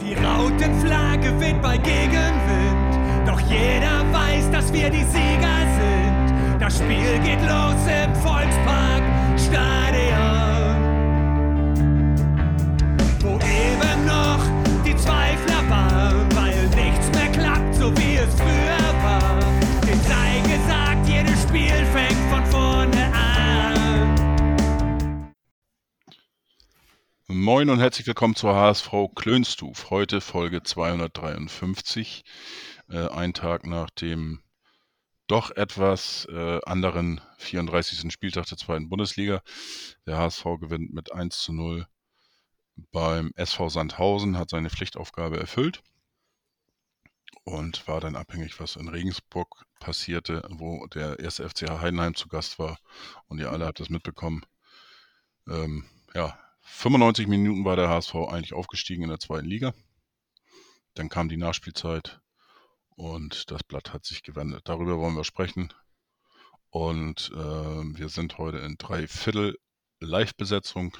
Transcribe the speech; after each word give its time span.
Die 0.00 0.14
Rautenflagge 0.14 1.40
weht 1.40 1.60
bei 1.60 1.76
Gegenwind, 1.76 3.26
doch 3.26 3.40
jeder 3.40 4.04
weiß, 4.12 4.48
dass 4.52 4.72
wir 4.72 4.90
die 4.90 5.02
Sieger 5.02 5.58
sind. 5.76 6.60
Das 6.60 6.78
Spiel 6.78 7.18
geht 7.24 7.40
los 7.42 7.82
im 7.86 8.14
Volkspark 8.14 9.02
Stadion, 9.36 10.17
Moin 27.50 27.70
und 27.70 27.80
herzlich 27.80 28.06
willkommen 28.06 28.36
zur 28.36 28.54
HSV 28.54 28.92
Klönstuf. 29.14 29.88
Heute 29.88 30.20
Folge 30.20 30.62
253, 30.62 32.22
äh, 32.90 33.08
ein 33.08 33.32
Tag 33.32 33.66
nach 33.66 33.88
dem 33.88 34.42
doch 35.28 35.50
etwas 35.52 36.26
äh, 36.30 36.60
anderen 36.66 37.22
34. 37.38 38.12
Spieltag 38.12 38.44
der 38.48 38.58
zweiten 38.58 38.90
Bundesliga. 38.90 39.40
Der 40.04 40.18
HSV 40.18 40.44
gewinnt 40.60 40.92
mit 40.92 41.10
1 41.10 41.38
zu 41.38 41.54
0 41.54 41.86
beim 42.92 43.32
SV 43.34 43.70
Sandhausen, 43.70 44.36
hat 44.36 44.50
seine 44.50 44.68
Pflichtaufgabe 44.68 45.40
erfüllt 45.40 45.82
und 47.44 47.88
war 47.88 48.02
dann 48.02 48.14
abhängig, 48.14 48.60
was 48.60 48.76
in 48.76 48.90
Regensburg 48.90 49.64
passierte, 49.80 50.46
wo 50.50 50.86
der 50.88 51.18
erste 51.18 51.48
FCH 51.48 51.80
Heidenheim 51.80 52.14
zu 52.14 52.28
Gast 52.28 52.58
war. 52.58 52.76
Und 53.26 53.38
ihr 53.38 53.50
alle 53.50 53.64
habt 53.64 53.80
das 53.80 53.88
mitbekommen. 53.88 54.44
Ähm, 55.48 55.86
ja, 56.12 56.38
95 56.70 57.26
Minuten 57.26 57.64
war 57.64 57.76
der 57.76 57.88
HSV 57.88 58.14
eigentlich 58.14 58.52
aufgestiegen 58.52 59.02
in 59.02 59.08
der 59.08 59.18
zweiten 59.18 59.46
Liga. 59.46 59.74
Dann 60.94 61.08
kam 61.08 61.28
die 61.28 61.36
Nachspielzeit 61.36 62.20
und 62.96 63.50
das 63.50 63.62
Blatt 63.64 63.92
hat 63.92 64.04
sich 64.04 64.22
gewendet. 64.22 64.62
Darüber 64.64 64.98
wollen 64.98 65.16
wir 65.16 65.24
sprechen. 65.24 65.72
Und 66.70 67.30
äh, 67.34 67.38
wir 67.38 68.08
sind 68.08 68.38
heute 68.38 68.58
in 68.58 68.76
drei 68.76 69.08
Viertel 69.08 69.58
Live-Besetzung. 70.00 70.96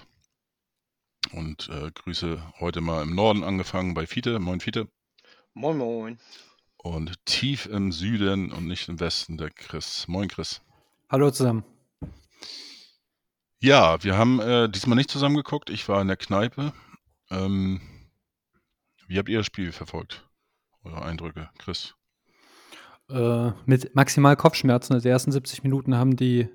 Und 1.33 1.69
äh, 1.69 1.91
Grüße 1.93 2.43
heute 2.59 2.81
mal 2.81 3.03
im 3.03 3.15
Norden 3.15 3.45
angefangen 3.45 3.95
bei 3.95 4.07
Fiete. 4.07 4.39
Moin 4.39 4.61
Fiete. 4.61 4.89
Moin 5.53 5.77
Moin. 5.77 6.19
Und 6.77 7.25
tief 7.27 7.67
im 7.67 7.93
Süden 7.93 8.53
und 8.53 8.67
nicht 8.67 8.89
im 8.89 9.01
Westen 9.01 9.37
der 9.37 9.51
Chris. 9.51 10.09
Moin 10.09 10.29
Chris. 10.29 10.63
Hallo 11.11 11.31
zusammen. 11.31 11.65
Ja, 13.61 14.03
wir 14.05 14.17
haben 14.17 14.41
äh, 14.41 14.69
diesmal 14.69 14.97
nicht 14.97 15.11
zusammen 15.11 15.37
geguckt. 15.37 15.69
Ich 15.69 15.89
war 15.89 16.01
in 16.01 16.07
der 16.07 16.17
Kneipe. 16.17 16.73
Ähm, 17.31 17.81
wie 19.09 19.19
habt 19.19 19.29
ihr 19.29 19.39
das 19.39 19.47
Spiel 19.47 19.73
verfolgt? 19.73 20.29
Eure 20.85 21.03
Eindrücke, 21.03 21.51
Chris? 21.59 21.95
Äh, 23.11 23.51
mit 23.67 23.97
maximal 23.97 24.37
Kopfschmerzen. 24.37 24.93
Also 24.93 25.03
die 25.03 25.09
ersten 25.09 25.33
70 25.33 25.65
Minuten 25.65 25.97
haben 25.97 26.15
die, 26.15 26.49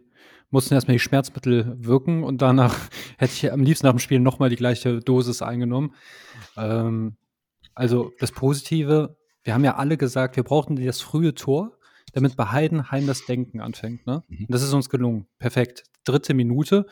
mussten 0.49 0.75
erstmal 0.75 0.95
die 0.95 0.99
Schmerzmittel 0.99 1.75
wirken 1.77 2.23
und 2.23 2.41
danach 2.41 2.73
hätte 3.17 3.33
ich 3.33 3.51
am 3.51 3.63
liebsten 3.63 3.85
nach 3.85 3.93
dem 3.93 3.99
Spiel 3.99 4.21
nochmal 4.21 4.49
die 4.49 4.55
gleiche 4.55 5.01
Dosis 5.01 5.41
eingenommen. 5.41 5.93
Ähm, 6.55 7.17
also 7.75 8.13
das 8.19 8.31
Positive, 8.31 9.17
wir 9.43 9.53
haben 9.53 9.65
ja 9.65 9.75
alle 9.75 9.97
gesagt, 9.97 10.37
wir 10.37 10.43
brauchten 10.43 10.77
das 10.77 11.01
frühe 11.01 11.33
Tor, 11.33 11.77
damit 12.13 12.37
bei 12.37 12.45
Heidenheim 12.45 13.07
das 13.07 13.25
Denken 13.25 13.59
anfängt. 13.59 14.07
Ne? 14.07 14.23
Mhm. 14.29 14.45
Das 14.47 14.61
ist 14.61 14.71
uns 14.71 14.89
gelungen. 14.89 15.27
Perfekt. 15.37 15.83
Dritte 16.03 16.33
Minute. 16.33 16.85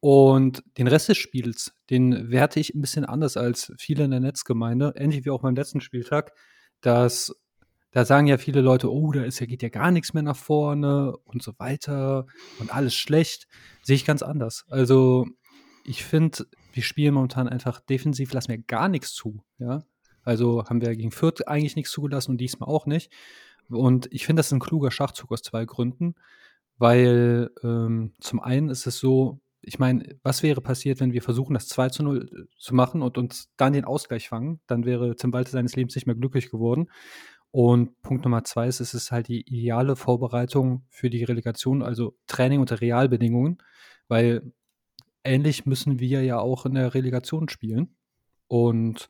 Und 0.00 0.64
den 0.78 0.88
Rest 0.88 1.08
des 1.08 1.18
Spiels, 1.18 1.72
den 1.88 2.30
werte 2.30 2.58
ich 2.58 2.74
ein 2.74 2.80
bisschen 2.80 3.04
anders 3.04 3.36
als 3.36 3.72
viele 3.78 4.04
in 4.04 4.10
der 4.10 4.20
Netzgemeinde, 4.20 4.94
ähnlich 4.96 5.24
wie 5.24 5.30
auch 5.30 5.42
beim 5.42 5.54
letzten 5.54 5.80
Spieltag, 5.80 6.32
dass 6.80 7.32
da 7.92 8.04
sagen 8.04 8.26
ja 8.26 8.38
viele 8.38 8.62
Leute, 8.62 8.90
oh, 8.90 9.12
da 9.12 9.22
ist 9.22 9.38
geht 9.38 9.62
ja 9.62 9.68
gar 9.68 9.90
nichts 9.90 10.14
mehr 10.14 10.22
nach 10.22 10.36
vorne 10.36 11.16
und 11.24 11.42
so 11.42 11.52
weiter 11.58 12.26
und 12.58 12.74
alles 12.74 12.94
schlecht. 12.94 13.46
Sehe 13.82 13.96
ich 13.96 14.04
ganz 14.04 14.22
anders. 14.22 14.64
Also, 14.70 15.26
ich 15.84 16.04
finde, 16.04 16.46
wir 16.72 16.82
spielen 16.82 17.14
momentan 17.14 17.48
einfach 17.48 17.80
defensiv, 17.80 18.32
lassen 18.32 18.48
wir 18.48 18.58
gar 18.58 18.88
nichts 18.88 19.12
zu. 19.14 19.44
Ja? 19.58 19.84
Also 20.24 20.64
haben 20.64 20.80
wir 20.80 20.94
gegen 20.96 21.10
Fürth 21.10 21.46
eigentlich 21.46 21.76
nichts 21.76 21.92
zugelassen 21.92 22.32
und 22.32 22.38
diesmal 22.38 22.68
auch 22.68 22.86
nicht. 22.86 23.12
Und 23.68 24.08
ich 24.12 24.26
finde, 24.26 24.40
das 24.40 24.46
ist 24.46 24.52
ein 24.52 24.60
kluger 24.60 24.90
Schachzug 24.90 25.32
aus 25.32 25.42
zwei 25.42 25.64
Gründen. 25.64 26.14
Weil 26.82 27.48
ähm, 27.62 28.12
zum 28.18 28.40
einen 28.40 28.68
ist 28.68 28.88
es 28.88 28.98
so, 28.98 29.40
ich 29.60 29.78
meine, 29.78 30.18
was 30.24 30.42
wäre 30.42 30.60
passiert, 30.60 30.98
wenn 30.98 31.12
wir 31.12 31.22
versuchen, 31.22 31.54
das 31.54 31.68
2 31.68 31.90
zu 31.90 32.02
0 32.02 32.48
zu 32.58 32.74
machen 32.74 33.02
und 33.02 33.18
uns 33.18 33.52
dann 33.56 33.72
den 33.72 33.84
Ausgleich 33.84 34.28
fangen? 34.28 34.60
Dann 34.66 34.84
wäre 34.84 35.14
Tim 35.14 35.32
Walter 35.32 35.52
seines 35.52 35.76
Lebens 35.76 35.94
nicht 35.94 36.08
mehr 36.08 36.16
glücklich 36.16 36.50
geworden. 36.50 36.90
Und 37.52 38.02
Punkt 38.02 38.24
Nummer 38.24 38.42
zwei 38.42 38.66
ist, 38.66 38.80
es 38.80 38.94
ist 38.94 39.12
halt 39.12 39.28
die 39.28 39.42
ideale 39.42 39.94
Vorbereitung 39.94 40.84
für 40.88 41.08
die 41.08 41.22
Relegation, 41.22 41.84
also 41.84 42.16
Training 42.26 42.58
unter 42.58 42.80
Realbedingungen, 42.80 43.58
weil 44.08 44.52
ähnlich 45.22 45.64
müssen 45.66 46.00
wir 46.00 46.24
ja 46.24 46.40
auch 46.40 46.66
in 46.66 46.74
der 46.74 46.94
Relegation 46.94 47.48
spielen. 47.48 47.94
Und 48.48 49.08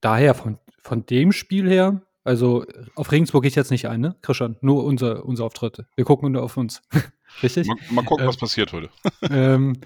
daher 0.00 0.34
von, 0.34 0.60
von 0.80 1.06
dem 1.06 1.32
Spiel 1.32 1.68
her, 1.68 2.02
also 2.24 2.64
auf 2.94 3.12
Regensburg 3.12 3.42
gehe 3.42 3.48
ich 3.48 3.54
jetzt 3.54 3.70
nicht 3.70 3.88
ein, 3.88 4.00
ne? 4.00 4.16
Christian, 4.22 4.56
nur 4.60 4.84
unser, 4.84 5.24
unser 5.24 5.44
Auftritt. 5.44 5.84
Wir 5.96 6.04
gucken 6.04 6.32
nur 6.32 6.42
auf 6.42 6.56
uns. 6.56 6.82
Richtig? 7.42 7.66
Mal, 7.66 7.76
mal 7.90 8.04
gucken, 8.04 8.24
Äh, 8.24 8.28
was 8.28 8.36
passiert 8.36 8.72
heute. 8.72 8.90
ähm, 9.30 9.80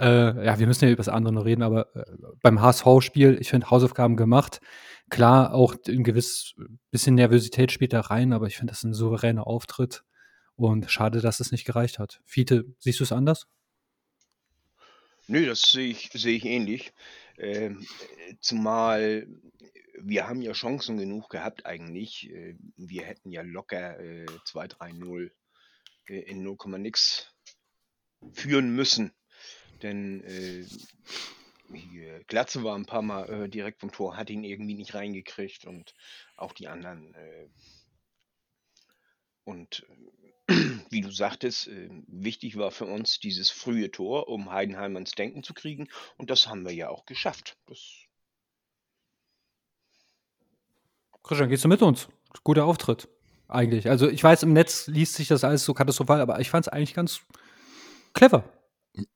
äh, 0.00 0.44
ja, 0.44 0.58
wir 0.58 0.66
müssen 0.66 0.84
ja 0.84 0.90
über 0.90 0.98
das 0.98 1.08
andere 1.08 1.32
noch 1.32 1.44
reden, 1.44 1.62
aber 1.62 1.94
äh, 1.96 2.04
beim 2.42 2.60
HSV-Spiel, 2.60 3.38
ich 3.40 3.50
finde 3.50 3.70
Hausaufgaben 3.70 4.16
gemacht. 4.16 4.60
Klar, 5.10 5.54
auch 5.54 5.74
ein 5.88 6.04
gewiss 6.04 6.54
bisschen 6.90 7.14
Nervosität 7.14 7.72
spielt 7.72 7.92
da 7.92 8.00
rein, 8.00 8.32
aber 8.32 8.46
ich 8.46 8.56
finde 8.56 8.72
das 8.72 8.78
ist 8.78 8.84
ein 8.84 8.94
souveräner 8.94 9.46
Auftritt. 9.46 10.04
Und 10.56 10.90
schade, 10.90 11.20
dass 11.20 11.40
es 11.40 11.52
nicht 11.52 11.64
gereicht 11.64 11.98
hat. 11.98 12.20
Fiete, 12.24 12.66
siehst 12.78 13.00
du 13.00 13.04
es 13.04 13.12
anders? 13.12 13.46
Nö, 15.26 15.46
das 15.46 15.62
sehe 15.62 15.88
ich, 15.88 16.10
sehe 16.12 16.36
ich 16.36 16.44
ähnlich. 16.44 16.92
Äh, 17.36 17.70
zumal 18.40 19.26
wir 20.04 20.28
haben 20.28 20.42
ja 20.42 20.52
Chancen 20.52 20.98
genug 20.98 21.28
gehabt 21.30 21.66
eigentlich. 21.66 22.30
Äh, 22.30 22.56
Wir 22.76 23.04
hätten 23.04 23.30
ja 23.30 23.42
locker 23.42 23.98
äh, 24.00 24.26
2-3-0 24.46 25.30
äh, 26.08 26.20
in 26.20 26.42
0, 26.42 26.56
nix 26.78 27.32
führen 28.32 28.74
müssen. 28.74 29.12
Denn 29.82 30.22
äh, 30.24 30.64
hier, 31.74 32.22
Glatze 32.24 32.62
war 32.62 32.76
ein 32.76 32.86
paar 32.86 33.02
Mal 33.02 33.28
äh, 33.30 33.48
direkt 33.48 33.80
vom 33.80 33.92
Tor, 33.92 34.16
hat 34.16 34.30
ihn 34.30 34.44
irgendwie 34.44 34.74
nicht 34.74 34.94
reingekriegt 34.94 35.64
und 35.64 35.94
auch 36.36 36.52
die 36.52 36.68
anderen. 36.68 37.14
Äh, 37.14 37.48
und 39.44 39.86
äh, 39.88 40.21
wie 40.90 41.00
du 41.00 41.10
sagtest, 41.10 41.68
äh, 41.68 41.88
wichtig 42.06 42.56
war 42.56 42.70
für 42.70 42.86
uns 42.86 43.20
dieses 43.20 43.50
frühe 43.50 43.90
Tor, 43.90 44.28
um 44.28 44.50
Heidenheim 44.50 44.96
ans 44.96 45.12
Denken 45.12 45.42
zu 45.42 45.54
kriegen. 45.54 45.88
Und 46.16 46.30
das 46.30 46.46
haben 46.46 46.64
wir 46.64 46.72
ja 46.72 46.88
auch 46.88 47.06
geschafft. 47.06 47.56
Das, 47.66 47.78
Christian, 51.22 51.48
gehst 51.48 51.64
du 51.64 51.68
mit 51.68 51.82
uns? 51.82 52.08
Guter 52.44 52.64
Auftritt, 52.64 53.08
eigentlich. 53.48 53.88
Also 53.88 54.08
ich 54.08 54.22
weiß, 54.22 54.42
im 54.42 54.52
Netz 54.52 54.88
liest 54.88 55.14
sich 55.14 55.28
das 55.28 55.44
alles 55.44 55.64
so 55.64 55.74
katastrophal, 55.74 56.20
aber 56.20 56.40
ich 56.40 56.50
fand 56.50 56.66
es 56.66 56.72
eigentlich 56.72 56.94
ganz 56.94 57.20
clever. 58.12 58.44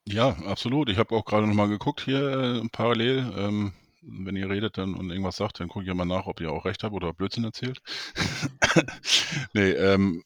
Ja, 0.06 0.30
absolut. 0.46 0.88
Ich 0.88 0.98
habe 0.98 1.14
auch 1.14 1.24
gerade 1.24 1.46
nochmal 1.46 1.68
geguckt 1.68 2.02
hier 2.02 2.62
äh, 2.62 2.68
parallel. 2.70 3.32
Ähm, 3.36 3.72
wenn 4.02 4.36
ihr 4.36 4.48
redet 4.48 4.78
dann 4.78 4.94
und 4.94 5.10
irgendwas 5.10 5.36
sagt, 5.36 5.58
dann 5.58 5.68
gucke 5.68 5.84
ich 5.84 5.92
mal 5.92 6.04
nach, 6.04 6.26
ob 6.26 6.40
ihr 6.40 6.52
auch 6.52 6.64
recht 6.64 6.84
habt 6.84 6.94
oder 6.94 7.12
Blödsinn 7.12 7.44
erzählt. 7.44 7.82
nee, 9.52 9.70
ähm, 9.70 10.22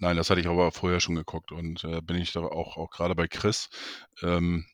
nein, 0.00 0.16
das 0.16 0.30
hatte 0.30 0.40
ich 0.40 0.48
aber 0.48 0.72
vorher 0.72 1.00
schon 1.00 1.14
geguckt 1.14 1.52
und 1.52 1.84
äh, 1.84 2.00
bin 2.00 2.16
ich 2.16 2.32
da 2.32 2.40
auch, 2.40 2.76
auch 2.76 2.90
gerade 2.90 3.14
bei 3.14 3.28
Chris, 3.28 3.68
ähm, 4.22 4.66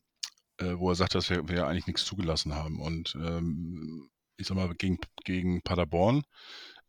äh, 0.59 0.75
wo 0.77 0.91
er 0.91 0.95
sagt, 0.95 1.15
dass 1.15 1.29
wir, 1.31 1.49
wir 1.49 1.67
eigentlich 1.67 1.87
nichts 1.87 2.05
zugelassen 2.05 2.55
haben. 2.55 2.81
Und 2.81 3.15
ähm, 3.17 4.09
ich 4.37 4.47
sag 4.47 4.57
mal, 4.57 4.73
gegen, 4.75 4.99
gegen 5.25 5.63
Paderborn, 5.63 6.25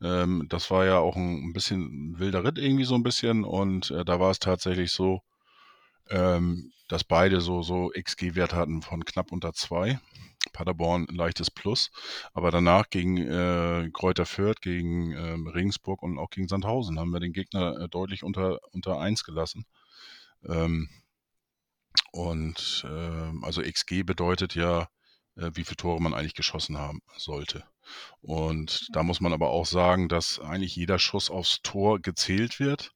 ähm, 0.01 0.45
das 0.49 0.69
war 0.71 0.85
ja 0.85 0.99
auch 0.99 1.15
ein, 1.15 1.49
ein 1.49 1.53
bisschen 1.53 2.17
wilder 2.19 2.43
Ritt 2.43 2.57
irgendwie 2.57 2.85
so 2.85 2.95
ein 2.95 3.03
bisschen 3.03 3.43
und 3.43 3.91
äh, 3.91 4.05
da 4.05 4.19
war 4.19 4.31
es 4.31 4.39
tatsächlich 4.39 4.91
so, 4.91 5.21
ähm, 6.09 6.71
dass 6.87 7.03
beide 7.03 7.41
so, 7.41 7.63
so 7.63 7.91
XG-Wert 7.93 8.53
hatten 8.53 8.81
von 8.81 9.03
knapp 9.03 9.31
unter 9.31 9.53
zwei. 9.53 9.99
Paderborn 10.57 11.07
ein 11.09 11.15
leichtes 11.15 11.51
Plus, 11.51 11.91
aber 12.33 12.51
danach 12.51 12.89
gegen 12.89 13.17
äh, 13.17 13.89
Kräuter 13.93 14.25
Fürth, 14.25 14.61
gegen 14.61 15.11
ähm, 15.11 15.47
Regensburg 15.47 16.01
und 16.03 16.17
auch 16.17 16.29
gegen 16.29 16.47
Sandhausen 16.47 16.99
haben 16.99 17.11
wir 17.11 17.19
den 17.19 17.33
Gegner 17.33 17.79
äh, 17.79 17.89
deutlich 17.89 18.23
unter, 18.23 18.59
unter 18.71 18.99
eins 18.99 19.23
gelassen. 19.23 19.65
Ähm, 20.47 20.89
und 22.11 22.85
ähm, 22.89 23.43
also 23.43 23.61
XG 23.61 24.03
bedeutet 24.03 24.55
ja, 24.55 24.87
äh, 25.35 25.51
wie 25.53 25.63
viele 25.63 25.77
Tore 25.77 26.01
man 26.01 26.13
eigentlich 26.13 26.35
geschossen 26.35 26.77
haben 26.77 27.01
sollte. 27.17 27.63
Und 28.21 28.89
da 28.93 29.03
muss 29.03 29.21
man 29.21 29.33
aber 29.33 29.49
auch 29.49 29.65
sagen, 29.65 30.09
dass 30.09 30.39
eigentlich 30.39 30.75
jeder 30.75 30.99
Schuss 30.99 31.29
aufs 31.29 31.61
Tor 31.61 31.99
gezählt 31.99 32.59
wird 32.59 32.91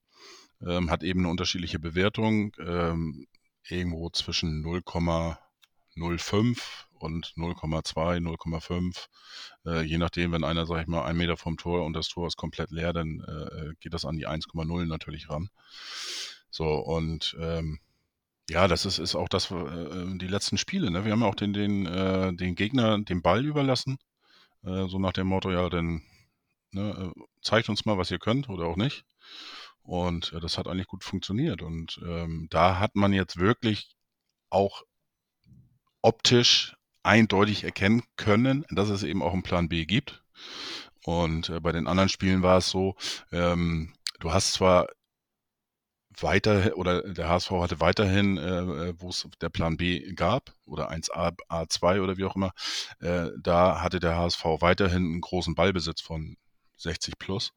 ähm, 0.66 0.90
hat 0.90 1.02
eben 1.02 1.20
eine 1.20 1.28
unterschiedliche 1.28 1.78
Bewertung, 1.78 2.52
ähm, 2.58 3.26
irgendwo 3.68 4.10
zwischen 4.10 4.64
0,05 4.64 6.58
und 7.02 7.34
0,2, 7.36 8.18
0,5. 8.18 9.06
Äh, 9.66 9.82
je 9.82 9.98
nachdem, 9.98 10.32
wenn 10.32 10.44
einer, 10.44 10.66
sag 10.66 10.82
ich 10.82 10.88
mal, 10.88 11.04
ein 11.04 11.16
Meter 11.16 11.36
vom 11.36 11.56
Tor 11.56 11.84
und 11.84 11.92
das 11.94 12.08
Tor 12.08 12.26
ist 12.26 12.36
komplett 12.36 12.70
leer, 12.70 12.92
dann 12.92 13.20
äh, 13.20 13.74
geht 13.80 13.94
das 13.94 14.04
an 14.04 14.16
die 14.16 14.28
1,0 14.28 14.86
natürlich 14.86 15.28
ran. 15.28 15.50
So, 16.50 16.66
und 16.66 17.36
ähm, 17.40 17.80
ja, 18.50 18.68
das 18.68 18.84
ist, 18.84 18.98
ist 18.98 19.14
auch 19.14 19.28
das, 19.28 19.50
äh, 19.50 20.18
die 20.18 20.28
letzten 20.28 20.58
Spiele. 20.58 20.90
Ne? 20.90 21.04
Wir 21.04 21.12
haben 21.12 21.22
ja 21.22 21.26
auch 21.26 21.34
den, 21.34 21.52
den, 21.52 21.86
äh, 21.86 22.34
den 22.34 22.54
Gegner 22.54 22.98
den 22.98 23.22
Ball 23.22 23.44
überlassen. 23.44 23.98
Äh, 24.64 24.88
so 24.88 24.98
nach 24.98 25.12
dem 25.12 25.28
Motto, 25.28 25.50
ja, 25.50 25.68
dann 25.68 26.02
ne, 26.72 27.12
äh, 27.16 27.22
zeigt 27.40 27.68
uns 27.68 27.84
mal, 27.84 27.98
was 27.98 28.10
ihr 28.10 28.18
könnt 28.18 28.48
oder 28.48 28.66
auch 28.66 28.76
nicht. 28.76 29.04
Und 29.82 30.32
äh, 30.32 30.40
das 30.40 30.58
hat 30.58 30.68
eigentlich 30.68 30.86
gut 30.88 31.04
funktioniert. 31.04 31.62
Und 31.62 32.00
ähm, 32.04 32.48
da 32.50 32.78
hat 32.78 32.94
man 32.94 33.12
jetzt 33.12 33.38
wirklich 33.38 33.96
auch 34.50 34.82
optisch 36.02 36.76
eindeutig 37.02 37.64
erkennen 37.64 38.02
können, 38.16 38.64
dass 38.70 38.88
es 38.88 39.02
eben 39.02 39.22
auch 39.22 39.32
einen 39.32 39.42
Plan 39.42 39.68
B 39.68 39.84
gibt. 39.86 40.22
Und 41.04 41.48
äh, 41.48 41.60
bei 41.60 41.72
den 41.72 41.86
anderen 41.86 42.08
Spielen 42.08 42.42
war 42.42 42.58
es 42.58 42.68
so, 42.68 42.94
ähm, 43.32 43.92
du 44.20 44.32
hast 44.32 44.52
zwar 44.52 44.88
weiter 46.20 46.76
oder 46.76 47.02
der 47.02 47.28
HSV 47.28 47.50
hatte 47.52 47.80
weiterhin, 47.80 48.36
äh, 48.36 48.60
äh 48.60 48.94
wo 48.98 49.08
es 49.08 49.26
der 49.40 49.48
Plan 49.48 49.76
B 49.76 50.12
gab 50.12 50.54
oder 50.66 50.90
1A, 50.90 51.32
A2 51.48 52.02
oder 52.02 52.16
wie 52.16 52.24
auch 52.24 52.36
immer, 52.36 52.52
äh, 53.00 53.28
da 53.40 53.80
hatte 53.80 53.98
der 53.98 54.16
HSV 54.16 54.44
weiterhin 54.60 55.04
einen 55.04 55.20
großen 55.20 55.54
Ballbesitz 55.54 56.00
von 56.00 56.36
60 56.76 57.18
plus. 57.18 57.52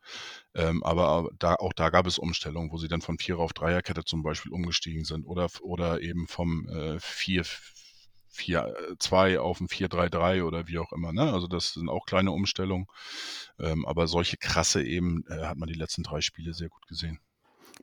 Ähm, 0.53 0.83
aber 0.83 1.29
da, 1.39 1.55
auch 1.55 1.73
da 1.73 1.89
gab 1.89 2.07
es 2.07 2.19
Umstellungen, 2.19 2.71
wo 2.71 2.77
sie 2.77 2.87
dann 2.87 3.01
von 3.01 3.17
Vierer 3.17 3.39
auf 3.39 3.53
Dreierkette 3.53 4.05
zum 4.05 4.23
Beispiel 4.23 4.51
umgestiegen 4.51 5.03
sind 5.03 5.25
oder, 5.25 5.49
oder 5.61 6.01
eben 6.01 6.27
vom 6.27 6.67
äh, 6.69 6.99
4 6.99 7.43
4-2 8.35 9.37
auf 9.39 9.59
ein 9.59 9.67
4-3-3 9.67 10.43
oder 10.43 10.67
wie 10.67 10.79
auch 10.79 10.91
immer. 10.91 11.13
Ne? 11.13 11.31
Also 11.33 11.47
das 11.47 11.73
sind 11.73 11.89
auch 11.89 12.05
kleine 12.05 12.31
Umstellungen. 12.31 12.87
Ähm, 13.59 13.85
aber 13.85 14.07
solche 14.07 14.37
krasse 14.37 14.83
eben 14.83 15.23
äh, 15.29 15.45
hat 15.45 15.57
man 15.57 15.67
die 15.67 15.75
letzten 15.75 16.03
drei 16.03 16.21
Spiele 16.21 16.53
sehr 16.53 16.69
gut 16.69 16.87
gesehen. 16.87 17.19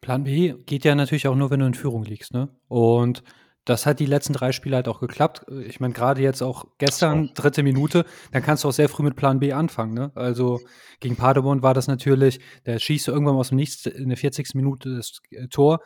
Plan 0.01 0.25
B 0.25 0.55
geht 0.67 0.85
ja 0.85 0.95
natürlich 0.95 1.29
auch 1.29 1.35
nur, 1.35 1.51
wenn 1.51 1.61
du 1.61 1.67
in 1.67 1.75
Führung 1.75 2.05
liegst, 2.05 2.33
ne? 2.33 2.49
Und 2.69 3.23
das 3.65 3.87
hat 3.87 4.01
die 4.01 4.07
letzten 4.07 4.33
drei 4.33 4.51
Spiele 4.51 4.77
halt 4.77 4.89
auch 4.89 4.99
geklappt. 4.99 5.47
Ich 5.67 5.79
meine, 5.79 5.95
gerade 5.95 6.21
jetzt 6.21 6.43
auch 6.43 6.65
gestern, 6.79 7.31
dritte 7.35 7.63
Minute, 7.63 8.05
dann 8.33 8.43
kannst 8.43 8.65
du 8.65 8.69
auch 8.69 8.73
sehr 8.73 8.89
früh 8.89 9.05
mit 9.05 9.15
Plan 9.15 9.39
B 9.39 9.53
anfangen. 9.53 9.95
Ne? 9.95 10.11
Also 10.17 10.61
gegen 10.99 11.15
Paderborn 11.15 11.63
war 11.63 11.73
das 11.73 11.87
natürlich, 11.87 12.41
der 12.67 12.81
schießt 12.81 13.07
du 13.07 13.13
irgendwann 13.13 13.37
aus 13.37 13.51
dem 13.51 13.57
Nichts 13.57 13.87
in 13.87 14.09
der 14.09 14.19
40. 14.19 14.55
Minute 14.55 14.97
das 14.97 15.21
äh, 15.31 15.47
Tor. 15.47 15.81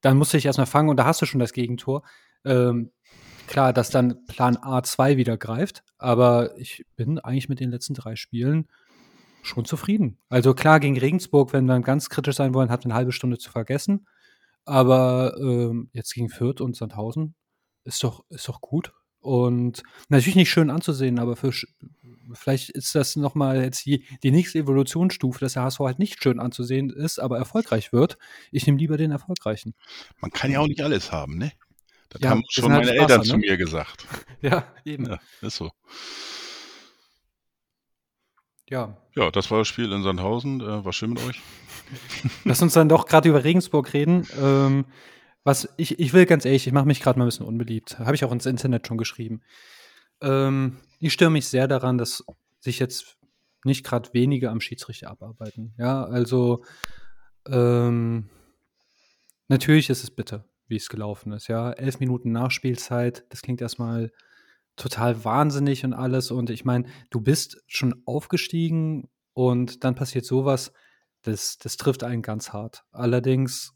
Dann 0.00 0.16
musst 0.16 0.32
du 0.32 0.38
dich 0.38 0.46
erstmal 0.46 0.66
fangen 0.66 0.88
und 0.88 0.96
da 0.96 1.04
hast 1.04 1.22
du 1.22 1.26
schon 1.26 1.38
das 1.38 1.52
Gegentor. 1.52 2.02
Ähm, 2.44 2.90
klar, 3.50 3.72
dass 3.72 3.90
dann 3.90 4.24
Plan 4.26 4.56
A2 4.56 5.16
wieder 5.16 5.36
greift, 5.36 5.82
aber 5.98 6.56
ich 6.56 6.86
bin 6.96 7.18
eigentlich 7.18 7.48
mit 7.48 7.60
den 7.60 7.70
letzten 7.70 7.94
drei 7.94 8.16
Spielen 8.16 8.68
schon 9.42 9.64
zufrieden. 9.64 10.18
Also 10.28 10.54
klar, 10.54 10.80
gegen 10.80 10.98
Regensburg, 10.98 11.52
wenn 11.52 11.66
wir 11.66 11.80
ganz 11.80 12.08
kritisch 12.08 12.36
sein 12.36 12.54
wollen, 12.54 12.70
hat 12.70 12.84
eine 12.84 12.94
halbe 12.94 13.12
Stunde 13.12 13.38
zu 13.38 13.50
vergessen. 13.50 14.06
Aber 14.64 15.36
ähm, 15.40 15.90
jetzt 15.92 16.14
gegen 16.14 16.28
Fürth 16.28 16.60
und 16.60 16.76
Sandhausen 16.76 17.34
ist 17.84 18.04
doch, 18.04 18.24
ist 18.28 18.48
doch 18.48 18.60
gut. 18.60 18.92
Und 19.18 19.82
natürlich 20.08 20.36
nicht 20.36 20.50
schön 20.50 20.70
anzusehen, 20.70 21.18
aber 21.18 21.34
für, 21.34 21.52
vielleicht 22.32 22.70
ist 22.70 22.94
das 22.94 23.16
nochmal 23.16 23.62
jetzt 23.62 23.84
die, 23.84 24.06
die 24.22 24.30
nächste 24.30 24.60
Evolutionsstufe, 24.60 25.40
dass 25.40 25.54
der 25.54 25.64
HSV 25.64 25.80
halt 25.80 25.98
nicht 25.98 26.22
schön 26.22 26.38
anzusehen 26.38 26.88
ist, 26.90 27.18
aber 27.18 27.36
erfolgreich 27.36 27.92
wird. 27.92 28.16
Ich 28.52 28.66
nehme 28.66 28.78
lieber 28.78 28.96
den 28.96 29.10
erfolgreichen. 29.10 29.74
Man 30.20 30.30
kann 30.30 30.52
ja 30.52 30.60
auch 30.60 30.68
nicht 30.68 30.82
alles 30.82 31.10
haben, 31.10 31.36
ne? 31.36 31.50
Das 32.10 32.22
ja, 32.22 32.30
haben 32.30 32.44
schon 32.48 32.72
halt 32.72 32.84
meine 32.84 32.96
Spaß, 32.96 33.10
Eltern 33.10 33.20
ne? 33.20 33.26
zu 33.26 33.36
mir 33.38 33.56
gesagt. 33.56 34.06
Ja, 34.42 34.64
eben. 34.86 35.04
Ja, 35.04 35.20
ist 35.42 35.56
so. 35.56 35.70
Ja. 38.70 38.96
Ja, 39.14 39.30
das 39.30 39.50
war 39.50 39.58
das 39.58 39.68
Spiel 39.68 39.92
in 39.92 40.02
Sandhausen. 40.02 40.62
Äh, 40.62 40.82
war 40.82 40.94
schön 40.94 41.10
mit 41.10 41.22
euch. 41.26 41.42
Lass 42.44 42.62
uns 42.62 42.72
dann 42.72 42.88
doch 42.88 43.04
gerade 43.04 43.28
über 43.28 43.44
Regensburg 43.44 43.92
reden. 43.92 44.26
Ähm, 44.40 44.86
was 45.44 45.68
ich, 45.76 45.98
ich 45.98 46.14
will 46.14 46.24
ganz 46.24 46.46
ehrlich, 46.46 46.66
ich 46.66 46.72
mache 46.72 46.86
mich 46.86 47.00
gerade 47.00 47.18
mal 47.18 47.26
ein 47.26 47.28
bisschen 47.28 47.44
unbeliebt. 47.44 47.98
Habe 47.98 48.14
ich 48.14 48.24
auch 48.24 48.32
ins 48.32 48.46
Internet 48.46 48.86
schon 48.86 48.96
geschrieben. 48.96 49.42
Ähm, 50.22 50.78
ich 51.00 51.12
störe 51.12 51.30
mich 51.30 51.48
sehr 51.48 51.68
daran, 51.68 51.98
dass 51.98 52.24
sich 52.60 52.78
jetzt 52.78 53.18
nicht 53.64 53.84
gerade 53.84 54.10
wenige 54.12 54.50
am 54.50 54.60
Schiedsrichter 54.60 55.10
abarbeiten. 55.10 55.74
Ja, 55.78 56.04
also 56.04 56.64
ähm, 57.46 58.28
natürlich 59.48 59.90
ist 59.90 60.02
es 60.02 60.10
bitter, 60.10 60.44
wie 60.70 60.76
es 60.76 60.88
gelaufen 60.88 61.32
ist. 61.32 61.48
Ja, 61.48 61.72
elf 61.72 62.00
Minuten 62.00 62.32
Nachspielzeit, 62.32 63.24
das 63.28 63.42
klingt 63.42 63.60
erstmal 63.60 64.10
total 64.76 65.24
wahnsinnig 65.24 65.84
und 65.84 65.92
alles. 65.92 66.30
Und 66.30 66.50
ich 66.50 66.64
meine, 66.64 66.86
du 67.10 67.20
bist 67.20 67.62
schon 67.66 68.02
aufgestiegen 68.06 69.08
und 69.34 69.84
dann 69.84 69.94
passiert 69.94 70.24
sowas, 70.24 70.72
das, 71.22 71.58
das 71.58 71.76
trifft 71.76 72.02
einen 72.02 72.22
ganz 72.22 72.52
hart. 72.52 72.84
Allerdings, 72.92 73.74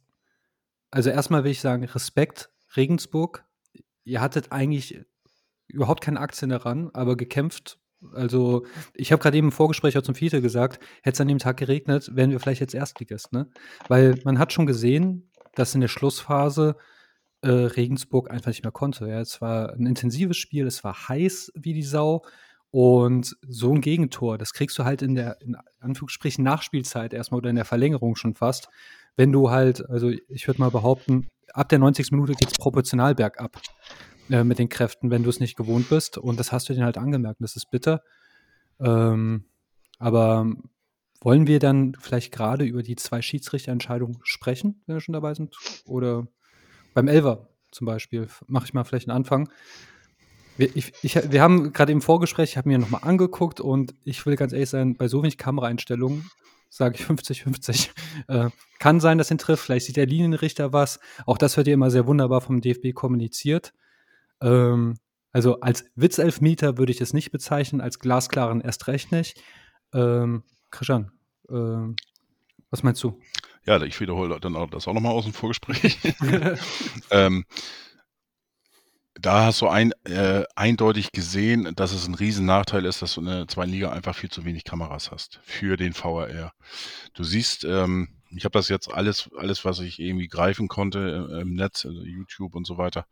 also 0.91 1.11
erstmal 1.11 1.45
will 1.45 1.51
ich 1.51 1.61
sagen, 1.61 1.85
Respekt, 1.85 2.51
Regensburg. 2.77 3.45
Ihr 4.05 4.21
hattet 4.21 4.53
eigentlich 4.53 5.01
überhaupt 5.69 6.03
keine 6.03 6.21
Aktien 6.21 6.51
daran, 6.51 6.91
aber 6.93 7.17
gekämpft. 7.17 7.79
Also, 8.13 8.67
ich 8.93 9.13
habe 9.13 9.23
gerade 9.23 9.37
eben 9.39 9.49
im 9.49 9.53
Vorgespräch 9.53 9.97
auch 9.97 10.03
zum 10.03 10.15
Fiete 10.15 10.43
gesagt, 10.43 10.79
hätte 11.03 11.15
es 11.15 11.21
an 11.21 11.29
dem 11.29 11.39
Tag 11.39 11.57
geregnet, 11.57 12.11
wären 12.15 12.31
wir 12.31 12.41
vielleicht 12.41 12.61
jetzt 12.61 12.75
Erstligist, 12.75 13.33
ne? 13.33 13.49
Weil 13.89 14.21
man 14.25 14.39
hat 14.39 14.53
schon 14.53 14.67
gesehen, 14.67 15.31
dass 15.55 15.75
in 15.75 15.81
der 15.81 15.89
Schlussphase 15.89 16.77
äh, 17.43 17.49
Regensburg 17.49 18.31
einfach 18.31 18.49
nicht 18.49 18.63
mehr 18.63 18.73
konnte. 18.73 19.09
Ja, 19.09 19.21
es 19.21 19.41
war 19.41 19.73
ein 19.73 19.87
intensives 19.87 20.37
Spiel, 20.37 20.67
es 20.67 20.83
war 20.83 21.09
heiß 21.09 21.53
wie 21.55 21.75
die 21.75 21.83
Sau. 21.83 22.23
Und 22.71 23.37
so 23.47 23.73
ein 23.73 23.81
Gegentor, 23.81 24.37
das 24.37 24.53
kriegst 24.53 24.77
du 24.79 24.85
halt 24.85 25.01
in 25.01 25.15
der, 25.15 25.41
in 25.41 25.57
Anführungsstrichen, 25.79 26.43
Nachspielzeit 26.43 27.13
erstmal 27.13 27.39
oder 27.39 27.51
in 27.51 27.57
der 27.57 27.65
Verlängerung 27.65 28.17
schon 28.17 28.35
fast. 28.35 28.69
Wenn 29.15 29.31
du 29.31 29.51
halt, 29.51 29.89
also 29.89 30.11
ich 30.11 30.49
würde 30.49 30.61
mal 30.61 30.73
behaupten, 30.73 31.29
ab 31.53 31.69
der 31.69 31.79
90. 31.79 32.11
Minute 32.11 32.33
geht 32.33 32.49
es 32.49 32.59
proportional 32.59 33.15
bergab 33.15 33.61
äh, 34.29 34.43
mit 34.43 34.59
den 34.59 34.69
Kräften, 34.69 35.11
wenn 35.11 35.23
du 35.23 35.31
es 35.31 35.39
nicht 35.39 35.57
gewohnt 35.57 35.89
bist. 35.89 36.19
Und 36.19 36.41
das 36.41 36.51
hast 36.51 36.69
du 36.69 36.73
denen 36.73 36.85
halt 36.85 36.99
angemerkt. 36.99 37.41
Das 37.41 37.55
ist 37.55 37.71
bitter. 37.71 38.03
Ähm, 38.81 39.45
aber 39.99 40.47
wollen 41.25 41.47
wir 41.47 41.59
dann 41.59 41.97
vielleicht 41.99 42.33
gerade 42.33 42.65
über 42.65 42.83
die 42.83 42.97
zwei 42.97 43.23
Schiedsrichterentscheidungen 43.23 44.19
sprechen, 44.23 44.83
wenn 44.87 44.97
wir 44.97 45.01
schon 45.01 45.15
dabei 45.15 45.35
sind? 45.35 45.57
Oder 45.87 46.29
beim 46.93 47.09
Elver 47.09 47.49
zum 47.71 47.87
Beispiel, 47.87 48.29
mache 48.47 48.67
ich 48.67 48.75
mal 48.75 48.85
vielleicht 48.85 49.09
einen 49.09 49.17
Anfang. 49.17 49.49
Wir, 50.57 50.77
ich, 50.77 50.93
ich, 51.03 51.33
wir 51.33 51.43
haben 51.43 51.73
gerade 51.73 51.91
im 51.91 52.03
Vorgespräch, 52.03 52.51
ich 52.51 52.57
habe 52.57 52.69
mir 52.69 52.79
nochmal 52.79 53.03
angeguckt 53.03 53.61
und 53.61 53.95
ich 54.05 54.25
will 54.27 54.37
ganz 54.37 54.53
ehrlich 54.53 54.71
sein, 54.71 54.97
bei 54.97 55.09
so 55.09 55.23
wenig 55.23 55.39
Kameraeinstellungen 55.39 56.31
sage 56.69 56.97
ich 56.97 57.07
50-50. 57.07 57.91
Äh, 58.29 58.51
kann 58.79 59.01
sein, 59.01 59.19
dass 59.19 59.31
ihn 59.31 59.39
trifft, 59.39 59.65
vielleicht 59.65 59.87
sieht 59.87 59.97
der 59.97 60.07
Linienrichter 60.07 60.73
was. 60.73 61.01
Auch 61.27 61.37
das 61.37 61.57
wird 61.57 61.67
ja 61.67 61.75
immer 61.75 61.91
sehr 61.91 62.07
wunderbar 62.07 62.41
vom 62.41 62.61
DFB 62.61 62.95
kommuniziert. 62.95 63.75
Ähm, 64.41 64.95
also 65.33 65.61
als 65.61 65.85
Witzelfmeter 65.97 66.79
würde 66.79 66.93
ich 66.93 67.01
es 67.01 67.13
nicht 67.13 67.33
bezeichnen, 67.33 67.81
als 67.81 67.99
glasklaren 67.99 68.61
erst 68.61 68.87
recht 68.87 69.11
nicht. 69.11 69.43
Ähm, 69.93 70.45
Christian, 70.75 71.11
äh, 71.49 71.95
was 72.71 72.83
meinst 72.83 73.03
du? 73.03 73.21
Ja, 73.65 73.81
ich 73.83 74.01
wiederhole 74.01 74.39
dann 74.41 74.57
auch 74.57 74.69
das 74.69 74.89
auch 74.89 74.93
nochmal 74.93 75.13
aus 75.13 75.25
dem 75.25 75.33
Vorgespräch. 75.33 75.99
ähm, 77.11 77.45
da 79.15 79.47
hast 79.47 79.61
du 79.63 79.69
ein, 79.69 79.93
äh, 80.05 80.43
eindeutig 80.57 81.13
gesehen, 81.13 81.73
dass 81.77 81.93
es 81.93 82.07
ein 82.07 82.15
Riesennachteil 82.15 82.85
ist, 82.85 83.01
dass 83.01 83.15
du 83.15 83.21
in 83.21 83.27
der 83.29 83.49
zweiten 83.49 83.71
Liga 83.71 83.93
einfach 83.93 84.17
viel 84.17 84.31
zu 84.31 84.45
wenig 84.45 84.65
Kameras 84.65 85.13
hast 85.13 85.41
für 85.45 85.77
den 85.77 85.93
VRR. 85.93 86.53
Du 87.15 87.23
siehst, 87.23 87.65
ähm, 87.65 88.09
ich 88.31 88.45
habe 88.45 88.53
das 88.53 88.69
jetzt 88.69 88.93
alles, 88.93 89.31
alles, 89.39 89.65
was 89.65 89.79
ich 89.79 90.01
irgendwie 90.01 90.29
greifen 90.29 90.67
konnte 90.67 91.29
äh, 91.31 91.43
im 91.43 91.55
Netz, 91.55 91.87
also 91.87 92.03
YouTube 92.03 92.57
und 92.57 92.67
so 92.67 92.77
weiter, 92.77 93.07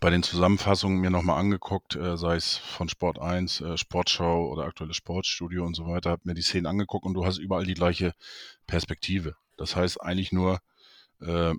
bei 0.00 0.10
den 0.10 0.22
Zusammenfassungen 0.22 1.00
mir 1.00 1.10
nochmal 1.10 1.38
angeguckt, 1.38 1.96
äh, 1.96 2.16
sei 2.16 2.36
es 2.36 2.56
von 2.56 2.88
Sport 2.88 3.18
1, 3.18 3.60
äh, 3.60 3.76
Sportschau 3.76 4.48
oder 4.48 4.64
aktuelles 4.64 4.96
Sportstudio 4.96 5.64
und 5.64 5.74
so 5.74 5.86
weiter, 5.86 6.10
habe 6.10 6.22
mir 6.24 6.34
die 6.34 6.42
Szenen 6.42 6.66
angeguckt 6.66 7.04
und 7.04 7.14
du 7.14 7.24
hast 7.24 7.38
überall 7.38 7.66
die 7.66 7.74
gleiche 7.74 8.14
Perspektive. 8.66 9.36
Das 9.56 9.76
heißt 9.76 10.00
eigentlich 10.00 10.32
nur 10.32 10.60
äh, 11.20 11.54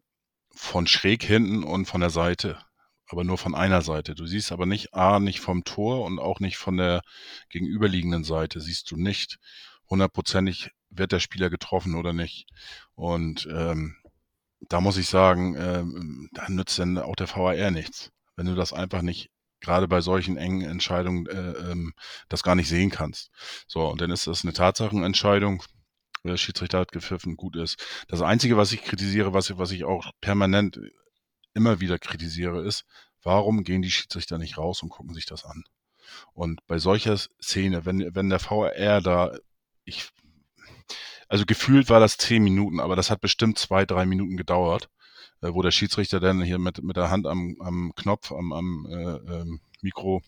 von 0.49 0.87
schräg 0.87 1.23
hinten 1.23 1.63
und 1.63 1.85
von 1.85 2.01
der 2.01 2.09
Seite, 2.09 2.57
aber 3.07 3.23
nur 3.23 3.37
von 3.37 3.55
einer 3.55 3.81
Seite. 3.81 4.15
Du 4.15 4.25
siehst 4.25 4.51
aber 4.51 4.65
nicht 4.65 4.93
A, 4.93 5.19
nicht 5.19 5.39
vom 5.39 5.63
Tor 5.63 6.03
und 6.03 6.19
auch 6.19 6.39
nicht 6.39 6.57
von 6.57 6.77
der 6.77 7.01
gegenüberliegenden 7.49 8.23
Seite, 8.23 8.61
siehst 8.61 8.89
du 8.91 8.97
nicht 8.97 9.39
hundertprozentig, 9.89 10.71
wird 10.89 11.11
der 11.11 11.19
Spieler 11.19 11.49
getroffen 11.49 11.95
oder 11.95 12.13
nicht. 12.13 12.47
Und 12.95 13.47
ähm, 13.51 13.95
da 14.69 14.81
muss 14.81 14.97
ich 14.97 15.07
sagen, 15.07 15.55
ähm, 15.57 16.29
da 16.33 16.49
nützt 16.49 16.79
dann 16.79 16.97
auch 16.97 17.15
der 17.15 17.27
VAR 17.27 17.71
nichts 17.71 18.11
wenn 18.35 18.45
du 18.45 18.55
das 18.55 18.73
einfach 18.73 19.01
nicht 19.01 19.29
gerade 19.59 19.87
bei 19.87 20.01
solchen 20.01 20.37
engen 20.37 20.61
Entscheidungen 20.61 21.25
äh, 21.27 21.71
ähm, 21.71 21.93
das 22.27 22.43
gar 22.43 22.55
nicht 22.55 22.67
sehen 22.67 22.89
kannst. 22.89 23.31
So, 23.67 23.87
und 23.87 24.01
dann 24.01 24.11
ist 24.11 24.27
das 24.27 24.43
eine 24.43 24.53
Tatsachenentscheidung. 24.53 25.63
Der 26.25 26.37
Schiedsrichter 26.37 26.79
hat 26.79 26.91
gepfiffen, 26.91 27.35
gut 27.35 27.55
ist. 27.55 27.83
Das 28.07 28.21
Einzige, 28.21 28.57
was 28.57 28.71
ich 28.71 28.83
kritisiere, 28.83 29.33
was, 29.33 29.57
was 29.57 29.71
ich 29.71 29.83
auch 29.83 30.11
permanent 30.21 30.79
immer 31.53 31.79
wieder 31.79 31.99
kritisiere, 31.99 32.61
ist, 32.65 32.85
Warum 33.23 33.63
gehen 33.63 33.81
die 33.81 33.91
Schiedsrichter 33.91 34.37
nicht 34.37 34.57
raus 34.57 34.83
und 34.83 34.89
gucken 34.89 35.13
sich 35.13 35.25
das 35.25 35.45
an? 35.45 35.63
Und 36.33 36.65
bei 36.67 36.77
solcher 36.77 37.17
Szene, 37.41 37.85
wenn, 37.85 38.13
wenn 38.13 38.29
der 38.29 38.39
VRR 38.39 39.01
da, 39.01 39.35
ich, 39.85 40.09
also 41.29 41.45
gefühlt 41.45 41.89
war 41.89 42.01
das 42.01 42.17
zehn 42.17 42.43
Minuten, 42.43 42.81
aber 42.81 42.95
das 42.95 43.09
hat 43.09 43.21
bestimmt 43.21 43.57
zwei, 43.57 43.85
drei 43.85 44.05
Minuten 44.05 44.35
gedauert, 44.35 44.89
wo 45.51 45.61
der 45.61 45.71
Schiedsrichter 45.71 46.19
dann 46.19 46.41
hier 46.41 46.59
mit, 46.59 46.83
mit 46.83 46.95
der 46.95 47.09
Hand 47.09 47.27
am, 47.27 47.57
am 47.59 47.93
Knopf, 47.95 48.31
am, 48.31 48.53
am 48.53 48.87
äh, 48.89 49.33
ähm, 49.33 49.59
Mikro 49.81 50.21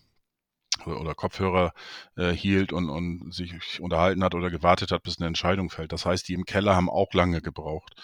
oder 0.84 1.14
Kopfhörer 1.14 1.72
äh, 2.16 2.32
hielt 2.32 2.72
und, 2.72 2.90
und 2.90 3.32
sich 3.32 3.80
unterhalten 3.80 4.22
hat 4.22 4.34
oder 4.34 4.50
gewartet 4.50 4.90
hat, 4.90 5.02
bis 5.02 5.18
eine 5.18 5.26
Entscheidung 5.26 5.70
fällt. 5.70 5.92
Das 5.92 6.04
heißt, 6.04 6.28
die 6.28 6.34
im 6.34 6.44
Keller 6.44 6.76
haben 6.76 6.90
auch 6.90 7.12
lange 7.14 7.40
gebraucht. 7.40 7.94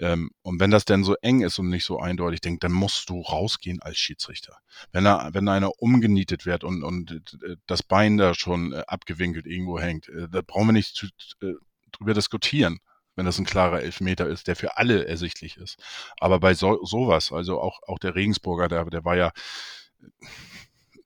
Ähm, 0.00 0.30
und 0.42 0.60
wenn 0.60 0.70
das 0.70 0.84
denn 0.84 1.04
so 1.04 1.14
eng 1.22 1.40
ist 1.42 1.58
und 1.58 1.68
nicht 1.68 1.84
so 1.84 1.98
eindeutig, 1.98 2.40
denkt, 2.40 2.64
dann 2.64 2.72
musst 2.72 3.08
du 3.08 3.20
rausgehen 3.20 3.80
als 3.82 3.98
Schiedsrichter. 3.98 4.58
Wenn 4.92 5.06
er, 5.06 5.30
wenn 5.32 5.48
einer 5.48 5.70
umgenietet 5.80 6.46
wird 6.46 6.64
und, 6.64 6.82
und 6.82 7.10
äh, 7.44 7.56
das 7.66 7.82
Bein 7.82 8.16
da 8.16 8.34
schon 8.34 8.72
äh, 8.72 8.82
abgewinkelt 8.86 9.46
irgendwo 9.46 9.78
hängt, 9.78 10.08
äh, 10.08 10.28
da 10.28 10.42
brauchen 10.42 10.68
wir 10.68 10.72
nicht 10.72 10.94
zu, 10.94 11.06
äh, 11.40 11.54
drüber 11.92 12.14
diskutieren 12.14 12.80
wenn 13.18 13.26
das 13.26 13.38
ein 13.38 13.44
klarer 13.44 13.82
Elfmeter 13.82 14.28
ist, 14.28 14.46
der 14.46 14.54
für 14.54 14.76
alle 14.76 15.06
ersichtlich 15.06 15.56
ist. 15.56 15.76
Aber 16.20 16.38
bei 16.38 16.54
so, 16.54 16.84
sowas, 16.84 17.32
also 17.32 17.60
auch, 17.60 17.82
auch 17.88 17.98
der 17.98 18.14
Regensburger, 18.14 18.68
der, 18.68 18.84
der 18.84 19.04
war 19.04 19.16
ja 19.16 19.32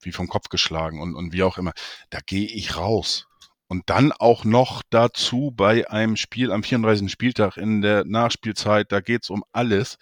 wie 0.02 0.12
vom 0.12 0.28
Kopf 0.28 0.50
geschlagen 0.50 1.00
und, 1.00 1.14
und 1.14 1.32
wie 1.32 1.42
auch 1.42 1.56
immer, 1.56 1.72
da 2.10 2.18
gehe 2.20 2.46
ich 2.46 2.76
raus. 2.76 3.28
Und 3.66 3.88
dann 3.88 4.12
auch 4.12 4.44
noch 4.44 4.82
dazu 4.90 5.52
bei 5.56 5.88
einem 5.88 6.16
Spiel 6.16 6.52
am 6.52 6.62
34. 6.62 7.10
Spieltag 7.10 7.56
in 7.56 7.80
der 7.80 8.04
Nachspielzeit, 8.04 8.92
da 8.92 9.00
geht's 9.00 9.30
um 9.30 9.42
alles. 9.52 9.96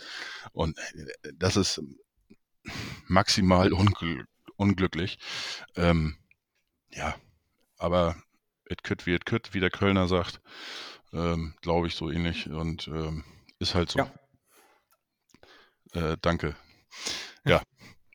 Und 0.51 0.77
äh, 0.79 1.33
das 1.37 1.57
ist 1.57 1.81
maximal 3.07 3.73
ungl 3.73 4.27
unglücklich. 4.57 5.19
Ähm, 5.77 6.17
ja, 6.91 7.15
aber 7.79 8.17
it 8.69 8.83
could 8.83 9.07
wie 9.07 9.15
it 9.15 9.27
could, 9.27 9.55
wie 9.55 9.61
der 9.61 9.71
Kölner 9.71 10.09
sagt, 10.09 10.41
ähm, 11.13 11.55
glaube 11.61 11.87
ich 11.87 11.95
so 11.95 12.11
ähnlich. 12.11 12.49
Und 12.49 12.89
ähm, 12.89 13.25
ist 13.59 13.75
halt 13.75 13.91
so. 13.91 14.01
Ja. 14.01 14.13
Äh, 15.93 16.17
danke. 16.21 16.57
Ja, 17.45 17.63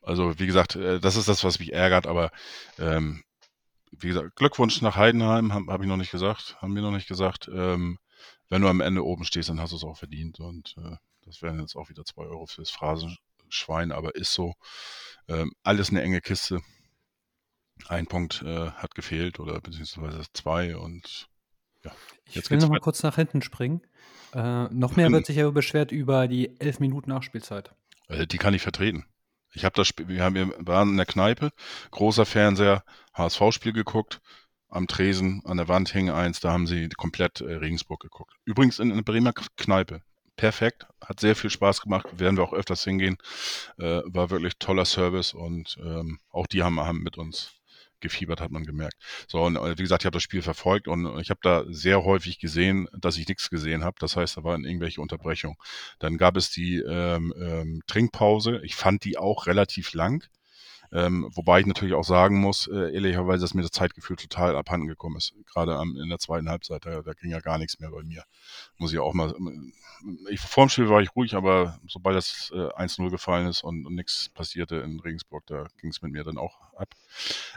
also 0.02 0.38
wie 0.38 0.46
gesagt, 0.46 0.76
äh, 0.76 1.00
das 1.00 1.16
ist 1.16 1.28
das, 1.28 1.44
was 1.44 1.58
mich 1.58 1.72
ärgert, 1.72 2.06
aber 2.06 2.30
ähm, 2.78 3.22
wie 3.90 4.08
gesagt, 4.08 4.36
Glückwunsch 4.36 4.82
nach 4.82 4.96
Heidenheim, 4.96 5.52
habe 5.52 5.72
hab 5.72 5.80
ich 5.80 5.88
noch 5.88 5.96
nicht 5.96 6.10
gesagt, 6.10 6.56
haben 6.60 6.74
wir 6.74 6.82
noch 6.82 6.90
nicht 6.90 7.08
gesagt. 7.08 7.48
Ähm, 7.52 7.98
wenn 8.48 8.62
du 8.62 8.68
am 8.68 8.80
Ende 8.80 9.04
oben 9.04 9.24
stehst, 9.24 9.48
dann 9.48 9.60
hast 9.60 9.72
du 9.72 9.76
es 9.76 9.84
auch 9.84 9.96
verdient. 9.96 10.40
Und 10.40 10.76
äh, 10.78 10.96
das 11.22 11.42
wären 11.42 11.60
jetzt 11.60 11.76
auch 11.76 11.88
wieder 11.88 12.04
zwei 12.04 12.24
Euro 12.24 12.46
fürs 12.46 12.70
Phrasenschwein, 12.70 13.92
aber 13.92 14.14
ist 14.14 14.32
so. 14.32 14.54
Ähm, 15.28 15.52
alles 15.62 15.90
eine 15.90 16.02
enge 16.02 16.20
Kiste. 16.20 16.60
Ein 17.88 18.06
Punkt 18.06 18.42
äh, 18.42 18.70
hat 18.70 18.94
gefehlt 18.94 19.40
oder 19.40 19.60
beziehungsweise 19.60 20.22
zwei 20.32 20.76
und 20.76 21.28
ja. 21.86 21.92
Ich 22.40 22.50
will 22.50 22.58
noch 22.58 22.68
mal 22.68 22.80
kurz 22.80 23.02
nach 23.02 23.16
hinten 23.16 23.42
springen. 23.42 23.82
Äh, 24.34 24.64
noch 24.64 24.96
mehr 24.96 25.10
wird 25.10 25.26
sich 25.26 25.36
ja 25.36 25.50
beschwert 25.50 25.92
über 25.92 26.28
die 26.28 26.60
elf 26.60 26.80
Minuten 26.80 27.10
Nachspielzeit. 27.10 27.74
Äh, 28.08 28.26
die 28.26 28.38
kann 28.38 28.54
ich 28.54 28.62
vertreten. 28.62 29.04
Ich 29.52 29.64
habe 29.64 29.74
das 29.74 29.88
Spiel, 29.88 30.08
wir, 30.08 30.22
haben, 30.22 30.34
wir 30.34 30.52
waren 30.66 30.90
in 30.90 30.96
der 30.96 31.06
Kneipe, 31.06 31.50
großer 31.90 32.26
Fernseher, 32.26 32.84
HSV-Spiel 33.14 33.72
geguckt, 33.72 34.20
am 34.68 34.86
Tresen, 34.86 35.42
an 35.46 35.56
der 35.56 35.68
Wand 35.68 35.88
hing 35.88 36.10
eins, 36.10 36.40
da 36.40 36.52
haben 36.52 36.66
sie 36.66 36.88
komplett 36.90 37.40
äh, 37.40 37.54
Regensburg 37.54 38.00
geguckt. 38.00 38.34
Übrigens 38.44 38.78
in, 38.78 38.90
in 38.90 39.04
Bremer 39.04 39.32
Kneipe. 39.32 40.02
Perfekt, 40.36 40.86
hat 41.00 41.18
sehr 41.20 41.34
viel 41.34 41.48
Spaß 41.48 41.80
gemacht, 41.80 42.06
werden 42.18 42.36
wir 42.36 42.44
auch 42.44 42.52
öfters 42.52 42.84
hingehen. 42.84 43.16
Äh, 43.78 44.02
war 44.04 44.28
wirklich 44.28 44.58
toller 44.58 44.84
Service 44.84 45.32
und 45.32 45.78
ähm, 45.80 46.18
auch 46.30 46.46
die 46.46 46.62
haben, 46.62 46.78
haben 46.78 47.02
mit 47.02 47.16
uns 47.16 47.52
gefiebert, 48.00 48.40
hat 48.40 48.50
man 48.50 48.64
gemerkt. 48.64 48.96
So, 49.28 49.42
und 49.42 49.56
äh, 49.56 49.78
wie 49.78 49.82
gesagt, 49.82 50.02
ich 50.02 50.06
habe 50.06 50.16
das 50.16 50.22
Spiel 50.22 50.42
verfolgt 50.42 50.88
und 50.88 51.18
ich 51.20 51.30
habe 51.30 51.40
da 51.42 51.64
sehr 51.68 52.04
häufig 52.04 52.38
gesehen, 52.38 52.88
dass 52.96 53.16
ich 53.16 53.28
nichts 53.28 53.50
gesehen 53.50 53.84
habe. 53.84 53.96
Das 53.98 54.16
heißt, 54.16 54.36
da 54.36 54.44
waren 54.44 54.64
irgendwelche 54.64 55.00
Unterbrechungen. 55.00 55.56
Dann 55.98 56.16
gab 56.18 56.36
es 56.36 56.50
die 56.50 56.76
ähm, 56.78 57.32
ähm, 57.38 57.82
Trinkpause. 57.86 58.60
Ich 58.62 58.74
fand 58.74 59.04
die 59.04 59.18
auch 59.18 59.46
relativ 59.46 59.92
lang. 59.94 60.24
Ähm, 60.92 61.28
wobei 61.32 61.60
ich 61.60 61.66
natürlich 61.66 61.94
auch 61.94 62.04
sagen 62.04 62.40
muss, 62.40 62.68
äh, 62.68 62.94
ehrlicherweise, 62.94 63.42
dass 63.42 63.54
mir 63.54 63.62
das 63.62 63.70
Zeitgefühl 63.70 64.16
total 64.16 64.56
abhanden 64.56 64.86
gekommen 64.86 65.16
ist. 65.16 65.34
Gerade 65.46 65.76
am, 65.76 65.96
in 65.96 66.08
der 66.08 66.18
zweiten 66.18 66.48
Halbzeit, 66.48 66.86
da, 66.86 67.02
da 67.02 67.12
ging 67.12 67.30
ja 67.30 67.40
gar 67.40 67.58
nichts 67.58 67.78
mehr 67.80 67.90
bei 67.90 68.02
mir. 68.02 68.22
Muss 68.78 68.92
ich 68.92 68.98
auch 68.98 69.14
mal. 69.14 69.34
Ich, 70.30 70.40
vor 70.40 70.66
dem 70.66 70.68
Spiel 70.68 70.88
war 70.88 71.00
ich 71.00 71.14
ruhig, 71.16 71.34
aber 71.34 71.78
sobald 71.88 72.16
das 72.16 72.50
äh, 72.54 72.68
1-0 72.68 73.10
gefallen 73.10 73.46
ist 73.48 73.62
und, 73.64 73.86
und 73.86 73.94
nichts 73.94 74.28
passierte 74.28 74.76
in 74.76 75.00
Regensburg, 75.00 75.44
da 75.46 75.66
ging 75.80 75.90
es 75.90 76.02
mit 76.02 76.12
mir 76.12 76.24
dann 76.24 76.38
auch 76.38 76.60
ab. 76.74 76.94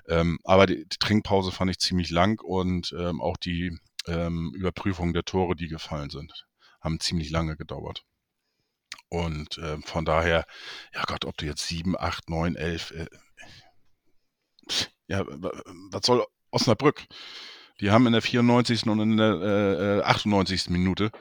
Ähm, 0.07 0.39
aber 0.43 0.65
die, 0.65 0.86
die, 0.86 0.98
Trinkpause 0.98 1.51
fand 1.51 1.71
ich 1.71 1.79
ziemlich 1.79 2.09
lang 2.09 2.41
und 2.41 2.95
ähm, 2.98 3.21
auch 3.21 3.38
die 3.38 3.77
ähm, 4.07 4.53
Überprüfung 4.55 5.13
der 5.13 5.24
Tore, 5.24 5.55
die 5.55 5.67
gefallen 5.67 6.09
sind, 6.09 6.48
haben 6.81 7.00
ziemlich 7.00 7.29
lange 7.29 7.55
gedauert. 7.55 8.03
Und 9.10 9.58
äh, 9.58 9.78
von 9.82 10.06
daher, 10.06 10.46
ja 10.94 11.04
Gott, 11.08 11.25
ob 11.25 11.38
du 11.38 11.46
jetzt 11.46 11.68
7, 11.68 11.98
8, 11.98 12.30
9, 12.30 12.56
11, 12.56 12.92
äh, 12.92 13.08
ja, 15.08 15.25
was 15.28 16.06
soll 16.06 16.25
Osnabrück? 16.51 17.06
Die 17.80 17.92
haben 17.92 18.06
in 18.06 18.13
der 18.13 18.22
94. 18.22 18.86
und 18.88 19.00
in 19.00 19.18
der 19.18 20.01
äh, 20.01 20.01
98. 20.04 20.68
Äh, 20.68 20.72
Minute 20.72 21.12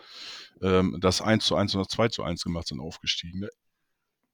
ähm, 0.62 0.98
das 1.00 1.20
1 1.20 1.44
zu 1.44 1.56
1 1.56 1.74
und 1.74 1.80
das 1.80 1.88
2 1.88 2.08
zu 2.08 2.22
1 2.22 2.44
gemacht, 2.44 2.66
sind 2.66 2.80
aufgestiegen. 2.80 3.40
Ne? 3.40 3.48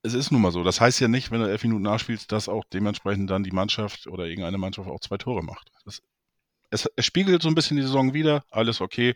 Es 0.02 0.14
ist 0.14 0.30
nun 0.30 0.42
mal 0.42 0.52
so. 0.52 0.62
Das 0.62 0.80
heißt 0.80 1.00
ja 1.00 1.08
nicht, 1.08 1.30
wenn 1.30 1.40
du 1.40 1.48
elf 1.48 1.62
Minuten 1.62 1.82
nachspielst, 1.82 2.30
dass 2.32 2.48
auch 2.48 2.64
dementsprechend 2.72 3.30
dann 3.30 3.44
die 3.44 3.52
Mannschaft 3.52 4.06
oder 4.06 4.24
irgendeine 4.24 4.58
Mannschaft 4.58 4.88
auch 4.88 5.00
zwei 5.00 5.16
Tore 5.16 5.42
macht. 5.42 5.70
Das, 5.84 6.02
es, 6.70 6.90
es 6.96 7.06
spiegelt 7.06 7.42
so 7.42 7.48
ein 7.48 7.54
bisschen 7.54 7.76
die 7.76 7.82
Saison 7.82 8.14
wieder, 8.14 8.44
alles 8.50 8.80
okay. 8.80 9.14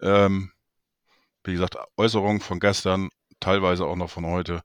Ähm, 0.00 0.52
wie 1.44 1.52
gesagt, 1.52 1.76
Äußerungen 1.96 2.40
von 2.40 2.58
gestern, 2.58 3.10
teilweise 3.44 3.84
auch 3.84 3.96
noch 3.96 4.08
von 4.08 4.24
heute, 4.24 4.62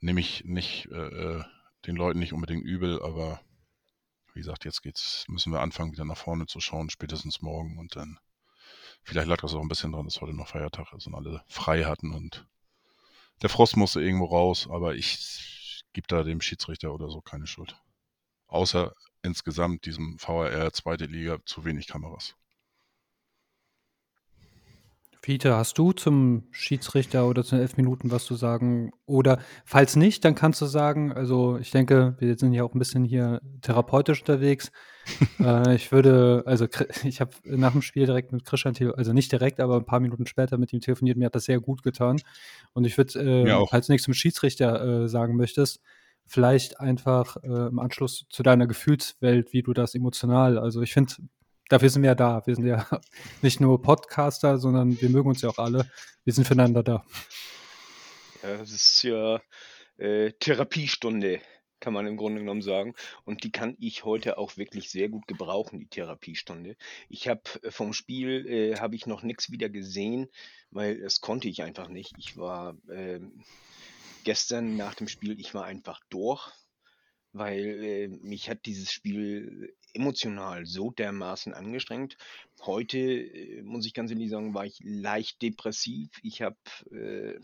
nehme 0.00 0.20
ich 0.20 0.44
nicht 0.46 0.86
äh, 0.90 0.96
äh, 0.96 1.44
den 1.86 1.94
Leuten 1.94 2.18
nicht 2.18 2.32
unbedingt 2.32 2.64
übel, 2.64 3.02
aber 3.02 3.40
wie 4.32 4.40
gesagt, 4.40 4.64
jetzt 4.64 4.82
geht's, 4.82 5.26
müssen 5.28 5.52
wir 5.52 5.60
anfangen, 5.60 5.92
wieder 5.92 6.06
nach 6.06 6.16
vorne 6.16 6.46
zu 6.46 6.58
schauen, 6.58 6.88
spätestens 6.88 7.42
morgen 7.42 7.76
und 7.76 7.96
dann 7.96 8.18
vielleicht 9.02 9.28
lag 9.28 9.42
das 9.42 9.52
auch 9.54 9.60
ein 9.60 9.68
bisschen 9.68 9.92
dran, 9.92 10.06
dass 10.06 10.22
heute 10.22 10.32
noch 10.32 10.48
Feiertag 10.48 10.90
ist 10.94 11.06
und 11.06 11.14
alle 11.14 11.44
frei 11.48 11.84
hatten 11.84 12.14
und 12.14 12.46
der 13.42 13.50
Frost 13.50 13.76
musste 13.76 14.00
irgendwo 14.00 14.24
raus, 14.24 14.68
aber 14.70 14.94
ich 14.94 15.84
gebe 15.92 16.06
da 16.06 16.22
dem 16.22 16.40
Schiedsrichter 16.40 16.94
oder 16.94 17.10
so 17.10 17.20
keine 17.20 17.46
Schuld. 17.46 17.76
Außer 18.46 18.94
insgesamt 19.22 19.84
diesem 19.84 20.18
VRR 20.18 20.72
zweite 20.72 21.04
Liga 21.04 21.38
zu 21.44 21.66
wenig 21.66 21.88
Kameras. 21.88 22.34
Peter, 25.24 25.56
hast 25.56 25.78
du 25.78 25.92
zum 25.92 26.42
Schiedsrichter 26.50 27.26
oder 27.26 27.42
zu 27.44 27.54
den 27.54 27.62
elf 27.62 27.78
Minuten 27.78 28.10
was 28.10 28.26
zu 28.26 28.34
sagen? 28.34 28.92
Oder 29.06 29.38
falls 29.64 29.96
nicht, 29.96 30.22
dann 30.22 30.34
kannst 30.34 30.60
du 30.60 30.66
sagen, 30.66 31.14
also 31.14 31.56
ich 31.56 31.70
denke, 31.70 32.14
wir 32.18 32.36
sind 32.36 32.52
ja 32.52 32.62
auch 32.62 32.74
ein 32.74 32.78
bisschen 32.78 33.06
hier 33.06 33.40
therapeutisch 33.62 34.20
unterwegs. 34.20 34.70
äh, 35.40 35.76
ich 35.76 35.92
würde, 35.92 36.42
also 36.44 36.66
ich 37.04 37.22
habe 37.22 37.30
nach 37.44 37.72
dem 37.72 37.80
Spiel 37.80 38.04
direkt 38.04 38.32
mit 38.32 38.44
Christian, 38.44 38.74
also 38.98 39.14
nicht 39.14 39.32
direkt, 39.32 39.60
aber 39.60 39.76
ein 39.76 39.86
paar 39.86 40.00
Minuten 40.00 40.26
später 40.26 40.58
mit 40.58 40.74
ihm 40.74 40.80
telefoniert. 40.80 41.16
Mir 41.16 41.24
hat 41.24 41.34
das 41.34 41.46
sehr 41.46 41.58
gut 41.58 41.82
getan. 41.82 42.20
Und 42.74 42.84
ich 42.84 42.98
würde, 42.98 43.18
äh, 43.18 43.66
falls 43.70 43.86
du 43.86 43.92
nichts 43.92 44.04
zum 44.04 44.12
Schiedsrichter 44.12 45.04
äh, 45.04 45.08
sagen 45.08 45.36
möchtest, 45.36 45.80
vielleicht 46.26 46.80
einfach 46.80 47.38
äh, 47.42 47.68
im 47.68 47.78
Anschluss 47.78 48.26
zu 48.28 48.42
deiner 48.42 48.66
Gefühlswelt, 48.66 49.54
wie 49.54 49.62
du 49.62 49.72
das 49.72 49.94
emotional, 49.94 50.58
also 50.58 50.82
ich 50.82 50.92
finde, 50.92 51.14
Dafür 51.68 51.88
sind 51.88 52.02
wir 52.02 52.08
ja 52.08 52.14
da. 52.14 52.46
Wir 52.46 52.54
sind 52.54 52.66
ja 52.66 52.86
nicht 53.42 53.60
nur 53.60 53.80
Podcaster, 53.80 54.58
sondern 54.58 55.00
wir 55.00 55.08
mögen 55.08 55.28
uns 55.28 55.42
ja 55.42 55.48
auch 55.48 55.58
alle. 55.58 55.90
Wir 56.24 56.32
sind 56.32 56.46
füreinander 56.46 56.82
da. 56.82 57.04
Ja, 58.42 58.58
das 58.58 58.70
ist 58.70 59.02
ja 59.02 59.40
äh, 59.96 60.32
Therapiestunde, 60.32 61.40
kann 61.80 61.94
man 61.94 62.06
im 62.06 62.18
Grunde 62.18 62.40
genommen 62.40 62.60
sagen. 62.60 62.94
Und 63.24 63.44
die 63.44 63.52
kann 63.52 63.76
ich 63.80 64.04
heute 64.04 64.36
auch 64.36 64.58
wirklich 64.58 64.90
sehr 64.90 65.08
gut 65.08 65.26
gebrauchen, 65.26 65.78
die 65.78 65.88
Therapiestunde. 65.88 66.76
Ich 67.08 67.28
habe 67.28 67.42
äh, 67.62 67.70
vom 67.70 67.94
Spiel 67.94 68.46
äh, 68.46 68.76
habe 68.76 68.96
ich 68.96 69.06
noch 69.06 69.22
nichts 69.22 69.50
wieder 69.50 69.70
gesehen, 69.70 70.28
weil 70.70 71.00
das 71.00 71.22
konnte 71.22 71.48
ich 71.48 71.62
einfach 71.62 71.88
nicht. 71.88 72.12
Ich 72.18 72.36
war 72.36 72.76
äh, 72.90 73.20
gestern 74.24 74.76
nach 74.76 74.94
dem 74.94 75.08
Spiel, 75.08 75.40
ich 75.40 75.54
war 75.54 75.64
einfach 75.64 76.00
durch 76.10 76.52
weil 77.34 77.84
äh, 77.84 78.08
mich 78.08 78.48
hat 78.48 78.64
dieses 78.64 78.92
Spiel 78.92 79.74
emotional 79.94 80.66
so 80.66 80.90
dermaßen 80.90 81.54
angestrengt. 81.54 82.16
Heute, 82.62 82.98
äh, 82.98 83.62
muss 83.62 83.86
ich 83.86 83.94
ganz 83.94 84.10
ehrlich 84.10 84.30
sagen, 84.30 84.54
war 84.54 84.66
ich 84.66 84.80
leicht 84.82 85.40
depressiv. 85.42 86.10
Ich 86.22 86.42
habe 86.42 86.56
äh, 86.92 87.40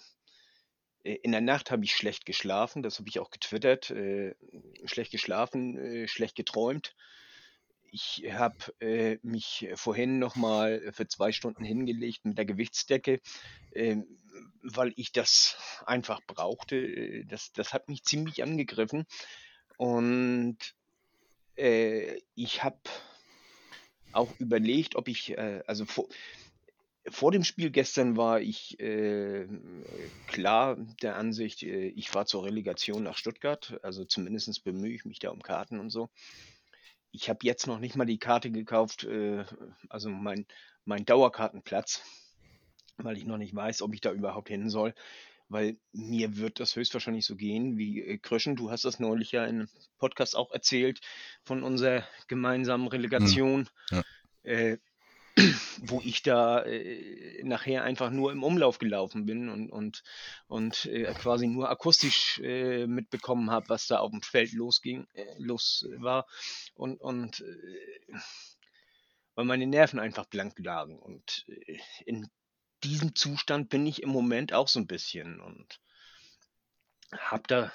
in 1.03 1.33
der 1.33 1.41
Nacht 1.41 1.71
habe 1.71 1.85
ich 1.85 1.95
schlecht 1.95 2.27
geschlafen, 2.27 2.83
das 2.83 2.99
habe 2.99 3.09
ich 3.09 3.19
auch 3.19 3.31
getwittert. 3.31 3.91
Äh, 3.91 4.35
schlecht 4.85 5.13
geschlafen, 5.13 5.79
äh, 5.79 6.09
schlecht 6.09 6.37
geträumt. 6.37 6.95
Ich 7.93 8.25
habe 8.31 8.57
äh, 8.81 9.19
mich 9.23 9.69
vorhin 9.75 10.19
nochmal 10.19 10.93
für 10.93 11.09
zwei 11.09 11.33
Stunden 11.33 11.65
hingelegt 11.65 12.25
mit 12.25 12.39
der 12.39 12.45
Gewichtsdecke, 12.45 13.21
weil 14.63 14.93
ich 14.95 15.11
das 15.11 15.57
einfach 15.87 16.21
brauchte. 16.25 17.25
Das, 17.25 17.53
das 17.53 17.73
hat 17.73 17.89
mich 17.89 18.05
ziemlich 18.05 18.45
angegriffen. 18.45 19.07
Und 19.77 20.59
äh, 21.57 22.21
ich 22.35 22.63
habe 22.63 22.79
auch 24.13 24.29
überlegt, 24.39 24.97
ob 24.97 25.09
ich, 25.09 25.31
äh, 25.37 25.63
also 25.67 25.85
vor, 25.85 26.09
vor 27.09 27.33
dem 27.33 27.45
Spiel 27.45 27.71
gestern 27.71 28.17
war 28.17 28.41
ich 28.41 28.79
äh, 28.81 29.47
klar 30.27 30.77
der 31.03 31.17
Ansicht, 31.17 31.63
äh, 31.63 31.89
ich 31.89 32.11
fahre 32.11 32.27
zur 32.27 32.45
Relegation 32.45 33.03
nach 33.03 33.17
Stuttgart. 33.17 33.79
Also 33.83 34.05
zumindest 34.05 34.63
bemühe 34.65 34.95
ich 34.95 35.05
mich 35.05 35.19
da 35.19 35.31
um 35.31 35.43
Karten 35.43 35.79
und 35.81 35.91
so. 35.91 36.11
Ich 37.13 37.29
habe 37.29 37.41
jetzt 37.43 37.67
noch 37.67 37.81
nicht 37.81 37.97
mal 37.97 38.05
die 38.05 38.19
Karte 38.19 38.51
gekauft, 38.51 39.05
äh, 39.05 39.45
also 39.89 40.11
mein, 40.11 40.47
mein 40.85 41.05
Dauerkartenplatz, 41.05 42.03
weil 42.99 43.17
ich 43.17 43.25
noch 43.25 43.39
nicht 43.39 43.55
weiß, 43.55 43.83
ob 43.83 43.95
ich 43.95 44.01
da 44.01 44.13
überhaupt 44.13 44.49
hin 44.49 44.69
soll. 44.69 44.95
Weil 45.51 45.77
mir 45.93 46.37
wird 46.37 46.61
das 46.61 46.77
höchstwahrscheinlich 46.77 47.27
so 47.27 47.35
gehen 47.35 47.77
wie 47.77 48.01
äh, 48.01 48.19
Kröschen. 48.19 48.55
Du 48.55 48.71
hast 48.71 48.85
das 48.85 49.01
neulich 49.01 49.33
ja 49.33 49.45
in 49.45 49.57
einem 49.57 49.69
Podcast 49.99 50.37
auch 50.37 50.53
erzählt 50.53 51.01
von 51.43 51.65
unserer 51.65 52.05
gemeinsamen 52.29 52.87
Relegation. 52.87 53.69
Ja. 53.91 54.03
Äh, 54.45 54.79
wo 55.83 56.01
ich 56.05 56.23
da 56.23 56.63
äh, 56.63 57.43
nachher 57.43 57.83
einfach 57.85 58.11
nur 58.11 58.33
im 58.33 58.43
Umlauf 58.43 58.79
gelaufen 58.79 59.27
bin 59.27 59.49
und, 59.49 59.71
und, 59.71 60.03
und 60.47 60.87
äh, 60.87 61.13
quasi 61.15 61.47
nur 61.47 61.69
akustisch 61.69 62.41
äh, 62.43 62.87
mitbekommen 62.87 63.51
habe, 63.51 63.69
was 63.69 63.87
da 63.87 63.99
auf 63.99 64.11
dem 64.11 64.23
Feld 64.23 64.53
losging, 64.53 65.07
äh, 65.15 65.25
los 65.39 65.87
war. 65.97 66.27
Und, 66.75 67.01
und 67.01 67.45
weil 69.35 69.45
meine 69.45 69.67
Nerven 69.67 69.99
einfach 69.99 70.27
blank 70.27 70.59
lagen. 70.59 70.99
Und 70.99 71.47
in 72.05 72.29
diesem 72.85 73.15
Zustand 73.15 73.69
bin 73.69 73.87
ich 73.87 74.03
im 74.03 74.11
Moment 74.11 74.53
auch 74.53 74.69
so 74.69 74.81
ein 74.81 74.87
bisschen 74.87 75.41
und 75.41 75.81
habe 77.13 77.43
da 77.47 77.73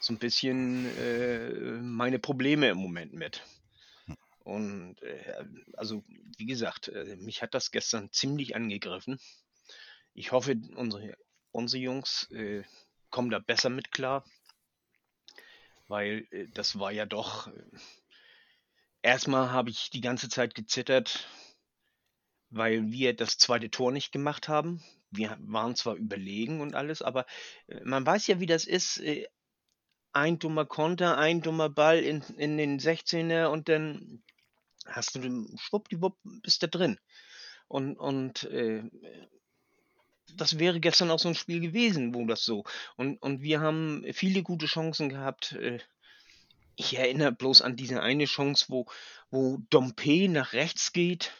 so 0.00 0.12
ein 0.12 0.18
bisschen 0.18 0.86
äh, 0.98 1.50
meine 1.80 2.18
Probleme 2.18 2.68
im 2.68 2.78
Moment 2.78 3.12
mit. 3.12 3.42
Und 4.40 5.02
äh, 5.02 5.44
also, 5.74 6.04
wie 6.38 6.46
gesagt, 6.46 6.88
äh, 6.88 7.16
mich 7.16 7.42
hat 7.42 7.52
das 7.54 7.70
gestern 7.70 8.10
ziemlich 8.12 8.56
angegriffen. 8.56 9.18
Ich 10.14 10.32
hoffe, 10.32 10.56
unsere, 10.74 11.16
unsere 11.50 11.82
Jungs 11.82 12.30
äh, 12.30 12.62
kommen 13.10 13.30
da 13.30 13.40
besser 13.40 13.68
mit 13.68 13.92
klar, 13.92 14.24
weil 15.86 16.26
äh, 16.30 16.46
das 16.54 16.78
war 16.78 16.92
ja 16.92 17.04
doch. 17.04 17.48
Äh, 17.48 17.62
erstmal 19.02 19.50
habe 19.50 19.70
ich 19.70 19.90
die 19.90 20.00
ganze 20.00 20.28
Zeit 20.28 20.54
gezittert, 20.54 21.28
weil 22.50 22.90
wir 22.90 23.14
das 23.14 23.38
zweite 23.38 23.70
Tor 23.70 23.92
nicht 23.92 24.12
gemacht 24.12 24.48
haben. 24.48 24.82
Wir 25.10 25.36
waren 25.40 25.74
zwar 25.74 25.94
überlegen 25.94 26.60
und 26.60 26.74
alles, 26.74 27.02
aber 27.02 27.26
äh, 27.66 27.80
man 27.84 28.04
weiß 28.04 28.26
ja, 28.26 28.40
wie 28.40 28.46
das 28.46 28.64
ist. 28.64 28.98
Äh, 28.98 29.26
ein 30.12 30.38
dummer 30.38 30.64
Konter, 30.64 31.18
ein 31.18 31.42
dummer 31.42 31.68
Ball 31.68 32.00
in, 32.00 32.22
in 32.38 32.56
den 32.56 32.80
16er 32.80 33.46
und 33.46 33.68
dann 33.68 34.22
hast 34.86 35.14
du 35.14 35.46
schwuppdiwupp, 35.58 36.16
bist 36.42 36.62
du 36.62 36.68
drin. 36.68 36.98
Und, 37.68 37.96
und 37.96 38.44
äh, 38.44 38.82
das 40.34 40.58
wäre 40.58 40.80
gestern 40.80 41.10
auch 41.10 41.18
so 41.18 41.28
ein 41.28 41.34
Spiel 41.34 41.60
gewesen, 41.60 42.14
wo 42.14 42.24
das 42.26 42.42
so. 42.42 42.64
Und, 42.96 43.20
und 43.22 43.42
wir 43.42 43.60
haben 43.60 44.04
viele 44.12 44.42
gute 44.42 44.66
Chancen 44.66 45.08
gehabt. 45.10 45.52
Äh, 45.52 45.78
ich 46.74 46.96
erinnere 46.96 47.32
bloß 47.32 47.62
an 47.62 47.76
diese 47.76 48.00
eine 48.00 48.24
Chance, 48.24 48.66
wo, 48.68 48.86
wo 49.30 49.58
Dompe 49.68 50.28
nach 50.28 50.52
rechts 50.52 50.92
geht 50.92 51.32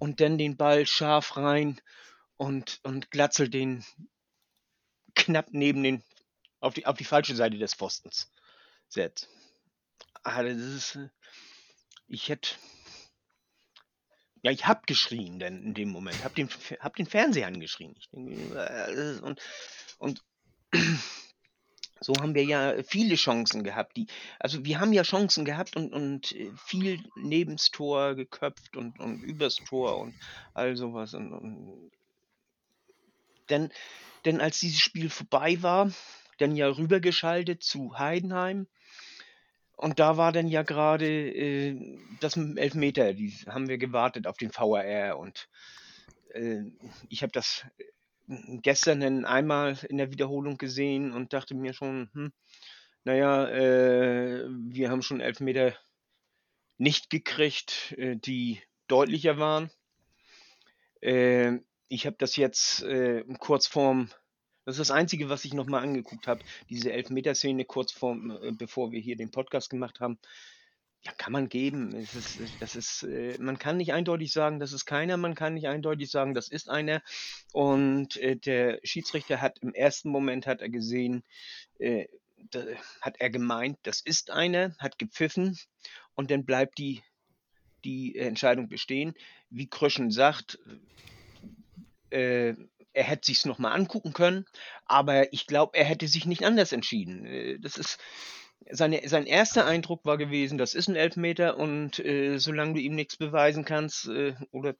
und 0.00 0.20
dann 0.20 0.38
den 0.38 0.56
Ball 0.56 0.86
scharf 0.86 1.36
rein 1.36 1.80
und, 2.36 2.80
und 2.82 3.10
Glatzel 3.10 3.48
den 3.48 3.84
knapp 5.14 5.48
neben 5.52 5.82
den, 5.82 6.02
auf 6.58 6.74
die, 6.74 6.86
auf 6.86 6.96
die 6.96 7.04
falsche 7.04 7.36
Seite 7.36 7.58
des 7.58 7.74
Pfostens 7.74 8.32
setzt. 8.88 9.28
Ah, 10.22 10.42
das 10.42 10.56
ist, 10.56 10.98
ich 12.08 12.30
hätte, 12.30 12.50
ja, 14.42 14.50
ich 14.50 14.66
hab 14.66 14.86
geschrien 14.86 15.38
denn 15.38 15.62
in 15.62 15.74
dem 15.74 15.90
Moment, 15.90 16.24
hab 16.24 16.34
den, 16.34 16.48
hab 16.80 16.96
den 16.96 17.06
Fernseher 17.06 17.46
angeschrien. 17.46 17.94
Ich 17.98 18.08
denke, 18.08 18.56
äh, 18.56 19.20
und, 19.20 19.40
und 19.98 20.24
so 22.00 22.14
haben 22.20 22.34
wir 22.34 22.44
ja 22.44 22.82
viele 22.82 23.14
Chancen 23.14 23.62
gehabt. 23.62 23.96
Die, 23.96 24.06
also 24.38 24.64
wir 24.64 24.80
haben 24.80 24.92
ja 24.92 25.02
Chancen 25.02 25.44
gehabt 25.44 25.76
und, 25.76 25.92
und 25.92 26.32
äh, 26.32 26.50
viel 26.56 27.02
nebens 27.16 27.70
Tor 27.70 28.14
geköpft 28.14 28.76
und, 28.76 28.98
und 28.98 29.22
übers 29.22 29.56
Tor 29.56 29.98
und 29.98 30.14
all 30.54 30.76
sowas. 30.76 31.14
Und, 31.14 31.32
und 31.32 31.90
denn, 33.50 33.70
denn 34.24 34.40
als 34.40 34.60
dieses 34.60 34.80
Spiel 34.80 35.10
vorbei 35.10 35.62
war, 35.62 35.90
dann 36.38 36.56
ja 36.56 36.68
rübergeschaltet 36.68 37.62
zu 37.62 37.98
Heidenheim 37.98 38.66
und 39.80 39.98
da 39.98 40.18
war 40.18 40.30
dann 40.30 40.46
ja 40.46 40.62
gerade 40.62 41.06
äh, 41.06 41.98
das 42.20 42.36
Elfmeter, 42.36 43.14
die 43.14 43.30
haben 43.46 43.66
wir 43.66 43.78
gewartet 43.78 44.26
auf 44.26 44.36
den 44.36 44.54
VAR 44.54 45.18
und 45.18 45.48
äh, 46.34 46.64
ich 47.08 47.22
habe 47.22 47.32
das 47.32 47.64
gestern 48.62 49.00
dann 49.00 49.24
einmal 49.24 49.78
in 49.88 49.98
der 49.98 50.10
Wiederholung 50.10 50.58
gesehen 50.58 51.12
und 51.12 51.32
dachte 51.32 51.54
mir 51.54 51.72
schon, 51.72 52.10
hm, 52.12 52.32
naja, 53.04 53.48
äh, 53.48 54.46
wir 54.48 54.90
haben 54.90 55.02
schon 55.02 55.20
Elfmeter 55.20 55.74
nicht 56.78 57.10
gekriegt, 57.10 57.94
äh, 57.98 58.16
die 58.16 58.60
deutlicher 58.88 59.38
waren. 59.38 59.70
Äh, 61.00 61.58
ich 61.88 62.06
habe 62.06 62.16
das 62.18 62.36
jetzt 62.36 62.82
äh, 62.82 63.24
kurz 63.38 63.66
vorm 63.66 64.10
das 64.70 64.78
ist 64.78 64.88
das 64.88 64.96
Einzige, 64.96 65.28
was 65.28 65.44
ich 65.44 65.54
nochmal 65.54 65.82
angeguckt 65.82 66.26
habe. 66.26 66.42
Diese 66.68 66.92
Elfmeterszene 66.92 67.64
kurz 67.64 67.92
vor, 67.92 68.16
äh, 68.42 68.52
bevor 68.52 68.92
wir 68.92 69.00
hier 69.00 69.16
den 69.16 69.30
Podcast 69.30 69.70
gemacht 69.70 69.98
haben. 69.98 70.18
Ja, 71.02 71.12
kann 71.16 71.32
man 71.32 71.48
geben. 71.48 71.94
Es 71.94 72.14
ist, 72.14 72.38
das 72.60 72.76
ist, 72.76 73.04
äh, 73.04 73.36
man 73.38 73.58
kann 73.58 73.78
nicht 73.78 73.92
eindeutig 73.94 74.32
sagen, 74.32 74.60
das 74.60 74.72
ist 74.72 74.84
keiner, 74.84 75.16
man 75.16 75.34
kann 75.34 75.54
nicht 75.54 75.66
eindeutig 75.66 76.10
sagen, 76.10 76.34
das 76.34 76.48
ist 76.48 76.68
einer. 76.68 77.02
Und 77.52 78.18
äh, 78.18 78.36
der 78.36 78.80
Schiedsrichter 78.84 79.40
hat 79.40 79.58
im 79.60 79.72
ersten 79.72 80.10
Moment 80.10 80.46
hat 80.46 80.60
er 80.60 80.68
gesehen, 80.68 81.22
äh, 81.78 82.06
da, 82.50 82.64
hat 83.00 83.16
er 83.18 83.30
gemeint, 83.30 83.78
das 83.82 84.02
ist 84.02 84.30
einer, 84.30 84.74
hat 84.78 84.98
gepfiffen 84.98 85.58
und 86.14 86.30
dann 86.30 86.44
bleibt 86.44 86.76
die, 86.78 87.02
die 87.84 88.16
Entscheidung 88.16 88.68
bestehen. 88.68 89.14
Wie 89.48 89.68
Kröschen 89.68 90.10
sagt, 90.10 90.58
äh, 92.10 92.54
er 92.92 93.04
hätte 93.04 93.26
sich's 93.26 93.46
noch 93.46 93.58
mal 93.58 93.72
angucken 93.72 94.12
können, 94.12 94.44
aber 94.84 95.32
ich 95.32 95.46
glaube, 95.46 95.78
er 95.78 95.84
hätte 95.84 96.08
sich 96.08 96.26
nicht 96.26 96.44
anders 96.44 96.72
entschieden. 96.72 97.24
Äh, 97.24 97.58
das 97.58 97.78
ist 97.78 97.98
seine, 98.72 99.08
sein 99.08 99.26
erster 99.26 99.66
Eindruck 99.66 100.04
war 100.04 100.18
gewesen, 100.18 100.58
das 100.58 100.74
ist 100.74 100.88
ein 100.88 100.96
Elfmeter 100.96 101.56
und 101.58 101.98
äh, 101.98 102.38
solange 102.38 102.74
du 102.74 102.80
ihm 102.80 102.94
nichts 102.94 103.16
beweisen 103.16 103.64
kannst 103.64 104.08
äh, 104.08 104.34
oder 104.50 104.74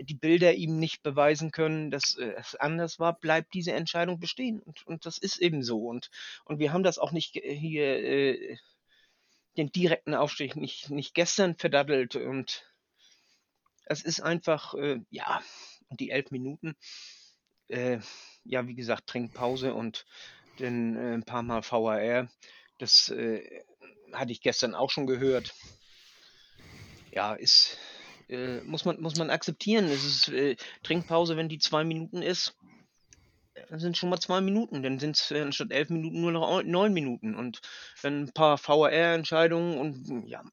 die 0.00 0.14
Bilder 0.14 0.54
ihm 0.54 0.78
nicht 0.78 1.02
beweisen 1.02 1.50
können, 1.50 1.90
dass 1.90 2.16
äh, 2.16 2.34
es 2.36 2.54
anders 2.54 2.98
war, 2.98 3.18
bleibt 3.18 3.54
diese 3.54 3.72
Entscheidung 3.72 4.20
bestehen. 4.20 4.60
Und, 4.60 4.86
und 4.86 5.06
das 5.06 5.18
ist 5.18 5.38
eben 5.38 5.62
so. 5.62 5.86
Und, 5.86 6.10
und 6.44 6.58
wir 6.58 6.72
haben 6.72 6.82
das 6.82 6.98
auch 6.98 7.12
nicht 7.12 7.40
hier, 7.42 8.02
äh, 8.04 8.58
den 9.56 9.72
direkten 9.72 10.14
Aufstieg 10.14 10.56
nicht, 10.56 10.90
nicht 10.90 11.14
gestern 11.14 11.56
verdattelt. 11.56 12.16
Und 12.16 12.64
es 13.86 14.02
ist 14.02 14.20
einfach, 14.20 14.74
äh, 14.74 15.00
ja, 15.10 15.42
die 15.90 16.10
elf 16.10 16.30
Minuten, 16.30 16.76
äh, 17.68 17.98
ja, 18.44 18.66
wie 18.66 18.74
gesagt, 18.74 19.06
Trinkpause 19.06 19.74
und 19.74 20.04
dann 20.58 20.96
äh, 20.96 21.14
ein 21.14 21.24
paar 21.24 21.42
Mal 21.42 21.62
VAR. 21.62 22.28
Das 22.78 23.08
äh, 23.08 23.64
hatte 24.12 24.32
ich 24.32 24.40
gestern 24.40 24.74
auch 24.74 24.90
schon 24.90 25.06
gehört. 25.06 25.54
Ja, 27.12 27.34
ist, 27.34 27.78
äh, 28.28 28.60
muss, 28.60 28.84
man, 28.84 29.00
muss 29.00 29.16
man 29.16 29.30
akzeptieren. 29.30 29.86
Es 29.86 30.04
ist 30.04 30.28
äh, 30.28 30.56
Trinkpause, 30.82 31.36
wenn 31.36 31.48
die 31.48 31.58
zwei 31.58 31.84
Minuten 31.84 32.22
ist. 32.22 32.54
Dann 33.70 33.80
sind 33.80 33.96
schon 33.96 34.10
mal 34.10 34.20
zwei 34.20 34.40
Minuten. 34.40 34.82
Dann 34.82 34.98
sind 34.98 35.16
es 35.16 35.32
anstatt 35.32 35.72
elf 35.72 35.88
Minuten 35.88 36.20
nur 36.20 36.32
noch 36.32 36.62
neun 36.62 36.92
Minuten. 36.92 37.34
Und 37.34 37.60
dann 38.02 38.24
ein 38.24 38.32
paar 38.32 38.58
VAR-Entscheidungen 38.58 39.78
und 39.78 40.28
ja, 40.28 40.44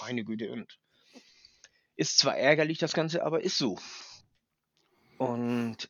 meine 0.00 0.24
Güte. 0.24 0.50
Und 0.50 0.78
ist 1.96 2.18
zwar 2.18 2.36
ärgerlich 2.36 2.78
das 2.78 2.92
Ganze, 2.92 3.24
aber 3.24 3.42
ist 3.42 3.58
so. 3.58 3.78
Und 5.18 5.88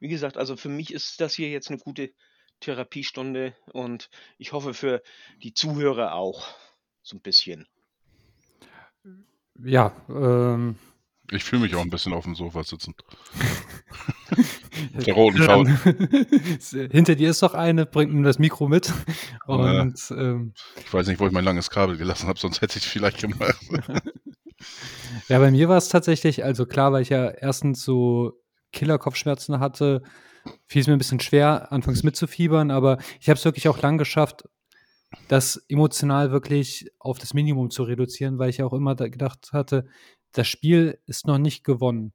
wie 0.00 0.08
gesagt, 0.08 0.36
also 0.36 0.56
für 0.56 0.68
mich 0.68 0.92
ist 0.92 1.20
das 1.20 1.34
hier 1.34 1.50
jetzt 1.50 1.68
eine 1.68 1.78
gute 1.78 2.12
Therapiestunde 2.60 3.54
und 3.72 4.10
ich 4.38 4.52
hoffe 4.52 4.74
für 4.74 5.02
die 5.42 5.54
Zuhörer 5.54 6.14
auch 6.14 6.48
so 7.02 7.16
ein 7.16 7.20
bisschen. 7.20 7.66
Ja, 9.62 9.92
ähm, 10.08 10.76
Ich 11.30 11.44
fühle 11.44 11.62
mich 11.62 11.74
auch 11.74 11.80
ein 11.80 11.90
bisschen 11.90 12.12
auf 12.12 12.24
dem 12.24 12.34
Sofa 12.34 12.62
sitzen. 12.64 12.94
Der 15.06 15.14
roten 15.14 15.38
Couch. 15.38 15.68
Hinter 16.90 17.14
dir 17.14 17.30
ist 17.30 17.42
doch 17.42 17.54
eine, 17.54 17.86
bringt 17.86 18.12
ihm 18.12 18.22
das 18.22 18.38
Mikro 18.38 18.68
mit. 18.68 18.92
Und 19.46 19.98
ähm, 20.10 20.52
Ich 20.78 20.92
weiß 20.92 21.06
nicht, 21.06 21.20
wo 21.20 21.26
ich 21.26 21.32
mein 21.32 21.44
langes 21.44 21.70
Kabel 21.70 21.96
gelassen 21.96 22.28
habe, 22.28 22.38
sonst 22.38 22.60
hätte 22.60 22.78
ich 22.78 22.84
es 22.84 22.90
vielleicht 22.90 23.20
gemacht. 23.20 23.56
ja, 25.28 25.38
bei 25.38 25.50
mir 25.50 25.68
war 25.68 25.78
es 25.78 25.88
tatsächlich, 25.88 26.44
also 26.44 26.66
klar, 26.66 26.92
weil 26.92 27.02
ich 27.02 27.08
ja 27.08 27.28
erstens 27.28 27.82
so 27.82 28.32
Killer-Kopfschmerzen 28.72 29.58
hatte, 29.60 30.02
fiel 30.66 30.82
es 30.82 30.86
mir 30.86 30.94
ein 30.94 30.98
bisschen 30.98 31.20
schwer, 31.20 31.72
anfangs 31.72 32.02
mitzufiebern, 32.02 32.70
aber 32.70 32.98
ich 33.20 33.28
habe 33.28 33.38
es 33.38 33.44
wirklich 33.44 33.68
auch 33.68 33.80
lang 33.80 33.98
geschafft, 33.98 34.48
das 35.28 35.64
emotional 35.68 36.30
wirklich 36.30 36.90
auf 36.98 37.18
das 37.18 37.34
Minimum 37.34 37.70
zu 37.70 37.84
reduzieren, 37.84 38.38
weil 38.38 38.50
ich 38.50 38.62
auch 38.62 38.72
immer 38.72 38.94
gedacht 38.94 39.50
hatte, 39.52 39.86
das 40.32 40.48
Spiel 40.48 40.98
ist 41.06 41.26
noch 41.26 41.38
nicht 41.38 41.64
gewonnen. 41.64 42.12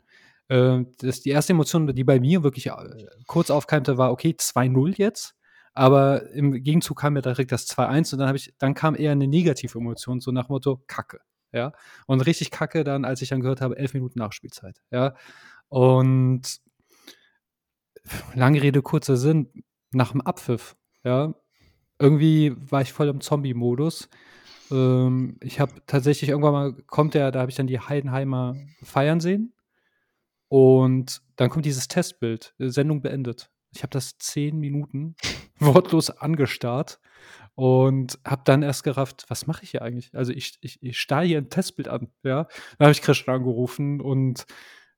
Äh, 0.48 0.84
das, 1.00 1.22
die 1.22 1.30
erste 1.30 1.54
Emotion, 1.54 1.88
die 1.96 2.04
bei 2.04 2.20
mir 2.20 2.44
wirklich 2.44 2.68
äh, 2.68 2.74
kurz 3.28 3.50
aufkeimte, 3.50 3.98
war, 3.98 4.12
okay, 4.12 4.36
2-0 4.38 4.96
jetzt. 4.98 5.36
Aber 5.74 6.30
im 6.32 6.52
Gegenzug 6.64 7.00
kam 7.00 7.14
mir 7.14 7.22
direkt 7.22 7.52
das 7.52 7.68
2-1 7.70 8.14
und 8.14 8.20
dann, 8.20 8.36
ich, 8.36 8.54
dann 8.58 8.74
kam 8.74 8.96
eher 8.96 9.14
eine 9.14 9.28
negative 9.28 9.80
Emotion, 9.80 10.20
so 10.20 10.32
nach 10.32 10.50
Motto 10.50 10.84
Kacke. 10.88 11.22
Ja. 11.54 11.72
Und 12.08 12.22
richtig 12.22 12.52
Kacke 12.52 12.84
dann, 12.84 13.06
als 13.06 13.22
ich 13.22 13.30
dann 13.30 13.40
gehört 13.40 13.62
habe, 13.62 13.78
elf 13.78 13.94
Minuten 13.94 14.20
Nachspielzeit. 14.20 14.82
Ja. 14.92 15.16
Und 15.70 16.60
lange 18.36 18.62
Rede, 18.62 18.82
kurzer 18.82 19.18
Sinn, 19.18 19.64
nach 19.92 20.12
dem 20.12 20.22
Abpfiff, 20.22 20.76
ja, 21.04 21.34
irgendwie 22.00 22.56
war 22.58 22.82
ich 22.82 22.94
voll 22.94 23.08
im 23.08 23.22
Zombie-Modus. 23.22 24.10
Ähm, 24.72 25.38
ich 25.42 25.60
habe 25.60 25.74
tatsächlich 25.86 26.30
irgendwann 26.30 26.54
mal, 26.54 26.74
kommt 26.88 27.14
der, 27.14 27.32
da 27.32 27.42
habe 27.42 27.52
ich 27.52 27.58
dann 27.58 27.68
die 27.68 27.80
Heidenheimer 27.80 28.56
feiern 28.82 29.20
sehen. 29.20 29.54
Und 30.48 31.22
dann 31.38 31.50
kommt 31.50 31.66
dieses 31.66 31.88
Testbild, 31.88 32.54
Sendung 32.58 33.02
beendet. 33.02 33.52
Ich 33.74 33.84
habe 33.84 33.92
das 33.92 34.18
zehn 34.18 34.58
Minuten 34.60 35.16
wortlos 35.60 36.10
angestarrt 36.10 37.00
und 37.56 38.20
habe 38.26 38.42
dann 38.46 38.64
erst 38.64 38.84
gerafft, 38.84 39.26
was 39.28 39.48
mache 39.48 39.64
ich 39.64 39.72
hier 39.72 39.82
eigentlich? 39.82 40.14
Also 40.14 40.34
ich, 40.34 40.58
ich, 40.62 40.82
ich 40.82 41.00
starre 41.00 41.26
hier 41.26 41.38
ein 41.38 41.50
Testbild 41.50 41.88
an. 41.88 42.10
Ja, 42.24 42.48
da 42.78 42.86
habe 42.86 42.92
ich 42.92 43.02
Christian 43.02 43.38
angerufen 43.38 44.02
und 44.02 44.46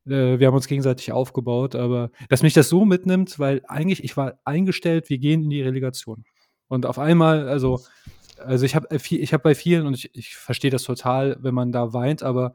äh, 0.05 0.39
wir 0.39 0.47
haben 0.47 0.55
uns 0.55 0.67
gegenseitig 0.67 1.11
aufgebaut, 1.11 1.75
aber 1.75 2.11
dass 2.29 2.43
mich 2.43 2.53
das 2.53 2.69
so 2.69 2.85
mitnimmt, 2.85 3.39
weil 3.39 3.61
eigentlich 3.67 4.03
ich 4.03 4.17
war 4.17 4.39
eingestellt, 4.43 5.09
wir 5.09 5.17
gehen 5.17 5.43
in 5.43 5.49
die 5.49 5.61
Relegation. 5.61 6.25
Und 6.67 6.85
auf 6.85 6.99
einmal, 6.99 7.47
also, 7.47 7.81
also 8.37 8.65
ich 8.65 8.75
habe 8.75 8.89
äh, 8.91 8.99
ich 9.15 9.33
hab 9.33 9.43
bei 9.43 9.55
vielen, 9.55 9.85
und 9.85 9.93
ich, 9.93 10.15
ich 10.15 10.35
verstehe 10.35 10.71
das 10.71 10.83
total, 10.83 11.37
wenn 11.41 11.53
man 11.53 11.71
da 11.71 11.93
weint, 11.93 12.23
aber 12.23 12.53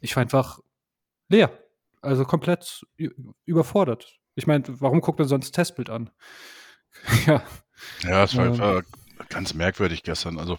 ich 0.00 0.14
war 0.16 0.22
einfach 0.22 0.60
leer. 1.28 1.50
Also 2.02 2.24
komplett 2.24 2.86
überfordert. 3.46 4.18
Ich 4.36 4.46
meine, 4.46 4.64
warum 4.68 5.00
guckt 5.00 5.18
man 5.18 5.26
sonst 5.26 5.52
Testbild 5.52 5.90
an? 5.90 6.10
ja. 7.26 7.42
Ja, 8.02 8.24
es 8.24 8.36
war, 8.36 8.76
ähm, 8.78 8.84
ganz 9.28 9.54
merkwürdig 9.54 10.02
gestern. 10.02 10.38
Also 10.38 10.58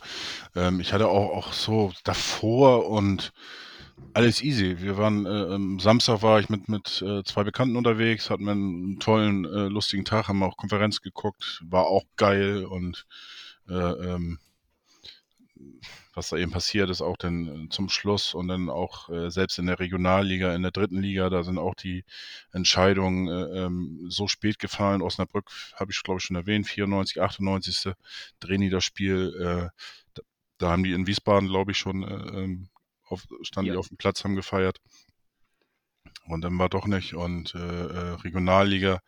ähm, 0.56 0.80
ich 0.80 0.93
hatte 0.93 1.08
auch, 1.08 1.30
auch 1.30 1.54
so 1.54 1.93
davor 2.04 2.89
und 2.89 3.32
alles 4.13 4.41
easy. 4.41 4.81
Wir 4.81 4.97
waren, 4.97 5.25
äh, 5.25 5.53
am 5.53 5.79
Samstag 5.79 6.21
war 6.21 6.39
ich 6.39 6.49
mit, 6.49 6.69
mit 6.69 7.01
äh, 7.01 7.23
zwei 7.23 7.43
Bekannten 7.43 7.75
unterwegs, 7.75 8.29
hatten 8.29 8.49
einen 8.49 8.99
tollen, 8.99 9.45
äh, 9.45 9.67
lustigen 9.67 10.05
Tag, 10.05 10.27
haben 10.27 10.41
auch 10.43 10.57
Konferenz 10.57 11.01
geguckt, 11.01 11.62
war 11.63 11.86
auch 11.86 12.03
geil 12.15 12.65
und 12.65 13.05
äh, 13.69 13.73
ähm, 13.73 14.39
was 16.17 16.29
da 16.29 16.38
eben 16.38 16.51
passiert 16.51 16.89
ist, 16.89 17.01
auch 17.01 17.15
dann 17.15 17.69
zum 17.69 17.89
Schluss 17.89 18.33
und 18.33 18.47
dann 18.47 18.69
auch 18.69 19.07
äh, 19.10 19.29
selbst 19.29 19.60
in 19.60 19.67
der 19.67 19.79
Regionalliga, 19.79 20.55
in 20.55 20.63
der 20.63 20.71
dritten 20.71 20.99
Liga, 20.99 21.29
da 21.29 21.43
sind 21.43 21.60
auch 21.60 21.75
die 21.75 22.03
Entscheidungen 22.51 23.27
äh, 23.27 23.65
ähm, 23.65 24.07
so 24.10 24.27
spät 24.27 24.57
gefallen. 24.57 25.03
Osnabrück 25.03 25.51
habe 25.75 25.91
ich, 25.91 26.01
glaube 26.01 26.17
ich, 26.19 26.25
schon 26.25 26.36
erwähnt, 26.36 26.67
94, 26.67 27.21
98. 27.21 27.93
Drehniederspiel. 28.39 29.36
Äh, 29.39 29.69
da, 30.15 30.21
da, 30.57 30.71
haben 30.71 30.83
die 30.83 30.93
in 30.93 31.05
Wiesbaden, 31.05 31.49
glaube 31.49 31.71
ich, 31.71 31.77
schon 31.77 32.01
äh, 32.01 32.43
ähm, 32.43 32.69
auf, 33.09 33.23
standen 33.41 33.67
ja. 33.67 33.73
die 33.73 33.79
auf 33.79 33.89
dem 33.89 33.97
Platz, 33.97 34.23
haben 34.23 34.35
gefeiert. 34.35 34.79
Und 36.25 36.41
dann 36.41 36.57
war 36.59 36.69
doch 36.69 36.87
nicht. 36.87 37.13
Und 37.15 37.55
äh, 37.55 37.57
äh 37.57 38.13
Regionalliga, 38.23 38.99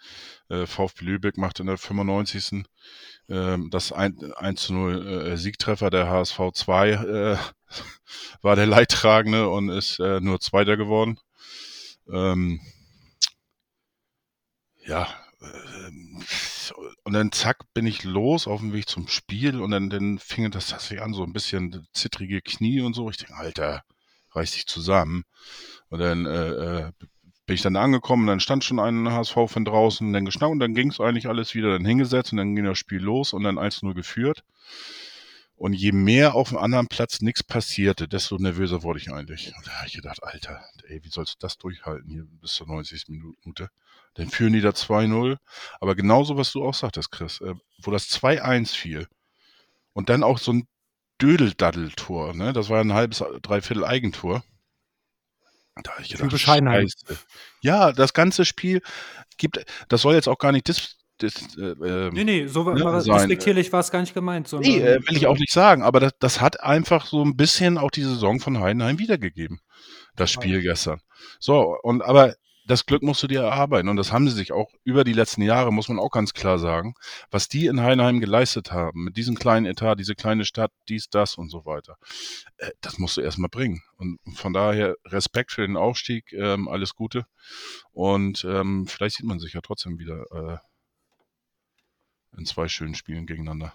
äh, 0.49 0.65
VfB 0.65 1.05
Lübeck 1.05 1.37
macht 1.37 1.59
in 1.59 1.67
der 1.67 1.77
95. 1.77 2.63
Äh, 3.27 3.57
das 3.69 3.91
1, 3.91 4.23
1 4.33 4.61
zu 4.61 4.73
0 4.73 5.07
äh, 5.07 5.37
Siegtreffer. 5.37 5.89
Der 5.89 6.09
HSV 6.09 6.39
2 6.53 6.89
äh, 6.89 7.37
war 8.41 8.55
der 8.55 8.67
Leidtragende 8.67 9.49
und 9.49 9.69
ist 9.69 9.99
äh, 9.99 10.19
nur 10.21 10.39
Zweiter 10.39 10.77
geworden. 10.77 11.19
Ähm, 12.11 12.61
ja, 14.85 15.07
äh, 15.41 15.91
und 16.71 17.13
dann 17.13 17.31
zack 17.31 17.73
bin 17.73 17.85
ich 17.85 18.03
los 18.03 18.47
auf 18.47 18.59
dem 18.59 18.73
Weg 18.73 18.87
zum 18.87 19.07
Spiel 19.07 19.61
und 19.61 19.71
dann, 19.71 19.89
dann 19.89 20.19
fing 20.19 20.49
das 20.51 20.67
tatsächlich 20.67 21.01
an, 21.01 21.13
so 21.13 21.23
ein 21.23 21.33
bisschen 21.33 21.87
zittrige 21.93 22.41
Knie 22.41 22.81
und 22.81 22.93
so. 22.93 23.09
Ich 23.09 23.17
denke, 23.17 23.35
Alter, 23.35 23.83
reiß 24.31 24.51
dich 24.51 24.67
zusammen. 24.67 25.23
Und 25.89 25.99
dann 25.99 26.25
äh, 26.25 26.49
äh, 26.49 26.91
bin 27.45 27.55
ich 27.55 27.61
dann 27.61 27.75
angekommen, 27.75 28.27
dann 28.27 28.39
stand 28.39 28.63
schon 28.63 28.79
ein 28.79 29.11
HSV-Fan 29.11 29.65
draußen, 29.65 30.13
dann 30.13 30.25
geschnappt 30.25 30.51
und 30.51 30.59
dann 30.59 30.75
ging 30.75 30.91
es 30.91 30.99
eigentlich 30.99 31.27
alles 31.27 31.55
wieder, 31.55 31.71
dann 31.71 31.85
hingesetzt 31.85 32.31
und 32.31 32.37
dann 32.37 32.55
ging 32.55 32.65
das 32.65 32.77
Spiel 32.77 33.01
los 33.01 33.33
und 33.33 33.43
dann 33.43 33.57
1-0 33.57 33.93
geführt. 33.93 34.43
Und 35.55 35.73
je 35.73 35.91
mehr 35.91 36.35
auf 36.35 36.49
dem 36.49 36.57
anderen 36.57 36.87
Platz 36.87 37.19
nichts 37.21 37.43
passierte, 37.43 38.07
desto 38.07 38.37
nervöser 38.37 38.81
wurde 38.81 38.99
ich 38.99 39.11
eigentlich. 39.11 39.51
Und 39.57 39.67
da 39.67 39.71
habe 39.71 39.87
ich 39.87 39.93
gedacht, 39.93 40.23
Alter, 40.23 40.63
ey, 40.87 41.03
wie 41.03 41.09
sollst 41.09 41.33
du 41.33 41.37
das 41.39 41.57
durchhalten 41.57 42.09
hier 42.09 42.25
bis 42.39 42.53
zur 42.53 42.67
90. 42.67 43.09
Minute? 43.09 43.69
Dann 44.19 44.29
führen 44.29 44.51
die 44.51 44.59
da 44.59 44.71
2-0. 44.71 45.37
Aber 45.79 45.95
genauso, 45.95 46.35
was 46.35 46.51
du 46.51 46.61
auch 46.65 46.73
sagtest, 46.73 47.09
Chris, 47.09 47.39
äh, 47.39 47.53
wo 47.81 47.89
das 47.89 48.09
2-1 48.09 48.75
fiel 48.75 49.07
und 49.93 50.09
dann 50.09 50.23
auch 50.23 50.39
so 50.39 50.51
ein 50.51 50.67
Dödeldaddel-Tor, 51.21 52.33
ne? 52.33 52.51
Das 52.51 52.69
war 52.69 52.81
ein 52.81 52.93
halbes, 52.93 53.23
dreiviertel 53.41 53.85
Eigentor. 53.85 54.43
Da 55.81 55.93
ich 56.01 56.09
gedacht, 56.09 56.37
Scheiße. 56.37 57.17
Ja, 57.61 57.93
das 57.93 58.13
ganze 58.13 58.43
Spiel 58.43 58.81
gibt, 59.37 59.65
das 59.87 60.01
soll 60.01 60.15
jetzt 60.15 60.27
auch 60.27 60.37
gar 60.37 60.51
nicht 60.51 60.67
dis, 60.67 60.97
dis, 61.21 61.55
äh, 61.57 62.09
nee, 62.11 62.25
nee, 62.25 62.47
so 62.47 62.69
ne, 62.69 62.93
respektierlich 62.93 63.71
war 63.71 63.79
es 63.79 63.89
gar 63.89 64.01
nicht 64.01 64.13
gemeint. 64.13 64.51
Nee, 64.51 64.79
äh, 64.79 64.99
will 65.07 65.15
ich 65.15 65.27
auch 65.27 65.37
nicht 65.37 65.53
sagen, 65.53 65.81
aber 65.81 66.01
das, 66.01 66.11
das 66.19 66.41
hat 66.41 66.59
einfach 66.61 67.05
so 67.05 67.23
ein 67.23 67.37
bisschen 67.37 67.77
auch 67.77 67.91
die 67.91 68.03
Saison 68.03 68.41
von 68.41 68.59
Heidenheim 68.59 68.99
wiedergegeben, 68.99 69.61
das 70.17 70.29
Spiel 70.29 70.61
gestern. 70.61 70.99
So, 71.39 71.77
und 71.81 72.01
aber 72.01 72.35
das 72.69 72.85
Glück 72.85 73.01
musst 73.01 73.23
du 73.23 73.27
dir 73.27 73.41
erarbeiten. 73.41 73.89
Und 73.89 73.97
das 73.97 74.11
haben 74.11 74.29
sie 74.29 74.35
sich 74.35 74.51
auch 74.51 74.71
über 74.83 75.03
die 75.03 75.13
letzten 75.13 75.41
Jahre, 75.41 75.73
muss 75.73 75.89
man 75.89 75.97
auch 75.97 76.11
ganz 76.11 76.33
klar 76.33 76.59
sagen, 76.59 76.93
was 77.31 77.47
die 77.47 77.65
in 77.65 77.81
Heinheim 77.81 78.19
geleistet 78.19 78.71
haben, 78.71 79.05
mit 79.05 79.17
diesem 79.17 79.35
kleinen 79.35 79.65
Etat, 79.65 79.95
diese 79.95 80.13
kleine 80.13 80.45
Stadt, 80.45 80.71
dies, 80.87 81.09
das 81.09 81.35
und 81.35 81.49
so 81.49 81.65
weiter. 81.65 81.97
Äh, 82.57 82.69
das 82.81 82.99
musst 82.99 83.17
du 83.17 83.21
erstmal 83.21 83.49
bringen. 83.49 83.81
Und 83.97 84.19
von 84.35 84.53
daher 84.53 84.95
Respekt 85.05 85.51
für 85.51 85.65
den 85.65 85.77
Aufstieg, 85.77 86.31
ähm, 86.31 86.67
alles 86.67 86.93
Gute. 86.93 87.25
Und 87.91 88.45
ähm, 88.47 88.85
vielleicht 88.87 89.17
sieht 89.17 89.25
man 89.25 89.39
sich 89.39 89.53
ja 89.53 89.61
trotzdem 89.61 89.97
wieder 89.97 90.25
äh, 90.31 90.57
in 92.37 92.45
zwei 92.45 92.67
schönen 92.67 92.93
Spielen 92.93 93.25
gegeneinander. 93.25 93.73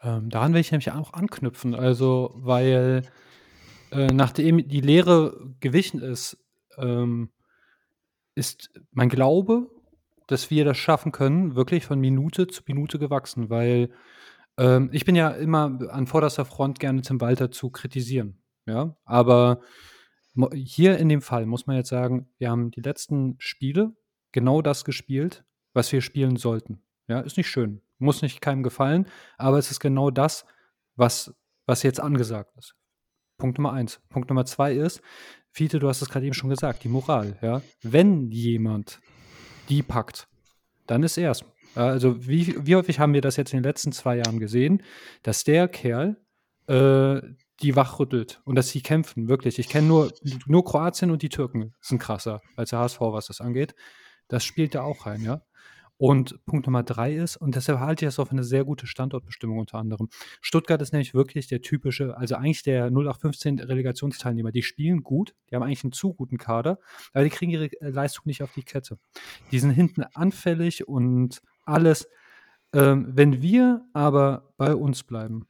Ähm, 0.00 0.30
daran 0.30 0.54
will 0.54 0.62
ich 0.62 0.72
nämlich 0.72 0.92
auch 0.92 1.12
anknüpfen. 1.12 1.74
Also, 1.74 2.32
weil 2.36 3.02
äh, 3.90 4.06
nachdem 4.06 4.66
die 4.66 4.80
Lehre 4.80 5.54
gewichen 5.60 6.00
ist, 6.00 6.38
ähm, 6.78 7.28
ist 8.34 8.70
mein 8.92 9.08
Glaube, 9.08 9.68
dass 10.26 10.50
wir 10.50 10.64
das 10.64 10.78
schaffen 10.78 11.12
können, 11.12 11.54
wirklich 11.54 11.84
von 11.84 12.00
Minute 12.00 12.46
zu 12.46 12.62
Minute 12.66 12.98
gewachsen, 12.98 13.50
weil 13.50 13.90
ähm, 14.58 14.90
ich 14.92 15.04
bin 15.04 15.14
ja 15.14 15.30
immer 15.30 15.78
an 15.90 16.06
vorderster 16.06 16.44
Front 16.44 16.80
gerne 16.80 17.02
Tim 17.02 17.20
Walter 17.20 17.50
zu 17.50 17.70
kritisieren. 17.70 18.38
Ja, 18.66 18.96
aber 19.04 19.60
hier 20.54 20.98
in 20.98 21.08
dem 21.08 21.20
Fall 21.20 21.46
muss 21.46 21.66
man 21.66 21.76
jetzt 21.76 21.88
sagen, 21.88 22.28
wir 22.38 22.50
haben 22.50 22.70
die 22.70 22.80
letzten 22.80 23.36
Spiele 23.38 23.92
genau 24.30 24.62
das 24.62 24.84
gespielt, 24.84 25.44
was 25.74 25.92
wir 25.92 26.00
spielen 26.00 26.36
sollten. 26.36 26.82
Ja, 27.08 27.20
ist 27.20 27.36
nicht 27.36 27.50
schön, 27.50 27.82
muss 27.98 28.22
nicht 28.22 28.40
keinem 28.40 28.62
gefallen, 28.62 29.06
aber 29.36 29.58
es 29.58 29.70
ist 29.70 29.80
genau 29.80 30.10
das, 30.10 30.46
was, 30.96 31.34
was 31.66 31.82
jetzt 31.82 32.00
angesagt 32.00 32.56
ist. 32.56 32.74
Punkt 33.42 33.58
Nummer 33.58 33.72
eins. 33.72 34.00
Punkt 34.08 34.28
Nummer 34.28 34.44
zwei 34.44 34.72
ist, 34.72 35.02
Fiete, 35.50 35.80
du 35.80 35.88
hast 35.88 36.00
es 36.00 36.08
gerade 36.08 36.24
eben 36.24 36.32
schon 36.32 36.48
gesagt, 36.48 36.84
die 36.84 36.88
Moral, 36.88 37.36
ja. 37.42 37.60
Wenn 37.82 38.30
jemand 38.30 39.00
die 39.68 39.82
packt, 39.82 40.28
dann 40.86 41.02
ist 41.02 41.18
er 41.18 41.32
es. 41.32 41.44
Also, 41.74 42.24
wie, 42.24 42.54
wie 42.64 42.76
häufig 42.76 43.00
haben 43.00 43.14
wir 43.14 43.20
das 43.20 43.34
jetzt 43.34 43.52
in 43.52 43.58
den 43.58 43.64
letzten 43.64 43.90
zwei 43.90 44.18
Jahren 44.18 44.38
gesehen, 44.38 44.84
dass 45.24 45.42
der 45.42 45.66
Kerl 45.66 46.18
äh, 46.68 47.20
die 47.62 47.74
wachrüttelt 47.74 48.40
und 48.44 48.54
dass 48.54 48.68
sie 48.68 48.80
kämpfen, 48.80 49.26
wirklich. 49.26 49.58
Ich 49.58 49.68
kenne 49.68 49.88
nur, 49.88 50.12
nur 50.46 50.64
Kroatien 50.64 51.10
und 51.10 51.22
die 51.22 51.28
Türken 51.28 51.74
sind 51.80 51.98
krasser 51.98 52.42
als 52.54 52.70
der 52.70 52.78
HSV, 52.78 53.00
was 53.00 53.26
das 53.26 53.40
angeht. 53.40 53.74
Das 54.28 54.44
spielt 54.44 54.76
da 54.76 54.82
auch 54.82 55.04
rein, 55.06 55.22
ja. 55.22 55.42
Und 55.98 56.44
Punkt 56.46 56.66
Nummer 56.66 56.82
drei 56.82 57.14
ist, 57.14 57.36
und 57.36 57.54
deshalb 57.54 57.78
halte 57.78 58.04
ich 58.04 58.08
das 58.08 58.18
auf 58.18 58.32
eine 58.32 58.42
sehr 58.42 58.64
gute 58.64 58.86
Standortbestimmung 58.86 59.58
unter 59.58 59.78
anderem. 59.78 60.08
Stuttgart 60.40 60.82
ist 60.82 60.92
nämlich 60.92 61.14
wirklich 61.14 61.46
der 61.46 61.62
typische, 61.62 62.16
also 62.16 62.34
eigentlich 62.34 62.62
der 62.64 62.86
0815 62.86 63.60
Relegationsteilnehmer. 63.60 64.50
Die 64.50 64.62
spielen 64.62 65.02
gut, 65.02 65.34
die 65.48 65.54
haben 65.54 65.62
eigentlich 65.62 65.84
einen 65.84 65.92
zu 65.92 66.12
guten 66.12 66.38
Kader, 66.38 66.78
aber 67.12 67.24
die 67.24 67.30
kriegen 67.30 67.52
ihre 67.52 67.66
äh, 67.66 67.90
Leistung 67.90 68.24
nicht 68.26 68.42
auf 68.42 68.52
die 68.52 68.64
Kette. 68.64 68.98
Die 69.52 69.58
sind 69.58 69.70
hinten 69.70 70.02
anfällig 70.02 70.88
und 70.88 71.40
alles. 71.64 72.08
Ähm, 72.74 73.06
wenn 73.08 73.42
wir 73.42 73.84
aber 73.92 74.52
bei 74.56 74.74
uns 74.74 75.04
bleiben 75.04 75.46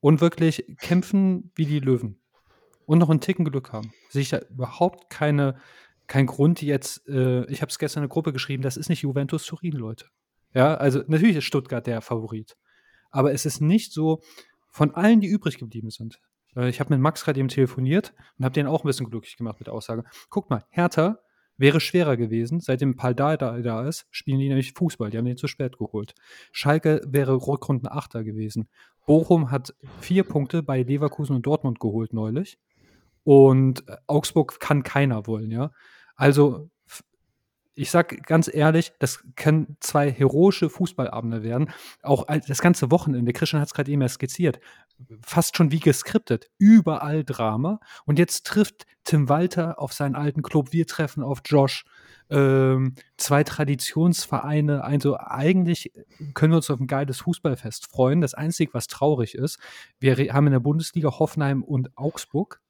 und 0.00 0.20
wirklich 0.20 0.64
kämpfen 0.78 1.52
wie 1.56 1.66
die 1.66 1.80
Löwen 1.80 2.20
und 2.86 2.98
noch 2.98 3.10
einen 3.10 3.20
Ticken 3.20 3.44
Glück 3.44 3.72
haben, 3.72 3.92
sehe 4.08 4.22
ich 4.22 4.30
da 4.30 4.38
überhaupt 4.38 5.10
keine 5.10 5.56
kein 6.10 6.26
Grund 6.26 6.60
jetzt, 6.60 7.06
äh, 7.08 7.44
ich 7.46 7.62
habe 7.62 7.70
es 7.70 7.78
gestern 7.78 8.02
in 8.02 8.08
der 8.08 8.12
Gruppe 8.12 8.32
geschrieben, 8.32 8.64
das 8.64 8.76
ist 8.76 8.88
nicht 8.88 9.02
Juventus 9.02 9.46
Turin, 9.46 9.74
Leute. 9.74 10.06
Ja, 10.52 10.74
also 10.74 11.02
natürlich 11.06 11.36
ist 11.36 11.44
Stuttgart 11.44 11.86
der 11.86 12.00
Favorit. 12.00 12.56
aber 13.12 13.32
es 13.32 13.46
ist 13.46 13.60
nicht 13.60 13.92
so, 13.92 14.20
von 14.70 14.92
allen, 14.94 15.20
die 15.20 15.28
übrig 15.28 15.58
geblieben 15.58 15.90
sind. 15.90 16.20
Äh, 16.56 16.68
ich 16.68 16.80
habe 16.80 16.92
mit 16.92 17.00
Max 17.00 17.24
gerade 17.24 17.38
eben 17.38 17.48
telefoniert 17.48 18.12
und 18.38 18.44
habe 18.44 18.52
den 18.52 18.66
auch 18.66 18.82
ein 18.82 18.88
bisschen 18.88 19.08
glücklich 19.08 19.36
gemacht 19.36 19.60
mit 19.60 19.68
der 19.68 19.74
Aussage. 19.74 20.02
Guck 20.30 20.50
mal, 20.50 20.64
Hertha 20.70 21.20
wäre 21.56 21.78
schwerer 21.78 22.16
gewesen, 22.16 22.58
seitdem 22.58 22.96
Paldal 22.96 23.38
da, 23.38 23.58
da 23.60 23.86
ist, 23.86 24.06
spielen 24.10 24.40
die 24.40 24.48
nämlich 24.48 24.72
Fußball, 24.72 25.10
die 25.10 25.18
haben 25.18 25.26
den 25.26 25.36
zu 25.36 25.46
spät 25.46 25.78
geholt. 25.78 26.14
Schalke 26.50 27.02
wäre 27.06 27.34
Rückrunden 27.34 27.88
Achter 27.88 28.24
gewesen. 28.24 28.68
Bochum 29.06 29.52
hat 29.52 29.74
vier 30.00 30.24
Punkte 30.24 30.64
bei 30.64 30.82
Leverkusen 30.82 31.36
und 31.36 31.46
Dortmund 31.46 31.78
geholt 31.78 32.12
neulich. 32.12 32.58
Und 33.22 33.88
äh, 33.88 33.96
Augsburg 34.08 34.58
kann 34.58 34.82
keiner 34.82 35.28
wollen, 35.28 35.52
ja. 35.52 35.70
Also 36.20 36.68
ich 37.74 37.90
sag 37.90 38.26
ganz 38.26 38.50
ehrlich, 38.52 38.92
das 38.98 39.24
können 39.36 39.78
zwei 39.80 40.10
heroische 40.10 40.68
Fußballabende 40.68 41.42
werden. 41.42 41.70
Auch 42.02 42.26
das 42.46 42.60
ganze 42.60 42.90
Wochenende, 42.90 43.32
Christian 43.32 43.62
hat 43.62 43.68
es 43.68 43.74
gerade 43.74 43.90
eben 43.90 44.02
erst 44.02 44.16
skizziert, 44.16 44.60
fast 45.22 45.56
schon 45.56 45.72
wie 45.72 45.80
geskriptet, 45.80 46.50
überall 46.58 47.24
Drama. 47.24 47.80
Und 48.04 48.18
jetzt 48.18 48.44
trifft 48.46 48.84
Tim 49.04 49.30
Walter 49.30 49.80
auf 49.80 49.94
seinen 49.94 50.14
alten 50.14 50.42
Club, 50.42 50.72
wir 50.72 50.86
treffen 50.86 51.22
auf 51.22 51.40
Josh. 51.46 51.86
Ähm, 52.28 52.96
zwei 53.16 53.42
Traditionsvereine, 53.42 54.84
also 54.84 55.16
eigentlich 55.18 55.90
können 56.34 56.52
wir 56.52 56.58
uns 56.58 56.70
auf 56.70 56.80
ein 56.80 56.86
geiles 56.86 57.22
Fußballfest 57.22 57.86
freuen. 57.86 58.20
Das 58.20 58.34
Einzige, 58.34 58.74
was 58.74 58.88
traurig 58.88 59.34
ist, 59.34 59.58
wir 59.98 60.16
haben 60.34 60.46
in 60.48 60.52
der 60.52 60.60
Bundesliga 60.60 61.18
Hoffenheim 61.18 61.64
und 61.64 61.96
Augsburg 61.96 62.60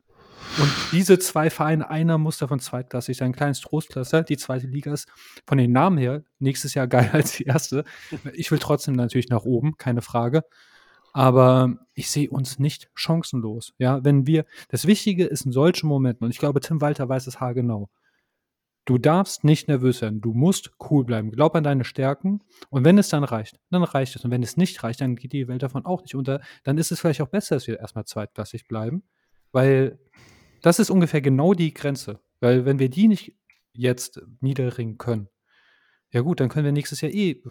und 0.58 0.72
diese 0.92 1.18
zwei 1.18 1.48
Vereine, 1.48 1.88
einer 1.88 2.18
muss 2.18 2.38
davon 2.38 2.60
zweitklassig 2.60 3.16
sein, 3.16 3.30
ein 3.30 3.36
kleines 3.36 3.60
Trostklasse. 3.60 4.24
Die 4.24 4.36
zweite 4.36 4.66
Liga 4.66 4.92
ist 4.92 5.08
von 5.46 5.58
den 5.58 5.72
Namen 5.72 5.96
her 5.96 6.22
nächstes 6.38 6.74
Jahr 6.74 6.86
geiler 6.86 7.14
als 7.14 7.32
die 7.32 7.44
erste. 7.44 7.84
Ich 8.34 8.50
will 8.50 8.58
trotzdem 8.58 8.94
natürlich 8.94 9.28
nach 9.28 9.44
oben, 9.44 9.76
keine 9.76 10.02
Frage. 10.02 10.42
Aber 11.12 11.76
ich 11.94 12.10
sehe 12.10 12.30
uns 12.30 12.58
nicht 12.58 12.88
chancenlos. 12.94 13.72
Ja, 13.78 14.04
wenn 14.04 14.26
wir, 14.26 14.44
das 14.68 14.86
Wichtige 14.86 15.24
ist 15.24 15.44
in 15.44 15.52
solchen 15.52 15.88
Momenten, 15.88 16.24
und 16.24 16.30
ich 16.30 16.38
glaube, 16.38 16.60
Tim 16.60 16.80
Walter 16.80 17.08
weiß 17.08 17.26
es 17.26 17.40
haargenau. 17.40 17.88
Du 18.84 18.98
darfst 18.98 19.44
nicht 19.44 19.68
nervös 19.68 20.02
werden. 20.02 20.20
Du 20.20 20.32
musst 20.32 20.72
cool 20.90 21.04
bleiben. 21.04 21.30
Glaub 21.30 21.54
an 21.54 21.64
deine 21.64 21.84
Stärken. 21.84 22.42
Und 22.70 22.84
wenn 22.84 22.98
es 22.98 23.08
dann 23.08 23.24
reicht, 23.24 23.60
dann 23.70 23.84
reicht 23.84 24.16
es. 24.16 24.24
Und 24.24 24.30
wenn 24.30 24.42
es 24.42 24.56
nicht 24.56 24.82
reicht, 24.82 25.00
dann 25.00 25.16
geht 25.16 25.32
die 25.32 25.48
Welt 25.48 25.62
davon 25.62 25.84
auch 25.84 26.02
nicht 26.02 26.14
unter. 26.14 26.40
Dann 26.64 26.78
ist 26.78 26.90
es 26.90 27.00
vielleicht 27.00 27.20
auch 27.20 27.28
besser, 27.28 27.56
dass 27.56 27.66
wir 27.66 27.78
erstmal 27.78 28.04
zweitklassig 28.04 28.66
bleiben. 28.66 29.02
Weil 29.52 29.98
das 30.62 30.78
ist 30.78 30.90
ungefähr 30.90 31.20
genau 31.20 31.54
die 31.54 31.74
Grenze. 31.74 32.20
Weil 32.40 32.64
wenn 32.64 32.78
wir 32.78 32.88
die 32.88 33.08
nicht 33.08 33.34
jetzt 33.72 34.20
niederringen 34.40 34.98
können, 34.98 35.28
ja 36.12 36.22
gut, 36.22 36.40
dann 36.40 36.48
können 36.48 36.64
wir 36.64 36.72
nächstes 36.72 37.00
Jahr 37.00 37.12
eh 37.12 37.42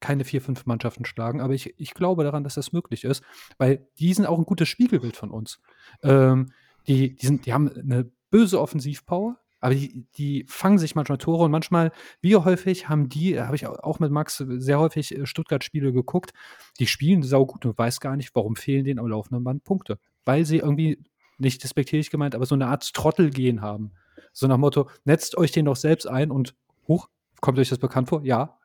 keine 0.00 0.24
vier, 0.24 0.40
fünf 0.40 0.66
Mannschaften 0.66 1.04
schlagen. 1.04 1.40
Aber 1.40 1.54
ich, 1.54 1.78
ich 1.78 1.94
glaube 1.94 2.24
daran, 2.24 2.44
dass 2.44 2.54
das 2.54 2.72
möglich 2.72 3.04
ist, 3.04 3.22
weil 3.58 3.86
die 3.98 4.12
sind 4.14 4.26
auch 4.26 4.38
ein 4.38 4.44
gutes 4.44 4.68
Spiegelbild 4.68 5.16
von 5.16 5.30
uns. 5.30 5.60
Ähm, 6.02 6.52
die, 6.86 7.14
die, 7.16 7.26
sind, 7.26 7.46
die 7.46 7.52
haben 7.52 7.70
eine 7.70 8.10
böse 8.30 8.60
Offensivpower, 8.60 9.38
aber 9.60 9.74
die, 9.74 10.06
die 10.16 10.44
fangen 10.48 10.78
sich 10.78 10.94
manchmal 10.94 11.18
Tore 11.18 11.44
und 11.44 11.50
manchmal, 11.50 11.92
wie 12.22 12.34
häufig 12.34 12.88
haben 12.88 13.10
die, 13.10 13.38
habe 13.38 13.56
ich 13.56 13.66
auch 13.66 13.98
mit 13.98 14.10
Max 14.10 14.38
sehr 14.38 14.80
häufig 14.80 15.16
äh, 15.16 15.26
Stuttgart-Spiele 15.26 15.92
geguckt, 15.92 16.32
die 16.78 16.86
spielen 16.86 17.22
saugut 17.22 17.66
und 17.66 17.78
weiß 17.78 18.00
gar 18.00 18.16
nicht, 18.16 18.34
warum 18.34 18.56
fehlen 18.56 18.84
denen 18.84 18.98
am 18.98 19.06
laufenden 19.06 19.44
Band 19.44 19.64
Punkte. 19.64 19.98
Weil 20.24 20.46
sie 20.46 20.58
irgendwie 20.58 20.98
nicht 21.40 21.62
despektierlich 21.62 22.10
gemeint, 22.10 22.34
aber 22.34 22.46
so 22.46 22.54
eine 22.54 22.66
Art 22.66 22.92
Trottelgehen 22.92 23.62
haben. 23.62 23.92
So 24.32 24.46
nach 24.46 24.58
Motto, 24.58 24.88
netzt 25.04 25.36
euch 25.36 25.52
den 25.52 25.64
doch 25.64 25.76
selbst 25.76 26.06
ein 26.06 26.30
und 26.30 26.54
hoch, 26.86 27.08
kommt 27.40 27.58
euch 27.58 27.68
das 27.68 27.78
bekannt 27.78 28.08
vor? 28.08 28.22
Ja, 28.24 28.58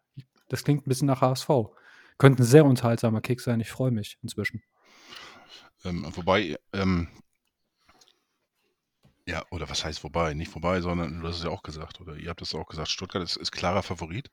das 0.50 0.64
klingt 0.64 0.86
ein 0.86 0.90
bisschen 0.90 1.08
nach 1.08 1.22
HSV. 1.22 1.50
Könnte 2.18 2.44
ein 2.44 2.46
sehr 2.46 2.66
unterhaltsamer 2.66 3.22
Kick 3.22 3.42
sein, 3.42 3.60
ich 3.60 3.70
freue 3.70 3.92
mich 3.92 4.18
inzwischen. 4.22 4.62
Ähm, 5.84 6.06
wobei, 6.16 6.58
ähm, 6.74 7.08
ja, 9.28 9.44
oder 9.50 9.68
was 9.70 9.84
heißt 9.84 10.00
vorbei? 10.00 10.36
Nicht 10.36 10.52
vorbei, 10.52 10.82
sondern 10.82 11.20
du 11.20 11.28
hast 11.28 11.38
es 11.38 11.44
ja 11.44 11.50
auch 11.50 11.64
gesagt, 11.64 12.00
oder 12.00 12.16
ihr 12.16 12.30
habt 12.30 12.44
es 12.44 12.54
auch 12.54 12.68
gesagt, 12.68 12.90
Stuttgart 12.90 13.24
ist, 13.24 13.38
ist 13.38 13.52
klarer 13.52 13.82
Favorit. 13.82 14.30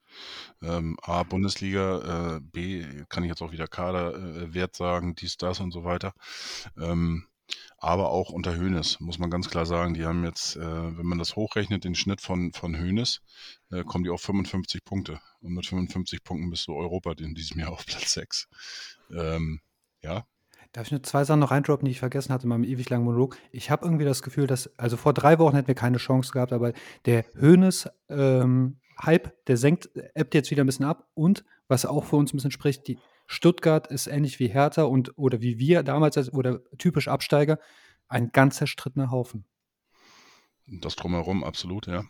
Ähm, 0.63 0.99
A, 1.03 1.23
Bundesliga, 1.23 2.37
äh, 2.37 2.41
B, 2.41 2.85
kann 3.09 3.25
ich 3.25 3.31
jetzt 3.31 3.41
auch 3.41 3.53
wieder 3.53 3.67
Kaderwert 3.69 4.75
äh, 4.75 4.77
sagen, 4.77 5.15
dies, 5.15 5.39
das 5.39 5.61
und 5.61 5.73
so 5.73 5.85
weiter. 5.85 6.13
Ähm, 6.77 7.27
aber 7.83 8.11
auch 8.11 8.31
unter 8.31 8.55
Hönes, 8.55 9.01
muss 9.01 9.19
man 9.19 9.29
ganz 9.29 9.51
klar 9.51 9.67
sagen. 9.67 9.95
Die 9.95 10.07
haben 10.07 10.25
jetzt, 10.25 10.55
äh, 10.57 10.61
wenn 10.61 11.05
man 11.05 11.19
das 11.19 11.35
hochrechnet, 11.35 11.83
den 11.83 11.97
Schnitt 11.97 12.21
von, 12.21 12.53
von 12.53 12.79
Hönes, 12.79 13.21
äh, 13.73 13.83
kommen 13.83 14.05
die 14.05 14.11
auf 14.11 14.23
55 14.23 14.85
Punkte. 14.85 15.21
Und 15.41 15.55
mit 15.55 15.67
55 15.67 16.23
Punkten 16.23 16.49
bist 16.49 16.69
du 16.69 16.77
Europa 16.77 17.13
in 17.19 17.35
diesem 17.35 17.59
Jahr 17.59 17.73
auf 17.73 17.85
Platz 17.85 18.13
6. 18.13 18.47
Ähm, 19.11 19.61
ja. 20.01 20.25
Darf 20.71 20.87
ich 20.87 20.93
nur 20.93 21.03
zwei 21.03 21.25
Sachen 21.25 21.41
noch 21.41 21.51
reindroppen, 21.51 21.85
die 21.85 21.91
ich 21.91 21.99
vergessen 21.99 22.33
hatte 22.33 22.45
in 22.45 22.51
meinem 22.51 22.63
ewig 22.63 22.89
langen 22.89 23.05
Monolog? 23.05 23.37
Ich 23.51 23.69
habe 23.69 23.85
irgendwie 23.85 24.05
das 24.05 24.23
Gefühl, 24.23 24.47
dass, 24.47 24.71
also 24.79 24.97
vor 24.97 25.13
drei 25.13 25.41
Wochen 25.41 25.57
hätten 25.57 25.69
wir 25.69 25.75
keine 25.75 25.99
Chance 25.99 26.31
gehabt, 26.33 26.53
aber 26.53 26.73
der 27.05 27.25
Hönes 27.35 27.91
ähm, 28.09 28.79
Hype, 29.03 29.45
der 29.49 29.57
senkt, 29.57 29.91
ebbt 30.15 30.35
jetzt 30.35 30.53
wieder 30.53 30.63
ein 30.63 30.67
bisschen 30.67 30.87
ab 30.87 31.09
und 31.15 31.45
was 31.67 31.85
auch 31.85 32.05
für 32.05 32.17
uns 32.17 32.33
ein 32.33 32.37
bisschen 32.37 32.53
spricht, 32.53 32.87
die, 32.87 32.99
Stuttgart 33.33 33.87
ist 33.87 34.09
ähnlich 34.09 34.39
wie 34.41 34.49
Hertha 34.49 34.83
und 34.83 35.17
oder 35.17 35.41
wie 35.41 35.59
wir 35.59 35.83
damals 35.83 36.33
oder 36.35 36.61
typisch 36.77 37.09
Absteiger, 37.09 37.59
ein 38.07 38.31
ganz 38.31 38.57
zerstrittener 38.57 39.11
Haufen. 39.11 39.47
Das 40.67 40.97
drumherum, 40.97 41.43
absolut, 41.43 41.87
ja. 41.87 42.05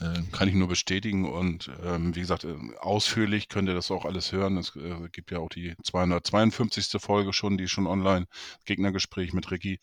Äh, 0.00 0.22
kann 0.32 0.48
ich 0.48 0.54
nur 0.54 0.68
bestätigen 0.68 1.30
und 1.30 1.70
ähm, 1.82 2.14
wie 2.14 2.20
gesagt, 2.20 2.44
äh, 2.44 2.56
ausführlich 2.78 3.48
könnt 3.48 3.68
ihr 3.68 3.74
das 3.74 3.90
auch 3.90 4.04
alles 4.04 4.32
hören. 4.32 4.58
Es 4.58 4.76
äh, 4.76 5.08
gibt 5.10 5.30
ja 5.30 5.38
auch 5.38 5.48
die 5.48 5.74
252. 5.82 7.00
Folge 7.00 7.32
schon, 7.32 7.56
die 7.56 7.68
schon 7.68 7.86
online. 7.86 8.26
Gegnergespräch 8.66 9.32
mit 9.32 9.50
Ricky. 9.50 9.80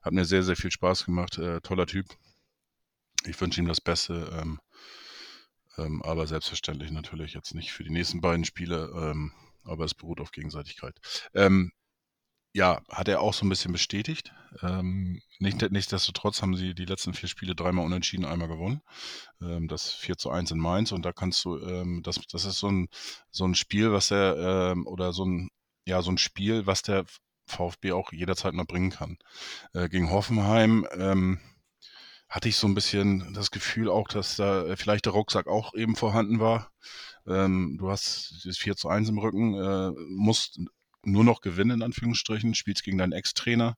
Hat 0.00 0.12
mir 0.12 0.24
sehr, 0.24 0.44
sehr 0.44 0.56
viel 0.56 0.70
Spaß 0.70 1.06
gemacht. 1.06 1.38
Äh, 1.38 1.60
toller 1.60 1.86
Typ. 1.86 2.06
Ich 3.24 3.40
wünsche 3.40 3.60
ihm 3.60 3.68
das 3.68 3.80
Beste. 3.80 4.30
Ähm, 4.40 4.60
ähm, 5.76 6.02
aber 6.02 6.26
selbstverständlich 6.28 6.90
natürlich 6.92 7.34
jetzt 7.34 7.54
nicht 7.54 7.72
für 7.72 7.84
die 7.84 7.90
nächsten 7.90 8.20
beiden 8.20 8.44
Spiele. 8.44 9.12
Aber 9.64 9.84
es 9.84 9.94
beruht 9.94 10.20
auf 10.20 10.32
Gegenseitigkeit. 10.32 10.98
Ähm, 11.34 11.72
ja, 12.52 12.82
hat 12.88 13.08
er 13.08 13.20
auch 13.20 13.34
so 13.34 13.46
ein 13.46 13.48
bisschen 13.48 13.72
bestätigt. 13.72 14.32
Ähm, 14.62 15.22
nicht, 15.38 15.62
nichtsdestotrotz 15.70 16.42
haben 16.42 16.56
sie 16.56 16.74
die 16.74 16.84
letzten 16.84 17.14
vier 17.14 17.28
Spiele 17.28 17.54
dreimal 17.54 17.84
unentschieden, 17.86 18.24
einmal 18.24 18.48
gewonnen. 18.48 18.82
Ähm, 19.40 19.68
das 19.68 19.92
4 19.92 20.16
zu 20.18 20.30
1 20.30 20.50
in 20.50 20.58
Mainz 20.58 20.90
und 20.92 21.02
da 21.04 21.12
kannst 21.12 21.44
du, 21.44 21.58
ähm, 21.58 22.02
das, 22.02 22.20
das 22.30 22.44
ist 22.44 22.58
so 22.58 22.68
ein, 22.68 22.88
so 23.30 23.44
ein 23.44 23.54
Spiel, 23.54 23.92
was 23.92 24.10
er, 24.10 24.72
ähm, 24.72 24.86
oder 24.86 25.12
so 25.12 25.24
ein, 25.24 25.50
ja, 25.86 26.02
so 26.02 26.10
ein 26.10 26.18
Spiel, 26.18 26.66
was 26.66 26.82
der 26.82 27.04
VfB 27.46 27.92
auch 27.92 28.12
jederzeit 28.12 28.54
noch 28.54 28.66
bringen 28.66 28.90
kann. 28.90 29.18
Äh, 29.72 29.88
gegen 29.88 30.10
Hoffenheim, 30.10 30.86
ähm, 30.92 31.40
hatte 32.28 32.48
ich 32.48 32.56
so 32.56 32.68
ein 32.68 32.74
bisschen 32.74 33.34
das 33.34 33.50
Gefühl 33.50 33.90
auch, 33.90 34.06
dass 34.06 34.36
da 34.36 34.76
vielleicht 34.76 35.06
der 35.06 35.12
Rucksack 35.12 35.48
auch 35.48 35.74
eben 35.74 35.96
vorhanden 35.96 36.38
war. 36.38 36.70
Ähm, 37.30 37.76
du 37.78 37.90
hast 37.90 38.44
das 38.44 38.58
4 38.58 38.76
zu 38.76 38.88
1 38.88 39.08
im 39.08 39.18
Rücken, 39.18 39.54
äh, 39.54 39.90
musst 40.08 40.60
nur 41.02 41.24
noch 41.24 41.40
gewinnen, 41.40 41.78
in 41.78 41.82
Anführungsstrichen, 41.82 42.54
spielst 42.54 42.84
gegen 42.84 42.98
deinen 42.98 43.12
Ex-Trainer, 43.12 43.76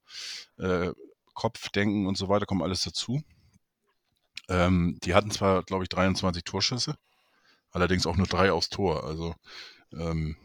äh, 0.58 0.90
Kopfdenken 1.34 2.06
und 2.06 2.16
so 2.16 2.28
weiter, 2.28 2.46
kommt 2.46 2.62
alles 2.62 2.82
dazu. 2.82 3.22
Ähm, 4.48 4.98
die 5.04 5.14
hatten 5.14 5.30
zwar, 5.30 5.62
glaube 5.62 5.84
ich, 5.84 5.88
23 5.88 6.44
Torschüsse, 6.44 6.96
allerdings 7.70 8.06
auch 8.06 8.16
nur 8.16 8.26
drei 8.26 8.52
aufs 8.52 8.70
Tor. 8.70 9.04
Also 9.04 9.34
ähm, 9.92 10.36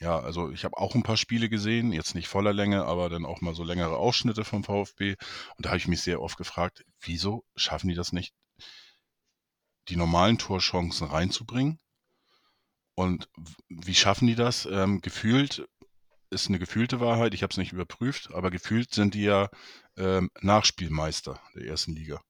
ja, 0.00 0.18
also 0.18 0.50
ich 0.50 0.64
habe 0.64 0.76
auch 0.76 0.94
ein 0.94 1.02
paar 1.02 1.16
Spiele 1.16 1.48
gesehen, 1.48 1.92
jetzt 1.92 2.14
nicht 2.14 2.28
voller 2.28 2.52
Länge, 2.52 2.84
aber 2.84 3.08
dann 3.08 3.24
auch 3.24 3.40
mal 3.40 3.54
so 3.54 3.64
längere 3.64 3.96
Ausschnitte 3.96 4.44
vom 4.44 4.62
VfB. 4.62 5.16
Und 5.56 5.64
da 5.64 5.70
habe 5.70 5.78
ich 5.78 5.88
mich 5.88 6.02
sehr 6.02 6.20
oft 6.20 6.36
gefragt, 6.36 6.84
wieso 7.00 7.44
schaffen 7.56 7.88
die 7.88 7.94
das 7.94 8.12
nicht, 8.12 8.34
die 9.88 9.96
normalen 9.96 10.38
Torchancen 10.38 11.06
reinzubringen? 11.06 11.78
Und 12.96 13.28
wie 13.68 13.94
schaffen 13.94 14.26
die 14.26 14.34
das? 14.34 14.66
Ähm, 14.66 15.00
gefühlt 15.02 15.68
ist 16.30 16.48
eine 16.48 16.58
gefühlte 16.58 16.98
Wahrheit, 16.98 17.34
ich 17.34 17.42
habe 17.42 17.52
es 17.52 17.56
nicht 17.56 17.72
überprüft, 17.72 18.32
aber 18.34 18.50
gefühlt 18.50 18.92
sind 18.92 19.14
die 19.14 19.22
ja 19.22 19.48
ähm, 19.96 20.30
Nachspielmeister 20.40 21.40
der 21.54 21.66
ersten 21.66 21.94
Liga. 21.94 22.20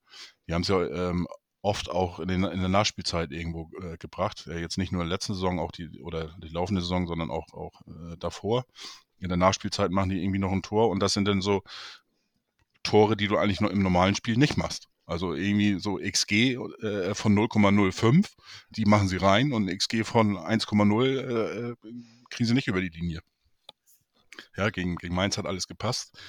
Die 0.47 0.53
haben 0.53 0.61
es 0.61 0.67
ja 0.67 0.85
ähm, 0.85 1.27
oft 1.61 1.89
auch 1.89 2.19
in, 2.19 2.27
den, 2.27 2.43
in, 2.43 2.59
der 2.59 2.69
Nachspielzeit 2.69 3.31
irgendwo 3.31 3.71
äh, 3.81 3.97
gebracht. 3.97 4.45
Äh, 4.47 4.59
jetzt 4.59 4.77
nicht 4.77 4.91
nur 4.91 5.01
in 5.01 5.07
der 5.07 5.15
letzten 5.15 5.33
Saison, 5.33 5.59
auch 5.59 5.71
die 5.71 6.01
oder 6.01 6.35
die 6.37 6.49
laufende 6.49 6.81
Saison, 6.81 7.07
sondern 7.07 7.31
auch, 7.31 7.53
auch 7.53 7.81
äh, 7.87 8.17
davor. 8.17 8.65
In 9.19 9.29
der 9.29 9.37
Nachspielzeit 9.37 9.89
machen 9.89 10.09
die 10.09 10.21
irgendwie 10.21 10.39
noch 10.39 10.51
ein 10.51 10.61
Tor 10.61 10.89
und 10.89 11.01
das 11.01 11.13
sind 11.13 11.25
dann 11.25 11.41
so 11.41 11.63
Tore, 12.83 13.17
die 13.17 13.27
du 13.27 13.37
eigentlich 13.37 13.61
nur 13.61 13.71
im 13.71 13.81
normalen 13.81 14.15
Spiel 14.15 14.37
nicht 14.37 14.57
machst. 14.57 14.87
Also 15.07 15.33
irgendwie 15.33 15.79
so 15.79 15.97
XG 15.97 16.55
äh, 16.55 17.15
von 17.15 17.33
0,05, 17.33 18.29
die 18.69 18.83
machen 18.83 19.07
sie 19.07 19.15
rein 19.15 19.53
und 19.53 19.67
XG 19.67 20.03
von 20.03 20.37
1,0 20.37 21.05
äh, 21.05 21.75
kriegen 22.29 22.47
sie 22.47 22.53
nicht 22.53 22.67
über 22.67 22.81
die 22.81 22.89
Linie. 22.89 23.21
Ja, 24.57 24.69
gegen, 24.69 24.97
gegen 24.97 25.15
Mainz 25.15 25.37
hat 25.37 25.45
alles 25.45 25.65
gepasst. 25.67 26.19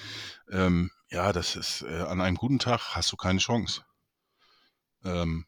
Ähm, 0.49 0.91
ja, 1.09 1.33
das 1.33 1.57
ist, 1.57 1.81
äh, 1.81 2.03
an 2.03 2.21
einem 2.21 2.37
guten 2.37 2.57
Tag 2.57 2.95
hast 2.95 3.11
du 3.11 3.17
keine 3.17 3.39
Chance. 3.39 3.83
Ähm, 5.03 5.45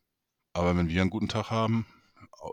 aber 0.51 0.75
wenn 0.75 0.89
wir 0.89 0.99
einen 0.99 1.09
guten 1.09 1.29
Tag 1.29 1.49
haben, 1.49 1.85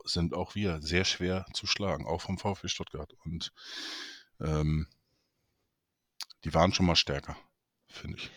sind 0.05 0.33
auch 0.33 0.55
wir 0.55 0.81
sehr 0.81 1.05
schwer 1.05 1.45
zu 1.55 1.67
schlagen, 1.67 2.07
auch 2.07 2.21
vom 2.21 2.39
VfB 2.39 2.69
Stuttgart. 2.69 3.13
Und 3.25 3.53
ähm, 4.41 4.87
die 6.45 6.55
waren 6.55 6.73
schon 6.73 6.87
mal 6.87 6.95
stärker, 6.95 7.37
finde 7.89 8.19
ich. 8.19 8.31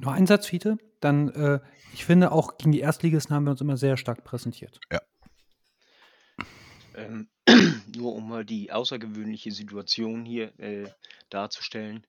Nur 0.00 0.12
ein 0.12 0.26
Satz, 0.26 0.46
Fiete. 0.46 0.78
Dann, 1.00 1.28
äh, 1.30 1.60
ich 1.92 2.04
finde, 2.04 2.32
auch 2.32 2.58
gegen 2.58 2.72
die 2.72 2.80
Erstligisten 2.80 3.34
haben 3.34 3.44
wir 3.44 3.52
uns 3.52 3.60
immer 3.60 3.76
sehr 3.76 3.96
stark 3.96 4.24
präsentiert. 4.24 4.80
Ja. 4.90 5.00
Ähm, 6.94 7.28
nur 7.96 8.14
um 8.14 8.28
mal 8.28 8.44
die 8.44 8.72
außergewöhnliche 8.72 9.52
Situation 9.52 10.24
hier 10.24 10.58
äh, 10.58 10.90
darzustellen. 11.30 12.06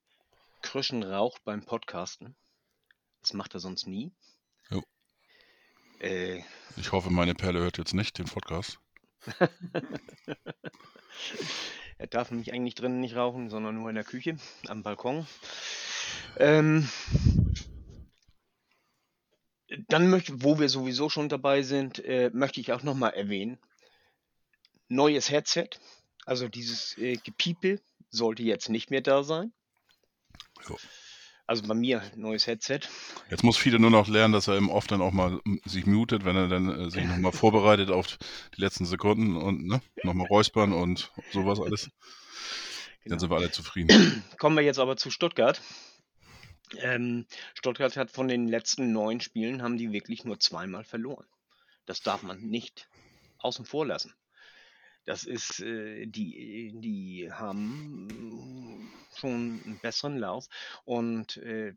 Krüschen 0.62 1.04
raucht 1.04 1.43
beim 1.43 1.63
Podcasten. 1.63 2.36
Das 3.21 3.34
macht 3.34 3.54
er 3.54 3.60
sonst 3.60 3.88
nie. 3.88 4.12
Jo. 4.69 4.84
Äh, 5.99 6.41
Ich 6.78 6.91
hoffe, 6.91 7.10
meine 7.10 7.36
Perle 7.36 7.60
hört 7.60 7.78
jetzt 7.78 7.93
nicht 7.93 8.17
den 8.17 8.25
Podcast. 8.25 8.80
er 11.97 12.08
darf 12.08 12.32
nämlich 12.32 12.54
eigentlich 12.54 12.75
drinnen 12.75 13.02
nicht 13.02 13.15
rauchen, 13.15 13.49
sondern 13.49 13.75
nur 13.75 13.89
in 13.89 13.95
der 13.95 14.06
Küche, 14.06 14.38
am 14.67 14.84
Balkon. 14.84 15.28
Ähm, 16.38 16.88
dann 19.88 20.10
möchte, 20.10 20.41
wo 20.43 20.60
wir 20.60 20.69
sowieso 20.69 21.10
schon 21.10 21.29
dabei 21.29 21.62
sind, 21.62 22.03
äh, 22.03 22.29
möchte 22.34 22.60
ich 22.60 22.71
auch 22.73 22.84
nochmal 22.84 23.13
erwähnen, 23.13 23.58
neues 24.88 25.29
Headset. 25.29 25.69
Also 26.25 26.47
dieses 26.47 26.97
äh, 26.97 27.15
Gepiepel 27.17 27.82
sollte 28.10 28.43
jetzt 28.43 28.69
nicht 28.69 28.89
mehr 28.91 29.01
da 29.01 29.23
sein. 29.23 29.53
Jo. 30.67 30.77
Also 31.47 31.63
bei 31.67 31.73
mir 31.73 32.03
neues 32.15 32.45
Headset. 32.45 32.82
Jetzt 33.32 33.43
muss 33.43 33.58
viele 33.58 33.79
nur 33.79 33.89
noch 33.89 34.08
lernen, 34.08 34.34
dass 34.34 34.47
er 34.47 34.58
im 34.58 34.69
Off 34.69 34.86
dann 34.86 35.01
auch 35.01 35.12
mal 35.12 35.39
sich 35.65 35.88
mutet, 35.88 36.23
wenn 36.23 36.36
er 36.36 36.47
dann 36.47 36.69
äh, 36.69 36.89
sich 36.91 37.03
nochmal 37.03 37.32
vorbereitet 37.32 37.89
auf 37.89 38.17
die 38.55 38.62
letzten 38.62 38.86
Sekunden 38.86 39.36
und 39.36 39.65
ne, 39.65 39.82
nochmal 40.03 40.27
räuspern 40.27 40.73
und 40.73 41.12
sowas 41.32 41.60
alles. 41.60 41.84
Dann 41.84 41.91
Genau. 43.05 43.19
sind 43.19 43.29
wir 43.32 43.38
alle 43.38 43.51
zufrieden. 43.51 44.23
Kommen 44.38 44.58
wir 44.58 44.63
jetzt 44.63 44.77
aber 44.77 44.97
zu 44.97 45.10
Stuttgart. 45.10 45.62
Ähm, 46.77 47.25
Stuttgart 47.55 47.95
hat 47.97 48.12
von 48.12 48.27
den 48.27 48.47
letzten 48.47 48.91
neun 48.91 49.21
Spielen 49.21 49.62
haben 49.62 49.77
die 49.77 49.91
wirklich 49.91 50.23
nur 50.23 50.39
zweimal 50.39 50.84
verloren. 50.84 51.25
Das 51.86 52.01
darf 52.01 52.23
man 52.23 52.41
nicht 52.41 52.88
außen 53.39 53.65
vor 53.65 53.86
lassen. 53.86 54.13
Das 55.05 55.23
ist, 55.23 55.60
äh, 55.62 56.05
die, 56.05 56.71
die 56.75 57.32
haben 57.32 58.91
schon 59.15 59.62
einen 59.65 59.79
besseren 59.82 60.17
Lauf. 60.17 60.47
Und 60.86 61.38
äh, 61.38 61.73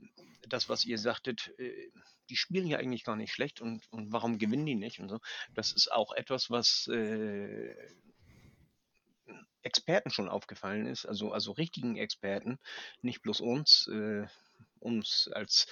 das, 0.48 0.68
was 0.68 0.84
ihr 0.84 0.98
sagtet, 0.98 1.54
äh, 1.58 1.90
die 2.28 2.36
spielen 2.36 2.66
ja 2.66 2.78
eigentlich 2.78 3.04
gar 3.04 3.16
nicht 3.16 3.32
schlecht 3.32 3.60
und, 3.60 3.90
und 3.90 4.12
warum 4.12 4.38
gewinnen 4.38 4.66
die 4.66 4.74
nicht 4.74 5.00
und 5.00 5.08
so. 5.08 5.18
Das 5.54 5.72
ist 5.72 5.90
auch 5.90 6.12
etwas, 6.12 6.50
was 6.50 6.88
äh, 6.88 7.74
Experten 9.62 10.10
schon 10.10 10.28
aufgefallen 10.28 10.86
ist, 10.86 11.06
also, 11.06 11.32
also 11.32 11.52
richtigen 11.52 11.96
Experten, 11.96 12.58
nicht 13.00 13.22
bloß 13.22 13.40
uns, 13.40 13.88
äh, 14.82 14.86
uns 14.86 15.28
als 15.32 15.66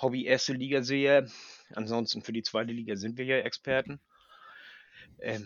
Hobby 0.00 0.24
erste 0.24 0.52
Liga 0.52 0.82
seher. 0.82 1.28
Ansonsten 1.74 2.22
für 2.22 2.32
die 2.32 2.42
zweite 2.42 2.72
Liga 2.72 2.96
sind 2.96 3.16
wir 3.16 3.24
ja 3.24 3.38
Experten. 3.38 4.00
Ähm, 5.20 5.44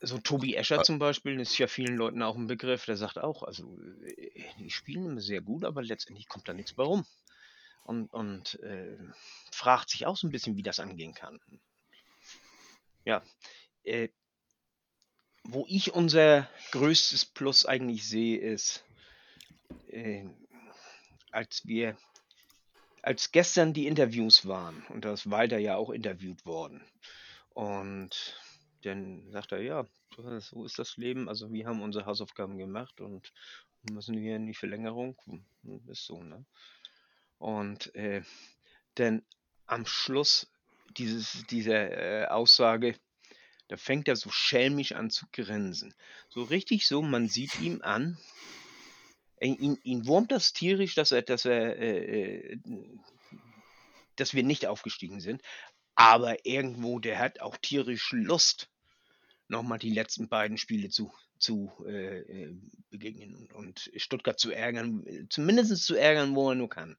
so 0.00 0.18
Tobi 0.18 0.54
Escher 0.54 0.82
zum 0.82 0.98
Beispiel 0.98 1.38
ist 1.40 1.58
ja 1.58 1.66
vielen 1.66 1.96
Leuten 1.96 2.22
auch 2.22 2.36
ein 2.36 2.46
Begriff, 2.46 2.86
der 2.86 2.96
sagt 2.96 3.18
auch, 3.18 3.42
also 3.42 3.78
äh, 4.04 4.44
die 4.58 4.70
spielen 4.70 5.04
immer 5.04 5.20
sehr 5.20 5.42
gut, 5.42 5.64
aber 5.64 5.82
letztendlich 5.82 6.28
kommt 6.28 6.48
da 6.48 6.54
nichts 6.54 6.72
bei 6.72 6.84
rum. 6.84 7.06
Und, 7.84 8.12
und 8.12 8.60
äh, 8.62 8.96
fragt 9.52 9.90
sich 9.90 10.06
auch 10.06 10.16
so 10.16 10.26
ein 10.26 10.30
bisschen, 10.30 10.56
wie 10.56 10.62
das 10.62 10.80
angehen 10.80 11.14
kann. 11.14 11.40
Ja, 13.04 13.22
äh, 13.82 14.08
wo 15.44 15.64
ich 15.68 15.92
unser 15.92 16.48
größtes 16.72 17.24
Plus 17.24 17.66
eigentlich 17.66 18.06
sehe, 18.06 18.38
ist, 18.38 18.84
äh, 19.88 20.24
als 21.30 21.66
wir, 21.66 21.96
als 23.02 23.32
gestern 23.32 23.72
die 23.72 23.86
Interviews 23.86 24.46
waren, 24.46 24.84
und 24.88 25.04
da 25.04 25.12
ist 25.12 25.30
Walter 25.30 25.58
ja 25.58 25.76
auch 25.76 25.90
interviewt 25.90 26.44
worden, 26.46 26.84
und 27.50 28.36
dann 28.82 29.30
sagt 29.30 29.52
er, 29.52 29.60
ja, 29.60 29.86
so 30.40 30.64
ist 30.64 30.78
das 30.78 30.96
Leben, 30.96 31.28
also 31.28 31.52
wir 31.52 31.66
haben 31.66 31.82
unsere 31.82 32.06
Hausaufgaben 32.06 32.58
gemacht 32.58 33.00
und 33.00 33.32
müssen 33.90 34.18
hier 34.18 34.36
in 34.36 34.46
die 34.46 34.54
Verlängerung, 34.54 35.16
ist 35.88 36.04
so, 36.04 36.22
ne? 36.22 36.44
Und 37.38 37.94
äh, 37.94 38.22
dann 38.96 39.22
am 39.66 39.86
Schluss 39.86 40.50
dieses, 40.96 41.46
dieser 41.46 41.90
äh, 41.90 42.26
Aussage, 42.26 42.96
da 43.68 43.76
fängt 43.76 44.08
er 44.08 44.16
so 44.16 44.30
schelmisch 44.30 44.92
an 44.92 45.10
zu 45.10 45.26
grinsen. 45.32 45.94
So 46.28 46.42
richtig 46.42 46.86
so, 46.86 47.00
man 47.02 47.28
sieht 47.28 47.60
ihm 47.60 47.80
an, 47.82 48.18
ihn, 49.40 49.78
ihn 49.82 50.06
wurmt 50.06 50.32
das 50.32 50.52
tierisch, 50.52 50.94
dass 50.94 51.12
er, 51.12 51.22
dass 51.22 51.44
er, 51.44 51.76
äh, 51.78 52.52
äh, 52.52 52.60
dass 54.16 54.34
wir 54.34 54.42
nicht 54.42 54.66
aufgestiegen 54.66 55.20
sind. 55.20 55.42
Aber 55.94 56.46
irgendwo, 56.46 56.98
der 56.98 57.18
hat 57.18 57.40
auch 57.40 57.56
tierisch 57.56 58.12
Lust, 58.12 58.70
nochmal 59.48 59.78
die 59.78 59.90
letzten 59.90 60.28
beiden 60.28 60.58
Spiele 60.58 60.88
zu, 60.90 61.12
zu 61.38 61.72
äh, 61.86 62.20
äh, 62.20 62.54
begegnen 62.90 63.34
und, 63.34 63.52
und 63.52 63.90
Stuttgart 63.96 64.38
zu 64.38 64.52
ärgern, 64.52 65.26
zumindest 65.28 65.84
zu 65.84 65.96
ärgern, 65.96 66.34
wo 66.36 66.50
er 66.50 66.54
nur 66.54 66.68
kann. 66.68 66.96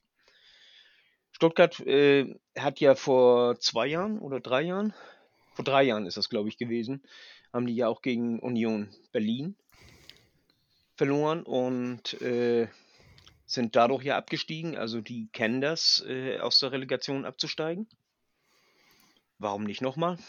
Stuttgart 1.31 1.79
äh, 1.81 2.35
hat 2.57 2.79
ja 2.79 2.95
vor 2.95 3.59
zwei 3.59 3.87
Jahren 3.87 4.19
oder 4.19 4.39
drei 4.39 4.63
Jahren, 4.63 4.93
vor 5.53 5.65
drei 5.65 5.83
Jahren 5.83 6.05
ist 6.05 6.17
das, 6.17 6.29
glaube 6.29 6.49
ich, 6.49 6.57
gewesen, 6.57 7.03
haben 7.53 7.65
die 7.65 7.75
ja 7.75 7.87
auch 7.87 8.01
gegen 8.01 8.39
Union 8.39 8.93
Berlin 9.11 9.55
verloren 11.01 11.41
und 11.41 12.21
äh, 12.21 12.67
sind 13.47 13.75
dadurch 13.75 14.03
ja 14.03 14.17
abgestiegen. 14.17 14.77
Also 14.77 15.01
die 15.01 15.29
kennen 15.31 15.59
das, 15.59 16.05
äh, 16.07 16.37
aus 16.37 16.59
der 16.59 16.73
Relegation 16.73 17.25
abzusteigen. 17.25 17.87
Warum 19.39 19.63
nicht 19.63 19.81
nochmal? 19.81 20.19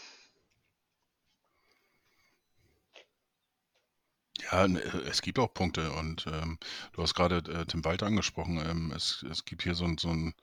Ja, 4.51 4.67
ne, 4.67 4.79
es 5.07 5.21
gibt 5.21 5.37
auch 5.37 5.53
Punkte 5.53 5.91
und 5.91 6.25
ähm, 6.25 6.57
du 6.93 7.03
hast 7.03 7.13
gerade 7.13 7.37
äh, 7.51 7.67
Tim 7.67 7.85
Walter 7.85 8.07
angesprochen. 8.07 8.57
Ähm, 8.57 8.91
es, 8.95 9.23
es 9.29 9.45
gibt 9.45 9.61
hier 9.61 9.75
so 9.75 9.85
ein, 9.85 9.99
so 9.99 10.09
ein 10.09 10.33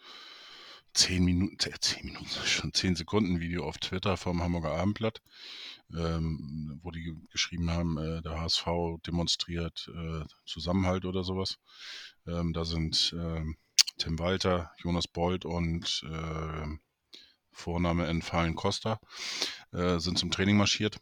10 0.95 1.25
Minuten, 1.25 1.57
äh, 1.69 1.81
10 1.81 2.05
Minuten, 2.05 2.29
schon 2.47 2.73
10 2.73 2.95
Sekunden 2.95 3.41
Video 3.41 3.67
auf 3.67 3.79
Twitter 3.79 4.17
vom 4.17 4.45
Hamburger 4.45 4.77
Abendblatt, 4.77 5.23
ähm, 5.97 6.79
wo 6.83 6.91
die 6.91 7.03
ge- 7.03 7.17
geschrieben 7.31 7.71
haben, 7.71 7.99
äh, 7.99 8.23
der 8.23 8.41
HSV 8.41 8.67
demonstriert 9.07 9.91
äh, 9.95 10.25
Zusammenhalt 10.47 11.05
oder 11.05 11.25
sowas. 11.25 11.59
Ähm, 12.27 12.53
da 12.53 12.65
sind 12.65 13.15
ähm, 13.19 13.57
Tim 13.99 14.19
Walter, 14.19 14.71
Jonas 14.79 15.09
Bold 15.09 15.45
und 15.45 16.03
äh, 16.11 16.67
Vorname 17.53 18.07
entfallen 18.07 18.55
Costa 18.55 18.99
äh, 19.73 19.99
sind 19.99 20.19
zum 20.19 20.31
Training 20.31 20.57
marschiert. 20.57 21.01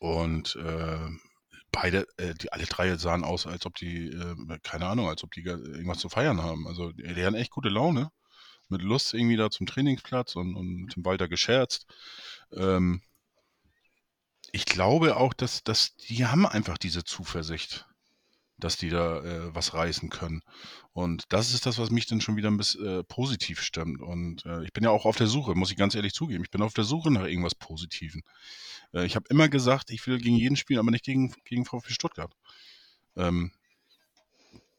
Und 0.00 0.56
äh, 0.56 1.08
beide, 1.72 2.06
äh, 2.18 2.34
die 2.34 2.52
alle 2.52 2.64
drei 2.66 2.96
sahen 2.96 3.24
aus, 3.24 3.46
als 3.46 3.66
ob 3.66 3.74
die, 3.76 4.08
äh, 4.08 4.58
keine 4.62 4.86
Ahnung, 4.86 5.08
als 5.08 5.24
ob 5.24 5.32
die 5.32 5.42
irgendwas 5.42 5.98
zu 5.98 6.08
feiern 6.08 6.42
haben. 6.42 6.66
Also 6.66 6.92
die, 6.92 7.02
die 7.14 7.24
hatten 7.24 7.34
echt 7.34 7.50
gute 7.50 7.68
Laune, 7.68 8.10
mit 8.68 8.82
Lust 8.82 9.14
irgendwie 9.14 9.36
da 9.36 9.50
zum 9.50 9.66
Trainingsplatz 9.66 10.36
und, 10.36 10.54
und 10.56 10.94
dem 10.96 11.04
Walter 11.04 11.28
gescherzt. 11.28 11.86
Ähm, 12.52 13.02
ich 14.52 14.66
glaube 14.66 15.16
auch, 15.16 15.34
dass, 15.34 15.62
dass 15.62 15.96
die 15.96 16.26
haben 16.26 16.46
einfach 16.46 16.78
diese 16.78 17.04
Zuversicht, 17.04 17.86
dass 18.56 18.76
die 18.76 18.90
da 18.90 19.22
äh, 19.22 19.54
was 19.54 19.74
reißen 19.74 20.10
können. 20.10 20.42
Und 20.92 21.24
das 21.28 21.54
ist 21.54 21.66
das, 21.66 21.78
was 21.78 21.90
mich 21.90 22.06
dann 22.06 22.20
schon 22.20 22.36
wieder 22.36 22.50
ein 22.50 22.56
bisschen 22.56 23.00
äh, 23.00 23.04
positiv 23.04 23.60
stimmt. 23.60 24.00
Und 24.00 24.44
äh, 24.46 24.64
ich 24.64 24.72
bin 24.72 24.84
ja 24.84 24.90
auch 24.90 25.04
auf 25.04 25.16
der 25.16 25.28
Suche, 25.28 25.54
muss 25.54 25.70
ich 25.70 25.76
ganz 25.76 25.94
ehrlich 25.94 26.12
zugeben. 26.12 26.44
Ich 26.44 26.50
bin 26.50 26.62
auf 26.62 26.74
der 26.74 26.84
Suche 26.84 27.10
nach 27.10 27.24
irgendwas 27.24 27.54
Positiven. 27.54 28.22
Äh, 28.92 29.06
ich 29.06 29.16
habe 29.16 29.26
immer 29.28 29.48
gesagt, 29.48 29.90
ich 29.90 30.06
will 30.06 30.18
gegen 30.18 30.36
jeden 30.36 30.56
spielen, 30.56 30.80
aber 30.80 30.90
nicht 30.90 31.04
gegen, 31.04 31.32
gegen 31.44 31.64
VfB 31.64 31.92
Stuttgart. 31.92 32.32
Ähm, 33.16 33.52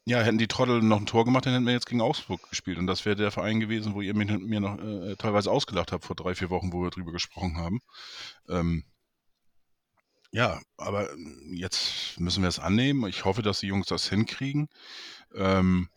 ja, 0.04 0.20
hätten 0.22 0.38
die 0.38 0.48
Trottel 0.48 0.82
noch 0.82 0.98
ein 0.98 1.06
Tor 1.06 1.24
gemacht, 1.24 1.46
dann 1.46 1.52
hätten 1.52 1.66
wir 1.66 1.72
jetzt 1.72 1.86
gegen 1.86 2.00
Augsburg 2.00 2.48
gespielt. 2.48 2.78
Und 2.78 2.86
das 2.86 3.04
wäre 3.04 3.16
der 3.16 3.30
Verein 3.30 3.60
gewesen, 3.60 3.94
wo 3.94 4.00
ihr 4.00 4.14
mir 4.14 4.60
noch 4.60 4.78
äh, 4.78 5.14
teilweise 5.16 5.50
ausgelacht 5.50 5.92
habt 5.92 6.04
vor 6.04 6.16
drei, 6.16 6.34
vier 6.34 6.50
Wochen, 6.50 6.72
wo 6.72 6.82
wir 6.82 6.90
drüber 6.90 7.12
gesprochen 7.12 7.56
haben. 7.58 7.80
Ähm, 8.48 8.84
ja, 10.32 10.60
aber 10.76 11.12
ähm, 11.12 11.52
jetzt 11.54 12.18
müssen 12.20 12.42
wir 12.42 12.48
es 12.48 12.58
annehmen. 12.58 13.08
Ich 13.08 13.24
hoffe, 13.24 13.42
dass 13.42 13.60
die 13.60 13.66
Jungs 13.68 13.86
das 13.88 14.08
hinkriegen. 14.08 14.68
Ähm, 15.34 15.88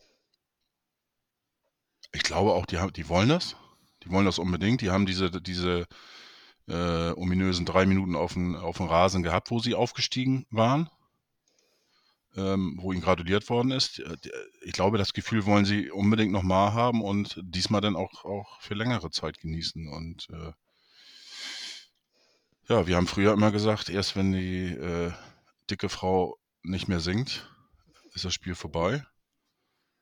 ich 2.11 2.23
glaube 2.23 2.53
auch, 2.53 2.65
die, 2.65 2.77
haben, 2.79 2.93
die 2.93 3.09
wollen 3.09 3.29
das. 3.29 3.55
Die 4.03 4.11
wollen 4.11 4.25
das 4.25 4.39
unbedingt. 4.39 4.81
Die 4.81 4.91
haben 4.91 5.05
diese, 5.05 5.31
diese 5.31 5.87
äh, 6.67 7.11
ominösen 7.11 7.65
drei 7.65 7.85
Minuten 7.85 8.15
auf 8.15 8.33
dem, 8.33 8.55
auf 8.55 8.79
Rasen 8.79 9.23
gehabt, 9.23 9.51
wo 9.51 9.59
sie 9.59 9.75
aufgestiegen 9.75 10.45
waren, 10.49 10.89
ähm, 12.35 12.77
wo 12.81 12.91
ihnen 12.91 13.01
gratuliert 13.01 13.49
worden 13.49 13.71
ist. 13.71 13.99
Äh, 13.99 14.17
Ich 14.63 14.73
glaube, 14.73 14.97
das 14.97 15.13
Gefühl 15.13 15.45
wollen 15.45 15.65
sie 15.65 15.91
unbedingt 15.91 16.31
nochmal 16.31 16.73
haben 16.73 17.01
und 17.01 17.39
diesmal 17.43 17.81
dann 17.81 17.95
auch, 17.95 18.25
auch 18.25 18.61
für 18.61 18.73
längere 18.75 19.11
Zeit 19.11 19.39
genießen. 19.39 19.87
Und 19.87 20.27
äh, 20.31 20.51
ja, 22.67 22.87
wir 22.87 22.95
haben 22.95 23.07
früher 23.07 23.33
immer 23.33 23.51
gesagt, 23.51 23.89
erst 23.89 24.15
wenn 24.15 24.31
die 24.31 24.67
äh, 24.67 25.11
dicke 25.69 25.89
Frau 25.89 26.37
nicht 26.63 26.87
mehr 26.87 26.99
singt, 26.99 27.49
ist 28.13 28.25
das 28.25 28.33
Spiel 28.33 28.55
vorbei. 28.55 29.05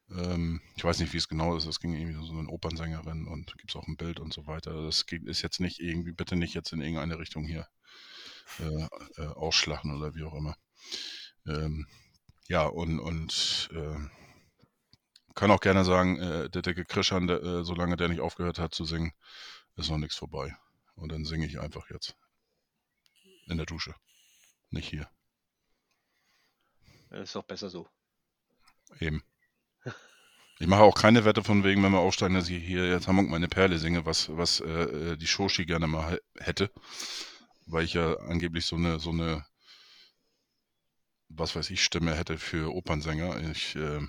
Ähm, 0.09 0.61
ich 0.75 0.83
weiß 0.83 0.99
nicht, 0.99 1.13
wie 1.13 1.17
es 1.17 1.27
genau 1.27 1.55
ist. 1.55 1.65
Es 1.65 1.79
ging 1.79 1.93
irgendwie 1.93 2.17
um 2.17 2.25
so 2.25 2.37
eine 2.37 2.49
Opernsängerin 2.49 3.27
und 3.27 3.57
gibt 3.57 3.71
es 3.71 3.75
auch 3.75 3.87
ein 3.87 3.97
Bild 3.97 4.19
und 4.19 4.33
so 4.33 4.47
weiter. 4.47 4.83
Das 4.83 5.05
ist 5.09 5.41
jetzt 5.41 5.59
nicht 5.59 5.79
irgendwie, 5.79 6.11
bitte 6.11 6.35
nicht 6.35 6.53
jetzt 6.53 6.73
in 6.73 6.81
irgendeine 6.81 7.19
Richtung 7.19 7.45
hier 7.45 7.67
äh, 8.59 8.87
äh, 9.21 9.27
ausschlachten 9.27 9.95
oder 9.95 10.13
wie 10.15 10.23
auch 10.23 10.33
immer. 10.33 10.55
Ähm, 11.47 11.87
ja, 12.47 12.65
und, 12.65 12.99
und 12.99 13.69
äh, 13.73 13.97
kann 15.35 15.51
auch 15.51 15.61
gerne 15.61 15.85
sagen, 15.85 16.19
äh, 16.19 16.49
der 16.49 16.61
dicke 16.61 16.85
Krischan, 16.85 17.27
der, 17.27 17.41
äh, 17.41 17.63
solange 17.63 17.95
der 17.95 18.09
nicht 18.09 18.21
aufgehört 18.21 18.59
hat 18.59 18.75
zu 18.75 18.85
singen, 18.85 19.13
ist 19.77 19.89
noch 19.89 19.97
nichts 19.97 20.15
vorbei. 20.17 20.55
Und 20.95 21.11
dann 21.11 21.25
singe 21.25 21.45
ich 21.45 21.59
einfach 21.59 21.89
jetzt. 21.89 22.15
In 23.51 23.57
der 23.57 23.65
Dusche. 23.65 23.93
Nicht 24.69 24.89
hier. 24.89 25.09
Das 27.09 27.23
ist 27.23 27.35
doch 27.35 27.43
besser 27.43 27.69
so. 27.69 27.85
Eben. 29.01 29.21
Ich 30.59 30.67
mache 30.67 30.83
auch 30.83 30.95
keine 30.95 31.25
Wette 31.25 31.43
von 31.43 31.65
wegen, 31.65 31.83
wenn 31.83 31.91
wir 31.91 31.99
aufsteigen, 31.99 32.35
dass 32.35 32.47
ich 32.47 32.63
hier 32.63 32.87
jetzt 32.87 33.09
Hamburg 33.09 33.27
meine 33.27 33.49
Perle 33.49 33.77
singe, 33.77 34.05
was, 34.05 34.29
was 34.37 34.61
äh, 34.61 35.17
die 35.17 35.27
Shoshi 35.27 35.65
gerne 35.65 35.87
mal 35.87 36.21
hätte. 36.39 36.71
Weil 37.65 37.83
ich 37.83 37.93
ja 37.93 38.15
angeblich 38.19 38.65
so 38.65 38.77
eine, 38.77 38.99
so 38.99 39.09
eine, 39.09 39.45
was 41.27 41.53
weiß 41.53 41.69
ich, 41.71 41.83
Stimme 41.83 42.15
hätte 42.15 42.37
für 42.37 42.73
Opernsänger. 42.73 43.51
Ich, 43.51 43.75
äh, 43.75 43.99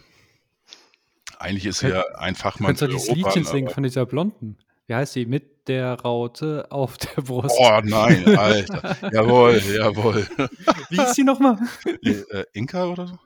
eigentlich 1.38 1.66
ist 1.66 1.82
ja 1.82 2.04
ein 2.14 2.34
Du 2.34 2.40
Fachmann 2.40 2.68
kannst 2.68 2.82
doch 2.82 2.86
dieses 2.86 3.08
Opern, 3.08 3.24
Liedchen 3.24 3.44
singen 3.44 3.70
von 3.70 3.82
dieser 3.82 4.06
Blonden. 4.06 4.58
Wie 4.86 4.94
heißt 4.94 5.14
die? 5.14 5.26
Mit 5.26 5.68
der 5.68 5.94
Raute 6.00 6.66
auf 6.70 6.98
der 6.98 7.22
Brust. 7.22 7.54
Oh 7.58 7.80
nein, 7.84 8.36
Alter. 8.36 8.96
jawohl, 9.12 9.58
jawohl. 9.58 10.26
Wie 10.90 11.00
ist 11.00 11.14
die 11.16 11.22
nochmal? 11.24 11.58
äh, 12.02 12.44
Inka 12.52 12.86
oder 12.86 13.06
so? 13.06 13.18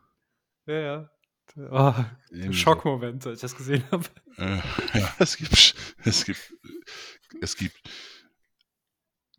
Ja, 0.66 0.80
ja. 0.80 1.10
Oh. 1.70 1.94
Schockmoment, 2.52 3.26
als 3.26 3.36
ich 3.36 3.40
das 3.40 3.56
gesehen 3.56 3.84
habe. 3.90 4.04
Äh, 4.36 4.58
ja, 4.98 5.14
es 5.18 5.36
gibt, 5.38 5.74
es 6.04 6.24
gibt, 6.26 6.52
es 7.40 7.56
gibt 7.56 7.80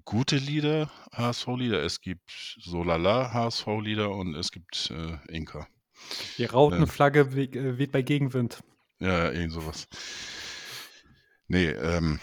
gute 0.03 0.37
Lieder, 0.37 0.89
HSV-Lieder, 1.13 1.83
es 1.83 2.01
gibt 2.01 2.31
so 2.59 2.81
lala 2.83 3.31
HSV-Lieder 3.33 4.09
und 4.09 4.33
es 4.35 4.51
gibt 4.51 4.89
äh, 4.89 5.17
Inka. 5.31 5.67
Die 6.39 6.45
Rautenflagge 6.45 7.35
we- 7.35 7.43
äh, 7.43 7.77
weht 7.77 7.91
bei 7.91 8.01
Gegenwind. 8.01 8.63
Ja, 8.99 9.25
ja, 9.25 9.31
irgend 9.31 9.53
sowas. 9.53 9.87
Nee, 11.47 11.67
ähm, 11.69 12.19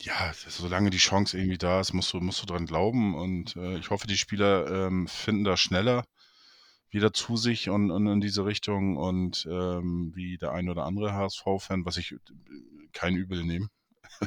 ja, 0.00 0.32
solange 0.34 0.90
die 0.90 0.98
Chance 0.98 1.38
irgendwie 1.38 1.58
da 1.58 1.80
ist, 1.80 1.92
musst 1.92 2.12
du, 2.12 2.20
musst 2.20 2.42
du 2.42 2.46
dran 2.46 2.66
glauben 2.66 3.14
und 3.14 3.56
äh, 3.56 3.78
ich 3.78 3.90
hoffe, 3.90 4.06
die 4.06 4.16
Spieler 4.18 4.86
ähm, 4.86 5.06
finden 5.08 5.44
da 5.44 5.56
schneller 5.56 6.04
wieder 6.90 7.12
zu 7.12 7.36
sich 7.36 7.68
und, 7.68 7.90
und 7.90 8.06
in 8.06 8.20
diese 8.20 8.44
Richtung 8.46 8.96
und 8.96 9.46
ähm, 9.50 10.12
wie 10.14 10.38
der 10.38 10.52
ein 10.52 10.68
oder 10.68 10.84
andere 10.84 11.12
HSV-Fan, 11.12 11.84
was 11.84 11.96
ich 11.96 12.12
äh, 12.12 12.18
kein 12.92 13.16
Übel 13.16 13.44
nehme. 13.44 13.68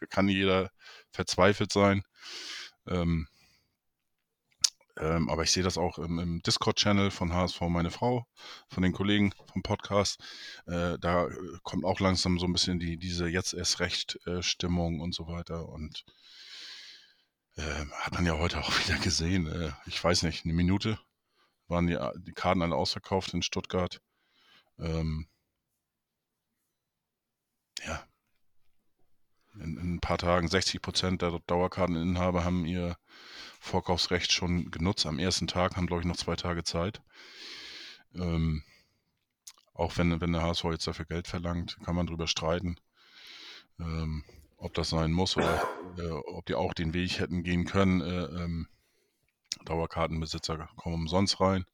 da 0.00 0.06
kann 0.06 0.28
jeder 0.28 0.70
verzweifelt 1.10 1.72
sein. 1.72 2.02
Ähm, 2.86 3.28
ähm, 4.98 5.30
aber 5.30 5.42
ich 5.42 5.52
sehe 5.52 5.62
das 5.62 5.78
auch 5.78 5.98
im, 5.98 6.18
im 6.18 6.42
Discord-Channel 6.42 7.10
von 7.10 7.32
HSV 7.32 7.60
Meine 7.62 7.90
Frau, 7.90 8.26
von 8.68 8.82
den 8.82 8.92
Kollegen 8.92 9.32
vom 9.50 9.62
Podcast. 9.62 10.20
Äh, 10.66 10.98
da 10.98 11.28
äh, 11.28 11.58
kommt 11.62 11.84
auch 11.84 12.00
langsam 12.00 12.38
so 12.38 12.46
ein 12.46 12.52
bisschen 12.52 12.78
die, 12.78 12.98
diese 12.98 13.26
jetzt 13.26 13.54
erst 13.54 13.80
recht 13.80 14.18
äh, 14.26 14.42
Stimmung 14.42 15.00
und 15.00 15.14
so 15.14 15.26
weiter. 15.28 15.68
Und 15.68 16.04
äh, 17.56 17.84
hat 17.94 18.12
man 18.14 18.26
ja 18.26 18.36
heute 18.38 18.60
auch 18.60 18.70
wieder 18.86 18.98
gesehen. 18.98 19.46
Äh, 19.46 19.72
ich 19.86 20.02
weiß 20.02 20.24
nicht, 20.24 20.44
eine 20.44 20.52
Minute 20.54 20.98
waren 21.68 21.86
die, 21.86 21.98
die 22.18 22.32
Karten 22.32 22.62
alle 22.62 22.76
ausverkauft 22.76 23.32
in 23.32 23.42
Stuttgart. 23.42 24.02
Ähm, 24.78 25.26
ja. 27.86 28.04
In, 29.54 29.78
in 29.78 29.94
ein 29.94 30.00
paar 30.00 30.18
Tagen 30.18 30.48
60 30.48 30.82
Prozent 30.82 31.22
der 31.22 31.38
Dauerkarteninhaber 31.46 32.44
haben 32.44 32.66
ihr 32.66 32.96
Vorkaufsrecht 33.62 34.32
schon 34.32 34.72
genutzt 34.72 35.06
am 35.06 35.20
ersten 35.20 35.46
Tag, 35.46 35.76
haben 35.76 35.86
glaube 35.86 36.02
ich 36.02 36.06
noch 36.06 36.16
zwei 36.16 36.34
Tage 36.34 36.64
Zeit. 36.64 37.00
Ähm, 38.12 38.64
auch 39.72 39.96
wenn, 39.96 40.20
wenn 40.20 40.32
der 40.32 40.42
HSV 40.42 40.64
jetzt 40.64 40.86
dafür 40.88 41.04
Geld 41.04 41.28
verlangt, 41.28 41.78
kann 41.84 41.94
man 41.94 42.08
drüber 42.08 42.26
streiten, 42.26 42.76
ähm, 43.78 44.24
ob 44.56 44.74
das 44.74 44.90
sein 44.90 45.12
muss 45.12 45.36
oder 45.36 45.62
äh, 45.96 46.10
ob 46.10 46.44
die 46.46 46.56
auch 46.56 46.74
den 46.74 46.92
Weg 46.92 47.20
hätten 47.20 47.44
gehen 47.44 47.64
können. 47.64 48.00
Äh, 48.00 48.24
ähm, 48.42 48.66
Dauerkartenbesitzer 49.64 50.68
kommen 50.76 50.96
umsonst 50.96 51.40
rein. 51.40 51.64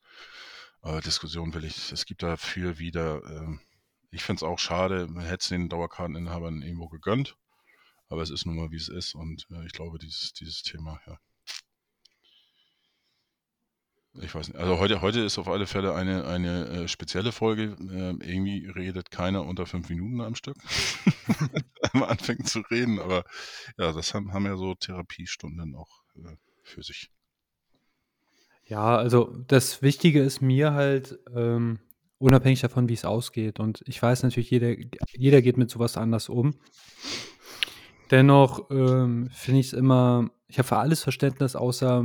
Aber 0.83 1.01
Diskussion 1.01 1.55
will 1.55 1.65
ich, 1.65 1.91
es 1.91 2.05
gibt 2.05 2.23
dafür 2.23 2.79
wieder, 2.79 3.25
ähm, 3.25 3.61
ich 4.11 4.23
finde 4.23 4.41
es 4.41 4.43
auch 4.43 4.59
schade, 4.59 5.09
man 5.09 5.25
hätte 5.25 5.43
es 5.43 5.49
den 5.49 5.71
Dauerkarteninhabern 5.71 6.61
irgendwo 6.61 6.89
gegönnt. 6.89 7.39
Aber 8.11 8.21
es 8.21 8.29
ist 8.29 8.45
nun 8.45 8.57
mal, 8.57 8.71
wie 8.71 8.77
es 8.77 8.89
ist. 8.89 9.15
Und 9.15 9.47
äh, 9.51 9.65
ich 9.65 9.73
glaube, 9.73 9.99
dieses, 9.99 10.35
dieses 10.35 10.63
Thema, 10.63 11.01
ja. 11.07 11.19
Ich 14.21 14.35
weiß 14.35 14.49
nicht. 14.49 14.59
Also 14.59 14.79
heute, 14.79 15.01
heute 15.01 15.21
ist 15.21 15.39
auf 15.39 15.49
alle 15.49 15.67
Fälle 15.67 15.95
eine, 15.95 16.27
eine 16.27 16.67
äh, 16.69 16.89
spezielle 16.89 17.33
Folge. 17.33 17.77
Ähm, 17.81 18.21
irgendwie 18.21 18.67
redet 18.67 19.11
keiner 19.11 19.45
unter 19.45 19.67
fünf 19.67 19.89
Minuten 19.89 20.21
am 20.21 20.35
Stück. 20.35 20.57
Wenn 21.27 22.01
man 22.01 22.11
anfängt 22.11 22.49
zu 22.49 22.61
reden. 22.71 22.99
Aber 22.99 23.25
ja, 23.77 23.93
das 23.93 24.15
haben, 24.15 24.33
haben 24.33 24.47
ja 24.47 24.57
so 24.57 24.75
Therapiestunden 24.75 25.75
auch 25.75 26.03
äh, 26.17 26.37
für 26.63 26.83
sich. 26.83 27.11
Ja, 28.65 28.97
also 28.97 29.35
das 29.47 29.83
Wichtige 29.83 30.21
ist 30.21 30.43
mir 30.43 30.73
halt, 30.73 31.19
ähm, 31.35 31.79
unabhängig 32.19 32.61
davon, 32.61 32.89
wie 32.89 32.95
es 32.95 33.05
ausgeht. 33.05 33.61
Und 33.61 33.83
ich 33.87 34.03
weiß 34.03 34.23
natürlich, 34.23 34.51
jeder, 34.51 34.75
jeder 35.13 35.43
geht 35.43 35.57
mit 35.57 35.71
sowas 35.71 35.97
anders 35.97 36.29
um. 36.29 36.55
Dennoch 38.11 38.71
ähm, 38.71 39.29
finde 39.33 39.61
ich 39.61 39.69
es 39.69 39.73
immer, 39.73 40.31
ich 40.49 40.59
habe 40.59 40.69
für 40.69 40.79
alles 40.79 41.03
Verständnis, 41.03 41.57
außer 41.57 42.05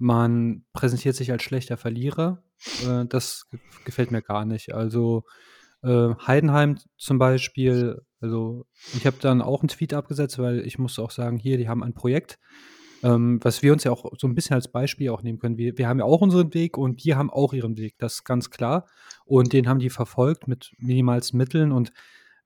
man 0.00 0.64
präsentiert 0.72 1.14
sich 1.14 1.30
als 1.30 1.42
schlechter 1.42 1.76
Verlierer. 1.76 2.42
Äh, 2.84 3.04
das 3.06 3.48
ge- 3.50 3.60
gefällt 3.84 4.10
mir 4.10 4.22
gar 4.22 4.44
nicht. 4.46 4.74
Also 4.74 5.24
äh, 5.82 6.14
Heidenheim 6.26 6.78
zum 6.96 7.18
Beispiel, 7.18 8.00
also 8.20 8.66
ich 8.96 9.06
habe 9.06 9.18
dann 9.20 9.42
auch 9.42 9.60
einen 9.60 9.68
Tweet 9.68 9.94
abgesetzt, 9.94 10.38
weil 10.38 10.66
ich 10.66 10.78
musste 10.78 11.02
auch 11.02 11.10
sagen, 11.10 11.38
hier, 11.38 11.58
die 11.58 11.68
haben 11.68 11.84
ein 11.84 11.92
Projekt, 11.92 12.38
ähm, 13.02 13.40
was 13.42 13.62
wir 13.62 13.72
uns 13.74 13.84
ja 13.84 13.92
auch 13.92 14.10
so 14.18 14.26
ein 14.26 14.34
bisschen 14.34 14.54
als 14.54 14.68
Beispiel 14.68 15.10
auch 15.10 15.22
nehmen 15.22 15.38
können. 15.38 15.58
Wir, 15.58 15.76
wir 15.76 15.86
haben 15.86 15.98
ja 15.98 16.06
auch 16.06 16.22
unseren 16.22 16.52
Weg 16.54 16.78
und 16.78 17.04
die 17.04 17.14
haben 17.14 17.30
auch 17.30 17.52
ihren 17.52 17.76
Weg, 17.76 17.96
das 17.98 18.14
ist 18.14 18.24
ganz 18.24 18.48
klar. 18.48 18.86
Und 19.26 19.52
den 19.52 19.68
haben 19.68 19.80
die 19.80 19.90
verfolgt 19.90 20.48
mit 20.48 20.72
minimalsten 20.78 21.36
Mitteln 21.36 21.72
und 21.72 21.92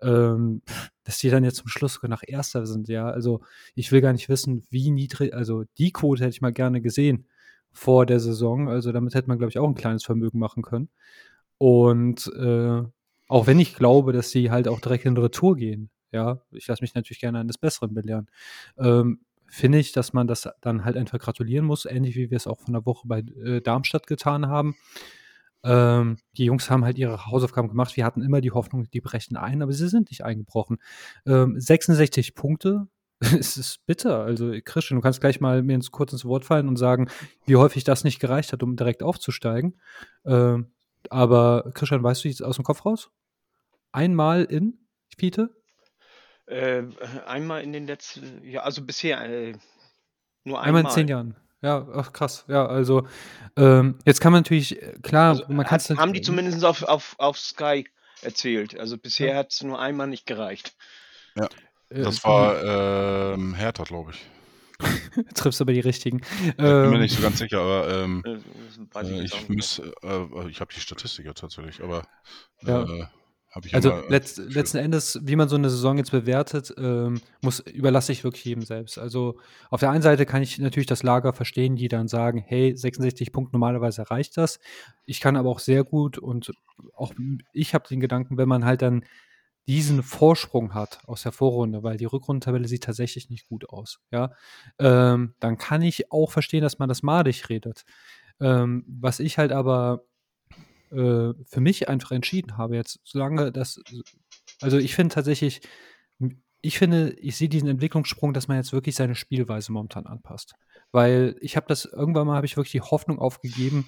ähm, 0.03 0.63
dass 1.05 1.19
die 1.19 1.31
dann 1.31 1.45
jetzt 1.45 1.59
zum 1.59 1.69
Schluss 1.69 1.95
sogar 1.95 2.11
nach 2.11 2.23
Erster 2.27 2.67
sind, 2.67 2.89
ja. 2.89 3.09
Also 3.09 3.43
ich 3.77 3.93
will 3.93 4.01
gar 4.01 4.13
nicht 4.13 4.29
wissen, 4.29 4.65
wie 4.71 4.91
niedrig, 4.91 5.33
also 5.33 5.65
die 5.79 5.93
Quote 5.93 6.25
hätte 6.25 6.35
ich 6.35 6.41
mal 6.41 6.53
gerne 6.53 6.81
gesehen 6.81 7.27
vor 7.75 8.07
der 8.07 8.21
Saison. 8.21 8.69
Also 8.69 8.93
damit 8.93 9.15
hätte 9.15 9.29
man, 9.29 9.37
glaube 9.37 9.51
ich, 9.51 9.59
auch 9.59 9.69
ein 9.69 9.75
kleines 9.75 10.05
Vermögen 10.05 10.39
machen 10.39 10.63
können. 10.63 10.89
Und 11.59 12.33
äh, 12.39 12.83
auch 13.29 13.47
wenn 13.47 13.59
ich 13.59 13.75
glaube, 13.75 14.13
dass 14.13 14.31
sie 14.31 14.51
halt 14.51 14.69
auch 14.69 14.81
direkt 14.81 15.05
in 15.05 15.17
Retour 15.17 15.57
gehen, 15.57 15.91
ja, 16.13 16.41
ich 16.53 16.67
lasse 16.67 16.83
mich 16.83 16.95
natürlich 16.95 17.21
gerne 17.21 17.41
eines 17.41 17.59
Besseren 17.59 17.93
belehren, 17.93 18.29
ähm, 18.79 19.21
finde 19.49 19.79
ich, 19.79 19.93
dass 19.93 20.13
man 20.13 20.27
das 20.27 20.49
dann 20.61 20.85
halt 20.85 20.97
einfach 20.97 21.19
gratulieren 21.19 21.67
muss, 21.67 21.85
ähnlich 21.85 22.17
wie 22.17 22.31
wir 22.31 22.37
es 22.37 22.47
auch 22.47 22.61
von 22.61 22.73
der 22.73 22.87
Woche 22.87 23.07
bei 23.07 23.19
äh, 23.45 23.61
Darmstadt 23.61 24.07
getan 24.07 24.49
haben. 24.49 24.77
Ähm, 25.65 26.19
die 26.37 26.45
Jungs 26.45 26.71
haben 26.71 26.85
halt 26.85 26.99
ihre 26.99 27.27
Hausaufgaben 27.27 27.69
gemacht. 27.69 27.97
Wir 27.97 28.05
hatten 28.05 28.23
immer 28.23 28.41
die 28.41 28.51
Hoffnung, 28.53 28.89
die 28.91 29.01
brechen 29.01 29.37
ein, 29.37 29.63
aber 29.63 29.73
sie 29.73 29.89
sind 29.89 30.11
nicht 30.11 30.25
eingebrochen. 30.25 30.79
Ähm, 31.27 31.59
66 31.59 32.35
Punkte, 32.35 32.87
es 33.21 33.57
ist 33.57 33.85
bitter. 33.87 34.21
Also, 34.25 34.53
Christian, 34.65 34.97
du 34.99 35.03
kannst 35.03 35.21
gleich 35.21 35.41
mal 35.41 35.63
mir 35.63 35.75
ins, 35.75 35.91
kurz 35.91 36.13
ins 36.13 36.25
Wort 36.25 36.45
fallen 36.45 36.69
und 36.69 36.77
sagen, 36.77 37.09
wie 37.47 37.57
häufig 37.57 37.85
das 37.85 38.05
nicht 38.05 38.21
gereicht 38.21 38.53
hat, 38.53 38.63
um 38.63 38.77
direkt 38.77 39.03
aufzusteigen. 39.03 39.81
Ähm, 40.27 40.73
aber 41.11 41.71
Christian, 41.75 42.03
weißt 42.03 42.25
du 42.25 42.29
jetzt 42.29 42.43
aus 42.43 42.57
dem 42.57 42.65
Kopf 42.65 42.85
raus? 42.85 43.11
Einmal 43.93 44.45
in 44.45 44.87
Fiete? 45.17 45.55
Äh, 46.47 46.83
einmal 47.27 47.63
in 47.63 47.73
den 47.73 47.87
letzten, 47.87 48.45
ja, 48.45 48.63
also 48.63 48.83
bisher 48.83 49.21
äh, 49.23 49.57
nur 50.45 50.61
Einmal 50.61 50.83
in 50.83 50.91
zehn 50.91 51.09
Jahren. 51.09 51.37
Ja, 51.63 51.89
ach 51.95 52.13
krass. 52.13 52.45
Ja, 52.49 52.67
also 52.67 53.07
ähm, 53.57 53.99
jetzt 54.05 54.21
kann 54.21 54.33
man 54.33 54.43
natürlich, 54.43 54.83
äh, 54.83 54.99
klar, 55.03 55.31
Also, 55.31 55.47
man 55.49 55.65
kann 55.65 55.81
haben 55.81 56.13
die 56.13 56.21
zumindest 56.21 56.63
auf, 56.65 56.83
auf, 56.83 57.15
auf 57.19 57.39
Sky 57.39 57.89
erzählt. 58.21 58.79
Also 58.79 58.99
bisher 58.99 59.33
Ja. 59.33 59.37
hat 59.37 59.53
es 59.53 59.63
nur 59.63 59.81
einmal 59.81 60.07
nicht 60.07 60.27
gereicht. 60.27 60.77
äh, 61.37 61.47
Das 61.91 62.25
war 62.25 63.35
ähm, 63.35 63.55
Hertha, 63.55 63.85
glaube 63.85 64.13
ich. 64.13 64.27
triffst 65.35 65.61
aber 65.61 65.73
die 65.73 65.81
richtigen. 65.81 66.21
Ich 66.47 66.57
bin 66.57 66.65
mir 66.91 66.95
Ähm, 66.97 67.01
nicht 67.01 67.15
so 67.15 67.23
ganz 67.23 67.39
sicher, 67.39 67.61
aber 67.61 67.89
ähm, 67.89 68.23
Äh, 68.25 68.31
äh, 68.33 69.23
jetzt 69.23 69.35
ich 69.51 69.79
äh, 69.79 69.85
äh, 70.09 70.49
ich 70.49 70.61
habe 70.61 70.75
die 70.75 70.81
Statistik 70.81 71.27
ja 71.27 71.33
tatsächlich, 71.33 71.83
aber 71.83 72.03
Ja. 72.63 72.83
äh, 72.83 73.05
Habe 73.53 73.69
ich 73.69 73.75
Also 73.75 73.91
immer 73.91 74.05
äh, 74.05 74.11
letzt, 74.11 74.39
letzten 74.39 74.79
Endes, 74.79 75.21
wie 75.23 75.37
man 75.37 75.49
so 75.49 75.55
eine 75.55 75.71
Saison 75.71 75.97
jetzt 75.97 76.11
bewertet, 76.11 76.75
ähm, 76.77 77.21
muss, 77.41 77.61
überlasse 77.61 78.11
ich 78.11 78.25
wirklich 78.25 78.45
jedem 78.45 78.65
selbst. 78.65 78.99
Also 78.99 79.39
auf 79.71 79.79
der 79.79 79.91
einen 79.91 80.03
Seite 80.03 80.27
kann 80.27 80.43
ich 80.43 80.59
natürlich 80.59 80.89
das 80.89 81.05
Lager 81.05 81.33
verstehen, 81.33 81.77
die 81.77 81.87
dann 81.87 82.09
sagen, 82.09 82.43
hey, 82.45 82.77
66 82.77 83.31
Punkte 83.31 83.53
normalerweise 83.53 84.11
reicht 84.11 84.37
das. 84.39 84.59
Ich 85.07 85.21
kann 85.21 85.37
aber 85.37 85.51
auch 85.51 85.61
sehr 85.61 85.85
gut 85.85 86.19
und 86.19 86.51
auch 86.97 87.15
ich 87.53 87.75
habe 87.75 87.87
den 87.89 88.01
Gedanken, 88.01 88.39
wenn 88.39 88.49
man 88.49 88.65
halt 88.65 88.83
dann 88.83 89.05
diesen 89.67 90.03
Vorsprung 90.03 90.75
hat 90.75 91.01
aus 91.07 91.23
der 91.23 91.33
Vorrunde, 91.33 91.83
weil 91.83 91.97
die 91.97 92.05
Rückrundentabelle 92.05 92.69
sieht 92.69 92.85
tatsächlich 92.85 93.31
nicht 93.31 93.47
gut 93.49 93.69
aus, 93.69 94.01
ja, 94.11 94.33
ähm, 94.79 95.35
dann 95.41 95.59
kann 95.59 95.83
ich 95.83 96.13
auch 96.13 96.31
verstehen, 96.31 96.63
dass 96.63 96.79
man 96.79 96.89
das 96.89 97.03
madig 97.03 97.49
redet. 97.49 97.85
Ähm, 98.41 98.85
was 98.87 99.21
ich 99.21 99.39
halt 99.39 99.53
aber 99.53 100.05
äh, 100.91 101.33
für 101.47 101.61
mich 101.61 101.89
einfach 101.89 102.13
entschieden 102.13 102.59
habe 102.59 102.77
jetzt, 102.77 103.01
solange 103.05 103.53
das, 103.53 103.81
also 104.61 104.79
ich 104.79 104.95
finde 104.95 105.15
tatsächlich, 105.15 105.61
ich 106.61 106.79
finde, 106.79 107.11
ich 107.19 107.37
sehe 107.37 107.49
diesen 107.49 107.69
Entwicklungssprung, 107.69 108.33
dass 108.33 108.49
man 108.49 108.57
jetzt 108.57 108.73
wirklich 108.73 108.95
seine 108.95 109.15
Spielweise 109.15 109.71
momentan 109.73 110.07
anpasst. 110.07 110.55
Weil 110.93 111.37
ich 111.41 111.57
habe 111.57 111.67
das, 111.69 111.85
irgendwann 111.85 112.27
mal 112.27 112.37
habe 112.37 112.47
ich 112.47 112.57
wirklich 112.57 112.73
die 112.73 112.81
Hoffnung 112.81 113.19
aufgegeben, 113.19 113.87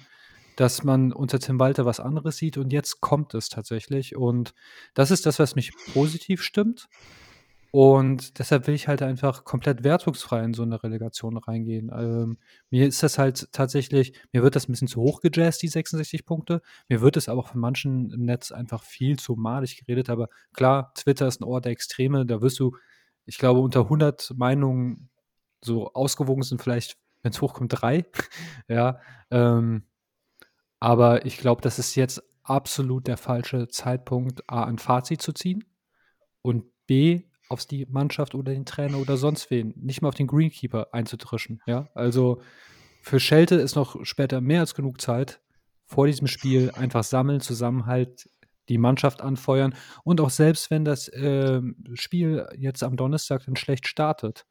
dass 0.57 0.83
man 0.83 1.13
unter 1.13 1.39
Tim 1.39 1.59
Walter 1.59 1.85
was 1.85 1.99
anderes 1.99 2.37
sieht 2.37 2.57
und 2.57 2.73
jetzt 2.73 2.99
kommt 2.99 3.33
es 3.35 3.47
tatsächlich. 3.47 4.15
Und 4.15 4.53
das 4.95 5.11
ist 5.11 5.25
das, 5.25 5.39
was 5.39 5.55
mich 5.55 5.71
positiv 5.93 6.41
stimmt. 6.43 6.89
Und 7.71 8.39
deshalb 8.39 8.65
will 8.65 8.73
ich 8.73 8.87
halt 8.87 9.03
einfach 9.03 9.43
komplett 9.43 9.83
wertungsfrei 9.83 10.43
in 10.43 10.55
so 10.55 10.63
eine 10.63 10.81
Relegation 10.81 11.37
reingehen. 11.37 11.91
Ähm, 11.93 12.39
mir 12.71 12.87
ist 12.87 13.03
das 13.03 13.19
halt 13.19 13.49
tatsächlich, 13.51 14.13
mir 14.31 14.41
wird 14.41 14.55
das 14.55 14.67
ein 14.67 14.71
bisschen 14.71 14.87
zu 14.87 14.99
hoch 14.99 15.21
gejazzt, 15.21 15.61
die 15.61 15.67
66 15.67 16.25
Punkte. 16.25 16.63
Mir 16.89 17.01
wird 17.01 17.17
es 17.17 17.29
aber 17.29 17.41
auch 17.41 17.49
von 17.49 17.61
manchen 17.61 18.09
im 18.09 18.23
Netz 18.23 18.51
einfach 18.51 18.83
viel 18.83 19.19
zu 19.19 19.35
malig 19.35 19.77
geredet. 19.77 20.09
Aber 20.09 20.29
klar, 20.53 20.91
Twitter 20.95 21.27
ist 21.27 21.39
ein 21.39 21.43
Ort 21.43 21.65
der 21.65 21.71
Extreme. 21.71 22.25
Da 22.25 22.41
wirst 22.41 22.59
du, 22.59 22.75
ich 23.25 23.37
glaube, 23.37 23.59
unter 23.59 23.81
100 23.81 24.33
Meinungen 24.35 25.09
so 25.63 25.93
ausgewogen 25.93 26.41
sind 26.41 26.63
vielleicht, 26.63 26.97
wenn 27.21 27.31
es 27.31 27.41
hochkommt, 27.41 27.73
drei. 27.79 28.05
ja, 28.67 28.99
ähm, 29.29 29.83
aber 30.79 31.25
ich 31.25 31.37
glaube, 31.37 31.61
das 31.61 31.79
ist 31.79 31.95
jetzt 31.95 32.23
absolut 32.43 33.07
der 33.07 33.17
falsche 33.17 33.67
Zeitpunkt, 33.67 34.49
A, 34.49 34.63
ein 34.63 34.77
Fazit 34.77 35.21
zu 35.21 35.33
ziehen 35.33 35.63
und 36.41 36.65
B, 36.85 37.23
auf 37.49 37.65
die 37.65 37.85
Mannschaft 37.85 38.35
oder 38.35 38.53
den 38.53 38.65
Trainer 38.65 38.97
oder 38.97 39.17
sonst 39.17 39.49
wen, 39.49 39.73
nicht 39.77 40.01
mal 40.01 40.09
auf 40.09 40.15
den 40.15 40.27
Greenkeeper 40.27 40.87
einzutrischen. 40.91 41.61
Ja, 41.65 41.89
also 41.93 42.41
für 43.01 43.19
Schelte 43.19 43.55
ist 43.55 43.75
noch 43.75 44.03
später 44.05 44.41
mehr 44.41 44.61
als 44.61 44.75
genug 44.75 44.99
Zeit, 44.99 45.39
vor 45.85 46.07
diesem 46.07 46.27
Spiel 46.27 46.71
einfach 46.71 47.03
sammeln, 47.03 47.39
Zusammenhalt, 47.39 48.29
die 48.67 48.77
Mannschaft 48.77 49.21
anfeuern 49.21 49.75
und 50.03 50.19
auch 50.19 50.29
selbst 50.29 50.69
wenn 50.69 50.83
das 50.83 51.07
äh, 51.07 51.61
Spiel 51.93 52.45
jetzt 52.57 52.83
am 52.83 52.97
Donnerstag 52.97 53.45
dann 53.45 53.55
schlecht 53.55 53.87
startet, 53.87 54.45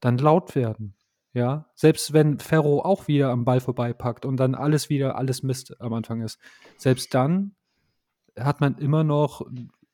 dann 0.00 0.16
laut 0.18 0.54
werden. 0.54 0.94
Ja, 1.34 1.66
selbst 1.74 2.12
wenn 2.12 2.38
Ferro 2.38 2.80
auch 2.82 3.06
wieder 3.06 3.30
am 3.30 3.44
Ball 3.44 3.60
vorbeipackt 3.60 4.24
und 4.24 4.38
dann 4.38 4.54
alles 4.54 4.88
wieder, 4.88 5.16
alles 5.16 5.42
Mist 5.42 5.80
am 5.80 5.92
Anfang 5.92 6.22
ist. 6.22 6.38
Selbst 6.78 7.14
dann 7.14 7.54
hat 8.38 8.60
man 8.60 8.78
immer 8.78 9.04
noch 9.04 9.42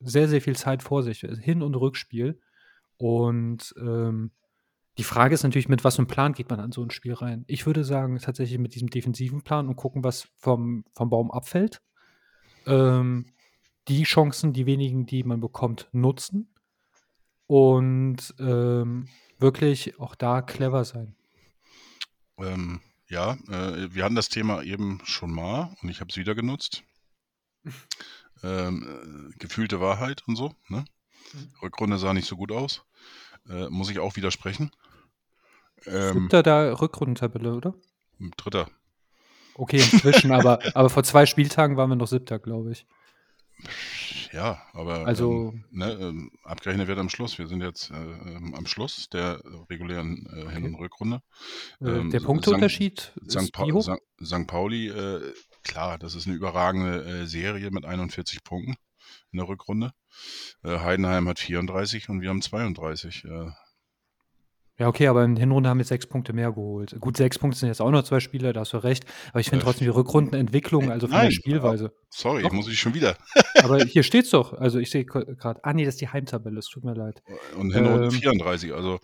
sehr, 0.01 0.29
sehr 0.29 0.41
viel 0.41 0.57
Zeit 0.57 0.83
vor 0.83 1.03
sich. 1.03 1.21
Hin- 1.21 1.63
und 1.63 1.75
Rückspiel. 1.75 2.41
Und 2.97 3.75
ähm, 3.79 4.31
die 4.97 5.05
Frage 5.05 5.35
ist 5.35 5.43
natürlich, 5.43 5.69
mit 5.69 5.83
was 5.83 5.97
für 5.97 6.01
einem 6.01 6.09
Plan 6.09 6.33
geht 6.35 6.51
man 6.51 6.61
an 6.61 6.73
so 6.73 6.83
ein 6.83 6.91
Spiel 6.91 7.15
rein? 7.15 7.45
Ich 7.49 7.67
würde 7.67 7.85
sagen, 7.85 8.19
tatsächlich 8.19 8.59
mit 8.59 8.75
diesem 8.75 8.91
defensiven 8.91 9.43
Plan 9.43 9.69
und 9.69 9.77
gucken, 9.77 10.05
was 10.05 10.29
vom, 10.37 10.85
vom 10.95 11.11
Baum 11.11 11.31
abfällt. 11.31 11.83
Ähm, 12.67 13.27
die 13.89 14.05
Chancen, 14.05 14.53
die 14.53 14.67
wenigen, 14.67 15.05
die 15.07 15.25
man 15.25 15.41
bekommt, 15.41 15.89
nutzen. 15.93 16.55
Und 17.47 18.35
ähm, 18.39 19.09
wirklich 19.39 19.99
auch 19.99 20.15
da 20.15 20.41
clever 20.43 20.85
sein. 20.85 21.17
Ähm, 22.39 22.81
ja, 23.09 23.33
äh, 23.49 23.95
wir 23.95 24.05
hatten 24.05 24.15
das 24.15 24.29
Thema 24.29 24.63
eben 24.63 25.01
schon 25.05 25.33
mal 25.33 25.77
und 25.83 25.89
ich 25.89 26.01
habe 26.01 26.11
es 26.11 26.17
wieder 26.17 26.35
genutzt. 26.35 26.83
Ähm, 28.43 29.33
äh, 29.33 29.39
gefühlte 29.39 29.81
Wahrheit 29.81 30.23
und 30.27 30.37
so. 30.37 30.55
Ne? 30.69 30.85
Mhm. 31.33 31.49
Rückrunde 31.63 31.99
sah 31.99 32.13
nicht 32.13 32.29
so 32.29 32.37
gut 32.37 32.53
aus. 32.53 32.85
Äh, 33.49 33.69
muss 33.69 33.91
ich 33.91 33.99
auch 33.99 34.17
widersprechen. 34.17 34.71
Ähm, 35.87 36.21
Siebter 36.23 36.43
der 36.43 36.81
Rückrundentabelle, 36.81 37.55
oder? 37.55 37.75
Dritter. 38.37 38.69
Okay, 39.55 39.79
inzwischen, 39.79 40.33
aber, 40.33 40.59
aber 40.75 40.91
vor 40.91 41.05
zwei 41.05 41.27
Spieltagen 41.27 41.77
waren 41.77 41.91
wir 41.91 41.97
noch 41.97 42.09
Siebter, 42.09 42.39
glaube 42.39 42.73
ich. 42.73 42.87
Ja, 44.33 44.63
aber 44.73 45.07
Also- 45.07 45.53
ähm, 45.53 45.65
ne, 45.71 45.93
ähm, 45.93 46.31
abgerechnet 46.43 46.89
wird 46.89 46.99
am 46.99 47.09
Schluss. 47.09 47.39
Wir 47.39 47.47
sind 47.47 47.61
jetzt 47.63 47.91
äh, 47.91 47.95
ähm, 47.95 48.55
am 48.55 48.67
Schluss 48.67 49.09
der 49.11 49.41
regulären 49.71 50.27
äh, 50.33 50.51
Hin- 50.51 50.65
und 50.65 50.75
Rückrunde. 50.77 51.23
Äh, 51.81 51.89
Ähm, 51.89 52.11
der 52.11 52.21
Punkteunterschied 52.21 53.13
St. 53.29 53.37
ist 53.37 53.53
Pa 53.53 53.67
wie 53.67 53.73
hoch? 53.73 53.83
St. 53.85 54.27
St. 54.27 54.47
Pauli, 54.47 54.89
äh, 54.89 55.33
klar, 55.63 55.99
das 55.99 56.15
ist 56.15 56.27
eine 56.27 56.37
überragende 56.37 57.05
äh, 57.23 57.27
Serie 57.27 57.71
mit 57.71 57.85
41 57.85 58.43
Punkten 58.45 58.75
in 59.33 59.39
der 59.39 59.49
Rückrunde. 59.49 59.93
Äh, 60.63 60.79
Heidenheim 60.81 61.29
hat 61.29 61.39
34 61.39 62.09
und 62.09 62.21
wir 62.21 62.31
haben 62.31 62.43
32. 62.43 63.25
Äh, 64.77 64.83
Ja, 64.83 64.89
okay, 64.89 65.07
aber 65.07 65.25
in 65.25 65.35
der 65.37 65.41
Hinrunde 65.41 65.69
haben 65.69 65.79
wir 65.79 65.85
sechs 65.85 66.07
Punkte 66.07 66.33
mehr 66.33 66.51
geholt. 66.53 66.97
Gut, 67.01 67.17
sechs 67.17 67.39
Punkte 67.39 67.59
sind 67.59 67.69
jetzt 67.69 67.81
auch 67.81 67.91
noch 67.91 68.03
zwei 68.03 68.21
Spiele, 68.21 68.53
da 68.53 68.61
hast 68.61 68.73
du 68.73 68.79
recht. 68.79 69.05
Aber 69.31 69.41
ich 69.41 69.49
finde 69.49 69.63
Äh, 69.63 69.67
trotzdem 69.67 69.85
die 69.87 69.91
Rückrundenentwicklung, 69.91 70.91
also 70.91 71.07
von 71.07 71.17
nein, 71.17 71.27
der 71.27 71.31
Spielweise. 71.33 71.93
sorry, 72.11 72.43
Doch. 72.43 72.53
muss 72.53 72.69
ich 72.69 72.79
schon 72.79 72.95
wieder. 72.95 73.17
Aber 73.63 73.79
hier 73.85 74.03
steht's 74.03 74.31
doch. 74.31 74.53
Also 74.53 74.79
ich 74.79 74.91
sehe 74.91 75.05
gerade, 75.05 75.61
ah 75.65 75.73
nee, 75.73 75.85
das 75.85 75.95
ist 75.95 76.01
die 76.01 76.09
Heimtabelle, 76.09 76.59
es 76.59 76.67
tut 76.69 76.85
mir 76.85 76.95
leid. 76.95 77.23
Und 77.57 77.73
Hinrunde 77.73 78.07
Ähm, 78.07 78.11
34. 78.11 78.75
Also 78.75 78.99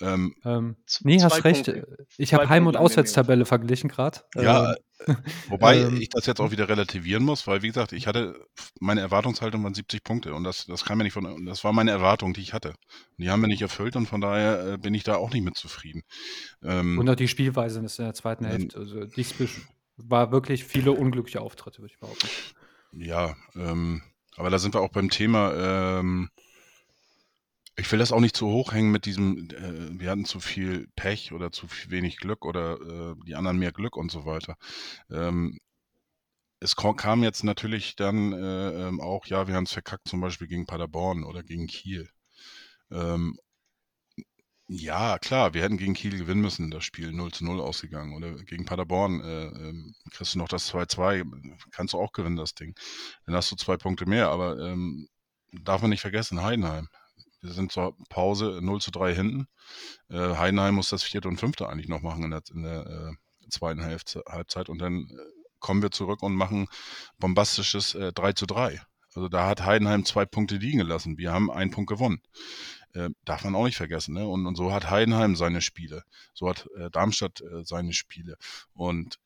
ähm, 0.00 0.34
Ähm, 0.44 0.76
nee, 1.00 1.20
hast 1.22 1.44
recht. 1.44 1.66
Punkte. 1.66 2.06
Ich 2.16 2.34
habe 2.34 2.48
Heim- 2.48 2.66
und. 2.66 2.76
Auswärtstabelle 2.76 3.44
verglichen 3.44 3.88
gerade. 3.88 4.20
Ja, 4.34 4.74
Ähm, 5.06 5.16
Wobei 5.48 5.78
Ähm, 5.78 6.00
ich 6.00 6.08
das 6.08 6.26
jetzt 6.26 6.40
auch 6.40 6.50
wieder 6.50 6.68
relativieren 6.68 7.24
muss, 7.24 7.46
weil 7.46 7.62
wie 7.62 7.66
gesagt, 7.66 7.92
ich 7.92 8.06
hatte 8.06 8.34
meine 8.80 9.00
Erwartungshaltung 9.00 9.62
waren 9.64 9.74
70 9.74 10.02
Punkte 10.02 10.34
und 10.34 10.44
das, 10.44 10.66
das 10.66 10.84
kam 10.84 10.98
mir 10.98 11.04
nicht 11.04 11.12
von, 11.12 11.44
das 11.46 11.64
war 11.64 11.72
meine 11.72 11.90
Erwartung, 11.90 12.32
die 12.32 12.40
ich 12.40 12.52
hatte. 12.52 12.68
Und 12.68 12.76
die 13.18 13.30
haben 13.30 13.40
wir 13.40 13.48
nicht 13.48 13.62
erfüllt 13.62 13.96
und 13.96 14.06
von 14.06 14.20
daher 14.20 14.74
äh, 14.74 14.78
bin 14.78 14.94
ich 14.94 15.04
da 15.04 15.16
auch 15.16 15.32
nicht 15.32 15.44
mit 15.44 15.56
zufrieden. 15.56 16.02
Ähm, 16.62 16.98
und 16.98 17.08
auch 17.08 17.16
die 17.16 17.28
Spielweise 17.28 17.80
in 17.80 17.88
der 17.98 18.14
zweiten 18.14 18.44
Ähm, 18.44 18.50
Hälfte. 18.50 18.78
Also 18.78 19.04
dies 19.04 19.34
war 19.96 20.32
wirklich 20.32 20.64
viele 20.64 20.92
unglückliche 20.92 21.40
Auftritte, 21.40 21.80
würde 21.80 21.92
ich 21.92 22.00
behaupten. 22.00 22.28
ja, 22.92 23.36
ähm, 23.56 24.02
aber 24.36 24.50
da 24.50 24.58
sind 24.58 24.74
wir 24.74 24.80
auch 24.80 24.90
beim 24.90 25.10
Thema. 25.10 26.00
Ich 27.76 27.90
will 27.90 27.98
das 27.98 28.12
auch 28.12 28.20
nicht 28.20 28.36
zu 28.36 28.46
hoch 28.46 28.72
hängen 28.72 28.92
mit 28.92 29.04
diesem, 29.04 29.48
äh, 29.50 29.98
wir 30.00 30.10
hatten 30.10 30.24
zu 30.24 30.40
viel 30.40 30.88
Pech 30.96 31.32
oder 31.32 31.50
zu 31.50 31.66
viel 31.66 31.90
wenig 31.90 32.18
Glück 32.18 32.44
oder 32.44 32.80
äh, 32.80 33.14
die 33.26 33.34
anderen 33.34 33.58
mehr 33.58 33.72
Glück 33.72 33.96
und 33.96 34.10
so 34.12 34.24
weiter. 34.26 34.56
Ähm, 35.10 35.58
es 36.60 36.76
kam 36.76 37.22
jetzt 37.22 37.44
natürlich 37.44 37.96
dann 37.96 38.32
äh, 38.32 38.88
ähm, 38.88 39.00
auch, 39.00 39.26
ja, 39.26 39.48
wir 39.48 39.54
haben 39.54 39.64
es 39.64 39.72
verkackt, 39.72 40.08
zum 40.08 40.20
Beispiel 40.20 40.48
gegen 40.48 40.66
Paderborn 40.66 41.24
oder 41.24 41.42
gegen 41.42 41.66
Kiel. 41.66 42.08
Ähm, 42.90 43.38
ja, 44.68 45.18
klar, 45.18 45.52
wir 45.52 45.62
hätten 45.62 45.76
gegen 45.76 45.94
Kiel 45.94 46.16
gewinnen 46.16 46.40
müssen, 46.40 46.70
das 46.70 46.84
Spiel 46.84 47.12
0 47.12 47.32
zu 47.32 47.44
0 47.44 47.60
ausgegangen. 47.60 48.14
Oder 48.14 48.32
gegen 48.44 48.64
Paderborn 48.64 49.20
äh, 49.20 49.46
ähm, 49.46 49.94
kriegst 50.10 50.34
du 50.34 50.38
noch 50.38 50.48
das 50.48 50.72
2-2, 50.72 51.24
kannst 51.70 51.92
du 51.92 51.98
auch 51.98 52.12
gewinnen, 52.12 52.36
das 52.36 52.54
Ding. 52.54 52.74
Dann 53.26 53.34
hast 53.34 53.50
du 53.52 53.56
zwei 53.56 53.76
Punkte 53.76 54.06
mehr, 54.06 54.30
aber 54.30 54.58
ähm, 54.58 55.08
darf 55.52 55.82
man 55.82 55.90
nicht 55.90 56.00
vergessen, 56.00 56.42
Heidenheim. 56.42 56.88
Wir 57.44 57.52
sind 57.52 57.72
zur 57.72 57.94
Pause 58.08 58.60
0 58.62 58.80
zu 58.80 58.90
3 58.90 59.14
hinten. 59.14 59.46
Äh, 60.08 60.36
Heidenheim 60.36 60.76
muss 60.76 60.88
das 60.88 61.02
vierte 61.02 61.28
und 61.28 61.38
fünfte 61.38 61.68
eigentlich 61.68 61.88
noch 61.88 62.00
machen 62.00 62.24
in 62.24 62.30
der, 62.30 62.42
in 62.52 62.62
der 62.62 62.86
äh, 62.86 63.48
zweiten 63.50 63.82
Hälfte, 63.82 64.24
Halbzeit 64.26 64.70
und 64.70 64.78
dann 64.78 65.10
äh, 65.10 65.44
kommen 65.58 65.82
wir 65.82 65.90
zurück 65.90 66.22
und 66.22 66.34
machen 66.34 66.68
bombastisches 67.18 67.94
äh, 67.94 68.12
3 68.12 68.32
zu 68.32 68.46
3. 68.46 68.80
Also 69.14 69.28
da 69.28 69.46
hat 69.46 69.62
Heidenheim 69.62 70.04
zwei 70.04 70.24
Punkte 70.24 70.56
liegen 70.56 70.78
gelassen. 70.78 71.18
Wir 71.18 71.32
haben 71.32 71.50
einen 71.50 71.70
Punkt 71.70 71.88
gewonnen. 71.88 72.20
Äh, 72.94 73.10
darf 73.24 73.44
man 73.44 73.54
auch 73.54 73.64
nicht 73.64 73.76
vergessen. 73.76 74.14
Ne? 74.14 74.26
Und, 74.26 74.46
und 74.46 74.56
so 74.56 74.72
hat 74.72 74.90
Heidenheim 74.90 75.36
seine 75.36 75.60
Spiele. 75.60 76.02
So 76.32 76.48
hat 76.48 76.68
äh, 76.76 76.90
Darmstadt 76.90 77.40
äh, 77.42 77.64
seine 77.64 77.92
Spiele. 77.92 78.36
Und 78.72 79.18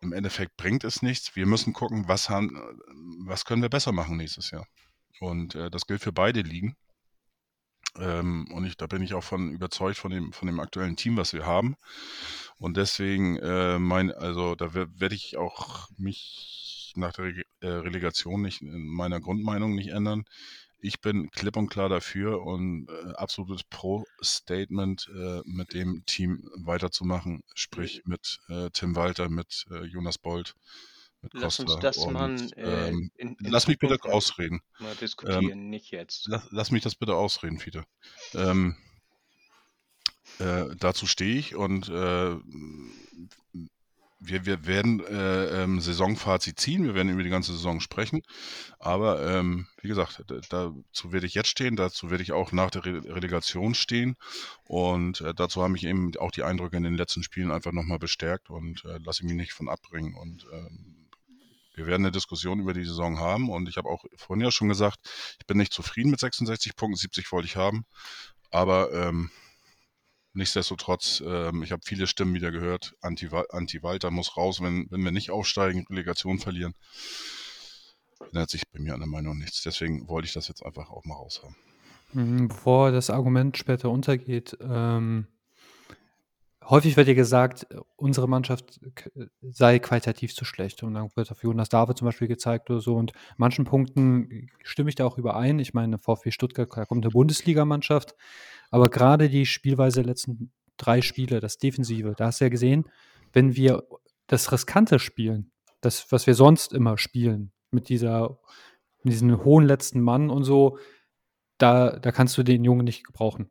im 0.00 0.12
Endeffekt 0.12 0.56
bringt 0.56 0.84
es 0.84 1.02
nichts. 1.02 1.36
Wir 1.36 1.46
müssen 1.46 1.72
gucken, 1.72 2.08
was, 2.08 2.30
haben, 2.30 2.56
äh, 2.56 2.60
was 3.26 3.44
können 3.44 3.60
wir 3.60 3.68
besser 3.68 3.92
machen 3.92 4.16
nächstes 4.16 4.50
Jahr. 4.52 4.66
Und 5.18 5.54
äh, 5.54 5.70
das 5.70 5.86
gilt 5.86 6.00
für 6.00 6.12
beide 6.12 6.40
Ligen. 6.40 6.76
Ähm, 7.98 8.46
und 8.52 8.64
ich, 8.64 8.76
da 8.76 8.86
bin 8.86 9.02
ich 9.02 9.14
auch 9.14 9.24
von 9.24 9.50
überzeugt 9.50 9.98
von 9.98 10.10
dem, 10.10 10.32
von 10.32 10.46
dem 10.46 10.60
aktuellen 10.60 10.96
Team, 10.96 11.16
was 11.16 11.32
wir 11.32 11.46
haben. 11.46 11.76
Und 12.58 12.76
deswegen, 12.76 13.36
äh, 13.38 13.78
mein, 13.78 14.12
also 14.12 14.54
da 14.54 14.74
werde 14.74 15.14
ich 15.14 15.36
auch 15.36 15.88
mich 15.96 16.92
nach 16.96 17.12
der 17.12 17.26
Re 17.26 17.42
äh, 17.60 17.68
Relegation 17.68 18.42
nicht 18.42 18.62
in 18.62 18.86
meiner 18.86 19.20
Grundmeinung 19.20 19.74
nicht 19.74 19.88
ändern. 19.90 20.24
Ich 20.82 21.00
bin 21.00 21.30
klipp 21.30 21.56
und 21.56 21.68
klar 21.68 21.88
dafür 21.88 22.42
und 22.42 22.88
äh, 22.88 23.12
absolutes 23.12 23.64
Pro-Statement, 23.64 25.10
äh, 25.14 25.42
mit 25.44 25.74
dem 25.74 26.04
Team 26.06 26.48
weiterzumachen, 26.56 27.42
sprich 27.54 28.02
mit 28.06 28.40
äh, 28.48 28.70
Tim 28.72 28.96
Walter, 28.96 29.28
mit 29.28 29.66
äh, 29.70 29.84
Jonas 29.84 30.16
Bold. 30.16 30.54
Lass 31.32 31.60
uns 31.60 31.76
das 31.80 31.96
Und 31.98 32.12
mal 32.14 32.36
äh, 32.56 32.88
ähm, 32.88 33.10
in, 33.16 33.36
in 33.36 33.50
lass 33.50 33.66
mich 33.68 33.78
bitte 33.78 33.98
mal, 34.04 34.12
ausreden. 34.12 34.60
mal 34.78 34.90
Ähm, 34.90 34.96
diskutieren, 35.00 35.70
nicht 35.70 35.90
jetzt. 35.90 36.26
lass, 36.28 36.46
lass 36.50 36.70
mich 36.70 36.82
das 36.82 36.94
bitte 36.94 37.14
ausreden, 37.14 37.58
Fiete. 37.58 37.84
Ähm, 38.34 38.76
äh, 40.38 40.64
dazu 40.78 41.06
stehe 41.06 41.36
ich 41.38 41.54
und 41.54 41.88
äh, 41.88 42.36
wir, 44.22 44.44
wir 44.44 44.66
werden 44.66 45.00
äh, 45.06 45.62
ähm, 45.62 45.80
Saisonfazit 45.80 46.60
ziehen, 46.60 46.84
wir 46.84 46.94
werden 46.94 47.08
über 47.10 47.22
die 47.22 47.30
ganze 47.30 47.52
Saison 47.52 47.80
sprechen. 47.80 48.20
Aber 48.78 49.26
ähm, 49.26 49.66
wie 49.80 49.88
gesagt, 49.88 50.22
da- 50.26 50.40
dazu 50.50 51.12
werde 51.12 51.26
ich 51.26 51.34
jetzt 51.34 51.48
stehen, 51.48 51.74
dazu 51.74 52.10
werde 52.10 52.22
ich 52.22 52.32
auch 52.32 52.52
nach 52.52 52.70
der 52.70 52.84
Re 52.84 53.02
Relegation 53.14 53.74
stehen. 53.74 54.16
Und 54.64 55.22
äh, 55.22 55.32
dazu 55.34 55.62
haben 55.62 55.72
mich 55.72 55.84
eben 55.84 56.14
auch 56.18 56.30
die 56.32 56.42
Eindrücke 56.42 56.76
in 56.76 56.82
den 56.82 56.96
letzten 56.96 57.22
Spielen 57.22 57.50
einfach 57.50 57.72
nochmal 57.72 57.98
bestärkt 57.98 58.50
und 58.50 58.84
äh, 58.84 58.98
lasse 58.98 59.24
mich 59.24 59.34
nicht 59.34 59.52
von 59.52 59.70
abbringen. 59.70 60.14
Und 60.14 60.46
ähm, 60.52 60.89
wir 61.80 61.86
werden 61.86 62.04
eine 62.04 62.12
Diskussion 62.12 62.60
über 62.60 62.74
die 62.74 62.84
Saison 62.84 63.18
haben. 63.18 63.48
Und 63.48 63.68
ich 63.68 63.76
habe 63.76 63.88
auch 63.88 64.04
vorhin 64.16 64.44
ja 64.44 64.50
schon 64.50 64.68
gesagt, 64.68 64.98
ich 65.38 65.46
bin 65.46 65.56
nicht 65.56 65.72
zufrieden 65.72 66.10
mit 66.10 66.20
66 66.20 66.76
Punkten, 66.76 66.96
70 66.96 67.32
wollte 67.32 67.46
ich 67.46 67.56
haben. 67.56 67.84
Aber 68.50 68.92
ähm, 68.92 69.30
Nichtsdestotrotz, 70.32 71.22
ähm, 71.26 71.64
ich 71.64 71.72
habe 71.72 71.82
viele 71.84 72.06
Stimmen 72.06 72.34
wieder 72.34 72.52
gehört. 72.52 72.94
Anti-Walter 73.00 73.56
Anti 73.56 74.10
muss 74.10 74.36
raus, 74.36 74.60
wenn, 74.60 74.86
wenn 74.90 75.02
wir 75.02 75.10
nicht 75.10 75.30
aufsteigen, 75.32 75.86
Relegation 75.90 76.38
verlieren. 76.38 76.74
Ändert 78.28 78.50
sich 78.50 78.62
bei 78.70 78.78
mir 78.78 78.94
an 78.94 79.00
der 79.00 79.08
Meinung 79.08 79.38
nichts. 79.38 79.62
Deswegen 79.62 80.06
wollte 80.08 80.26
ich 80.26 80.32
das 80.32 80.46
jetzt 80.46 80.64
einfach 80.64 80.90
auch 80.90 81.04
mal 81.04 81.16
raushaben. 81.16 81.56
Mhm, 82.12 82.46
Bevor 82.46 82.92
das 82.92 83.10
Argument 83.10 83.56
später 83.56 83.90
untergeht, 83.90 84.56
ähm, 84.60 85.26
häufig 86.70 86.96
wird 86.96 87.08
ja 87.08 87.14
gesagt, 87.14 87.66
unsere 87.96 88.28
Mannschaft 88.28 88.80
sei 89.42 89.78
qualitativ 89.78 90.34
zu 90.34 90.44
schlecht. 90.44 90.82
Und 90.82 90.94
dann 90.94 91.10
wird 91.14 91.30
auf 91.30 91.42
Jonas 91.42 91.68
David 91.68 91.98
zum 91.98 92.06
Beispiel 92.06 92.28
gezeigt 92.28 92.70
oder 92.70 92.80
so. 92.80 92.94
Und 92.94 93.12
manchen 93.36 93.64
Punkten 93.64 94.48
stimme 94.62 94.88
ich 94.88 94.94
da 94.94 95.04
auch 95.04 95.18
überein. 95.18 95.58
Ich 95.58 95.74
meine, 95.74 95.98
VfB 95.98 96.30
Stuttgart, 96.30 96.68
da 96.74 96.84
kommt 96.84 97.04
eine 97.04 97.12
Bundesligamannschaft. 97.12 98.14
Aber 98.70 98.88
gerade 98.88 99.28
die 99.28 99.46
Spielweise 99.46 100.02
der 100.02 100.10
letzten 100.10 100.52
drei 100.76 101.02
Spiele, 101.02 101.40
das 101.40 101.58
Defensive, 101.58 102.14
da 102.16 102.26
hast 102.26 102.40
du 102.40 102.44
ja 102.44 102.48
gesehen, 102.48 102.88
wenn 103.32 103.56
wir 103.56 103.84
das 104.26 104.50
Riskante 104.52 104.98
spielen, 104.98 105.50
das, 105.80 106.10
was 106.12 106.26
wir 106.26 106.34
sonst 106.34 106.72
immer 106.72 106.98
spielen, 106.98 107.52
mit 107.70 107.88
dieser, 107.88 108.38
mit 109.02 109.12
diesem 109.12 109.44
hohen 109.44 109.64
letzten 109.64 110.00
Mann 110.00 110.30
und 110.30 110.44
so, 110.44 110.78
da, 111.58 111.98
da 111.98 112.12
kannst 112.12 112.38
du 112.38 112.42
den 112.42 112.64
Jungen 112.64 112.84
nicht 112.84 113.04
gebrauchen. 113.04 113.50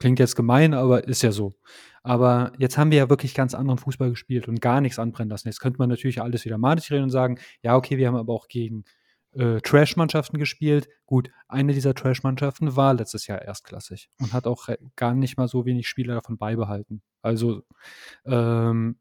Klingt 0.00 0.18
jetzt 0.18 0.34
gemein, 0.34 0.72
aber 0.72 1.06
ist 1.06 1.22
ja 1.22 1.30
so. 1.30 1.54
Aber 2.02 2.52
jetzt 2.58 2.78
haben 2.78 2.90
wir 2.90 2.98
ja 2.98 3.10
wirklich 3.10 3.34
ganz 3.34 3.54
anderen 3.54 3.78
Fußball 3.78 4.08
gespielt 4.08 4.48
und 4.48 4.62
gar 4.62 4.80
nichts 4.80 4.98
anbrennen 4.98 5.28
lassen. 5.28 5.48
Jetzt 5.48 5.60
könnte 5.60 5.78
man 5.78 5.90
natürlich 5.90 6.22
alles 6.22 6.46
wieder 6.46 6.56
malig 6.56 6.90
reden 6.90 7.04
und 7.04 7.10
sagen, 7.10 7.38
ja, 7.62 7.76
okay, 7.76 7.98
wir 7.98 8.08
haben 8.08 8.16
aber 8.16 8.32
auch 8.32 8.48
gegen 8.48 8.84
äh, 9.32 9.60
Trash-Mannschaften 9.60 10.38
gespielt. 10.38 10.88
Gut, 11.04 11.30
eine 11.48 11.74
dieser 11.74 11.94
Trash-Mannschaften 11.94 12.74
war 12.76 12.94
letztes 12.94 13.26
Jahr 13.26 13.42
erstklassig 13.42 14.08
und 14.18 14.32
hat 14.32 14.46
auch 14.46 14.68
gar 14.96 15.14
nicht 15.14 15.36
mal 15.36 15.48
so 15.48 15.66
wenig 15.66 15.86
Spieler 15.86 16.14
davon 16.14 16.38
beibehalten. 16.38 17.02
Also 17.20 17.62
ähm, 18.24 18.96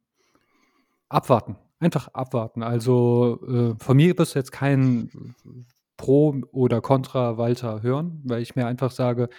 abwarten. 1.07 1.55
Einfach 1.79 2.09
abwarten. 2.09 2.61
Also 2.61 3.39
äh, 3.47 3.81
von 3.81 3.95
mir 3.95 4.17
wirst 4.17 4.35
du 4.35 4.39
jetzt 4.39 4.51
kein 4.51 5.33
Pro 5.95 6.35
oder 6.51 6.81
Contra 6.81 7.37
Walter 7.37 7.81
hören, 7.81 8.21
weil 8.25 8.41
ich 8.41 8.57
mir 8.57 8.67
einfach 8.67 8.91
sage, 8.91 9.29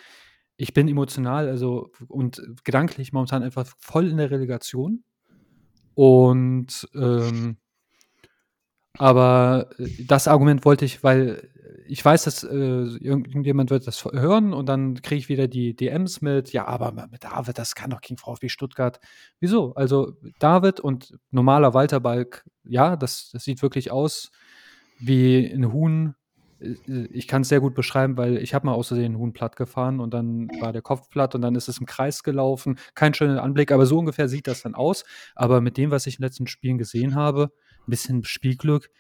ich 0.61 0.75
bin 0.75 0.89
emotional 0.89 1.49
also 1.49 1.91
und 2.09 2.43
gedanklich 2.65 3.13
momentan 3.13 3.43
einfach 3.43 3.67
voll 3.79 4.09
in 4.09 4.19
der 4.19 4.31
Relegation. 4.31 5.05
Und 5.95 6.89
ähm, 6.95 7.57
aber 8.99 9.71
äh, 9.79 9.89
das 10.07 10.29
Argument 10.29 10.65
wollte 10.65 10.85
ich, 10.85 11.03
weil 11.03 11.49
ich 11.87 12.05
weiß, 12.05 12.25
dass 12.25 12.45
äh, 12.45 12.49
irgend- 12.57 13.29
irgendjemand 13.29 13.71
wird 13.71 13.87
das 13.87 14.05
hören 14.05 14.53
und 14.53 14.67
dann 14.67 15.01
kriege 15.03 15.19
ich 15.19 15.29
wieder 15.29 15.49
die 15.49 15.75
DMs 15.75 16.21
mit, 16.21 16.53
ja, 16.53 16.67
aber 16.67 16.93
mit 17.11 17.25
David, 17.25 17.59
das 17.59 17.75
kann 17.75 17.91
doch 17.91 18.01
gegen 18.01 18.19
VfB 18.19 18.49
Stuttgart. 18.49 19.01
Wieso? 19.41 19.75
Also 19.75 20.13
David 20.39 20.79
und 20.81 21.15
normaler 21.31 21.75
Walter 21.75 22.01
Balk, 22.01 22.45
ja, 22.65 22.97
das, 22.97 23.31
das 23.33 23.45
sieht 23.45 23.63
wirklich 23.63 23.91
aus 23.91 24.31
wie 24.99 25.47
ein 25.47 25.73
Huhn. 25.73 26.15
Äh, 26.61 27.07
Ich 27.13 27.29
kann 27.29 27.43
es 27.43 27.49
sehr 27.49 27.61
gut 27.61 27.75
beschreiben, 27.75 28.17
weil 28.17 28.37
ich 28.39 28.55
habe 28.55 28.67
mal 28.67 28.75
aus 28.75 28.89
Versehen 28.89 29.17
Huhn 29.19 29.33
platt 29.33 29.57
gefahren 29.57 30.01
und 30.01 30.15
dann 30.15 30.49
war 30.61 30.73
der 30.73 30.83
Kopf 30.83 31.09
platt 31.11 31.35
und 31.35 31.43
dann 31.43 31.55
ist 31.55 31.69
es 31.69 31.79
im 31.79 31.87
Kreis 31.87 32.23
gelaufen. 32.23 32.79
Kein 32.95 33.15
schöner 33.15 33.43
Anblick, 33.43 33.73
aber 33.73 33.87
so 33.87 33.99
ungefähr 33.99 34.29
sieht 34.29 34.47
das 34.47 34.63
dann 34.63 34.75
aus. 34.75 35.05
Aber 35.35 35.61
mit 35.61 35.77
dem, 35.77 35.91
was 35.91 36.07
ich 36.07 36.15
in 36.15 36.19
den 36.19 36.27
letzten 36.27 36.47
Spielen 36.47 36.79
gesehen 36.79 37.15
habe, 37.15 37.51
ein 37.87 37.91
bisschen 37.91 38.25
Spielglück. 38.25 38.91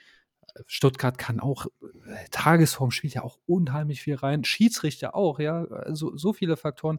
Stuttgart 0.67 1.17
kann 1.17 1.39
auch, 1.41 1.67
äh, 1.67 2.29
Tagesform 2.33 2.91
spielt 2.91 3.15
ja 3.15 3.23
auch 3.23 3.39
unheimlich 3.47 4.03
viel 4.03 4.17
rein. 4.17 4.45
Schiedsrichter 4.45 5.15
auch, 5.15 5.39
ja. 5.39 5.65
Also 5.65 6.17
so 6.17 6.33
viele 6.33 6.57
Faktoren 6.57 6.99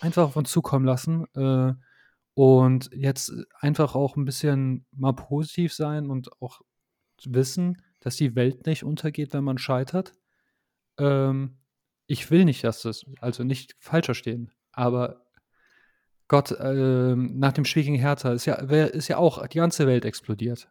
einfach 0.00 0.24
auf 0.24 0.36
uns 0.36 0.50
zukommen 0.50 0.84
lassen. 0.84 1.26
Äh, 1.34 1.74
und 2.34 2.90
jetzt 2.92 3.32
einfach 3.60 3.94
auch 3.94 4.16
ein 4.16 4.24
bisschen 4.24 4.86
mal 4.92 5.12
positiv 5.12 5.72
sein 5.72 6.08
und 6.08 6.30
auch 6.40 6.60
wissen, 7.24 7.82
dass 8.08 8.16
die 8.16 8.34
Welt 8.34 8.66
nicht 8.66 8.84
untergeht, 8.84 9.34
wenn 9.34 9.44
man 9.44 9.58
scheitert. 9.58 10.14
Ähm, 10.98 11.58
ich 12.06 12.30
will 12.30 12.46
nicht, 12.46 12.64
dass 12.64 12.82
das, 12.82 13.04
also 13.20 13.44
nicht 13.44 13.76
falsch 13.78 14.06
verstehen, 14.06 14.50
aber 14.72 15.26
Gott, 16.26 16.54
ähm, 16.58 17.38
nach 17.38 17.52
dem 17.52 17.64
gegen 17.64 17.94
Hertha 17.94 18.32
ist 18.32 18.46
ja, 18.46 18.54
ist 18.54 19.08
ja 19.08 19.18
auch 19.18 19.46
die 19.46 19.58
ganze 19.58 19.86
Welt 19.86 20.04
explodiert. 20.04 20.70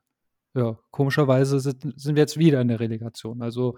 Ja, 0.56 0.80
komischerweise 0.92 1.60
sind, 1.60 2.00
sind 2.00 2.16
wir 2.16 2.24
jetzt 2.24 2.38
wieder 2.38 2.62
in 2.62 2.68
der 2.68 2.80
Relegation. 2.80 3.42
Also 3.42 3.78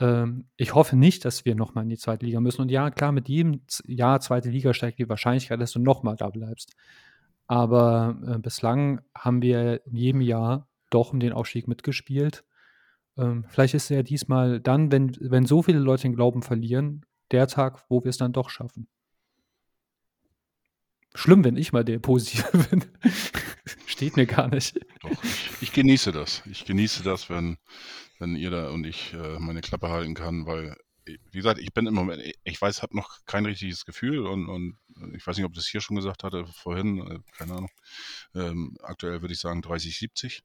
ähm, 0.00 0.46
ich 0.56 0.74
hoffe 0.74 0.96
nicht, 0.96 1.24
dass 1.24 1.44
wir 1.44 1.54
nochmal 1.54 1.84
in 1.84 1.90
die 1.90 1.98
zweite 1.98 2.26
Liga 2.26 2.40
müssen. 2.40 2.62
Und 2.62 2.70
ja, 2.70 2.90
klar, 2.90 3.12
mit 3.12 3.28
jedem 3.28 3.62
Jahr 3.86 4.20
zweite 4.20 4.50
Liga 4.50 4.74
steigt 4.74 4.98
die 4.98 5.08
Wahrscheinlichkeit, 5.08 5.60
dass 5.60 5.72
du 5.72 5.80
nochmal 5.80 6.16
da 6.16 6.30
bleibst. 6.30 6.74
Aber 7.46 8.16
äh, 8.26 8.38
bislang 8.38 9.00
haben 9.16 9.42
wir 9.42 9.84
in 9.86 9.96
jedem 9.96 10.20
Jahr 10.20 10.68
doch 10.90 11.12
um 11.12 11.20
den 11.20 11.32
Aufstieg 11.32 11.68
mitgespielt. 11.68 12.44
Ähm, 13.16 13.44
vielleicht 13.48 13.74
ist 13.74 13.84
es 13.84 13.88
ja 13.90 14.02
diesmal 14.02 14.60
dann, 14.60 14.90
wenn, 14.90 15.16
wenn 15.20 15.46
so 15.46 15.62
viele 15.62 15.78
Leute 15.78 16.02
den 16.02 16.14
Glauben 16.14 16.42
verlieren, 16.42 17.04
der 17.30 17.46
Tag, 17.46 17.84
wo 17.88 18.02
wir 18.02 18.10
es 18.10 18.16
dann 18.16 18.32
doch 18.32 18.50
schaffen. 18.50 18.88
Schlimm, 21.14 21.44
wenn 21.44 21.56
ich 21.56 21.72
mal 21.72 21.84
der 21.84 22.00
Positive 22.00 22.58
bin. 22.70 22.84
Steht 23.86 24.16
mir 24.16 24.26
gar 24.26 24.48
nicht. 24.48 24.78
Doch, 25.02 25.22
ich, 25.22 25.50
ich 25.60 25.72
genieße 25.72 26.10
das. 26.10 26.42
Ich 26.50 26.64
genieße 26.64 27.04
das, 27.04 27.30
wenn, 27.30 27.56
wenn 28.18 28.34
ihr 28.34 28.50
da 28.50 28.70
und 28.70 28.84
ich 28.84 29.14
äh, 29.14 29.38
meine 29.38 29.60
Klappe 29.60 29.90
halten 29.90 30.14
kann, 30.14 30.46
weil, 30.46 30.76
wie 31.04 31.38
gesagt, 31.38 31.60
ich 31.60 31.72
bin 31.72 31.86
im 31.86 31.94
Moment, 31.94 32.22
ich 32.42 32.60
weiß, 32.60 32.82
habe 32.82 32.96
noch 32.96 33.24
kein 33.26 33.46
richtiges 33.46 33.84
Gefühl 33.84 34.26
und, 34.26 34.48
und 34.48 34.78
ich 35.14 35.24
weiß 35.24 35.36
nicht, 35.36 35.46
ob 35.46 35.52
ich 35.52 35.58
das 35.58 35.68
hier 35.68 35.80
schon 35.80 35.96
gesagt 35.96 36.24
hatte, 36.24 36.46
vorhin, 36.46 36.98
äh, 36.98 37.18
keine 37.36 37.52
Ahnung. 37.52 37.70
Ähm, 38.34 38.76
aktuell 38.82 39.22
würde 39.22 39.34
ich 39.34 39.40
sagen 39.40 39.62
30, 39.62 39.96
70. 39.96 40.42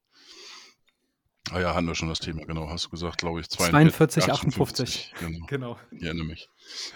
Ah 1.52 1.60
ja, 1.60 1.74
hatten 1.74 1.88
wir 1.88 1.96
schon 1.96 2.10
das 2.10 2.20
Thema, 2.20 2.46
genau, 2.46 2.70
hast 2.70 2.86
du 2.86 2.90
gesagt, 2.90 3.18
glaube 3.18 3.40
ich, 3.40 3.50
42, 3.50 4.32
58. 4.32 5.14
Genau, 5.20 5.46
Genau. 5.48 5.80
ich 5.92 6.04
erinnere 6.04 6.26
mich. 6.26 6.50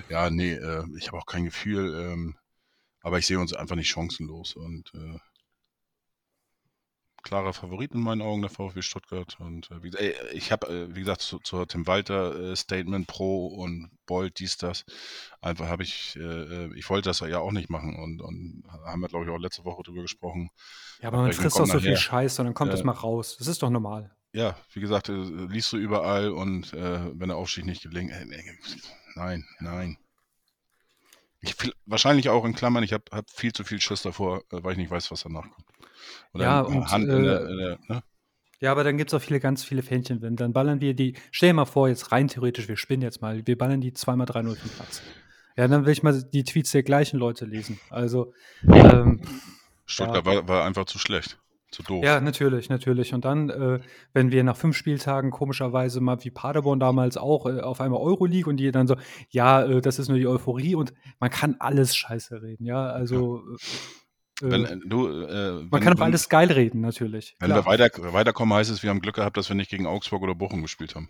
Ja, 0.09 0.29
nee, 0.29 0.53
äh, 0.53 0.85
ich 0.97 1.07
habe 1.07 1.17
auch 1.17 1.25
kein 1.25 1.45
Gefühl, 1.45 1.93
ähm, 1.95 2.35
aber 3.01 3.17
ich 3.17 3.25
sehe 3.25 3.39
uns 3.39 3.53
einfach 3.53 3.75
nicht 3.75 3.89
chancenlos 3.89 4.55
und 4.55 4.93
äh, 4.93 5.17
klarer 7.23 7.53
Favorit 7.53 7.93
in 7.93 8.01
meinen 8.01 8.21
Augen, 8.21 8.41
der 8.41 8.51
VfB 8.51 8.81
Stuttgart. 8.81 9.37
Und 9.39 9.71
äh, 9.71 9.81
wie, 9.81 9.91
ey, 9.95 10.13
ich 10.33 10.51
habe, 10.51 10.67
äh, 10.67 10.95
wie 10.95 10.99
gesagt, 10.99 11.21
zu, 11.21 11.39
zur 11.39 11.67
Tim 11.67 11.87
Walter 11.87 12.51
äh, 12.51 12.55
Statement 12.55 13.07
Pro 13.07 13.47
und 13.47 13.89
Bolt, 14.05 14.39
dies, 14.39 14.57
das, 14.57 14.85
einfach 15.41 15.67
habe 15.67 15.83
ich, 15.83 16.15
äh, 16.17 16.67
ich 16.77 16.89
wollte 16.89 17.09
das 17.09 17.21
ja 17.21 17.39
auch 17.39 17.51
nicht 17.51 17.69
machen 17.69 17.95
und, 17.95 18.21
und 18.21 18.63
haben 18.85 19.01
wir, 19.01 19.07
glaube 19.07 19.25
ich, 19.25 19.31
auch 19.31 19.37
letzte 19.37 19.65
Woche 19.65 19.83
drüber 19.83 20.01
gesprochen. 20.01 20.49
Ja, 21.01 21.07
aber 21.07 21.19
man 21.19 21.33
frisst 21.33 21.55
auch 21.55 21.61
kommt 21.61 21.71
so 21.71 21.79
viel. 21.79 21.97
Scheiß 21.97 22.39
und 22.39 22.45
dann 22.45 22.53
kommt 22.53 22.73
das 22.73 22.83
mal 22.83 22.91
raus. 22.91 23.37
Das 23.37 23.47
ist 23.47 23.63
doch 23.63 23.69
normal. 23.69 24.11
Ja, 24.33 24.57
wie 24.73 24.79
gesagt, 24.79 25.09
äh, 25.09 25.13
liest 25.13 25.71
du 25.71 25.77
überall 25.77 26.31
und 26.31 26.73
äh, 26.73 27.19
wenn 27.19 27.29
der 27.29 27.37
Aufstieg 27.37 27.65
nicht 27.65 27.83
gelingt, 27.83 28.11
äh, 28.11 28.25
nein, 29.15 29.45
nein. 29.59 29.97
Ich, 31.41 31.55
viel- 31.55 31.73
wahrscheinlich 31.85 32.29
auch 32.29 32.43
in 32.45 32.55
Klammern, 32.55 32.83
ich 32.83 32.93
habe 32.93 33.03
hab 33.11 33.29
viel 33.29 33.53
zu 33.53 33.63
viel 33.63 33.79
Schiss 33.79 34.01
davor, 34.01 34.39
äh, 34.51 34.63
weil 34.63 34.71
ich 34.71 34.77
nicht 34.77 34.89
weiß, 34.91 35.11
was 35.11 35.21
danach 35.23 35.43
kommt. 35.43 35.67
Oder 36.33 36.43
Ja, 36.43 36.61
und, 36.61 36.89
Hand 36.91 37.09
in 37.09 37.23
der, 37.23 37.41
äh, 37.41 37.51
in 37.51 37.57
der, 37.57 37.79
ne? 37.87 38.03
Ja, 38.59 38.71
aber 38.71 38.83
dann 38.83 38.97
gibt 38.97 39.11
es 39.11 39.13
auch 39.13 39.21
viele, 39.23 39.39
ganz 39.41 39.63
viele 39.63 39.83
Fähnchen. 39.83 40.21
Wenn, 40.21 40.35
dann 40.37 40.53
ballern 40.53 40.79
wir 40.79 40.93
die, 40.93 41.17
stell 41.31 41.49
dir 41.49 41.53
mal 41.53 41.65
vor, 41.65 41.89
jetzt 41.89 42.11
rein 42.13 42.29
theoretisch, 42.29 42.67
wir 42.67 42.77
spinnen 42.77 43.01
jetzt 43.03 43.21
mal, 43.21 43.45
wir 43.45 43.57
ballern 43.57 43.81
die 43.81 43.93
zweimal 43.93 44.25
3-0 44.25 44.55
vom 44.55 44.69
Platz. 44.71 45.01
Ja, 45.57 45.67
dann 45.67 45.85
will 45.85 45.91
ich 45.91 46.01
mal 46.01 46.23
die 46.23 46.43
Tweets 46.43 46.71
der 46.71 46.81
gleichen 46.83 47.19
Leute 47.19 47.45
lesen. 47.45 47.77
Also, 47.89 48.33
ähm, 48.63 49.21
Stuttgart 49.85 50.25
war, 50.25 50.47
war 50.47 50.65
einfach 50.65 50.85
zu 50.85 50.97
schlecht, 50.97 51.37
zu 51.73 51.83
doof. 51.83 52.03
ja, 52.03 52.21
natürlich, 52.21 52.69
natürlich. 52.69 53.13
Und 53.13 53.25
dann, 53.25 53.49
äh, 53.49 53.79
wenn 54.13 54.31
wir 54.31 54.43
nach 54.43 54.55
fünf 54.55 54.77
Spieltagen 54.77 55.31
komischerweise 55.31 55.99
mal 55.99 56.23
wie 56.23 56.31
Paderborn 56.31 56.79
damals 56.79 57.17
auch 57.17 57.45
äh, 57.45 57.59
auf 57.59 57.81
einmal 57.81 57.99
Euroleague 57.99 58.49
und 58.49 58.57
die 58.57 58.71
dann 58.71 58.87
so, 58.87 58.95
ja, 59.29 59.63
äh, 59.63 59.81
das 59.81 59.99
ist 59.99 60.07
nur 60.07 60.17
die 60.17 60.27
Euphorie 60.27 60.75
und 60.75 60.93
man 61.19 61.29
kann 61.29 61.55
alles 61.59 61.95
scheiße 61.95 62.41
reden, 62.41 62.65
ja. 62.65 62.85
Also, 62.85 63.41
äh, 64.41 64.49
Wenn, 64.49 64.65
Äh, 64.65 64.73
äh, 64.73 64.79
du, 64.85 64.97
man 64.97 65.71
wenn, 65.71 65.81
kann 65.81 65.97
wenn, 65.97 66.03
alles 66.03 66.29
geil 66.29 66.51
reden, 66.51 66.81
natürlich. 66.81 67.35
wenn 67.39 67.49
wir 67.49 67.61
Klar. 67.61 67.79
weiter, 67.79 68.13
weiterkommen, 68.13 68.57
heißt 68.57 68.71
es, 68.71 68.83
wir 68.83 68.89
haben 68.89 69.01
Glück 69.01 69.15
gehabt, 69.15 69.37
dass 69.37 69.49
wir 69.49 69.55
nicht 69.55 69.69
gegen 69.69 69.85
Augsburg 69.85 70.21
oder 70.23 70.35
Bochum 70.35 70.61
gespielt 70.61 70.95
haben. 70.95 71.09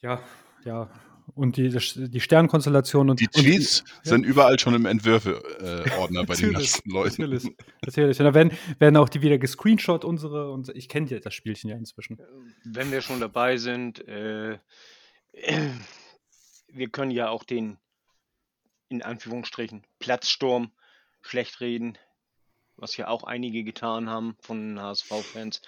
Ja, 0.00 0.20
ja. 0.64 0.88
Und 1.34 1.56
die, 1.56 1.70
die 1.70 2.20
Sternkonstellation 2.20 3.08
und 3.08 3.20
Die 3.20 3.26
und 3.26 3.34
Tweets 3.34 3.84
ja. 4.04 4.10
sind 4.10 4.24
überall 4.24 4.58
schon 4.58 4.74
im 4.74 4.84
Entwürfe-Ordner 4.84 6.24
bei 6.24 6.34
den 6.34 6.52
ganzen 6.52 6.90
Leuten. 6.90 7.22
Natürlich, 7.22 7.50
natürlich. 7.84 8.20
Und 8.20 8.26
da 8.26 8.34
werden, 8.34 8.52
werden 8.78 8.96
auch 8.96 9.08
die 9.08 9.22
wieder 9.22 9.38
gescreenshot, 9.38 10.04
unsere, 10.04 10.50
und 10.50 10.68
ich 10.70 10.88
kenne 10.88 11.08
ja 11.08 11.18
das 11.20 11.32
Spielchen 11.32 11.70
ja 11.70 11.76
inzwischen. 11.76 12.18
Wenn 12.64 12.92
wir 12.92 13.00
schon 13.00 13.20
dabei 13.20 13.56
sind, 13.56 14.06
äh, 14.06 14.58
wir 16.68 16.88
können 16.90 17.10
ja 17.10 17.30
auch 17.30 17.44
den, 17.44 17.78
in 18.88 19.02
Anführungsstrichen, 19.02 19.84
Platzsturm 19.98 20.70
schlecht 21.22 21.60
reden, 21.60 21.96
was 22.76 22.96
ja 22.96 23.08
auch 23.08 23.24
einige 23.24 23.64
getan 23.64 24.10
haben 24.10 24.36
von 24.40 24.78
HSV-Fans. 24.80 25.62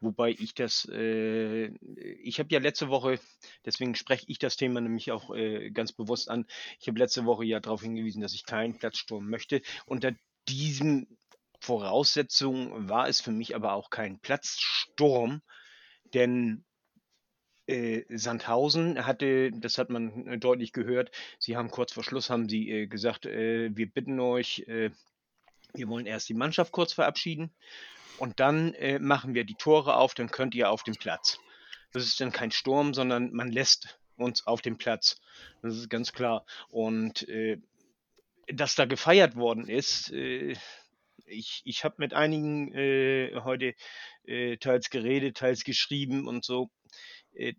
Wobei 0.00 0.30
ich 0.30 0.54
das, 0.54 0.88
äh, 0.90 1.66
ich 2.22 2.38
habe 2.38 2.48
ja 2.52 2.60
letzte 2.60 2.88
Woche, 2.88 3.18
deswegen 3.64 3.94
spreche 3.94 4.26
ich 4.28 4.38
das 4.38 4.56
Thema 4.56 4.80
nämlich 4.80 5.12
auch 5.12 5.34
äh, 5.34 5.70
ganz 5.70 5.92
bewusst 5.92 6.30
an, 6.30 6.46
ich 6.80 6.88
habe 6.88 6.98
letzte 6.98 7.24
Woche 7.24 7.44
ja 7.44 7.60
darauf 7.60 7.82
hingewiesen, 7.82 8.20
dass 8.20 8.34
ich 8.34 8.44
keinen 8.44 8.78
Platzsturm 8.78 9.28
möchte. 9.28 9.62
Unter 9.86 10.12
diesen 10.48 11.18
Voraussetzungen 11.60 12.88
war 12.88 13.08
es 13.08 13.20
für 13.20 13.32
mich 13.32 13.54
aber 13.54 13.72
auch 13.72 13.90
kein 13.90 14.20
Platzsturm, 14.20 15.40
denn 16.12 16.64
äh, 17.66 18.02
Sandhausen 18.10 19.06
hatte, 19.06 19.50
das 19.52 19.78
hat 19.78 19.88
man 19.88 20.38
deutlich 20.40 20.72
gehört, 20.72 21.10
sie 21.38 21.56
haben 21.56 21.70
kurz 21.70 21.92
vor 21.92 22.04
Schluss 22.04 22.28
haben 22.28 22.48
sie 22.48 22.70
äh, 22.70 22.86
gesagt, 22.86 23.24
äh, 23.24 23.74
wir 23.74 23.90
bitten 23.90 24.20
euch, 24.20 24.60
äh, 24.68 24.90
wir 25.72 25.88
wollen 25.88 26.06
erst 26.06 26.28
die 26.28 26.34
Mannschaft 26.34 26.72
kurz 26.72 26.92
verabschieden 26.92 27.54
und 28.18 28.40
dann 28.40 28.74
äh, 28.74 28.98
machen 28.98 29.34
wir 29.34 29.44
die 29.44 29.54
Tore 29.54 29.96
auf, 29.96 30.14
dann 30.14 30.30
könnt 30.30 30.54
ihr 30.54 30.70
auf 30.70 30.82
den 30.82 30.94
Platz. 30.94 31.38
Das 31.92 32.04
ist 32.04 32.20
dann 32.20 32.32
kein 32.32 32.50
Sturm, 32.50 32.94
sondern 32.94 33.32
man 33.32 33.50
lässt 33.50 33.98
uns 34.16 34.46
auf 34.46 34.62
den 34.62 34.78
Platz. 34.78 35.20
Das 35.62 35.76
ist 35.76 35.90
ganz 35.90 36.12
klar. 36.12 36.44
Und 36.68 37.28
äh, 37.28 37.58
dass 38.48 38.74
da 38.74 38.84
gefeiert 38.84 39.36
worden 39.36 39.68
ist, 39.68 40.12
äh, 40.12 40.54
ich, 41.26 41.62
ich 41.64 41.84
habe 41.84 41.96
mit 41.98 42.12
einigen 42.12 42.72
äh, 42.74 43.40
heute 43.42 43.74
äh, 44.24 44.56
teils 44.58 44.90
geredet, 44.90 45.38
teils 45.38 45.64
geschrieben 45.64 46.28
und 46.28 46.44
so. 46.44 46.70
Äh, 47.32 47.54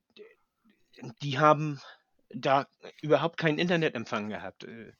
die 1.22 1.40
haben 1.40 1.82
da 2.30 2.68
überhaupt 3.02 3.38
keinen 3.38 3.60
Internetempfang 3.60 4.30
gehabt. 4.30 4.64
Äh, 4.64 4.94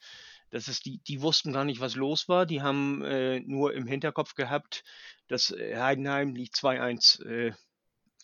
das 0.52 0.68
ist 0.68 0.86
die, 0.86 1.00
die 1.00 1.22
wussten 1.22 1.54
gar 1.54 1.66
nicht, 1.66 1.82
was 1.82 1.96
los 1.96 2.30
war. 2.30 2.46
Die 2.46 2.62
haben 2.62 3.04
äh, 3.04 3.40
nur 3.42 3.74
im 3.74 3.88
Hinterkopf 3.88 4.36
gehabt, 4.36 4.84
dass 5.28 5.52
äh, 5.52 5.78
Heidenheim 5.78 6.36
liegt 6.36 6.56
2-1 6.56 7.26
äh, 7.26 7.54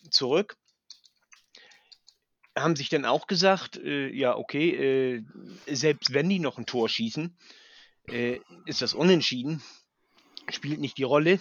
zurück. 0.10 0.58
Haben 2.58 2.76
sich 2.76 2.90
dann 2.90 3.06
auch 3.06 3.28
gesagt, 3.28 3.78
äh, 3.78 4.10
ja, 4.10 4.36
okay, 4.36 5.16
äh, 5.16 5.24
selbst 5.68 6.14
wenn 6.14 6.30
die 6.30 6.40
noch 6.40 6.58
ein 6.58 6.66
Tor 6.66 6.90
schießen, 6.90 7.38
äh, 8.10 8.40
ist 8.66 8.82
das 8.82 8.94
unentschieden, 8.94 9.62
spielt 10.50 10.80
nicht 10.80 10.98
die 10.98 11.04
Rolle. 11.04 11.40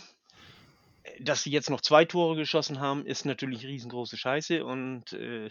Dass 1.19 1.43
sie 1.43 1.51
jetzt 1.51 1.71
noch 1.71 1.81
zwei 1.81 2.05
Tore 2.05 2.37
geschossen 2.37 2.79
haben, 2.81 3.07
ist 3.07 3.25
natürlich 3.25 3.65
riesengroße 3.65 4.17
Scheiße 4.17 4.65
und 4.65 5.13
äh, 5.15 5.51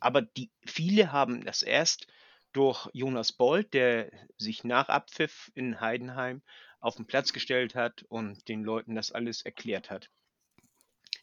aber 0.00 0.20
die 0.20 0.50
viele 0.66 1.12
haben 1.12 1.44
das 1.44 1.62
erst 1.62 2.06
durch 2.52 2.88
Jonas 2.92 3.32
Bold, 3.32 3.72
der 3.72 4.10
sich 4.36 4.62
nach 4.62 4.88
Abpfiff 4.88 5.50
in 5.54 5.80
Heidenheim 5.80 6.42
auf 6.84 6.96
den 6.96 7.06
Platz 7.06 7.32
gestellt 7.32 7.74
hat 7.74 8.04
und 8.10 8.46
den 8.46 8.62
Leuten 8.62 8.94
das 8.94 9.10
alles 9.10 9.40
erklärt 9.40 9.90
hat, 9.90 10.10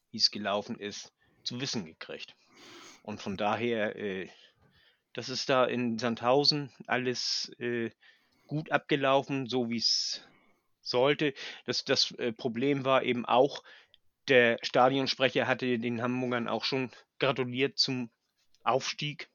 wie 0.09 0.18
es 0.18 0.32
gelaufen 0.32 0.80
ist, 0.80 1.14
zu 1.43 1.62
wissen 1.62 1.86
gekriegt. 1.86 2.36
Und 3.03 3.22
von 3.22 3.38
daher, 3.38 3.95
äh, 3.95 4.28
das 5.14 5.30
ist 5.30 5.49
da 5.49 5.66
in 5.66 5.99
Sandhausen 5.99 6.72
alles 6.88 7.51
äh, 7.59 7.91
gut 8.47 8.72
abgelaufen, 8.72 9.47
so 9.47 9.70
wie 9.70 9.78
es 9.78 10.28
sollte. 10.82 11.36
Das, 11.66 11.86
das 11.86 12.09
äh, 12.14 12.34
Problem 12.34 12.84
war 12.84 13.03
eben 13.03 13.28
auch, 13.28 13.64
der 14.30 14.57
Stadionsprecher 14.64 15.45
hatte 15.45 15.78
den 15.78 16.01
Hamburgern 16.01 16.47
auch 16.47 16.64
schon 16.64 16.89
gratuliert 17.20 17.78
zum 17.78 18.09
Aufstieg, 18.64 19.30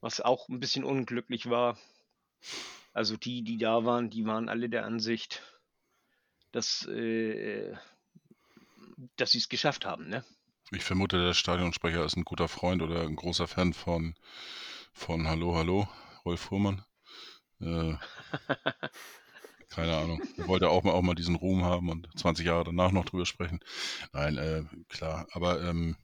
was 0.00 0.20
auch 0.20 0.48
ein 0.48 0.60
bisschen 0.60 0.84
unglücklich 0.84 1.50
war. 1.50 1.76
Also 2.96 3.18
die, 3.18 3.42
die 3.42 3.58
da 3.58 3.84
waren, 3.84 4.08
die 4.08 4.24
waren 4.24 4.48
alle 4.48 4.70
der 4.70 4.86
Ansicht, 4.86 5.42
dass, 6.50 6.86
äh, 6.86 7.76
dass 9.16 9.32
sie 9.32 9.38
es 9.38 9.50
geschafft 9.50 9.84
haben, 9.84 10.08
ne? 10.08 10.24
Ich 10.70 10.82
vermute, 10.82 11.22
der 11.22 11.34
Stadionsprecher 11.34 12.02
ist 12.06 12.16
ein 12.16 12.24
guter 12.24 12.48
Freund 12.48 12.80
oder 12.80 13.02
ein 13.02 13.16
großer 13.16 13.46
Fan 13.48 13.74
von, 13.74 14.14
von 14.94 15.28
Hallo, 15.28 15.56
Hallo, 15.56 15.86
Rolf 16.24 16.40
Fuhrmann. 16.40 16.86
Äh, 17.60 17.96
keine 19.68 19.94
Ahnung. 19.94 20.22
Ich 20.38 20.48
wollte 20.48 20.70
auch 20.70 20.82
mal, 20.82 20.92
auch 20.92 21.02
mal 21.02 21.14
diesen 21.14 21.36
Ruhm 21.36 21.66
haben 21.66 21.90
und 21.90 22.08
20 22.18 22.46
Jahre 22.46 22.64
danach 22.64 22.92
noch 22.92 23.04
drüber 23.04 23.26
sprechen. 23.26 23.60
Nein, 24.14 24.38
äh, 24.38 24.62
klar. 24.88 25.26
Aber 25.32 25.62
ähm, 25.62 25.96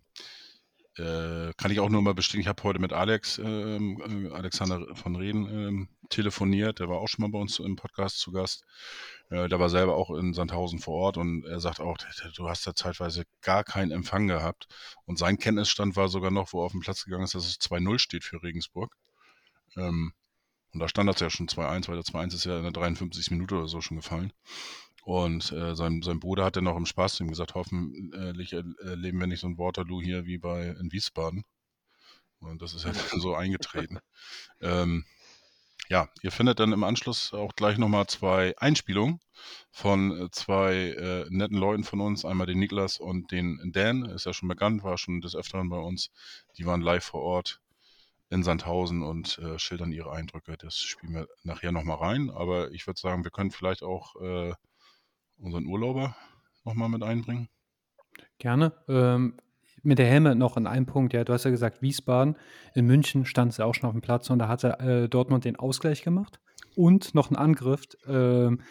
äh, 0.99 1.53
kann 1.57 1.70
ich 1.70 1.80
auch 1.80 1.88
nur 1.88 2.03
mal 2.03 2.14
bestätigen. 2.14 2.43
Ich 2.43 2.49
habe 2.49 2.62
heute 2.64 2.78
mit 2.78 2.93
Alex, 2.93 3.38
ähm, 3.38 4.26
äh, 4.26 4.34
Alexander 4.34 4.95
von 4.95 5.16
Reden, 5.16 5.47
ähm, 5.47 5.88
telefoniert. 6.11 6.80
Der 6.80 6.88
war 6.88 6.99
auch 6.99 7.09
schon 7.09 7.22
mal 7.22 7.30
bei 7.30 7.38
uns 7.38 7.59
im 7.59 7.76
Podcast 7.76 8.18
zu 8.18 8.32
Gast. 8.32 8.64
Äh, 9.30 9.49
der 9.49 9.59
war 9.59 9.70
selber 9.70 9.97
auch 9.97 10.11
in 10.11 10.34
Sandhausen 10.34 10.80
vor 10.80 10.95
Ort 10.95 11.16
und 11.16 11.45
er 11.45 11.61
sagt 11.61 11.80
auch, 11.80 11.97
du 12.36 12.49
hast 12.49 12.66
da 12.66 12.74
zeitweise 12.74 13.24
gar 13.40 13.64
keinen 13.64 13.90
Empfang 13.90 14.28
gehabt. 14.28 14.66
Und 15.07 15.18
sein 15.18 15.38
Kenntnisstand 15.38 15.97
war 15.97 16.09
sogar 16.09 16.30
noch, 16.30 16.53
wo 16.53 16.61
er 16.61 16.66
auf 16.66 16.72
den 16.72 16.80
Platz 16.80 17.05
gegangen 17.05 17.24
ist, 17.24 17.34
dass 17.34 17.47
es 17.47 17.59
2-0 17.61 17.99
steht 17.99 18.24
für 18.24 18.43
Regensburg. 18.43 18.95
Ähm, 19.76 20.12
und 20.72 20.80
da 20.80 20.88
stand 20.88 21.09
das 21.09 21.20
ja 21.20 21.30
schon 21.30 21.49
2-1, 21.49 21.88
weil 21.88 21.97
der 21.97 22.05
2-1 22.05 22.34
ist 22.34 22.45
ja 22.45 22.57
in 22.57 22.62
der 22.64 22.72
53. 22.72 23.30
Minute 23.30 23.57
oder 23.57 23.68
so 23.68 23.80
schon 23.80 23.99
gefallen. 23.99 24.32
Und 25.03 25.51
äh, 25.51 25.75
sein, 25.75 26.01
sein 26.03 26.21
Bruder 26.21 26.45
hat 26.45 26.57
dann 26.57 26.65
noch 26.65 26.77
im 26.77 26.87
Spaß 26.87 27.17
zu 27.17 27.25
ihm 27.25 27.31
gesagt, 27.31 27.55
hoffentlich 27.55 28.53
erleben 28.53 29.19
wir 29.19 29.27
nicht 29.27 29.41
so 29.41 29.49
ein 29.49 29.59
Waterloo 29.59 30.01
hier 30.01 30.27
wie 30.27 30.39
bei 30.39 30.69
in 30.69 30.93
Wiesbaden. 30.93 31.45
Und 32.39 32.63
das 32.63 32.75
ist 32.75 32.85
ja 32.85 32.93
dann 32.93 33.21
so 33.21 33.35
eingetreten. 33.35 33.99
Ähm, 34.61 35.05
ja, 35.89 36.09
ihr 36.23 36.31
findet 36.31 36.61
dann 36.61 36.73
im 36.73 36.85
Anschluss 36.85 37.35
auch 37.35 37.55
gleich 37.55 37.79
nochmal 37.79 38.07
zwei 38.07 38.55
Einspielungen 38.59 39.21
von 39.73 40.27
äh, 40.27 40.31
zwei 40.31 40.75
äh, 40.91 41.27
netten 41.31 41.59
Leuten 41.59 41.85
von 41.85 42.01
uns. 42.01 42.25
Einmal 42.25 42.47
den 42.47 42.61
Niklas 42.61 42.99
und 42.99 43.33
den 43.33 43.73
Dan, 43.73 44.05
ist 44.05 44.27
ja 44.27 44.33
schon 44.33 44.49
bekannt, 44.49 44.85
war 44.85 44.99
schon 44.99 45.21
des 45.21 45.35
Öfteren 45.35 45.69
bei 45.69 45.79
uns. 45.79 46.11
Die 46.57 46.65
waren 46.65 46.81
live 46.81 47.05
vor 47.05 47.23
Ort 47.23 47.61
in 48.31 48.43
Sandhausen 48.43 49.03
und 49.03 49.39
äh, 49.39 49.59
schildern 49.59 49.93
ihre 49.93 50.13
Eindrücke. 50.13 50.57
Das 50.57 50.77
spielen 50.79 51.15
wir 51.15 51.29
nachher 51.43 51.73
nochmal 51.73 51.99
rein. 51.99 52.31
Aber 52.31 52.71
ich 52.71 52.87
würde 52.87 53.01
sagen, 53.01 53.25
wir 53.25 53.31
können 53.33 53.51
vielleicht 53.51 53.83
auch 53.83 54.17
äh, 54.23 54.55
unseren 55.43 55.66
Urlauber 55.66 56.16
nochmal 56.64 56.88
mit 56.88 57.03
einbringen. 57.03 57.49
Gerne. 58.38 58.72
Ähm, 58.88 59.34
mit 59.82 59.99
der 59.99 60.07
Helme 60.07 60.36
noch 60.36 60.57
an 60.57 60.66
einem 60.66 60.86
Punkt, 60.86 61.12
ja, 61.12 61.24
du 61.24 61.32
hast 61.32 61.45
ja 61.45 61.51
gesagt, 61.51 61.82
Wiesbaden. 61.82 62.36
In 62.74 62.86
München 62.86 63.24
stand 63.24 63.53
sie 63.53 63.64
auch 63.64 63.74
schon 63.74 63.88
auf 63.88 63.93
dem 63.95 64.01
Platz 64.01 64.30
und 64.30 64.38
da 64.38 64.49
hatte 64.49 64.78
äh, 64.78 65.09
Dortmund 65.09 65.45
den 65.45 65.57
Ausgleich 65.57 66.03
gemacht 66.03 66.40
und 66.76 67.14
noch 67.14 67.28
einen 67.28 67.36
Angriff. 67.36 67.82
Ähm, 68.07 68.62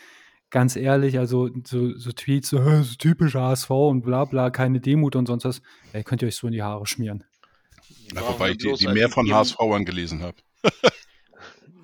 ganz 0.49 0.76
ehrlich, 0.76 1.19
also 1.19 1.49
so, 1.65 1.97
so 1.97 2.11
Tweets, 2.11 2.49
so, 2.49 2.63
"Hä, 2.63 2.84
so 2.84 2.95
typisch 2.95 3.36
HSV 3.36 3.69
und 3.69 4.01
bla 4.03 4.26
bla, 4.26 4.49
keine 4.51 4.80
Demut 4.80 5.15
und 5.15 5.26
sonst 5.26 5.43
was, 5.45 5.61
ey, 5.91 6.03
könnt 6.03 6.22
ihr 6.22 6.28
euch 6.28 6.36
so 6.36 6.47
in 6.47 6.53
die 6.53 6.63
Haare 6.63 6.86
schmieren. 6.88 7.24
Wobei 8.13 8.47
ja 8.47 8.51
ich 8.51 8.57
die, 8.57 8.74
die 8.74 8.88
an 8.88 8.93
mehr 8.93 9.09
von 9.09 9.26
vier- 9.26 9.36
HSVern 9.36 9.86
gelesen 9.86 10.22
habe. 10.22 10.38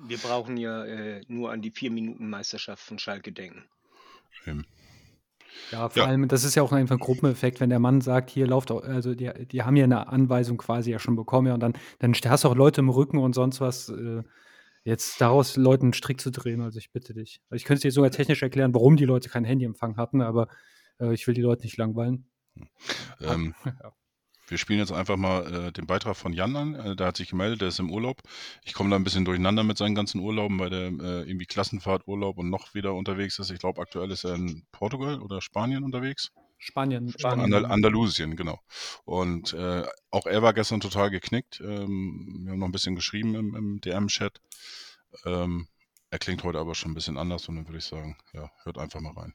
Wir 0.06 0.18
brauchen 0.18 0.56
ja 0.56 0.84
äh, 0.84 1.22
nur 1.28 1.52
an 1.52 1.60
die 1.60 1.70
vier 1.70 1.90
Minuten 1.90 2.30
Meisterschaft 2.30 2.82
von 2.82 2.98
Schalke 2.98 3.32
denken. 3.32 3.64
Eben. 4.46 4.64
Ja, 5.72 5.88
vor 5.88 6.02
Ja. 6.02 6.08
allem, 6.08 6.28
das 6.28 6.44
ist 6.44 6.54
ja 6.54 6.62
auch 6.62 6.72
einfach 6.72 6.96
ein 6.96 7.00
Gruppeneffekt, 7.00 7.60
wenn 7.60 7.70
der 7.70 7.78
Mann 7.78 8.00
sagt, 8.00 8.30
hier 8.30 8.46
läuft 8.46 8.70
auch, 8.70 8.82
also 8.82 9.14
die, 9.14 9.30
die 9.46 9.62
haben 9.62 9.76
ja 9.76 9.84
eine 9.84 10.08
Anweisung 10.08 10.56
quasi 10.56 10.90
ja 10.90 10.98
schon 10.98 11.16
bekommen, 11.16 11.48
ja, 11.48 11.54
und 11.54 11.60
dann, 11.60 11.74
dann 11.98 12.14
hast 12.14 12.44
du 12.44 12.48
auch 12.48 12.54
Leute 12.54 12.80
im 12.80 12.88
Rücken 12.88 13.18
und 13.18 13.34
sonst 13.34 13.60
was. 13.60 13.88
Äh, 13.88 14.22
jetzt 14.84 15.20
daraus 15.20 15.56
Leuten 15.56 15.86
einen 15.86 15.92
Strick 15.92 16.20
zu 16.20 16.30
drehen, 16.30 16.62
also 16.62 16.78
ich 16.78 16.92
bitte 16.92 17.12
dich. 17.12 17.42
Also 17.50 17.56
ich 17.56 17.64
könnte 17.64 17.82
dir 17.82 17.92
sogar 17.92 18.10
technisch 18.10 18.42
erklären, 18.42 18.72
warum 18.74 18.96
die 18.96 19.04
Leute 19.04 19.28
keinen 19.28 19.44
Handyempfang 19.44 19.96
hatten, 19.98 20.22
aber 20.22 20.48
äh, 20.98 21.12
ich 21.12 21.26
will 21.26 21.34
die 21.34 21.42
Leute 21.42 21.64
nicht 21.64 21.76
langweilen. 21.76 22.30
Ähm, 23.20 23.54
Ja. 23.82 23.92
Wir 24.50 24.58
spielen 24.58 24.78
jetzt 24.78 24.92
einfach 24.92 25.16
mal 25.16 25.68
äh, 25.68 25.72
den 25.72 25.86
Beitrag 25.86 26.16
von 26.16 26.32
Jan 26.32 26.56
an. 26.56 26.74
Äh, 26.74 26.96
der 26.96 27.08
hat 27.08 27.16
sich 27.16 27.28
gemeldet, 27.28 27.60
der 27.60 27.68
ist 27.68 27.78
im 27.78 27.90
Urlaub. 27.90 28.22
Ich 28.64 28.74
komme 28.74 28.90
da 28.90 28.96
ein 28.96 29.04
bisschen 29.04 29.24
durcheinander 29.24 29.62
mit 29.64 29.78
seinen 29.78 29.94
ganzen 29.94 30.20
Urlauben, 30.20 30.58
weil 30.58 30.70
der 30.70 30.86
äh, 30.88 31.28
irgendwie 31.28 31.46
Klassenfahrturlaub 31.46 32.38
und 32.38 32.50
noch 32.50 32.74
wieder 32.74 32.94
unterwegs 32.94 33.38
ist. 33.38 33.50
Ich 33.50 33.58
glaube, 33.58 33.80
aktuell 33.80 34.10
ist 34.10 34.24
er 34.24 34.34
in 34.34 34.64
Portugal 34.72 35.20
oder 35.20 35.40
Spanien 35.40 35.84
unterwegs. 35.84 36.32
Spanien. 36.58 37.12
Spanien. 37.16 37.44
Andal 37.44 37.66
Andalusien, 37.66 38.34
genau. 38.36 38.58
Und 39.04 39.52
äh, 39.52 39.86
auch 40.10 40.26
er 40.26 40.42
war 40.42 40.52
gestern 40.52 40.80
total 40.80 41.10
geknickt. 41.10 41.60
Ähm, 41.60 42.40
wir 42.42 42.52
haben 42.52 42.58
noch 42.58 42.66
ein 42.66 42.72
bisschen 42.72 42.96
geschrieben 42.96 43.34
im, 43.34 43.54
im 43.54 43.80
DM-Chat. 43.80 44.40
Ähm, 45.24 45.68
Er 46.10 46.18
klingt 46.18 46.42
heute 46.42 46.58
aber 46.58 46.74
schon 46.74 46.92
ein 46.92 46.94
bisschen 46.94 47.18
anders 47.18 47.48
und 47.48 47.56
dann 47.56 47.68
würde 47.68 47.78
ich 47.78 47.84
sagen, 47.84 48.16
ja, 48.32 48.50
hört 48.64 48.78
einfach 48.78 49.00
mal 49.00 49.12
rein. 49.12 49.34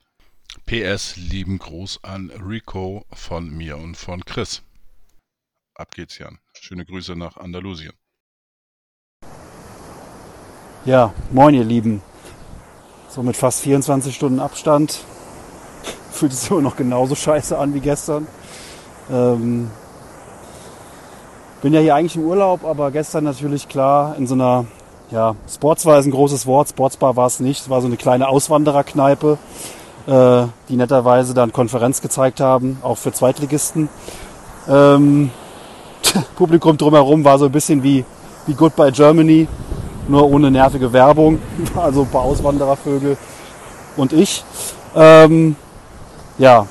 PS, 0.66 1.16
lieben 1.16 1.60
Gruß 1.60 2.04
an 2.04 2.30
Rico 2.32 3.06
von 3.12 3.50
mir 3.50 3.78
und 3.78 3.96
von 3.96 4.24
Chris. 4.26 4.64
Ab 5.76 5.90
geht's, 5.96 6.20
Jan. 6.20 6.38
Schöne 6.54 6.86
Grüße 6.86 7.16
nach 7.16 7.38
Andalusien. 7.38 7.94
Ja, 10.86 11.14
moin 11.32 11.56
ihr 11.56 11.64
Lieben. 11.64 12.04
So 13.10 13.24
mit 13.24 13.36
fast 13.36 13.62
24 13.62 14.16
Stunden 14.16 14.40
Abstand 14.40 15.04
fühlt 16.12 16.32
es 16.32 16.52
immer 16.52 16.62
noch 16.62 16.76
genauso 16.76 17.16
scheiße 17.16 17.58
an 17.58 17.74
wie 17.74 17.80
gestern. 17.80 18.28
Ähm, 19.12 19.72
bin 21.64 21.74
ja 21.74 21.80
hier 21.80 21.96
eigentlich 21.96 22.18
im 22.18 22.26
Urlaub, 22.26 22.66
aber 22.66 22.92
gestern 22.92 23.24
natürlich 23.24 23.68
klar 23.68 24.16
in 24.16 24.28
so 24.28 24.36
einer, 24.36 24.66
ja, 25.10 25.36
Sportsbar 25.50 25.98
ist 25.98 26.06
ein 26.06 26.12
großes 26.12 26.46
Wort, 26.46 26.70
Sportsbar 26.70 27.16
war 27.16 27.26
es 27.26 27.40
nicht, 27.40 27.62
es 27.62 27.70
war 27.72 27.82
so 27.82 27.88
eine 27.88 27.98
kleine 27.98 28.28
Auswandererkneipe, 28.28 29.40
äh, 30.06 30.46
die 30.70 30.78
netterweise 30.78 31.34
dann 31.34 31.52
Konferenz 31.52 32.02
gezeigt 32.02 32.42
haben, 32.42 32.78
auch 32.84 33.00
für 33.00 33.12
Zweitligisten. 33.12 33.90
Ähm, 34.68 35.32
Publikum 36.36 36.78
drumherum 36.78 37.24
war 37.24 37.38
so 37.40 37.46
ein 37.46 37.52
bisschen 37.52 37.84
wie, 37.84 38.06
wie 38.46 38.54
Goodbye 38.54 38.92
Germany, 38.92 39.48
nur 40.08 40.30
ohne 40.30 40.52
nervige 40.52 40.92
Werbung, 40.92 41.40
also 41.76 42.02
ein 42.02 42.10
paar 42.10 42.24
Auswanderervögel 42.24 43.18
und 43.98 44.14
ich. 44.14 44.44
Ähm, 44.96 45.56
ja, 46.38 46.68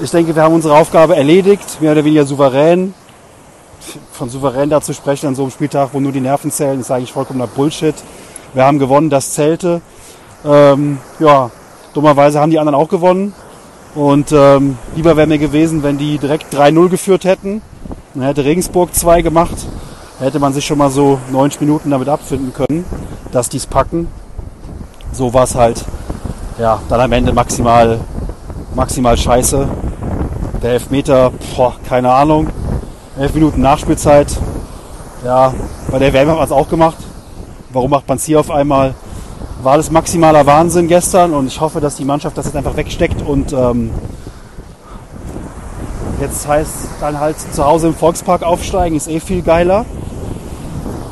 ich 0.00 0.10
denke, 0.10 0.34
wir 0.34 0.42
haben 0.42 0.54
unsere 0.54 0.76
Aufgabe 0.76 1.16
erledigt, 1.16 1.80
mehr 1.80 1.92
oder 1.92 2.04
weniger 2.04 2.26
souverän 2.26 2.94
von 4.12 4.28
souverän 4.28 4.70
da 4.70 4.80
zu 4.80 4.92
sprechen 4.94 5.28
an 5.28 5.34
so 5.34 5.42
einem 5.42 5.50
Spieltag, 5.50 5.90
wo 5.92 6.00
nur 6.00 6.12
die 6.12 6.20
Nerven 6.20 6.50
zählen, 6.50 6.80
ist 6.80 6.90
eigentlich 6.90 7.12
vollkommener 7.12 7.46
Bullshit. 7.46 7.94
Wir 8.52 8.64
haben 8.64 8.78
gewonnen, 8.78 9.10
das 9.10 9.32
zählte. 9.32 9.80
Ähm, 10.44 10.98
ja, 11.18 11.50
dummerweise 11.92 12.40
haben 12.40 12.50
die 12.50 12.58
anderen 12.58 12.78
auch 12.78 12.88
gewonnen. 12.88 13.34
Und 13.94 14.32
ähm, 14.32 14.78
lieber 14.96 15.16
wäre 15.16 15.26
mir 15.26 15.38
gewesen, 15.38 15.82
wenn 15.82 15.98
die 15.98 16.18
direkt 16.18 16.54
3-0 16.54 16.88
geführt 16.88 17.24
hätten. 17.24 17.62
Dann 18.14 18.22
hätte 18.22 18.44
Regensburg 18.44 18.94
2 18.94 19.22
gemacht. 19.22 19.56
Hätte 20.20 20.38
man 20.38 20.52
sich 20.52 20.64
schon 20.64 20.78
mal 20.78 20.90
so 20.90 21.18
90 21.32 21.60
Minuten 21.60 21.90
damit 21.90 22.08
abfinden 22.08 22.52
können, 22.52 22.84
dass 23.32 23.48
die 23.48 23.56
es 23.56 23.66
packen. 23.66 24.06
So 25.12 25.34
war 25.34 25.42
es 25.42 25.56
halt, 25.56 25.84
ja, 26.58 26.78
dann 26.88 27.00
am 27.00 27.10
Ende 27.10 27.32
maximal, 27.32 27.98
maximal 28.76 29.16
scheiße. 29.16 29.68
Der 30.62 30.72
Elfmeter, 30.74 31.32
boah, 31.56 31.74
keine 31.88 32.12
Ahnung. 32.12 32.48
11 33.18 33.34
Minuten 33.34 33.60
Nachspielzeit. 33.60 34.28
Ja, 35.24 35.52
bei 35.90 35.98
der 35.98 36.12
WM 36.12 36.28
hat 36.28 36.36
man 36.36 36.44
es 36.44 36.52
auch 36.52 36.68
gemacht. 36.68 36.98
Warum 37.72 37.90
macht 37.90 38.06
man 38.06 38.18
es 38.18 38.24
hier 38.24 38.38
auf 38.38 38.52
einmal? 38.52 38.94
War 39.64 39.72
alles 39.72 39.90
maximaler 39.90 40.46
Wahnsinn 40.46 40.86
gestern 40.86 41.32
und 41.32 41.48
ich 41.48 41.60
hoffe, 41.60 41.80
dass 41.80 41.96
die 41.96 42.04
Mannschaft 42.04 42.38
das 42.38 42.46
jetzt 42.46 42.56
einfach 42.56 42.76
wegsteckt 42.76 43.22
und 43.22 43.52
ähm, 43.52 43.90
jetzt 46.20 46.46
heißt 46.46 46.88
dann 47.00 47.20
halt 47.20 47.36
zu 47.38 47.64
Hause 47.64 47.88
im 47.88 47.94
Volkspark 47.94 48.42
aufsteigen, 48.42 48.96
ist 48.96 49.08
eh 49.08 49.20
viel 49.20 49.42
geiler. 49.42 49.84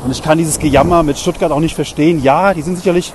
Und 0.03 0.11
ich 0.11 0.21
kann 0.21 0.37
dieses 0.37 0.59
Gejammer 0.59 1.03
mit 1.03 1.17
Stuttgart 1.17 1.51
auch 1.51 1.59
nicht 1.59 1.75
verstehen. 1.75 2.21
Ja, 2.21 2.53
die 2.53 2.61
sind 2.61 2.75
sicherlich 2.75 3.13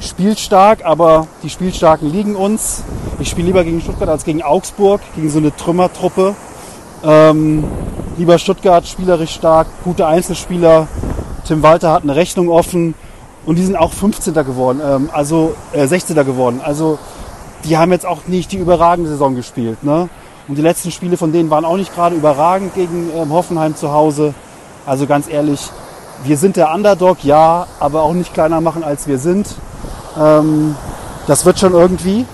spielstark, 0.00 0.84
aber 0.84 1.26
die 1.42 1.50
Spielstarken 1.50 2.10
liegen 2.10 2.36
uns. 2.36 2.82
Ich 3.18 3.28
spiele 3.28 3.48
lieber 3.48 3.64
gegen 3.64 3.80
Stuttgart 3.80 4.08
als 4.08 4.24
gegen 4.24 4.42
Augsburg, 4.42 5.00
gegen 5.14 5.30
so 5.30 5.38
eine 5.38 5.54
Trümmertruppe. 5.54 6.34
Ähm, 7.04 7.64
lieber 8.18 8.38
Stuttgart, 8.38 8.86
spielerisch 8.86 9.34
stark, 9.34 9.66
gute 9.84 10.06
Einzelspieler. 10.06 10.88
Tim 11.46 11.62
Walter 11.62 11.92
hat 11.92 12.02
eine 12.02 12.16
Rechnung 12.16 12.48
offen 12.50 12.94
und 13.46 13.56
die 13.56 13.64
sind 13.64 13.76
auch 13.76 13.92
15. 13.92 14.34
geworden, 14.34 14.80
ähm, 14.84 15.10
also 15.12 15.54
äh, 15.72 15.86
16. 15.86 16.16
geworden. 16.16 16.60
Also 16.62 16.98
die 17.64 17.76
haben 17.78 17.92
jetzt 17.92 18.06
auch 18.06 18.26
nicht 18.26 18.52
die 18.52 18.56
überragende 18.58 19.10
Saison 19.10 19.34
gespielt. 19.34 19.82
Ne? 19.82 20.08
Und 20.48 20.56
die 20.56 20.62
letzten 20.62 20.90
Spiele 20.90 21.16
von 21.16 21.32
denen 21.32 21.50
waren 21.50 21.64
auch 21.64 21.76
nicht 21.76 21.94
gerade 21.94 22.16
überragend 22.16 22.74
gegen 22.74 23.10
ähm, 23.14 23.32
Hoffenheim 23.32 23.76
zu 23.76 23.92
Hause. 23.92 24.34
Also 24.86 25.06
ganz 25.06 25.28
ehrlich, 25.28 25.70
wir 26.24 26.36
sind 26.36 26.56
der 26.56 26.74
Underdog, 26.74 27.24
ja, 27.24 27.66
aber 27.78 28.02
auch 28.02 28.12
nicht 28.12 28.34
kleiner 28.34 28.60
machen, 28.60 28.82
als 28.82 29.06
wir 29.06 29.18
sind. 29.18 29.46
Ähm, 30.18 30.74
das 31.26 31.44
wird 31.44 31.58
schon 31.58 31.72
irgendwie. 31.72 32.26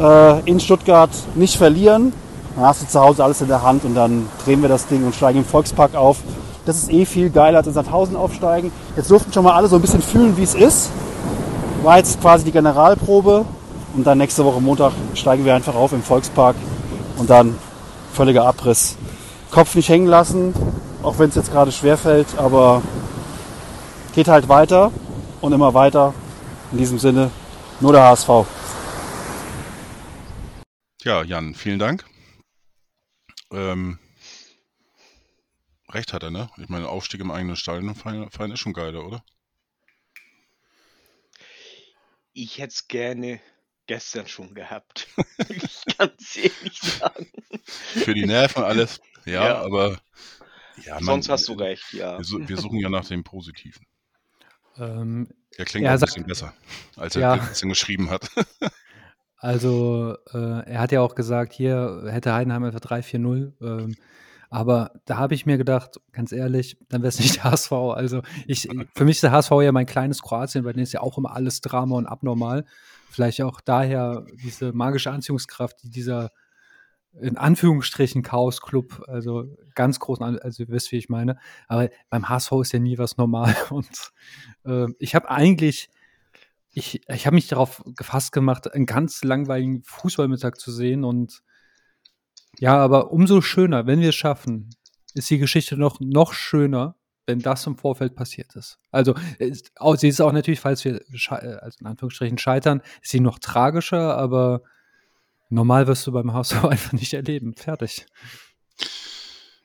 Äh, 0.00 0.40
in 0.50 0.58
Stuttgart 0.58 1.10
nicht 1.34 1.56
verlieren. 1.56 2.12
Dann 2.56 2.64
hast 2.64 2.82
du 2.82 2.86
zu 2.86 3.00
Hause 3.00 3.24
alles 3.24 3.40
in 3.40 3.48
der 3.48 3.62
Hand 3.62 3.84
und 3.84 3.94
dann 3.94 4.28
drehen 4.44 4.62
wir 4.62 4.68
das 4.68 4.86
Ding 4.86 5.04
und 5.04 5.14
steigen 5.14 5.38
im 5.38 5.44
Volkspark 5.44 5.94
auf. 5.94 6.18
Das 6.64 6.76
ist 6.76 6.92
eh 6.92 7.04
viel 7.04 7.30
geiler 7.30 7.58
als 7.58 7.66
in 7.66 7.72
Sandhausen 7.72 8.16
aufsteigen. 8.16 8.72
Jetzt 8.96 9.10
durften 9.10 9.32
schon 9.32 9.44
mal 9.44 9.52
alle 9.52 9.68
so 9.68 9.76
ein 9.76 9.82
bisschen 9.82 10.02
fühlen, 10.02 10.36
wie 10.36 10.44
es 10.44 10.54
ist. 10.54 10.90
War 11.82 11.98
jetzt 11.98 12.20
quasi 12.20 12.44
die 12.44 12.52
Generalprobe. 12.52 13.44
Und 13.94 14.06
dann 14.06 14.18
nächste 14.18 14.44
Woche 14.44 14.60
Montag 14.60 14.92
steigen 15.14 15.44
wir 15.44 15.54
einfach 15.54 15.74
auf 15.74 15.92
im 15.92 16.02
Volkspark. 16.02 16.56
Und 17.16 17.30
dann 17.30 17.58
völliger 18.12 18.44
Abriss. 18.44 18.96
Kopf 19.50 19.74
nicht 19.74 19.88
hängen 19.88 20.06
lassen, 20.06 20.54
auch 21.02 21.18
wenn 21.18 21.28
es 21.28 21.34
jetzt 21.34 21.52
gerade 21.52 21.72
schwer 21.72 21.98
fällt, 21.98 22.38
aber 22.38 22.82
geht 24.14 24.28
halt 24.28 24.48
weiter 24.48 24.92
und 25.40 25.52
immer 25.52 25.74
weiter. 25.74 26.14
In 26.70 26.78
diesem 26.78 26.98
Sinne, 26.98 27.30
nur 27.80 27.92
der 27.92 28.02
HSV. 28.04 28.46
Ja, 31.02 31.22
Jan, 31.22 31.54
vielen 31.54 31.78
Dank. 31.78 32.06
Ähm, 33.52 33.98
recht 35.90 36.12
hat 36.12 36.22
er, 36.22 36.30
ne? 36.30 36.48
Ich 36.56 36.68
meine, 36.68 36.88
Aufstieg 36.88 37.20
im 37.20 37.30
eigenen 37.30 37.56
Stadion 37.56 37.94
feiern, 37.94 38.30
feiern 38.30 38.52
ist 38.52 38.60
schon 38.60 38.72
geiler, 38.72 39.04
oder? 39.04 39.22
Ich 42.32 42.58
hätte 42.58 42.72
es 42.72 42.88
gerne 42.88 43.40
gestern 43.86 44.26
schon 44.26 44.54
gehabt. 44.54 45.08
ich 45.48 45.96
kann 45.98 46.10
es 46.18 46.36
ehrlich 46.36 46.80
sagen. 46.80 47.26
Für 47.54 48.14
die 48.14 48.26
Nerven 48.26 48.62
alles, 48.64 49.00
ja, 49.24 49.44
Ja. 49.48 49.62
aber 49.62 49.98
ja, 50.84 50.94
man, 50.94 51.04
Sonst 51.04 51.28
hast 51.28 51.48
du 51.48 51.52
recht, 51.54 51.92
ja. 51.92 52.18
Wir, 52.18 52.48
wir 52.48 52.56
suchen 52.56 52.78
ja 52.78 52.88
nach 52.88 53.04
dem 53.06 53.22
Positiven. 53.24 53.86
Ähm, 54.78 55.28
Der 55.58 55.64
klingt 55.66 55.84
Er 55.86 55.92
ein 55.92 55.98
sagt- 55.98 56.12
bisschen 56.14 56.26
besser, 56.26 56.54
als 56.96 57.14
er 57.16 57.22
Ja. 57.22 57.32
ein 57.34 57.48
bisschen 57.48 57.68
geschrieben 57.68 58.10
hat. 58.10 58.28
Also, 59.36 60.16
äh, 60.32 60.38
er 60.70 60.78
hat 60.80 60.92
ja 60.92 61.00
auch 61.00 61.16
gesagt, 61.16 61.52
hier 61.52 62.04
hätte 62.06 62.32
Heidenheim 62.32 62.62
einfach 62.62 62.78
3-4-0. 62.78 63.52
Ähm, 63.60 63.96
aber 64.50 64.92
da 65.04 65.16
habe 65.16 65.34
ich 65.34 65.46
mir 65.46 65.58
gedacht, 65.58 66.00
ganz 66.12 66.30
ehrlich, 66.30 66.76
dann 66.90 67.02
wäre 67.02 67.08
es 67.08 67.18
nicht 67.18 67.36
der 67.36 67.44
HSV. 67.50 67.72
Also, 67.72 68.22
ich, 68.46 68.68
für 68.94 69.04
mich 69.04 69.16
ist 69.16 69.24
der 69.24 69.32
HSV 69.32 69.50
ja 69.62 69.72
mein 69.72 69.86
kleines 69.86 70.22
Kroatien, 70.22 70.62
bei 70.62 70.72
denen 70.72 70.84
ist 70.84 70.92
ja 70.92 71.00
auch 71.00 71.18
immer 71.18 71.34
alles 71.34 71.60
Drama 71.60 71.96
und 71.96 72.06
abnormal. 72.06 72.64
Vielleicht 73.12 73.42
auch 73.42 73.60
daher 73.60 74.26
diese 74.42 74.72
magische 74.72 75.10
Anziehungskraft, 75.10 75.82
die 75.82 75.90
dieser 75.90 76.30
in 77.20 77.36
Anführungsstrichen 77.36 78.22
Chaos-Club, 78.22 79.04
also 79.06 79.44
ganz 79.74 79.98
großen, 80.00 80.38
also 80.40 80.62
ihr 80.62 80.68
wisst, 80.70 80.92
wie 80.92 80.96
ich 80.96 81.10
meine. 81.10 81.38
Aber 81.68 81.90
beim 82.08 82.28
HSV 82.30 82.52
ist 82.62 82.72
ja 82.72 82.78
nie 82.78 82.96
was 82.96 83.18
normal. 83.18 83.54
Und 83.70 84.12
ähm, 84.64 84.96
ich 84.98 85.14
habe 85.14 85.30
eigentlich 85.30 85.90
ich, 86.72 87.02
ich 87.08 87.26
habe 87.26 87.34
mich 87.34 87.48
darauf 87.48 87.82
gefasst 87.96 88.32
gemacht, 88.32 88.72
einen 88.72 88.86
ganz 88.86 89.22
langweiligen 89.24 89.82
Fußballmittag 89.84 90.58
zu 90.58 90.72
sehen 90.72 91.04
und 91.04 91.42
ja, 92.58 92.76
aber 92.76 93.12
umso 93.12 93.40
schöner, 93.40 93.86
wenn 93.86 94.00
wir 94.00 94.10
es 94.10 94.14
schaffen, 94.14 94.70
ist 95.14 95.28
die 95.30 95.38
Geschichte 95.38 95.76
noch, 95.76 96.00
noch 96.00 96.32
schöner, 96.32 96.96
wenn 97.26 97.40
das 97.40 97.66
im 97.66 97.76
Vorfeld 97.76 98.14
passiert 98.14 98.54
ist. 98.56 98.78
Also, 98.90 99.14
ist, 99.38 99.72
auch, 99.76 99.96
sie 99.96 100.08
ist 100.08 100.20
auch 100.20 100.32
natürlich, 100.32 100.60
falls 100.60 100.84
wir, 100.84 101.00
also 101.62 101.78
in 101.80 101.86
Anführungsstrichen 101.86 102.38
scheitern, 102.38 102.82
ist 103.02 103.10
sie 103.10 103.20
noch 103.20 103.38
tragischer, 103.38 104.16
aber 104.16 104.62
normal 105.48 105.86
wirst 105.86 106.06
du 106.06 106.12
beim 106.12 106.32
HSV 106.32 106.64
einfach 106.64 106.92
nicht 106.92 107.14
erleben. 107.14 107.54
Fertig. 107.54 108.06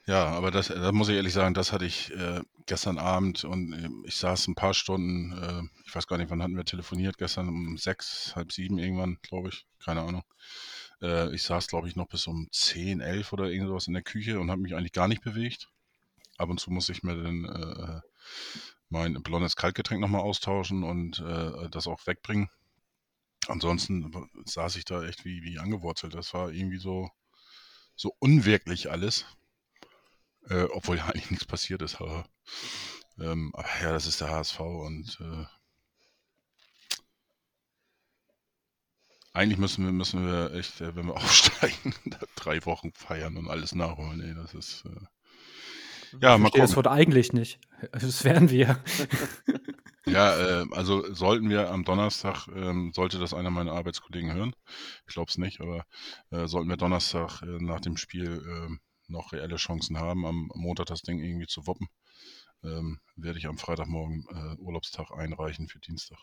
Ja, 0.06 0.28
aber 0.28 0.52
das, 0.52 0.70
da 0.70 0.94
muss 0.94 1.10
ich 1.10 1.16
ehrlich 1.16 1.34
sagen, 1.34 1.54
das 1.54 1.74
hatte 1.74 1.84
ich 1.84 2.14
äh, 2.14 2.42
gestern 2.66 2.98
Abend 2.98 3.44
und 3.44 3.74
äh, 3.74 3.90
ich 4.08 4.16
saß 4.16 4.48
ein 4.48 4.56
paar 4.56 4.74
Stunden, 4.74 5.34
äh, 5.34 5.64
ich 5.86 5.94
weiß 5.94 6.08
gar 6.08 6.18
nicht, 6.18 6.30
wann 6.30 6.42
hatten 6.42 6.56
wir 6.56 6.64
telefoniert, 6.64 7.18
gestern 7.18 7.50
um 7.50 7.78
sechs, 7.78 8.34
halb 8.34 8.54
sieben 8.54 8.78
irgendwann, 8.78 9.18
glaube 9.22 9.50
ich, 9.50 9.66
keine 9.84 10.02
Ahnung. 10.04 10.24
Äh, 11.02 11.36
ich 11.36 11.44
saß, 11.44 11.68
glaube 11.68 11.90
ich, 11.90 11.98
noch 11.98 12.08
bis 12.08 12.26
um 12.28 12.48
zehn, 12.52 13.02
elf 13.02 13.34
oder 13.34 13.50
irgend 13.50 13.68
sowas 13.68 13.88
in 13.88 13.94
der 13.94 14.02
Küche 14.02 14.40
und 14.40 14.50
habe 14.50 14.62
mich 14.62 14.76
eigentlich 14.76 14.94
gar 14.94 15.10
nicht 15.10 15.24
bewegt. 15.24 15.70
Ab 16.38 16.50
und 16.50 16.60
zu 16.60 16.72
muss 16.72 16.90
ich 16.90 17.04
mir 17.04 17.16
dann 17.16 17.46
äh, 17.46 18.02
mein 18.90 19.22
blondes 19.24 19.56
Kaltgetränk 19.56 20.02
nochmal 20.02 20.22
austauschen 20.22 20.84
und 20.84 21.20
äh, 21.20 21.70
das 21.70 21.88
auch 21.88 22.06
wegbringen. 22.06 22.50
Ansonsten 23.48 24.12
saß 24.46 24.76
ich 24.76 24.86
da 24.86 25.04
echt 25.04 25.26
wie, 25.26 25.42
wie 25.44 25.60
angewurzelt. 25.60 26.14
Das 26.14 26.34
war 26.34 26.52
irgendwie 26.52 26.80
so, 26.80 27.10
so 27.96 28.14
unwirklich 28.20 28.92
alles. 28.92 29.26
Äh, 30.50 30.64
obwohl 30.74 30.98
ja 30.98 31.06
eigentlich 31.08 31.32
nichts 31.32 31.46
passiert 31.46 31.82
ist. 31.82 31.96
Aber, 32.02 32.28
ähm, 33.20 33.52
aber 33.54 33.68
ja, 33.82 33.92
das 33.92 34.06
ist 34.06 34.22
der 34.22 34.30
HSV 34.30 34.60
und 34.60 35.18
äh, 35.22 35.46
eigentlich 39.34 39.60
müssen 39.60 39.86
wir, 39.86 39.92
müssen 39.92 40.26
wir 40.26 40.54
echt, 40.54 40.82
äh, 40.82 40.96
wenn 40.96 41.08
wir 41.08 41.16
aufsteigen, 41.18 41.94
drei 42.36 42.66
Wochen 42.66 42.92
feiern 42.92 43.38
und 43.38 43.50
alles 43.50 43.76
nachholen. 43.76 44.22
Ey, 44.22 44.34
das 44.34 44.54
ist, 44.54 44.86
äh, 44.86 45.06
Ja, 46.22 46.36
ich 46.36 46.42
mal 46.42 46.50
das. 46.54 46.76
Wort 46.76 46.88
eigentlich 46.88 47.34
nicht. 47.34 47.60
Das 47.92 48.24
wären 48.24 48.50
wir. 48.50 48.80
Ja, 50.08 50.62
äh, 50.62 50.66
also 50.72 51.14
sollten 51.14 51.50
wir 51.50 51.70
am 51.70 51.84
Donnerstag, 51.84 52.48
ähm, 52.56 52.94
sollte 52.94 53.20
das 53.20 53.34
einer 53.34 53.50
meiner 53.50 53.74
Arbeitskollegen 53.74 54.32
hören, 54.32 54.56
ich 55.06 55.14
glaube 55.14 55.30
es 55.30 55.38
nicht, 55.38 55.60
aber 55.60 55.86
äh, 56.30 56.48
sollten 56.48 56.70
wir 56.70 56.78
Donnerstag 56.78 57.42
äh, 57.42 57.62
nach 57.62 57.82
dem 57.82 57.98
Spiel 57.98 58.42
ähm, 58.48 58.80
noch 59.10 59.34
reelle 59.34 59.58
Chancen 59.58 60.00
haben, 60.00 60.26
am 60.26 60.50
Montag 60.56 60.86
das 60.86 61.02
Ding 61.02 61.20
irgendwie 61.20 61.48
zu 61.48 61.68
wuppen, 61.68 61.90
ähm, 62.64 63.02
werde 63.18 63.38
ich 63.38 63.48
am 63.48 63.58
Freitagmorgen 63.58 64.26
äh, 64.30 64.62
Urlaubstag 64.62 65.12
einreichen 65.12 65.68
für 65.68 65.80
Dienstag. 65.80 66.20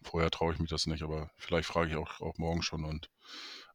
Vorher 0.00 0.30
traue 0.30 0.54
ich 0.54 0.58
mich 0.58 0.70
das 0.70 0.86
nicht, 0.86 1.02
aber 1.02 1.30
vielleicht 1.36 1.68
frage 1.68 1.90
ich 1.90 1.96
auch, 1.96 2.22
auch 2.22 2.38
morgen 2.38 2.62
schon 2.62 2.84
und 2.84 3.10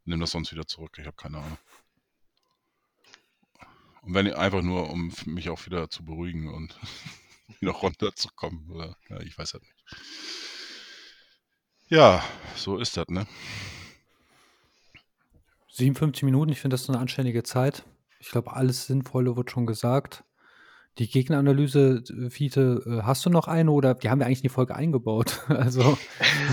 nehme 0.04 0.22
das 0.22 0.32
sonst 0.32 0.52
wieder 0.52 0.66
zurück. 0.66 0.98
Ich 0.98 1.06
habe 1.06 1.16
keine 1.16 1.38
Ahnung. 1.38 1.58
Und 4.04 4.14
wenn 4.14 4.32
einfach 4.34 4.62
nur, 4.62 4.90
um 4.90 5.12
mich 5.26 5.50
auch 5.50 5.66
wieder 5.66 5.90
zu 5.90 6.04
beruhigen 6.04 6.54
und 6.54 6.78
wieder 7.60 7.72
runterzukommen. 7.72 8.70
Oder, 8.70 8.96
ja, 9.10 9.20
ich 9.22 9.38
weiß 9.38 9.54
halt 9.54 9.64
nicht. 9.64 9.74
Ja, 11.88 12.24
so 12.56 12.78
ist 12.78 12.98
das, 12.98 13.08
ne? 13.08 13.26
57 15.70 16.24
Minuten, 16.24 16.52
ich 16.52 16.60
finde 16.60 16.76
das 16.76 16.88
eine 16.90 17.00
anständige 17.00 17.44
Zeit. 17.44 17.84
Ich 18.20 18.30
glaube, 18.30 18.54
alles 18.54 18.88
Sinnvolle 18.88 19.36
wird 19.36 19.52
schon 19.52 19.66
gesagt. 19.66 20.24
Die 21.00 21.10
Gegneranalyse, 21.10 22.04
Fiete, 22.30 22.84
äh, 22.86 23.04
hast 23.04 23.26
du 23.26 23.32
noch 23.32 23.48
eine 23.48 23.72
oder 23.72 23.96
die 23.96 24.10
haben 24.10 24.20
wir 24.20 24.28
eigentlich 24.28 24.40
in 24.40 24.44
die 24.44 24.50
Folge 24.50 24.76
eingebaut? 24.76 25.42
Also, 25.50 25.98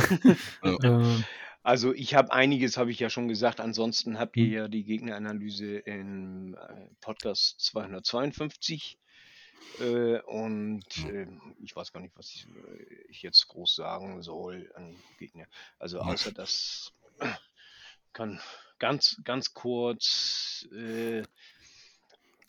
Ja. 0.64 0.76
ähm, 0.82 1.24
Also 1.62 1.92
ich 1.94 2.14
habe 2.14 2.32
einiges, 2.32 2.76
habe 2.76 2.90
ich 2.90 2.98
ja 3.00 3.10
schon 3.10 3.28
gesagt. 3.28 3.60
Ansonsten 3.60 4.18
habt 4.18 4.36
ihr 4.36 4.44
Hm. 4.46 4.52
ja 4.52 4.68
die 4.68 4.84
Gegneranalyse 4.84 5.78
im 5.78 6.54
äh, 6.54 6.88
Podcast 7.00 7.60
252. 7.60 8.98
Äh, 9.78 10.20
und 10.22 10.84
äh, 11.06 11.26
ich 11.62 11.76
weiß 11.76 11.92
gar 11.92 12.00
nicht, 12.00 12.16
was 12.16 12.30
ich, 12.34 12.46
äh, 12.46 13.04
ich 13.08 13.22
jetzt 13.22 13.46
groß 13.48 13.74
sagen 13.74 14.22
soll 14.22 14.72
an 14.74 14.96
Gegner. 15.18 15.46
Also 15.78 16.00
außer 16.00 16.32
das 16.32 16.92
kann 18.12 18.40
ganz, 18.78 19.20
ganz 19.24 19.52
kurz 19.54 20.66
äh, 20.72 21.22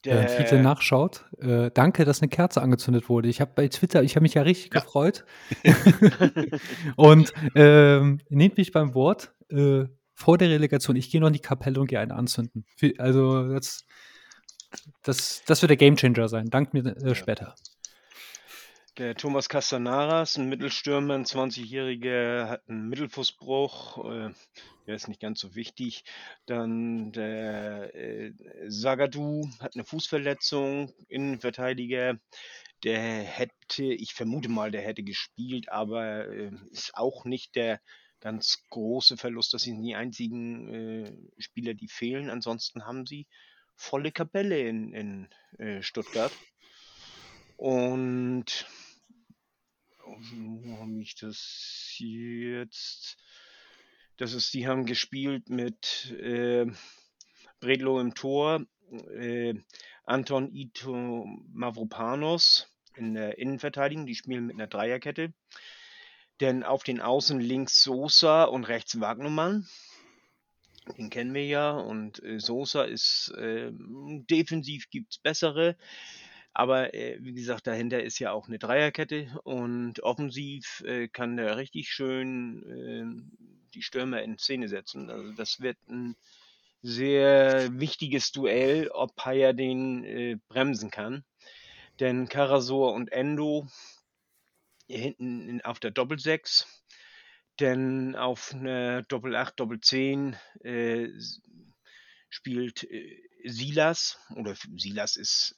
Fiete 0.03 0.55
der 0.55 0.63
nachschaut, 0.63 1.25
äh, 1.39 1.69
danke, 1.71 2.05
dass 2.05 2.21
eine 2.21 2.29
Kerze 2.29 2.61
angezündet 2.61 3.07
wurde. 3.09 3.29
Ich 3.29 3.39
habe 3.39 3.51
bei 3.55 3.67
Twitter, 3.67 4.01
ich 4.03 4.15
habe 4.15 4.23
mich 4.23 4.33
ja 4.33 4.41
richtig 4.41 4.73
Ja. 4.73 4.79
gefreut. 4.81 5.25
und 6.95 7.33
ähm, 7.55 8.19
nehmt 8.29 8.57
mich 8.57 8.71
beim 8.71 8.93
Wort. 8.95 9.33
Äh, 9.49 9.85
vor 10.13 10.37
der 10.37 10.49
Relegation, 10.49 10.95
ich 10.95 11.09
gehe 11.09 11.19
noch 11.19 11.27
in 11.27 11.33
die 11.33 11.39
Kapelle 11.39 11.79
und 11.79 11.87
gehe 11.87 11.99
eine 11.99 12.13
anzünden. 12.15 12.65
Also 12.99 13.49
das, 13.53 13.85
das, 15.03 15.43
das 15.45 15.61
wird 15.61 15.71
der 15.71 15.77
Gamechanger 15.77 16.27
sein. 16.29 16.49
Dank 16.49 16.73
mir 16.73 16.85
äh, 16.85 17.13
Ja. 17.13 17.55
Der 19.01 19.15
Thomas 19.15 19.49
Castanaras, 19.49 20.37
ein 20.37 20.47
Mittelstürmer, 20.47 21.15
ein 21.15 21.25
20-Jähriger, 21.25 22.47
hat 22.47 22.69
einen 22.69 22.87
Mittelfußbruch. 22.87 23.97
Äh, 24.05 24.29
der 24.85 24.93
ist 24.93 25.07
nicht 25.07 25.19
ganz 25.19 25.39
so 25.39 25.55
wichtig. 25.55 26.03
Dann 26.45 27.11
der 27.11 27.95
äh, 27.95 28.31
hat 28.69 29.73
eine 29.73 29.85
Fußverletzung, 29.85 30.93
Innenverteidiger. 31.07 32.19
Der 32.83 33.23
hätte, 33.23 33.85
ich 33.85 34.13
vermute 34.13 34.49
mal, 34.49 34.69
der 34.69 34.83
hätte 34.83 35.01
gespielt, 35.01 35.69
aber 35.69 36.27
äh, 36.27 36.51
ist 36.69 36.93
auch 36.93 37.25
nicht 37.25 37.55
der 37.55 37.81
ganz 38.19 38.61
große 38.69 39.17
Verlust. 39.17 39.55
Das 39.55 39.63
sind 39.63 39.81
die 39.81 39.95
einzigen 39.95 40.71
äh, 40.71 41.41
Spieler, 41.41 41.73
die 41.73 41.87
fehlen. 41.87 42.29
Ansonsten 42.29 42.85
haben 42.85 43.07
sie 43.07 43.25
volle 43.75 44.11
Kapelle 44.11 44.59
in, 44.59 44.93
in 44.93 45.29
äh, 45.57 45.81
Stuttgart. 45.81 46.31
Und 47.57 48.67
habe 50.79 51.01
ich 51.01 51.15
das 51.15 51.95
jetzt? 51.97 53.17
Das 54.17 54.33
ist, 54.33 54.53
die 54.53 54.67
haben 54.67 54.85
gespielt 54.85 55.49
mit 55.49 56.11
äh, 56.11 56.65
Bredlo 57.59 57.99
im 57.99 58.13
Tor, 58.13 58.65
äh, 59.15 59.53
Anton 60.05 60.53
Ito 60.53 61.25
Mavropanos 61.53 62.67
in 62.95 63.13
der 63.13 63.37
Innenverteidigung, 63.37 64.05
die 64.05 64.15
spielen 64.15 64.45
mit 64.45 64.55
einer 64.55 64.67
Dreierkette. 64.67 65.33
Denn 66.39 66.63
auf 66.63 66.83
den 66.83 67.01
Außen 67.01 67.39
links 67.39 67.83
Sosa 67.83 68.43
und 68.45 68.65
rechts 68.65 68.99
Wagnermann. 68.99 69.67
Den 70.97 71.09
kennen 71.09 71.33
wir 71.33 71.45
ja. 71.45 71.71
Und 71.71 72.21
äh, 72.23 72.39
Sosa 72.39 72.83
ist 72.83 73.31
äh, 73.37 73.71
defensiv 73.71 74.89
gibt 74.89 75.13
es 75.13 75.17
bessere. 75.19 75.77
Aber 76.53 76.93
äh, 76.93 77.17
wie 77.21 77.33
gesagt, 77.33 77.67
dahinter 77.67 78.03
ist 78.03 78.19
ja 78.19 78.31
auch 78.31 78.47
eine 78.47 78.59
Dreierkette 78.59 79.39
und 79.43 80.01
offensiv 80.03 80.83
äh, 80.85 81.07
kann 81.07 81.37
der 81.37 81.57
richtig 81.57 81.89
schön 81.89 82.63
äh, 82.69 83.69
die 83.73 83.81
Stürmer 83.81 84.21
in 84.21 84.37
Szene 84.37 84.67
setzen. 84.67 85.09
Also 85.09 85.31
das 85.33 85.61
wird 85.61 85.77
ein 85.87 86.15
sehr 86.81 87.79
wichtiges 87.79 88.31
Duell, 88.31 88.89
ob 88.89 89.15
Paya 89.15 89.53
den 89.53 90.03
äh, 90.03 90.37
bremsen 90.49 90.91
kann. 90.91 91.23
Denn 91.99 92.27
Karasor 92.27 92.93
und 92.93 93.11
Endo 93.11 93.67
hinten 94.87 95.47
in, 95.47 95.61
auf 95.61 95.79
der 95.79 95.91
Doppelsechs, 95.91 96.67
denn 97.59 98.15
auf 98.15 98.53
einer 98.53 99.03
Doppel 99.03 99.35
8, 99.35 99.59
Doppel 99.59 99.79
10 99.79 100.35
äh, 100.61 101.09
spielt 102.29 102.83
äh, 102.83 103.21
Silas, 103.45 104.19
oder 104.35 104.55
Silas 104.77 105.15
ist 105.15 105.55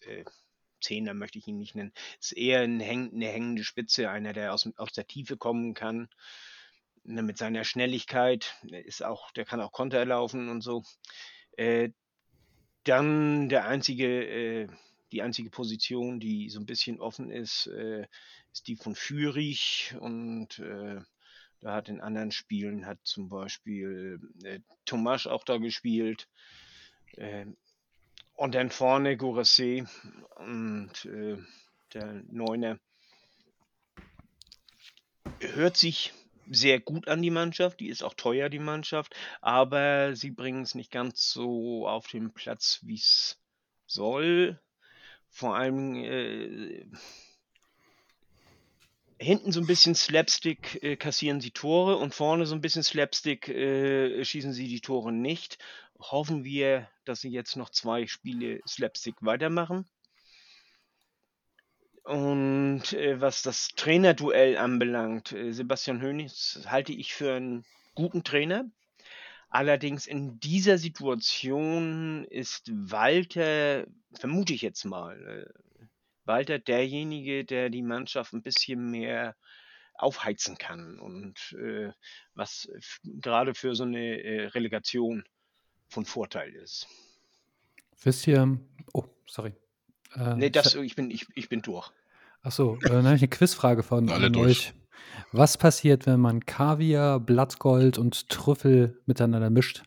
äh, 0.84 0.88
Zehner, 0.88 1.13
möchte 1.13 1.39
ich 1.39 1.47
ihn 1.47 1.57
nicht 1.57 1.75
nennen, 1.75 1.93
ist 2.19 2.34
eher 2.34 2.61
ein 2.61 2.79
häng, 2.79 3.11
eine 3.13 3.27
hängende 3.27 3.63
Spitze, 3.63 4.09
einer, 4.09 4.34
der 4.34 4.53
aus, 4.53 4.69
aus 4.77 4.91
der 4.93 5.07
Tiefe 5.07 5.38
kommen 5.38 5.73
kann. 5.73 6.09
Ne, 7.05 7.21
mit 7.21 7.38
seiner 7.38 7.65
Schnelligkeit, 7.65 8.55
der 8.63 8.86
ist 8.86 9.03
auch, 9.03 9.31
der 9.31 9.45
kann 9.45 9.59
auch 9.59 9.71
Konter 9.71 10.05
laufen 10.05 10.49
und 10.49 10.61
so. 10.61 10.84
Äh, 11.57 11.89
dann 12.84 13.49
der 13.49 13.65
einzige, 13.65 14.07
äh, 14.07 14.67
die 15.11 15.21
einzige 15.21 15.49
Position, 15.49 16.19
die 16.19 16.49
so 16.49 16.59
ein 16.59 16.65
bisschen 16.65 16.99
offen 17.01 17.29
ist, 17.29 17.67
äh, 17.67 18.07
ist 18.51 18.67
die 18.67 18.75
von 18.75 18.95
Fürich 18.95 19.95
und 19.99 20.59
äh, 20.59 21.01
da 21.61 21.75
hat 21.75 21.89
in 21.89 22.01
anderen 22.01 22.31
Spielen 22.31 22.86
hat 22.86 22.99
zum 23.03 23.29
Beispiel 23.29 24.19
äh, 24.43 24.59
Tomasch 24.86 25.27
auch 25.27 25.43
da 25.43 25.57
gespielt. 25.57 26.27
Äh, 27.15 27.45
und 28.36 28.55
dann 28.55 28.69
vorne 28.69 29.15
Gouressé 29.15 29.88
und 30.36 31.05
äh, 31.05 31.38
der 31.93 32.23
Neuner 32.29 32.79
hört 35.39 35.77
sich 35.77 36.13
sehr 36.49 36.79
gut 36.79 37.07
an 37.07 37.21
die 37.21 37.31
Mannschaft, 37.31 37.79
die 37.79 37.88
ist 37.88 38.03
auch 38.03 38.13
teuer, 38.13 38.49
die 38.49 38.59
Mannschaft, 38.59 39.15
aber 39.41 40.15
sie 40.15 40.31
bringen 40.31 40.63
es 40.63 40.75
nicht 40.75 40.91
ganz 40.91 41.31
so 41.31 41.88
auf 41.88 42.07
den 42.07 42.34
Platz, 42.34 42.79
wie 42.84 42.95
es 42.95 43.39
soll. 43.86 44.59
Vor 45.29 45.55
allem 45.55 45.95
äh, 45.95 46.86
hinten 49.19 49.51
so 49.51 49.61
ein 49.61 49.67
bisschen 49.67 49.95
Slapstick 49.95 50.84
äh, 50.84 50.95
kassieren 50.95 51.41
sie 51.41 51.51
Tore 51.51 51.97
und 51.97 52.13
vorne 52.13 52.45
so 52.45 52.55
ein 52.55 52.61
bisschen 52.61 52.84
Slapstick 52.84 53.47
äh, 53.47 54.23
schießen 54.23 54.53
sie 54.53 54.67
die 54.67 54.81
Tore 54.81 55.11
nicht. 55.11 55.57
Hoffen 56.00 56.44
wir, 56.44 56.89
dass 57.06 57.22
sie 57.22 57.30
jetzt 57.30 57.56
noch 57.56 57.70
zwei 57.70 58.08
Spiele 58.08 58.60
Slapstick 58.68 59.16
weitermachen. 59.22 59.86
Und 62.04 62.91
äh, 62.94 63.22
was 63.22 63.41
das 63.44 63.70
Trainerduell 63.70 64.58
anbelangt, 64.58 65.32
äh, 65.32 65.54
Sebastian 65.54 66.02
Hönig 66.02 66.60
halte 66.66 66.91
ich 66.91 67.14
für 67.14 67.34
einen 67.34 67.66
guten 67.96 68.24
Trainer. 68.26 68.66
Allerdings 69.50 70.08
in 70.08 70.39
dieser 70.39 70.78
Situation 70.78 72.26
ist 72.26 72.70
Walter, 72.74 73.86
vermute 74.14 74.54
ich 74.54 74.62
jetzt 74.64 74.84
mal, 74.84 75.48
äh, 75.48 75.88
Walter 76.26 76.60
derjenige, 76.60 77.46
der 77.46 77.70
die 77.70 77.84
Mannschaft 77.84 78.34
ein 78.34 78.41
bisschen 78.41 78.91
mehr 78.91 79.36
aufheizen 79.96 80.58
kann 80.58 81.00
und 81.00 81.56
äh, 81.60 81.91
was 82.34 82.70
gerade 83.04 83.54
für 83.54 83.76
so 83.76 83.84
eine 83.84 84.24
äh, 84.24 84.46
Relegation 84.48 85.24
von 85.94 86.06
Vorteil 86.06 86.52
ist. 86.54 86.88
Wisst 88.04 88.28
ihr, 88.28 88.60
oh, 88.94 89.06
sorry. 89.28 89.54
Äh, 90.16 90.36
Nee, 90.36 90.46
ich 90.48 90.52
das, 90.52 90.76
ich 90.76 90.96
bin, 90.96 91.10
ich, 91.12 91.28
ich 91.36 91.48
bin 91.50 91.62
durch. 91.62 91.89
Achso, 92.41 92.78
äh, 92.84 92.89
dann 92.89 93.06
habe 93.06 93.16
ich 93.16 93.22
eine 93.22 93.30
Quizfrage 93.30 93.84
von 93.84 94.10
Alle 94.12 94.28
an 94.28 94.34
durch. 94.34 94.48
euch. 94.70 94.74
Was 95.32 95.58
passiert, 95.58 96.06
wenn 96.06 96.20
man 96.20 96.46
Kaviar, 96.46 97.20
Blattgold 97.20 97.98
und 97.98 98.30
Trüffel 98.30 99.02
miteinander 99.06 99.50
mischt? 99.50 99.84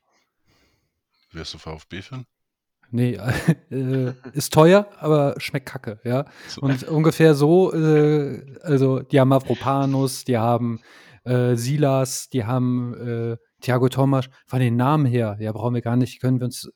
Wirst 1.32 1.54
du 1.54 1.58
VfB-Fan? 1.58 2.24
Nee, 2.90 3.18
äh, 3.70 4.12
ist 4.32 4.52
teuer, 4.52 4.88
aber 4.98 5.34
schmeckt 5.38 5.66
kacke, 5.66 6.00
ja. 6.04 6.24
So. 6.48 6.60
Und 6.62 6.84
ungefähr 6.84 7.34
so, 7.34 7.72
äh, 7.74 8.44
also 8.62 9.00
die 9.00 9.18
haben 9.20 9.28
Mavropanos, 9.28 10.24
die 10.24 10.38
haben 10.38 10.80
äh, 11.24 11.56
Silas, 11.56 12.28
die 12.28 12.44
haben 12.44 12.94
äh, 12.94 13.36
Thiago 13.60 13.88
Thomas. 13.88 14.28
Von 14.46 14.60
den 14.60 14.76
Namen 14.76 15.06
her, 15.06 15.36
ja, 15.40 15.52
brauchen 15.52 15.74
wir 15.74 15.82
gar 15.82 15.96
nicht, 15.96 16.20
können 16.20 16.40
wir 16.40 16.46
uns 16.46 16.70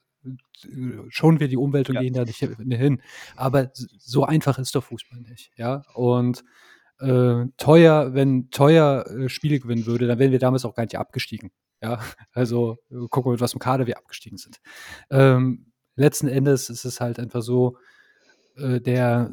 schauen 1.08 1.40
wir 1.40 1.48
die 1.48 1.56
Umwelt 1.56 1.88
und 1.88 1.94
Ja. 1.96 2.02
gehen 2.02 2.12
da 2.12 2.24
nicht 2.24 2.38
hin. 2.38 3.02
Aber 3.36 3.70
so 3.74 4.24
einfach 4.24 4.58
ist 4.58 4.74
doch 4.74 4.84
Fußball 4.84 5.20
nicht, 5.20 5.50
ja. 5.56 5.82
Und 5.94 6.44
äh, 6.98 7.46
teuer, 7.56 8.12
wenn 8.12 8.50
teuer 8.50 9.06
äh, 9.06 9.28
Spiele 9.28 9.58
gewinnen 9.58 9.86
würde, 9.86 10.06
dann 10.06 10.18
wären 10.18 10.32
wir 10.32 10.38
damals 10.38 10.64
auch 10.64 10.74
gar 10.74 10.82
nicht 10.82 10.98
abgestiegen. 10.98 11.50
Ja, 11.82 12.00
also 12.32 12.76
äh, 12.90 13.06
gucken 13.08 13.30
wir, 13.30 13.32
mit 13.32 13.40
was 13.40 13.54
im 13.54 13.58
Kader 13.58 13.86
wir 13.86 13.96
abgestiegen 13.96 14.36
sind. 14.36 14.58
Ähm, 15.10 15.72
letzten 15.96 16.28
Endes 16.28 16.68
ist 16.68 16.84
es 16.84 17.00
halt 17.00 17.18
einfach 17.18 17.40
so, 17.40 17.78
äh, 18.56 18.80
der 18.80 19.30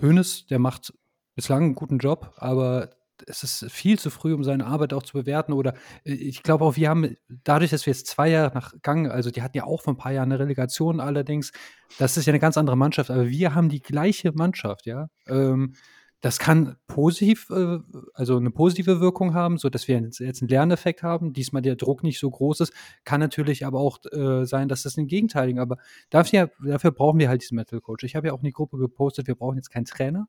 Hönes, 0.00 0.46
der 0.46 0.58
macht 0.58 0.94
bislang 1.34 1.62
einen 1.64 1.74
guten 1.74 1.98
Job, 1.98 2.32
aber 2.36 2.88
es 3.26 3.42
ist 3.42 3.70
viel 3.70 3.98
zu 3.98 4.10
früh, 4.10 4.34
um 4.34 4.44
seine 4.44 4.66
Arbeit 4.66 4.92
auch 4.92 5.02
zu 5.02 5.14
bewerten. 5.14 5.52
Oder 5.52 5.74
äh, 6.04 6.12
ich 6.12 6.42
glaube 6.42 6.64
auch, 6.64 6.76
wir 6.76 6.88
haben 6.88 7.16
dadurch, 7.28 7.70
dass 7.70 7.86
wir 7.86 7.92
jetzt 7.92 8.06
zwei 8.06 8.28
Jahre 8.28 8.54
nach 8.54 8.74
Gang, 8.82 9.10
also 9.10 9.30
die 9.30 9.42
hatten 9.42 9.56
ja 9.56 9.64
auch 9.64 9.82
vor 9.82 9.94
ein 9.94 9.98
paar 9.98 10.12
Jahren 10.12 10.32
eine 10.32 10.40
Relegation 10.40 11.00
allerdings, 11.00 11.52
das 11.98 12.16
ist 12.16 12.26
ja 12.26 12.32
eine 12.32 12.40
ganz 12.40 12.56
andere 12.56 12.76
Mannschaft, 12.76 13.10
aber 13.10 13.28
wir 13.28 13.54
haben 13.54 13.68
die 13.68 13.82
gleiche 13.82 14.32
Mannschaft, 14.32 14.86
ja. 14.86 15.08
Ähm, 15.26 15.74
das 16.22 16.38
kann 16.38 16.76
positiv, 16.86 17.48
äh, 17.50 17.78
also 18.12 18.36
eine 18.36 18.50
positive 18.50 19.00
Wirkung 19.00 19.32
haben, 19.32 19.56
so 19.56 19.70
dass 19.70 19.88
wir 19.88 19.98
jetzt 19.98 20.20
einen 20.20 20.48
Lerneffekt 20.48 21.02
haben. 21.02 21.32
Diesmal 21.32 21.62
der 21.62 21.76
Druck 21.76 22.02
nicht 22.02 22.18
so 22.18 22.30
groß 22.30 22.60
ist. 22.60 22.74
Kann 23.04 23.20
natürlich 23.20 23.64
aber 23.64 23.80
auch 23.80 23.98
äh, 24.12 24.44
sein, 24.44 24.68
dass 24.68 24.82
das 24.82 24.98
einen 24.98 25.06
gegenteiligen. 25.06 25.60
Aber 25.60 25.78
dafür, 26.10 26.50
dafür 26.62 26.90
brauchen 26.90 27.18
wir 27.18 27.30
halt 27.30 27.42
diesen 27.42 27.56
Metal 27.56 27.80
Coach. 27.80 28.04
Ich 28.04 28.16
habe 28.16 28.26
ja 28.26 28.34
auch 28.34 28.40
in 28.40 28.44
die 28.44 28.52
Gruppe 28.52 28.76
gepostet, 28.76 29.28
wir 29.28 29.34
brauchen 29.34 29.56
jetzt 29.56 29.70
keinen 29.70 29.86
Trainer. 29.86 30.28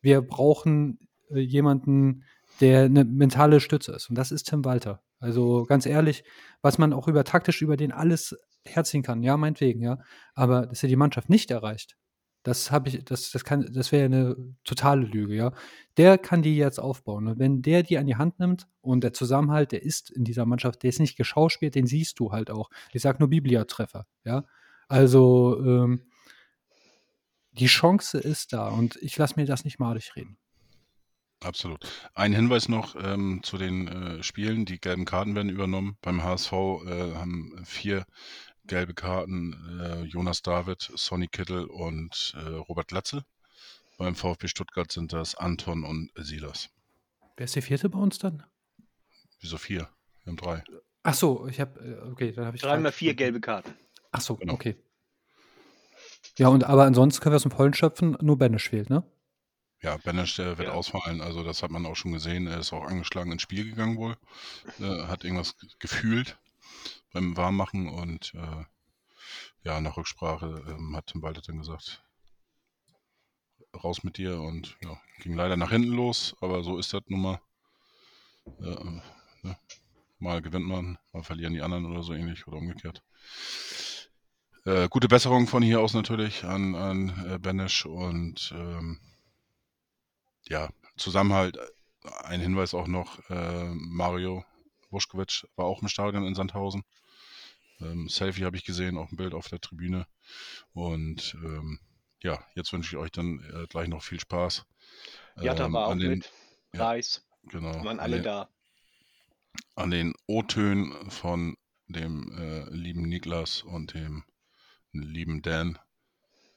Wir 0.00 0.22
brauchen 0.22 1.00
äh, 1.30 1.40
jemanden, 1.40 2.24
der 2.60 2.84
eine 2.84 3.04
mentale 3.04 3.60
Stütze 3.60 3.92
ist. 3.92 4.08
Und 4.08 4.16
das 4.16 4.32
ist 4.32 4.44
Tim 4.44 4.64
Walter. 4.64 5.02
Also 5.18 5.64
ganz 5.64 5.86
ehrlich, 5.86 6.24
was 6.62 6.78
man 6.78 6.92
auch 6.92 7.08
über 7.08 7.24
taktisch 7.24 7.62
über 7.62 7.76
den 7.76 7.92
alles 7.92 8.36
herziehen 8.64 9.02
kann, 9.02 9.22
ja, 9.22 9.36
meinetwegen, 9.36 9.82
ja. 9.82 9.98
Aber 10.34 10.66
dass 10.66 10.82
er 10.82 10.88
die 10.88 10.96
Mannschaft 10.96 11.28
nicht 11.28 11.50
erreicht, 11.50 11.96
das 12.42 12.70
habe 12.70 12.88
ich, 12.88 13.04
das, 13.04 13.30
das 13.32 13.44
kann, 13.44 13.68
das 13.72 13.90
wäre 13.90 14.04
eine 14.04 14.36
totale 14.64 15.04
Lüge, 15.04 15.34
ja. 15.34 15.52
Der 15.96 16.18
kann 16.18 16.42
die 16.42 16.56
jetzt 16.56 16.78
aufbauen. 16.78 17.26
Und 17.26 17.38
wenn 17.38 17.62
der 17.62 17.82
die 17.82 17.98
an 17.98 18.06
die 18.06 18.16
Hand 18.16 18.38
nimmt 18.38 18.68
und 18.82 19.02
der 19.02 19.12
Zusammenhalt, 19.12 19.72
der 19.72 19.82
ist 19.82 20.10
in 20.10 20.24
dieser 20.24 20.46
Mannschaft, 20.46 20.82
der 20.82 20.90
ist 20.90 21.00
nicht 21.00 21.16
geschauspielt, 21.16 21.74
den 21.74 21.86
siehst 21.86 22.20
du 22.20 22.32
halt 22.32 22.50
auch. 22.50 22.70
Ich 22.92 23.02
sag 23.02 23.18
nur 23.20 23.30
Biblia-Treffer, 23.30 24.06
ja. 24.24 24.44
Also 24.88 25.60
ähm, 25.60 26.02
die 27.52 27.66
Chance 27.66 28.18
ist 28.18 28.52
da 28.52 28.68
und 28.68 28.96
ich 28.96 29.16
lasse 29.16 29.34
mir 29.36 29.46
das 29.46 29.64
nicht 29.64 29.80
malig 29.80 30.14
reden. 30.14 30.38
Absolut. 31.40 31.86
Ein 32.14 32.32
Hinweis 32.32 32.68
noch 32.68 32.96
ähm, 32.96 33.40
zu 33.42 33.58
den 33.58 33.88
äh, 33.88 34.22
Spielen. 34.22 34.64
Die 34.64 34.80
gelben 34.80 35.04
Karten 35.04 35.34
werden 35.34 35.50
übernommen. 35.50 35.98
Beim 36.00 36.22
HSV 36.22 36.52
äh, 36.52 37.14
haben 37.14 37.62
vier 37.64 38.06
gelbe 38.64 38.94
Karten 38.94 39.54
äh, 39.80 40.02
Jonas 40.04 40.42
David, 40.42 40.90
Sonny 40.94 41.28
Kittel 41.28 41.66
und 41.66 42.34
äh, 42.36 42.48
Robert 42.48 42.88
Glatze. 42.88 43.24
Beim 43.98 44.14
VfB 44.14 44.48
Stuttgart 44.48 44.90
sind 44.90 45.12
das 45.12 45.34
Anton 45.34 45.84
und 45.84 46.10
Silas. 46.16 46.68
Wer 47.36 47.44
ist 47.44 47.54
der 47.54 47.62
vierte 47.62 47.88
bei 47.88 47.98
uns 47.98 48.18
dann? 48.18 48.42
Wieso 49.40 49.58
vier? 49.58 49.88
Wir 50.24 50.30
haben 50.32 50.36
drei. 50.36 50.64
Ach 51.02 51.14
so, 51.14 51.46
ich 51.46 51.60
habe, 51.60 52.08
okay, 52.10 52.32
dann 52.32 52.46
habe 52.46 52.56
ich 52.56 52.62
Dreimal 52.62 52.92
vier 52.92 53.14
gelbe 53.14 53.40
Karten. 53.40 53.74
Ach 54.10 54.20
so, 54.20 54.36
Genau. 54.36 54.54
okay. 54.54 54.76
Ja, 56.38 56.48
und 56.48 56.64
aber 56.64 56.84
ansonsten 56.84 57.22
können 57.22 57.32
wir 57.32 57.36
aus 57.36 57.42
dem 57.42 57.52
Vollen 57.52 57.74
schöpfen, 57.74 58.16
nur 58.20 58.36
Banish 58.38 58.68
fehlt, 58.68 58.90
ne? 58.90 59.04
Ja, 59.82 59.96
Benesch, 59.98 60.36
der 60.36 60.58
wird 60.58 60.68
Ja. 60.68 60.74
ausfallen. 60.74 61.20
Also 61.20 61.42
das 61.44 61.62
hat 61.62 61.70
man 61.70 61.86
auch 61.86 61.96
schon 61.96 62.12
gesehen. 62.12 62.46
Er 62.46 62.58
ist 62.58 62.72
auch 62.72 62.84
angeschlagen 62.84 63.32
ins 63.32 63.42
Spiel 63.42 63.64
gegangen 63.64 63.96
wohl. 63.96 64.16
Äh, 64.80 65.06
hat 65.08 65.24
irgendwas 65.24 65.56
ge- 65.58 65.70
gefühlt 65.78 66.38
beim 67.12 67.36
Warmmachen 67.36 67.88
und 67.88 68.34
äh, 68.34 68.64
ja, 69.64 69.80
nach 69.80 69.96
Rücksprache 69.96 70.64
ähm, 70.68 70.96
hat 70.96 71.08
Tim 71.08 71.22
Walter 71.22 71.42
dann 71.42 71.58
gesagt, 71.58 72.02
raus 73.84 74.02
mit 74.02 74.18
dir 74.18 74.40
und 74.40 74.76
ja, 74.82 75.00
ging 75.20 75.34
leider 75.34 75.56
nach 75.56 75.70
hinten 75.70 75.92
los, 75.92 76.34
aber 76.40 76.64
so 76.64 76.78
ist 76.78 76.92
das 76.92 77.02
nun 77.06 77.20
mal. 77.22 77.40
Äh, 78.60 78.64
äh, 78.70 79.00
ne? 79.42 79.58
Mal 80.18 80.42
gewinnt 80.42 80.66
man, 80.66 80.98
mal 81.12 81.22
verlieren 81.22 81.54
die 81.54 81.62
anderen 81.62 81.86
oder 81.86 82.02
so 82.02 82.14
ähnlich 82.14 82.46
oder 82.48 82.58
umgekehrt. 82.58 83.02
Äh, 84.66 84.88
gute 84.90 85.08
Besserung 85.08 85.46
von 85.46 85.62
hier 85.62 85.80
aus 85.80 85.94
natürlich 85.94 86.44
an, 86.44 86.74
an 86.74 87.08
äh, 87.26 87.38
Benesch 87.38 87.86
und 87.86 88.52
ähm, 88.54 89.00
ja, 90.48 90.70
Zusammenhalt. 90.96 91.58
Ein 92.24 92.40
Hinweis 92.40 92.74
auch 92.74 92.86
noch, 92.86 93.18
äh, 93.30 93.64
Mario 93.74 94.44
Wuschkowitsch 94.90 95.44
war 95.56 95.66
auch 95.66 95.82
im 95.82 95.88
Stadion 95.88 96.24
in 96.26 96.34
Sandhausen. 96.34 96.84
Ähm, 97.80 98.08
Selfie 98.08 98.44
habe 98.44 98.56
ich 98.56 98.64
gesehen, 98.64 98.96
auch 98.98 99.10
ein 99.10 99.16
Bild 99.16 99.34
auf 99.34 99.48
der 99.48 99.60
Tribüne. 99.60 100.06
Und 100.72 101.34
ähm, 101.42 101.80
ja, 102.22 102.44
jetzt 102.54 102.72
wünsche 102.72 102.96
ich 102.96 103.00
euch 103.02 103.12
dann 103.12 103.40
äh, 103.54 103.66
gleich 103.68 103.88
noch 103.88 104.02
viel 104.02 104.20
Spaß. 104.20 104.64
Jatta 105.40 105.66
Ähm, 105.66 105.72
war 105.72 105.88
auch 105.88 105.92
an 105.92 105.98
den, 105.98 106.10
mit. 106.10 106.32
ja. 106.72 106.86
Reis. 106.86 107.24
Genau, 107.44 107.84
Waren 107.84 108.00
an 108.00 108.00
alle 108.00 108.16
den, 108.16 108.22
da. 108.22 108.50
an 109.76 109.90
den 109.90 110.12
O-Tönen 110.26 111.10
von 111.10 111.56
dem 111.88 112.32
äh, 112.36 112.68
lieben 112.70 113.02
Niklas 113.08 113.62
und 113.62 113.94
dem 113.94 114.24
lieben 114.92 115.42
Dan, 115.42 115.78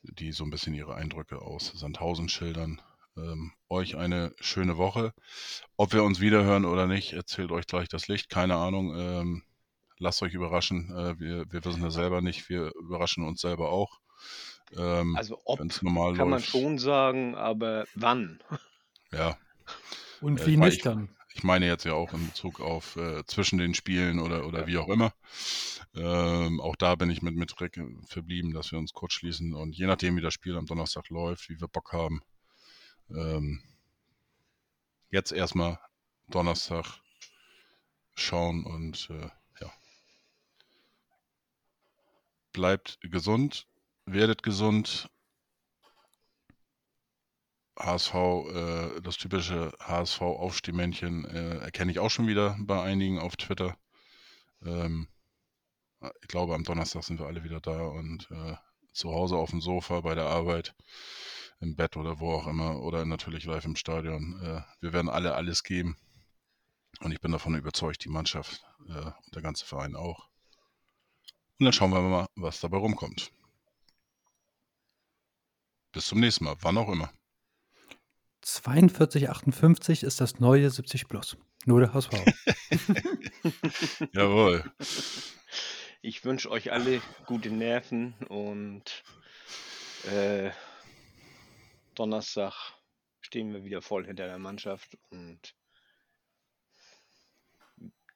die 0.03 0.31
so 0.31 0.43
ein 0.43 0.49
bisschen 0.49 0.73
ihre 0.73 0.95
Eindrücke 0.95 1.41
aus 1.41 1.67
Sandhausen 1.75 2.29
schildern. 2.29 2.81
Ähm, 3.17 3.51
euch 3.69 3.95
eine 3.97 4.33
schöne 4.39 4.77
Woche. 4.77 5.13
Ob 5.77 5.93
wir 5.93 6.03
uns 6.03 6.19
wiederhören 6.19 6.65
oder 6.65 6.87
nicht, 6.87 7.13
erzählt 7.13 7.51
euch 7.51 7.67
gleich 7.67 7.87
das 7.89 8.07
Licht. 8.07 8.29
Keine 8.29 8.55
Ahnung. 8.55 8.95
Ähm, 8.97 9.43
lasst 9.97 10.21
euch 10.21 10.33
überraschen. 10.33 10.89
Äh, 10.95 11.19
wir, 11.19 11.45
wir 11.51 11.65
wissen 11.65 11.81
das 11.83 11.93
selber 11.95 12.21
nicht. 12.21 12.49
Wir 12.49 12.71
überraschen 12.75 13.25
uns 13.27 13.41
selber 13.41 13.71
auch. 13.71 13.99
Ähm, 14.77 15.15
Also 15.15 15.41
ob, 15.45 15.59
normal 15.81 16.13
kann 16.13 16.29
man 16.29 16.39
läuft. 16.39 16.49
schon 16.49 16.77
sagen, 16.77 17.35
aber 17.35 17.87
wann? 17.95 18.41
Ja, 19.11 19.37
Und 20.19 20.39
Ja, 20.39 20.45
wie 20.45 20.53
ich 20.53 20.57
mein, 20.57 20.69
nüchtern. 20.69 21.15
ich 21.33 21.43
meine 21.43 21.65
jetzt 21.67 21.85
ja 21.85 21.93
auch 21.93 22.13
in 22.13 22.27
Bezug 22.27 22.59
auf 22.59 22.95
äh, 22.95 23.23
zwischen 23.25 23.57
den 23.59 23.73
Spielen 23.73 24.19
oder, 24.19 24.45
oder 24.47 24.67
wie 24.67 24.77
auch 24.77 24.89
immer. 24.89 25.13
Ähm, 25.95 26.61
auch 26.61 26.75
da 26.75 26.95
bin 26.95 27.09
ich 27.09 27.21
mit, 27.21 27.35
mit 27.35 27.59
Rick 27.61 27.79
verblieben, 28.07 28.53
dass 28.53 28.71
wir 28.71 28.79
uns 28.79 28.93
kurz 28.93 29.13
schließen 29.13 29.53
und 29.55 29.75
je 29.75 29.87
nachdem, 29.87 30.17
wie 30.17 30.21
das 30.21 30.33
Spiel 30.33 30.57
am 30.57 30.65
Donnerstag 30.67 31.09
läuft, 31.09 31.49
wie 31.49 31.59
wir 31.59 31.67
Bock 31.67 31.93
haben, 31.93 32.21
ähm, 33.11 33.61
jetzt 35.09 35.31
erstmal 35.31 35.79
Donnerstag 36.29 36.85
schauen 38.15 38.63
und 38.65 39.09
äh, 39.09 39.29
ja. 39.61 39.73
Bleibt 42.53 42.99
gesund, 43.01 43.67
werdet 44.05 44.43
gesund. 44.43 45.09
HSV, 47.77 48.13
äh, 48.13 49.01
das 49.01 49.15
typische 49.15 49.71
HSV-Aufstehmännchen 49.79 51.23
äh, 51.25 51.59
erkenne 51.59 51.91
ich 51.91 51.99
auch 51.99 52.09
schon 52.09 52.27
wieder 52.27 52.57
bei 52.59 52.81
einigen 52.81 53.19
auf 53.19 53.37
Twitter. 53.37 53.77
Ähm, 54.65 55.07
ich 56.21 56.27
glaube, 56.27 56.55
am 56.55 56.65
Donnerstag 56.65 57.03
sind 57.03 57.19
wir 57.19 57.27
alle 57.27 57.43
wieder 57.43 57.61
da 57.61 57.81
und 57.87 58.29
äh, 58.31 58.55
zu 58.91 59.11
Hause 59.11 59.37
auf 59.37 59.51
dem 59.51 59.61
Sofa, 59.61 60.01
bei 60.01 60.15
der 60.15 60.25
Arbeit, 60.25 60.75
im 61.59 61.75
Bett 61.75 61.97
oder 61.97 62.19
wo 62.19 62.33
auch 62.33 62.47
immer 62.47 62.81
oder 62.81 63.05
natürlich 63.05 63.45
live 63.45 63.65
im 63.65 63.75
Stadion. 63.75 64.39
Äh, 64.43 64.61
wir 64.81 64.93
werden 64.93 65.09
alle 65.09 65.35
alles 65.35 65.63
geben 65.63 65.97
und 67.01 67.11
ich 67.11 67.21
bin 67.21 67.31
davon 67.31 67.55
überzeugt, 67.55 68.03
die 68.03 68.09
Mannschaft 68.09 68.63
äh, 68.87 69.05
und 69.05 69.35
der 69.35 69.41
ganze 69.41 69.65
Verein 69.65 69.95
auch. 69.95 70.29
Und 71.59 71.65
dann 71.65 71.73
schauen 71.73 71.91
wir 71.91 72.01
mal, 72.01 72.27
was 72.35 72.61
dabei 72.61 72.77
rumkommt. 72.77 73.31
Bis 75.91 76.07
zum 76.07 76.19
nächsten 76.19 76.45
Mal, 76.45 76.55
wann 76.61 76.77
auch 76.77 76.89
immer. 76.89 77.11
42,58 78.43 80.05
ist 80.05 80.21
das 80.21 80.39
neue 80.39 80.69
70 80.69 81.07
Plus. 81.07 81.35
Nur 81.65 81.81
der 81.81 81.93
HSV. 81.93 82.11
Jawohl. 84.13 84.71
Ich 86.01 86.23
wünsche 86.23 86.49
euch 86.49 86.71
alle 86.71 87.01
gute 87.25 87.51
Nerven 87.51 88.13
und 88.29 89.03
äh, 90.09 90.51
Donnerstag 91.99 92.53
stehen 93.19 93.51
wir 93.51 93.65
wieder 93.65 93.81
voll 93.81 94.05
hinter 94.05 94.25
der 94.25 94.39
Mannschaft 94.39 94.97
und 95.09 95.53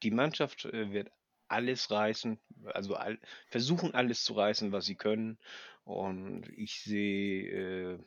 die 0.02 0.10
Mannschaft 0.10 0.64
äh, 0.64 0.90
wird 0.90 1.10
alles 1.48 1.90
reißen, 1.90 2.40
also 2.64 2.94
all, 2.94 3.20
versuchen 3.48 3.92
alles 3.92 4.24
zu 4.24 4.32
reißen, 4.32 4.72
was 4.72 4.86
sie 4.86 4.94
können 4.94 5.38
und 5.84 6.48
ich 6.56 6.80
sehe 6.82 7.92
äh, 7.92 7.98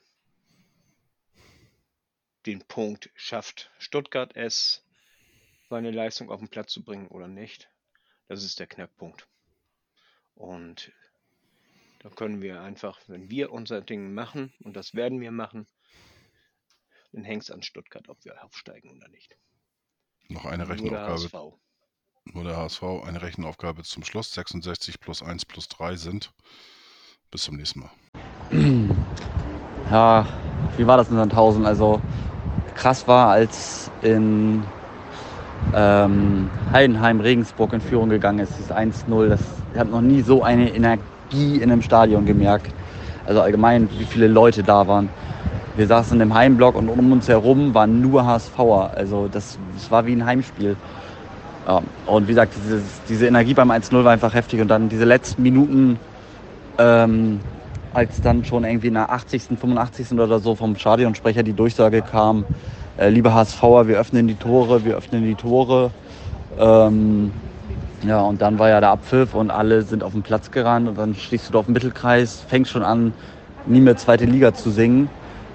den 2.48 2.62
Punkt, 2.64 3.12
schafft 3.14 3.70
Stuttgart 3.78 4.36
es, 4.36 4.84
seine 5.70 5.91
Leistung 5.91 6.32
auf 6.32 6.40
den 6.40 6.49
Platz 6.49 6.72
zu 6.72 6.84
bringen 6.84 7.08
oder 7.10 7.28
nicht. 7.28 7.70
Das 8.28 8.44
ist 8.44 8.60
der 8.60 8.68
Knackpunkt. 8.68 9.28
Und 10.34 10.91
da 12.07 12.15
können 12.15 12.41
wir 12.41 12.61
einfach, 12.61 12.99
wenn 13.07 13.29
wir 13.29 13.51
unser 13.51 13.81
Ding 13.81 14.13
machen, 14.13 14.53
und 14.63 14.77
das 14.77 14.93
werden 14.93 15.19
wir 15.19 15.31
machen, 15.31 15.67
dann 17.11 17.23
hängt 17.25 17.43
es 17.43 17.51
an 17.51 17.63
Stuttgart, 17.63 18.07
ob 18.07 18.23
wir 18.23 18.43
aufsteigen 18.43 18.91
oder 18.91 19.09
nicht. 19.09 19.35
Noch 20.29 20.45
eine 20.45 20.63
Nur 20.63 20.73
Rechenaufgabe. 20.73 21.13
HSV. 21.13 22.34
nur 22.34 22.43
der 22.45 22.57
HSV, 22.57 22.84
eine 23.05 23.21
Rechenaufgabe 23.21 23.84
zum 23.84 24.03
Schluss. 24.03 24.34
66 24.34 24.99
plus 24.99 25.21
1 25.21 25.45
plus 25.45 25.67
3 25.67 25.95
sind. 25.95 26.31
Bis 27.29 27.43
zum 27.43 27.55
nächsten 27.57 27.81
Mal. 27.81 27.91
Ja, 29.89 30.27
wie 30.75 30.85
war 30.85 30.97
das 30.97 31.07
in 31.09 31.15
Sandhausen? 31.15 31.65
Also 31.65 32.01
krass 32.75 33.07
war, 33.07 33.29
als 33.29 33.89
in 34.01 34.61
ähm, 35.73 36.49
Heidenheim 36.73 37.21
Regensburg 37.21 37.71
in 37.71 37.79
Führung 37.79 38.09
gegangen 38.09 38.39
ist, 38.39 38.51
dieses 38.57 38.69
1-0. 38.69 39.29
Das 39.29 39.39
ich 39.71 39.79
habe 39.79 39.89
noch 39.89 40.01
nie 40.01 40.21
so 40.21 40.43
eine 40.43 40.73
Energie 40.75 41.01
in 41.32 41.64
einem 41.64 41.82
Stadion 41.82 42.26
gemerkt. 42.26 42.72
Also 43.26 43.41
allgemein, 43.41 43.90
wie 43.98 44.06
viele 44.06 44.28
Leute 44.28 44.64
da 44.64 44.88
waren. 44.88 45.10
Wir 45.76 45.86
saßen 45.86 46.20
im 46.22 46.34
Heimblock 46.34 46.76
und 46.76 46.90
um 46.90 47.12
uns 47.12 47.28
herum 47.28 47.74
waren 47.74 48.02
nur 48.02 48.26
HSVer. 48.26 48.91
Also 48.95 49.28
das, 49.32 49.60
das 49.76 49.91
war 49.91 50.06
wie 50.06 50.14
ein 50.14 50.26
Heimspiel. 50.26 50.76
Ja, 51.68 51.82
und 52.06 52.24
wie 52.28 52.32
gesagt, 52.32 52.54
diese, 52.56 52.82
diese 53.10 53.28
Energie 53.28 53.54
beim 53.54 53.70
1-0 53.70 54.04
war 54.04 54.12
einfach 54.12 54.34
heftig. 54.34 54.62
Und 54.62 54.70
dann 54.70 54.90
diese 54.90 55.04
letzten 55.04 55.44
Minuten, 55.44 55.99
ähm, 56.78 57.41
als 57.94 58.22
dann 58.22 58.45
schon 58.45 58.64
irgendwie 58.64 58.88
in 58.88 58.94
der 58.94 59.12
80., 59.12 59.44
85. 59.44 60.14
oder 60.14 60.40
so 60.40 60.56
vom 60.56 60.78
Stadionsprecher 60.78 61.44
die 61.44 61.54
Durchsage 61.54 62.02
kam, 62.02 62.45
äh, 62.98 63.10
liebe 63.10 63.34
HSVer, 63.34 63.88
wir 63.88 63.99
öffnen 63.99 64.28
die 64.28 64.36
Tore, 64.36 64.86
wir 64.86 64.95
öffnen 64.95 65.24
die 65.24 65.36
Tore. 65.36 65.91
Ähm, 66.58 67.32
ja, 68.07 68.21
und 68.21 68.41
dann 68.41 68.57
war 68.59 68.69
ja 68.69 68.79
der 68.79 68.89
Abpfiff 68.89 69.34
und 69.34 69.51
alle 69.51 69.81
sind 69.81 70.03
auf 70.03 70.13
den 70.13 70.21
Platz 70.21 70.51
gerannt 70.51 70.88
und 70.88 70.97
dann 70.97 71.15
stehst 71.15 71.47
du 71.47 71.53
da 71.53 71.59
auf 71.59 71.65
dem 71.65 71.73
Mittelkreis, 71.73 72.43
fängst 72.47 72.71
schon 72.71 72.84
an, 72.84 73.13
nie 73.65 73.81
mehr 73.81 73.97
zweite 73.97 74.25
Liga 74.25 74.53
zu 74.53 74.71
singen, 74.71 75.09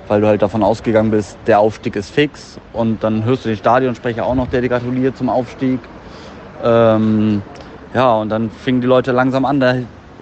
weil 0.09 0.21
du 0.21 0.27
halt 0.27 0.43
davon 0.43 0.63
ausgegangen 0.63 1.11
bist, 1.11 1.39
der 1.47 1.61
Aufstieg 1.61 1.97
ist 1.97 2.11
fix 2.11 2.59
und 2.73 3.03
dann 3.03 3.25
hörst 3.25 3.45
du 3.45 3.49
den 3.49 3.57
Stadionsprecher 3.57 4.27
auch 4.27 4.35
noch, 4.35 4.49
der 4.49 4.61
dir 4.61 4.69
gratuliert 4.69 5.17
zum 5.17 5.29
Aufstieg. 5.29 5.81
Ähm, 6.63 7.43
ja, 7.95 8.15
und 8.17 8.29
dann 8.29 8.51
fingen 8.51 8.81
die 8.81 8.87
Leute 8.87 9.13
langsam 9.13 9.45
an, 9.45 9.61
da 9.61 9.75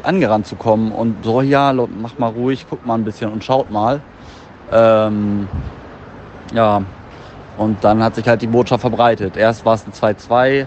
angerannt 0.02 0.46
zu 0.46 0.56
kommen 0.56 0.92
und 0.92 1.24
so, 1.24 1.42
ja, 1.42 1.72
mach 1.72 2.18
mal 2.18 2.28
ruhig, 2.28 2.66
guck 2.68 2.86
mal 2.86 2.94
ein 2.94 3.04
bisschen 3.04 3.30
und 3.32 3.44
schaut 3.44 3.70
mal. 3.70 4.00
Ähm, 4.72 5.48
ja, 6.54 6.82
und 7.58 7.82
dann 7.82 8.02
hat 8.02 8.14
sich 8.14 8.26
halt 8.26 8.40
die 8.40 8.46
Botschaft 8.46 8.80
verbreitet. 8.80 9.36
Erst 9.36 9.64
war 9.64 9.74
es 9.74 9.84
ein 9.86 9.92
2-2 9.92 10.66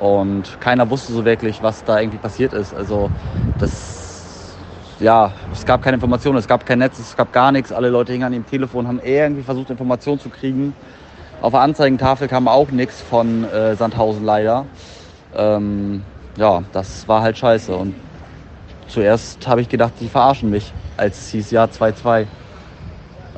und 0.00 0.60
keiner 0.60 0.88
wusste 0.88 1.12
so 1.12 1.24
wirklich, 1.24 1.62
was 1.62 1.84
da 1.84 2.00
irgendwie 2.00 2.18
passiert 2.18 2.54
ist. 2.54 2.74
Also 2.74 3.10
das, 3.58 4.56
ja, 4.98 5.30
es 5.52 5.66
gab 5.66 5.82
keine 5.82 5.96
Informationen, 5.96 6.38
es 6.38 6.48
gab 6.48 6.64
kein 6.64 6.78
Netz, 6.78 6.98
es 6.98 7.16
gab 7.16 7.32
gar 7.32 7.52
nichts. 7.52 7.70
Alle 7.70 7.90
Leute 7.90 8.12
hingen 8.12 8.24
an 8.24 8.32
dem 8.32 8.46
Telefon, 8.46 8.88
haben 8.88 9.00
irgendwie 9.04 9.42
versucht, 9.42 9.70
Informationen 9.70 10.18
zu 10.18 10.30
kriegen. 10.30 10.74
Auf 11.42 11.52
der 11.52 11.60
Anzeigentafel 11.60 12.28
kam 12.28 12.48
auch 12.48 12.70
nichts 12.70 13.00
von 13.02 13.44
äh, 13.44 13.76
Sandhausen 13.76 14.24
leider. 14.24 14.64
Ähm, 15.36 16.02
ja, 16.36 16.62
das 16.72 17.06
war 17.06 17.22
halt 17.22 17.36
scheiße. 17.36 17.74
Und 17.76 17.94
zuerst 18.88 19.46
habe 19.46 19.60
ich 19.60 19.68
gedacht, 19.68 19.92
die 20.00 20.08
verarschen 20.08 20.50
mich, 20.50 20.72
als 20.96 21.18
es 21.18 21.30
hieß, 21.30 21.50
ja, 21.50 21.64
2-2. 21.64 22.26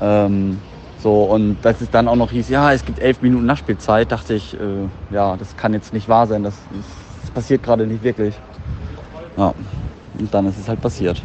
Ähm, 0.00 0.60
so, 1.02 1.24
und 1.24 1.60
dass 1.64 1.80
es 1.80 1.90
dann 1.90 2.06
auch 2.06 2.14
noch 2.14 2.30
hieß, 2.30 2.48
ja, 2.48 2.72
es 2.72 2.84
gibt 2.84 3.00
elf 3.00 3.22
Minuten 3.22 3.44
Nachspielzeit, 3.44 4.12
dachte 4.12 4.34
ich, 4.34 4.58
äh, 4.58 4.88
ja, 5.10 5.36
das 5.36 5.56
kann 5.56 5.74
jetzt 5.74 5.92
nicht 5.92 6.08
wahr 6.08 6.28
sein, 6.28 6.44
das, 6.44 6.56
das 6.70 7.30
passiert 7.32 7.64
gerade 7.64 7.88
nicht 7.88 8.04
wirklich. 8.04 8.36
Ja, 9.36 9.52
und 10.18 10.32
dann 10.32 10.46
ist 10.46 10.58
es 10.58 10.68
halt 10.68 10.80
passiert. 10.80 11.24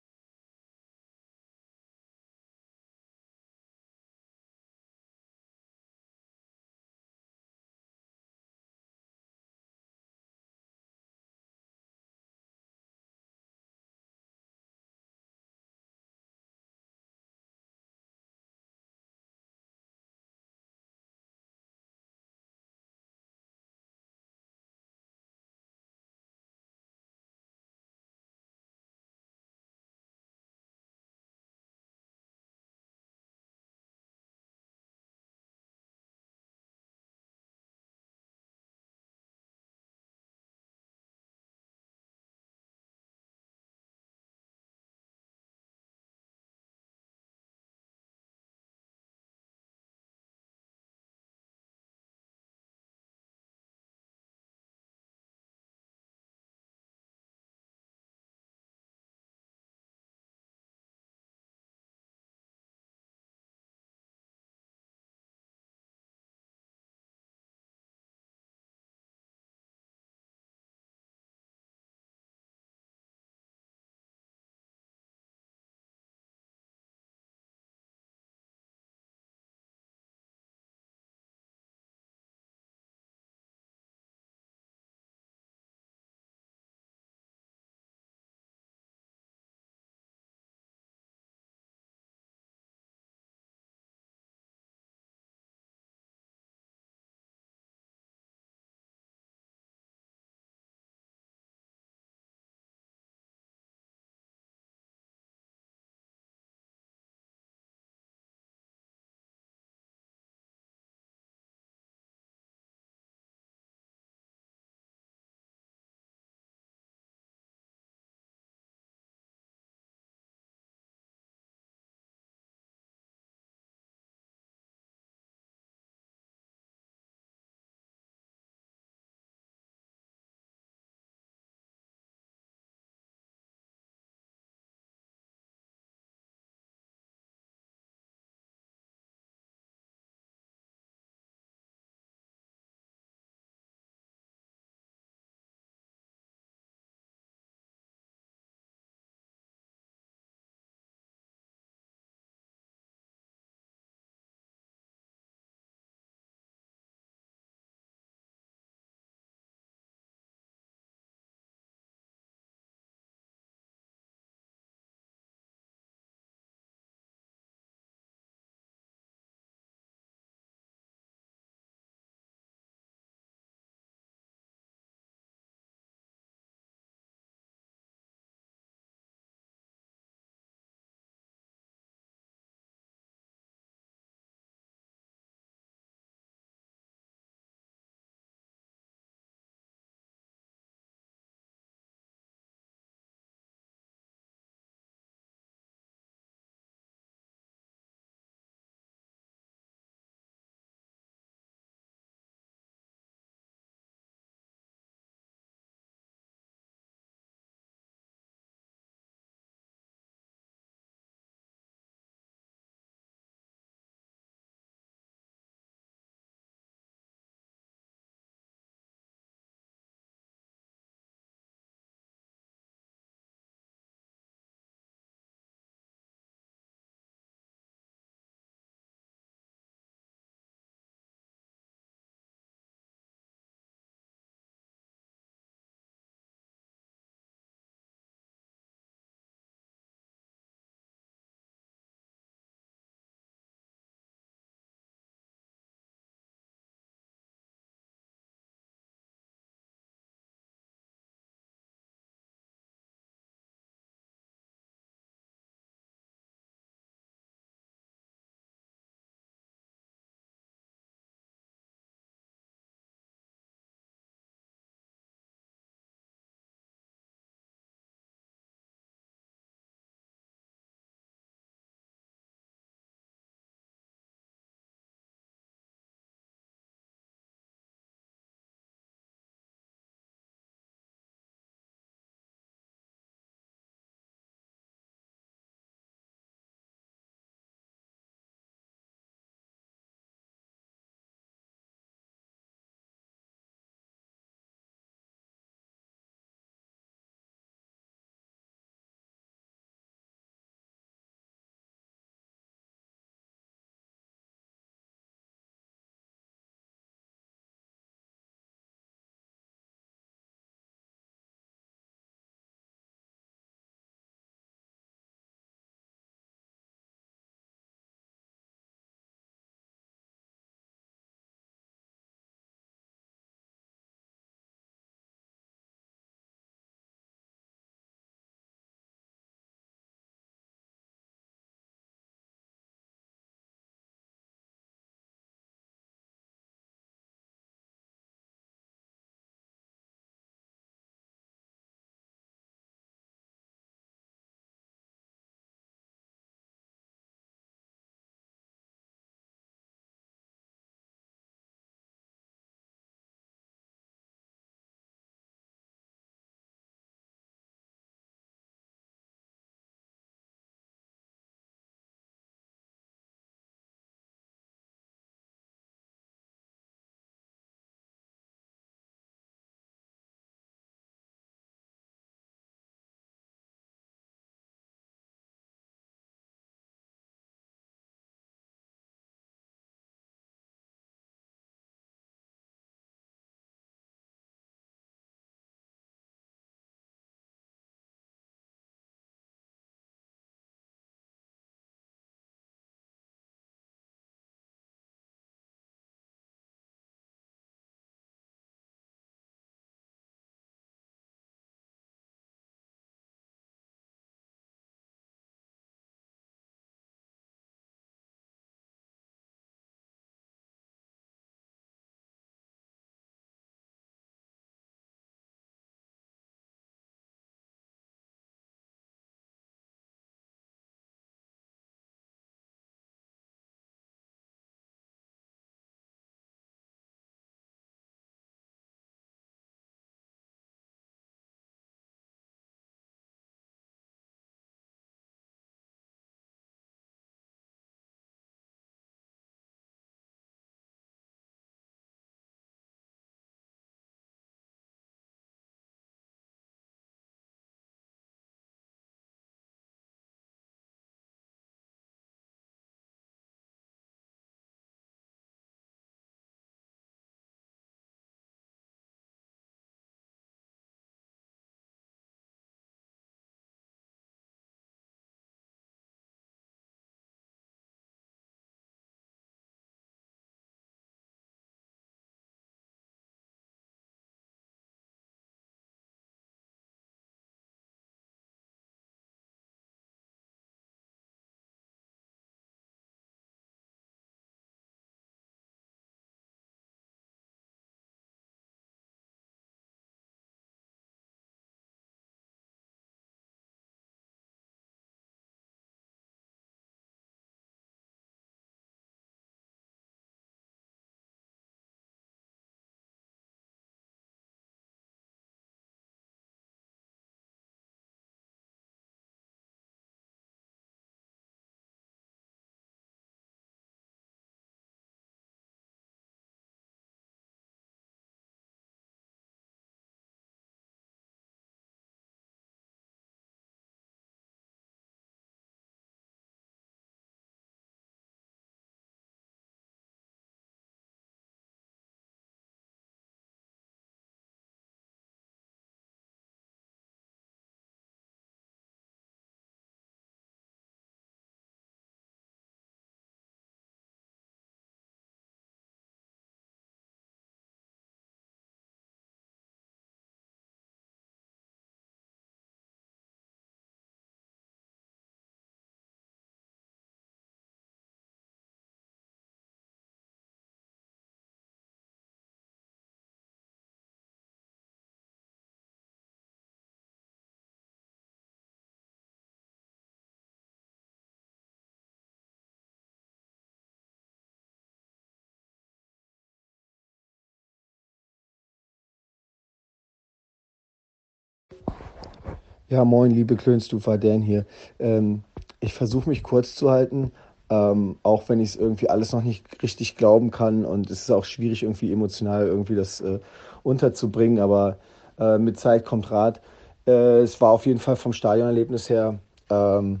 Ja, 582.72 582.86
moin, 582.86 583.10
liebe 583.10 583.36
Klönstufer, 583.36 583.98
Dan 583.98 584.22
hier. 584.22 584.46
Ähm, 584.78 585.24
ich 585.60 585.74
versuche 585.74 586.08
mich 586.08 586.22
kurz 586.22 586.54
zu 586.54 586.70
halten, 586.70 587.12
ähm, 587.50 587.98
auch 588.02 588.30
wenn 588.30 588.40
ich 588.40 588.48
es 588.48 588.56
irgendwie 588.56 588.88
alles 588.88 589.12
noch 589.12 589.22
nicht 589.22 589.62
richtig 589.62 589.96
glauben 589.96 590.30
kann 590.30 590.64
und 590.64 590.90
es 590.90 591.02
ist 591.02 591.10
auch 591.10 591.26
schwierig, 591.26 591.64
irgendwie 591.64 591.92
emotional 591.92 592.46
irgendwie 592.46 592.74
das 592.74 593.02
äh, 593.02 593.18
unterzubringen, 593.62 594.38
aber 594.38 594.78
äh, 595.18 595.36
mit 595.36 595.60
Zeit 595.60 595.84
kommt 595.84 596.10
Rat. 596.10 596.40
Äh, 596.86 597.18
es 597.18 597.42
war 597.42 597.50
auf 597.50 597.66
jeden 597.66 597.78
Fall 597.78 597.96
vom 597.96 598.14
Stadionerlebnis 598.14 598.88
her 598.88 599.18
ähm, 599.50 600.00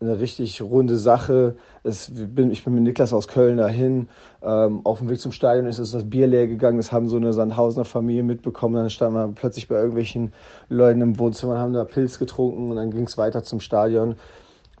eine 0.00 0.18
richtig 0.20 0.60
runde 0.60 0.96
Sache. 0.96 1.56
Es, 1.82 2.10
bin, 2.12 2.50
ich 2.50 2.64
bin 2.64 2.74
mit 2.74 2.82
Niklas 2.82 3.12
aus 3.12 3.28
Köln 3.28 3.56
dahin. 3.56 4.08
Ähm, 4.42 4.80
auf 4.84 4.98
dem 4.98 5.08
Weg 5.08 5.20
zum 5.20 5.32
Stadion 5.32 5.66
ist, 5.66 5.78
ist 5.78 5.94
das 5.94 6.08
Bier 6.08 6.26
leer 6.26 6.46
gegangen. 6.46 6.76
Das 6.76 6.92
haben 6.92 7.08
so 7.08 7.16
eine 7.16 7.32
Sandhausener 7.32 7.84
Familie 7.84 8.22
mitbekommen. 8.22 8.74
Dann 8.74 8.90
standen 8.90 9.14
wir 9.14 9.28
plötzlich 9.34 9.68
bei 9.68 9.76
irgendwelchen 9.76 10.32
Leuten 10.68 11.00
im 11.00 11.18
Wohnzimmer 11.18 11.54
und 11.54 11.58
haben 11.58 11.72
da 11.72 11.84
Pilz 11.84 12.18
getrunken 12.18 12.70
und 12.70 12.76
dann 12.76 12.90
ging 12.90 13.04
es 13.04 13.16
weiter 13.18 13.42
zum 13.42 13.60
Stadion. 13.60 14.16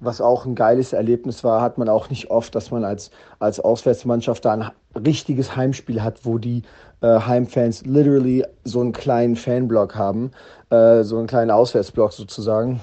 Was 0.00 0.20
auch 0.20 0.44
ein 0.44 0.56
geiles 0.56 0.92
Erlebnis 0.92 1.44
war, 1.44 1.62
hat 1.62 1.78
man 1.78 1.88
auch 1.88 2.10
nicht 2.10 2.30
oft, 2.30 2.54
dass 2.54 2.70
man 2.70 2.84
als, 2.84 3.10
als 3.38 3.60
Auswärtsmannschaft 3.60 4.44
da 4.44 4.52
ein 4.52 4.70
richtiges 5.00 5.54
Heimspiel 5.54 6.02
hat, 6.02 6.24
wo 6.24 6.38
die 6.38 6.62
äh, 7.00 7.20
Heimfans 7.20 7.86
literally 7.86 8.44
so 8.64 8.80
einen 8.80 8.92
kleinen 8.92 9.36
Fanblock 9.36 9.94
haben, 9.94 10.32
äh, 10.70 11.04
so 11.04 11.16
einen 11.18 11.28
kleinen 11.28 11.52
Auswärtsblock 11.52 12.12
sozusagen. 12.12 12.80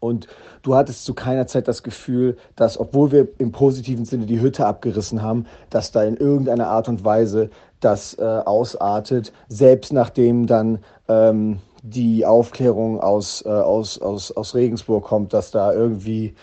Und 0.00 0.28
du 0.62 0.74
hattest 0.74 1.04
zu 1.04 1.14
keiner 1.14 1.46
Zeit 1.46 1.66
das 1.68 1.82
Gefühl, 1.82 2.36
dass, 2.56 2.78
obwohl 2.78 3.10
wir 3.10 3.28
im 3.38 3.52
positiven 3.52 4.04
Sinne 4.04 4.26
die 4.26 4.40
Hütte 4.40 4.66
abgerissen 4.66 5.22
haben, 5.22 5.46
dass 5.70 5.90
da 5.90 6.02
in 6.02 6.16
irgendeiner 6.16 6.68
Art 6.68 6.88
und 6.88 7.04
Weise 7.04 7.50
das 7.80 8.14
äh, 8.18 8.22
ausartet, 8.22 9.32
selbst 9.48 9.92
nachdem 9.92 10.46
dann 10.46 10.80
ähm, 11.08 11.60
die 11.82 12.26
Aufklärung 12.26 13.00
aus, 13.00 13.44
äh, 13.44 13.48
aus, 13.48 14.00
aus, 14.00 14.32
aus 14.32 14.54
Regensburg 14.54 15.04
kommt, 15.04 15.32
dass 15.32 15.50
da 15.50 15.72
irgendwie 15.72 16.34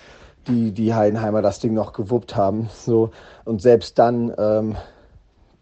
die, 0.48 0.72
die 0.72 0.94
Heidenheimer 0.94 1.42
das 1.42 1.60
Ding 1.60 1.74
noch 1.74 1.94
gewuppt 1.94 2.36
haben. 2.36 2.70
So. 2.74 3.12
Und 3.46 3.62
selbst 3.62 3.98
dann 4.00 4.34
ähm, 4.38 4.76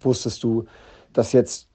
wusstest 0.02 0.44
du, 0.44 0.66
dass 1.14 1.32
jetzt 1.32 1.68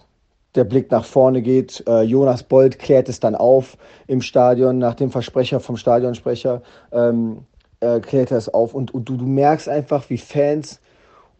der 0.58 0.64
Blick 0.64 0.90
nach 0.90 1.04
vorne 1.04 1.40
geht. 1.40 1.82
Äh, 1.88 2.02
Jonas 2.02 2.42
Bold 2.42 2.78
klärt 2.78 3.08
es 3.08 3.20
dann 3.20 3.34
auf 3.34 3.78
im 4.06 4.20
Stadion 4.20 4.78
nach 4.78 4.94
dem 4.94 5.10
Versprecher 5.10 5.60
vom 5.60 5.76
Stadionsprecher. 5.76 6.62
Ähm, 6.92 7.46
äh, 7.80 8.00
klärt 8.00 8.30
er 8.30 8.38
es 8.38 8.48
auf 8.48 8.74
und, 8.74 8.92
und 8.92 9.08
du, 9.08 9.16
du 9.16 9.24
merkst 9.24 9.68
einfach, 9.68 10.10
wie 10.10 10.18
Fans 10.18 10.80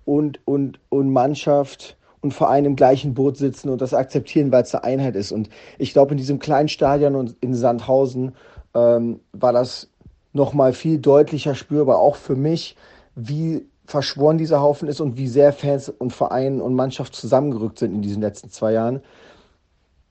und, 0.05 0.41
und, 0.47 0.79
und 0.89 1.13
Mannschaft 1.13 1.97
und 2.21 2.33
Verein 2.33 2.65
im 2.65 2.77
gleichen 2.77 3.15
Boot 3.15 3.37
sitzen 3.37 3.69
und 3.69 3.81
das 3.81 3.95
akzeptieren, 3.95 4.53
weil 4.53 4.63
es 4.63 4.75
eine 4.75 4.85
Einheit 4.85 5.17
ist. 5.17 5.33
Und 5.33 5.51
ich 5.79 5.93
glaube, 5.93 6.13
in 6.13 6.19
diesem 6.19 6.39
kleinen 6.39 6.69
Stadion 6.69 7.15
und 7.15 7.37
in 7.41 7.55
Sandhausen 7.55 8.35
ähm, 8.75 9.21
war 9.33 9.53
das 9.53 9.91
nochmal 10.33 10.73
viel 10.73 10.99
deutlicher 10.99 11.55
spürbar, 11.55 11.99
auch 11.99 12.17
für 12.17 12.37
mich, 12.37 12.77
wie 13.15 13.67
verschworen 13.89 14.37
dieser 14.37 14.61
Haufen 14.61 14.87
ist 14.87 15.01
und 15.01 15.17
wie 15.17 15.29
sehr 15.29 15.51
Fans 15.51 15.89
und 15.89 16.13
Verein 16.13 16.61
und 16.61 16.75
Mannschaft 16.75 17.15
zusammengerückt 17.15 17.79
sind 17.79 17.95
in 17.95 18.03
diesen 18.03 18.21
letzten 18.21 18.51
zwei 18.51 18.73
Jahren. 18.73 19.01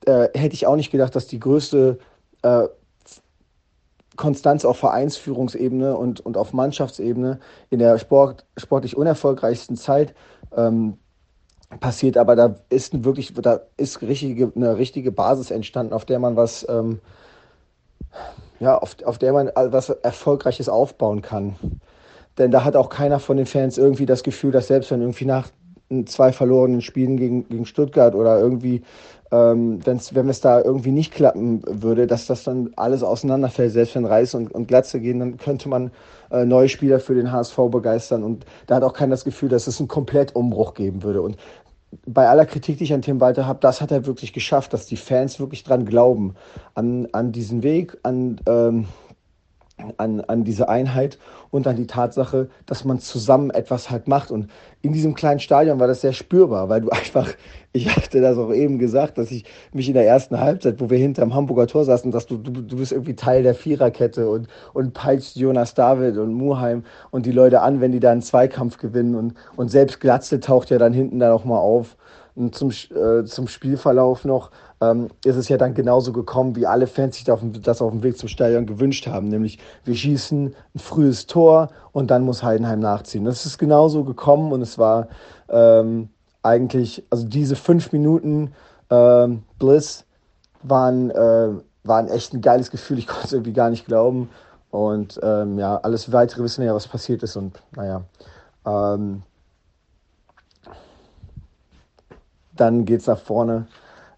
Äh, 0.04 0.30
hätte 0.34 0.54
ich 0.54 0.66
auch 0.66 0.74
nicht 0.74 0.90
gedacht, 0.90 1.14
dass 1.14 1.28
die 1.28 1.38
größte 1.38 2.00
äh, 2.42 2.64
Konstanz 4.16 4.64
auf 4.64 4.78
Vereinsführungsebene 4.78 5.96
und, 5.96 6.18
und 6.18 6.36
auf 6.36 6.52
Mannschaftsebene 6.52 7.38
in 7.70 7.78
der 7.78 7.98
Sport, 7.98 8.46
sportlich 8.56 8.96
unerfolgreichsten 8.96 9.76
Zeit 9.76 10.12
ähm, 10.56 10.98
passiert, 11.78 12.16
aber 12.16 12.34
da 12.34 12.56
ist 12.70 13.04
wirklich, 13.04 13.32
da 13.34 13.60
ist 13.76 14.02
richtige, 14.02 14.50
eine 14.56 14.76
richtige 14.76 15.12
Basis 15.12 15.52
entstanden, 15.52 15.92
auf 15.92 16.04
der 16.04 16.18
man 16.18 16.34
was, 16.34 16.66
ähm, 16.68 16.98
ja, 18.58 18.76
auf, 18.76 18.96
auf 19.04 19.18
der 19.18 19.32
man 19.32 19.52
was 19.54 19.88
Erfolgreiches 19.90 20.68
aufbauen 20.68 21.22
kann. 21.22 21.54
Denn 22.38 22.50
da 22.50 22.64
hat 22.64 22.76
auch 22.76 22.88
keiner 22.88 23.18
von 23.18 23.36
den 23.36 23.46
Fans 23.46 23.78
irgendwie 23.78 24.06
das 24.06 24.22
Gefühl, 24.22 24.52
dass 24.52 24.68
selbst 24.68 24.90
wenn 24.90 25.00
irgendwie 25.00 25.26
nach 25.26 25.48
zwei 26.06 26.32
verlorenen 26.32 26.82
Spielen 26.82 27.16
gegen, 27.16 27.48
gegen 27.48 27.66
Stuttgart 27.66 28.14
oder 28.14 28.38
irgendwie, 28.38 28.82
ähm, 29.30 29.84
wenn's, 29.84 30.14
wenn 30.14 30.28
es 30.28 30.40
da 30.40 30.60
irgendwie 30.60 30.90
nicht 30.90 31.12
klappen 31.12 31.62
würde, 31.66 32.06
dass 32.06 32.26
das 32.26 32.44
dann 32.44 32.70
alles 32.76 33.02
auseinanderfällt, 33.02 33.72
selbst 33.72 33.94
wenn 33.94 34.04
Reis 34.04 34.34
und, 34.34 34.52
und 34.52 34.68
Glatze 34.68 35.00
gehen, 35.00 35.18
dann 35.18 35.36
könnte 35.38 35.68
man 35.68 35.90
äh, 36.30 36.44
neue 36.44 36.68
Spieler 36.68 37.00
für 37.00 37.14
den 37.14 37.32
HSV 37.32 37.56
begeistern. 37.70 38.22
Und 38.22 38.44
da 38.66 38.76
hat 38.76 38.82
auch 38.82 38.92
keiner 38.92 39.12
das 39.12 39.24
Gefühl, 39.24 39.48
dass 39.48 39.66
es 39.66 39.80
einen 39.80 39.88
Komplettumbruch 39.88 40.74
geben 40.74 41.02
würde. 41.02 41.22
Und 41.22 41.36
bei 42.06 42.28
aller 42.28 42.44
Kritik, 42.44 42.78
die 42.78 42.84
ich 42.84 42.92
an 42.92 43.00
Tim 43.00 43.20
Walter 43.20 43.46
habe, 43.46 43.60
das 43.60 43.80
hat 43.80 43.90
er 43.90 44.04
wirklich 44.04 44.34
geschafft, 44.34 44.74
dass 44.74 44.84
die 44.84 44.96
Fans 44.96 45.40
wirklich 45.40 45.64
dran 45.64 45.86
glauben, 45.86 46.34
an, 46.74 47.08
an 47.12 47.32
diesen 47.32 47.62
Weg, 47.62 47.96
an, 48.02 48.40
ähm, 48.46 48.86
an, 49.96 50.20
an 50.22 50.44
diese 50.44 50.68
Einheit 50.68 51.18
und 51.50 51.66
an 51.66 51.76
die 51.76 51.86
Tatsache, 51.86 52.48
dass 52.66 52.84
man 52.84 52.98
zusammen 52.98 53.50
etwas 53.50 53.90
halt 53.90 54.08
macht. 54.08 54.30
Und 54.30 54.48
in 54.82 54.92
diesem 54.92 55.14
kleinen 55.14 55.40
Stadion 55.40 55.80
war 55.80 55.86
das 55.86 56.00
sehr 56.00 56.12
spürbar, 56.12 56.68
weil 56.68 56.80
du 56.80 56.90
einfach, 56.90 57.28
ich 57.72 57.94
hatte 57.94 58.20
das 58.20 58.38
auch 58.38 58.52
eben 58.52 58.78
gesagt, 58.78 59.18
dass 59.18 59.30
ich 59.30 59.44
mich 59.72 59.88
in 59.88 59.94
der 59.94 60.06
ersten 60.06 60.38
Halbzeit, 60.38 60.80
wo 60.80 60.90
wir 60.90 60.98
hinterm 60.98 61.34
Hamburger 61.34 61.66
Tor 61.66 61.84
saßen, 61.84 62.10
dass 62.10 62.26
du, 62.26 62.36
du, 62.36 62.50
du 62.50 62.76
bist 62.76 62.92
irgendwie 62.92 63.14
Teil 63.14 63.42
der 63.42 63.54
Viererkette 63.54 64.28
und, 64.28 64.48
und 64.72 64.94
peitscht 64.94 65.36
Jonas 65.36 65.74
David 65.74 66.16
und 66.18 66.34
Muheim 66.34 66.84
und 67.10 67.26
die 67.26 67.32
Leute 67.32 67.60
an, 67.60 67.80
wenn 67.80 67.92
die 67.92 68.00
da 68.00 68.10
einen 68.10 68.22
Zweikampf 68.22 68.78
gewinnen. 68.78 69.14
Und, 69.14 69.34
und 69.56 69.70
selbst 69.70 70.00
Glatze 70.00 70.40
taucht 70.40 70.70
ja 70.70 70.78
dann 70.78 70.92
hinten 70.92 71.18
da 71.18 71.28
nochmal 71.28 71.58
auf. 71.58 71.96
Und 72.34 72.54
zum, 72.54 72.70
äh, 72.70 73.24
zum 73.24 73.48
Spielverlauf 73.48 74.24
noch 74.24 74.52
ähm, 74.80 75.08
ist 75.24 75.36
es 75.36 75.48
ja 75.48 75.56
dann 75.56 75.74
genauso 75.74 76.12
gekommen, 76.12 76.54
wie 76.56 76.66
alle 76.66 76.86
Fans 76.86 77.16
sich 77.16 77.24
das 77.24 77.82
auf 77.82 77.90
dem 77.90 78.02
Weg 78.02 78.16
zum 78.16 78.28
Stadion 78.28 78.66
gewünscht 78.66 79.06
haben. 79.06 79.28
Nämlich, 79.28 79.58
wir 79.84 79.94
schießen 79.94 80.54
ein 80.74 80.78
frühes 80.78 81.26
Tor 81.26 81.70
und 81.92 82.10
dann 82.10 82.22
muss 82.22 82.42
Heidenheim 82.42 82.80
nachziehen. 82.80 83.24
Das 83.24 83.44
ist 83.44 83.58
genauso 83.58 84.04
gekommen 84.04 84.52
und 84.52 84.62
es 84.62 84.78
war 84.78 85.08
ähm, 85.48 86.08
eigentlich, 86.42 87.04
also 87.10 87.26
diese 87.26 87.56
fünf 87.56 87.92
Minuten 87.92 88.52
ähm, 88.90 89.42
Bliss 89.58 90.04
waren, 90.62 91.10
äh, 91.10 91.48
waren 91.84 92.08
echt 92.08 92.34
ein 92.34 92.40
geiles 92.40 92.70
Gefühl. 92.70 92.98
Ich 92.98 93.06
konnte 93.08 93.26
es 93.26 93.32
irgendwie 93.32 93.52
gar 93.52 93.70
nicht 93.70 93.86
glauben. 93.86 94.30
Und 94.70 95.18
ähm, 95.22 95.58
ja, 95.58 95.78
alles 95.78 96.12
weitere 96.12 96.42
wissen 96.42 96.60
wir 96.60 96.66
ja, 96.66 96.74
was 96.74 96.86
passiert 96.86 97.22
ist. 97.22 97.36
Und 97.36 97.62
naja, 97.74 98.02
ähm, 98.66 99.22
dann 102.54 102.84
es 102.86 103.06
nach 103.06 103.18
vorne 103.18 103.66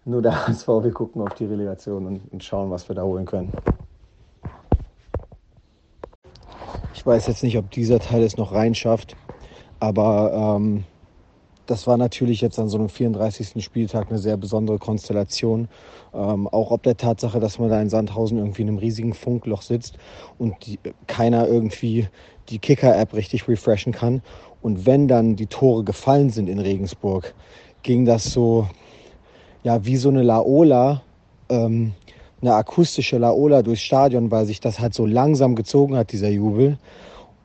nur 0.05 0.21
der 0.21 0.47
HSV. 0.47 0.67
Wir 0.67 0.91
gucken 0.91 1.21
auf 1.21 1.33
die 1.35 1.45
Relegation 1.45 2.05
und, 2.05 2.31
und 2.31 2.43
schauen, 2.43 2.69
was 2.71 2.87
wir 2.89 2.95
da 2.95 3.03
holen 3.03 3.25
können. 3.25 3.51
Ich 6.93 7.05
weiß 7.05 7.27
jetzt 7.27 7.43
nicht, 7.43 7.57
ob 7.57 7.71
dieser 7.71 7.99
Teil 7.99 8.21
es 8.21 8.37
noch 8.37 8.51
reinschafft, 8.51 9.15
aber 9.79 10.57
ähm, 10.57 10.83
das 11.65 11.87
war 11.87 11.97
natürlich 11.97 12.41
jetzt 12.41 12.59
an 12.59 12.69
so 12.69 12.77
einem 12.77 12.89
34. 12.89 13.63
Spieltag 13.63 14.09
eine 14.09 14.19
sehr 14.19 14.37
besondere 14.37 14.77
Konstellation. 14.77 15.67
Ähm, 16.13 16.47
auch 16.47 16.69
ob 16.69 16.83
der 16.83 16.97
Tatsache, 16.97 17.39
dass 17.39 17.59
man 17.59 17.69
da 17.69 17.81
in 17.81 17.89
Sandhausen 17.89 18.37
irgendwie 18.37 18.63
in 18.63 18.67
einem 18.67 18.77
riesigen 18.77 19.13
Funkloch 19.13 19.61
sitzt 19.61 19.97
und 20.37 20.53
die, 20.65 20.79
keiner 21.07 21.47
irgendwie 21.47 22.07
die 22.49 22.59
Kicker-App 22.59 23.13
richtig 23.13 23.47
refreshen 23.47 23.93
kann. 23.93 24.21
Und 24.61 24.85
wenn 24.85 25.07
dann 25.07 25.37
die 25.37 25.47
Tore 25.47 25.83
gefallen 25.83 26.29
sind 26.29 26.49
in 26.49 26.59
Regensburg, 26.59 27.33
ging 27.83 28.05
das 28.05 28.25
so 28.25 28.67
ja 29.63 29.85
wie 29.85 29.97
so 29.97 30.09
eine 30.09 30.23
Laola, 30.23 31.01
ähm, 31.49 31.93
eine 32.41 32.55
akustische 32.55 33.17
Laola 33.17 33.61
durchs 33.61 33.83
Stadion, 33.83 34.31
weil 34.31 34.45
sich 34.45 34.59
das 34.59 34.79
halt 34.79 34.93
so 34.93 35.05
langsam 35.05 35.55
gezogen 35.55 35.95
hat, 35.95 36.11
dieser 36.11 36.29
Jubel. 36.29 36.77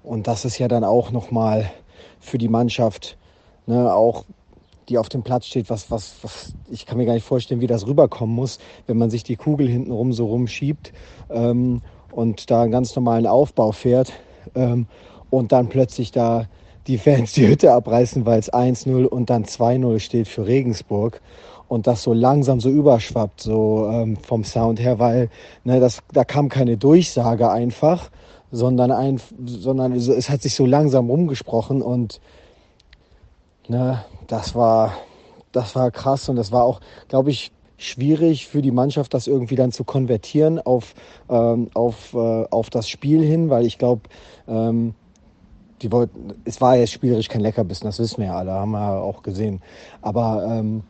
Und 0.03 0.27
das 0.27 0.45
ist 0.45 0.59
ja 0.59 0.69
dann 0.69 0.85
auch 0.85 1.11
nochmal 1.11 1.71
für 2.21 2.39
die 2.39 2.49
Mannschaft, 2.49 3.17
ne, 3.67 3.93
auch 3.93 4.25
die 4.89 4.99
auf 4.99 5.09
dem 5.09 5.23
Platz 5.23 5.47
steht, 5.47 5.69
was, 5.69 5.91
was, 5.91 6.17
was, 6.23 6.55
ich 6.71 6.87
kann 6.87 6.97
mir 6.97 7.07
gar 7.07 7.15
nicht 7.15 7.27
vorstellen, 7.27 7.61
wie 7.61 7.67
das 7.67 7.87
rüberkommen 7.87 8.35
muss, 8.35 8.59
wenn 8.87 8.97
man 8.97 9.11
sich 9.11 9.25
die 9.25 9.37
Kugel 9.37 9.69
hintenrum 9.69 10.13
so 10.13 10.27
rumschiebt 10.27 10.93
ähm, 11.31 11.83
und 12.13 12.51
da 12.51 12.63
einen 12.63 12.71
ganz 12.71 12.95
normalen 12.95 13.27
Aufbau 13.27 13.73
fährt 13.73 14.13
ähm, 14.55 14.87
und 15.31 15.53
dann 15.53 15.69
plötzlich 15.69 16.13
da 16.13 16.47
die 16.87 16.99
Fans 16.99 17.33
die 17.33 17.49
Hütte 17.49 17.73
abreißen, 17.73 18.27
weil 18.27 18.39
es 18.39 18.53
1-0 18.53 19.07
und 19.07 19.29
dann 19.29 19.45
2-0 19.45 19.99
steht 19.99 20.29
für 20.29 20.47
Regensburg 20.47 21.21
und 21.69 21.87
das 21.87 22.03
so 22.03 22.13
langsam 22.13 22.61
so 22.61 22.69
überschwappt, 22.69 23.41
so 23.41 23.89
ähm, 23.91 24.17
vom 24.17 24.45
Sound 24.45 24.81
her, 24.81 24.99
weil 24.99 25.31
ne, 25.65 25.81
das, 25.81 26.01
da 26.13 26.25
kam 26.25 26.49
keine 26.49 26.77
Durchsage 26.77 27.51
einfach, 27.51 28.11
sondern, 28.53 28.93
ein, 28.93 29.21
sondern 29.45 29.93
es 29.93 30.31
hat 30.31 30.43
sich 30.43 30.55
so 30.55 30.67
langsam 30.67 31.11
rumgesprochen 31.11 31.83
und 31.83 32.21
ne, 33.69 34.05
das 34.29 34.55
war, 34.55 34.93
das 35.53 35.75
war 35.75 35.91
krass 35.91 36.29
und 36.29 36.37
das 36.37 36.53
war 36.53 36.65
auch, 36.65 36.81
glaube 37.09 37.31
ich, 37.31 37.51
schwierig 37.79 38.47
für 38.47 38.63
die 38.63 38.71
Mannschaft, 38.71 39.13
das 39.13 39.27
irgendwie 39.27 39.57
dann 39.57 39.73
zu 39.73 39.85
konvertieren 39.85 40.61
auf, 40.61 40.95
ähm, 41.29 41.69
auf, 41.75 42.15
äh, 42.15 42.45
auf 42.51 42.71
das 42.71 42.89
Spiel 42.89 43.23
hin, 43.23 43.51
weil 43.51 43.67
ich 43.67 43.79
glaube, 43.79 44.03
ähm, 44.49 44.95
die 45.83 45.93
wollten, 45.93 46.33
es 46.45 46.61
war 46.61 46.77
jetzt 46.77 46.93
spielerisch 46.93 47.29
kein 47.29 47.43
Leckerbissen, 47.43 47.87
das 47.87 47.99
wissen 47.99 48.19
wir 48.19 48.27
ja 48.27 48.37
alle, 48.37 48.53
haben 48.53 48.71
wir 48.71 49.03
auch 49.03 49.23
gesehen. 49.23 49.61
Aber 50.01 50.47
ähm, 50.49 50.85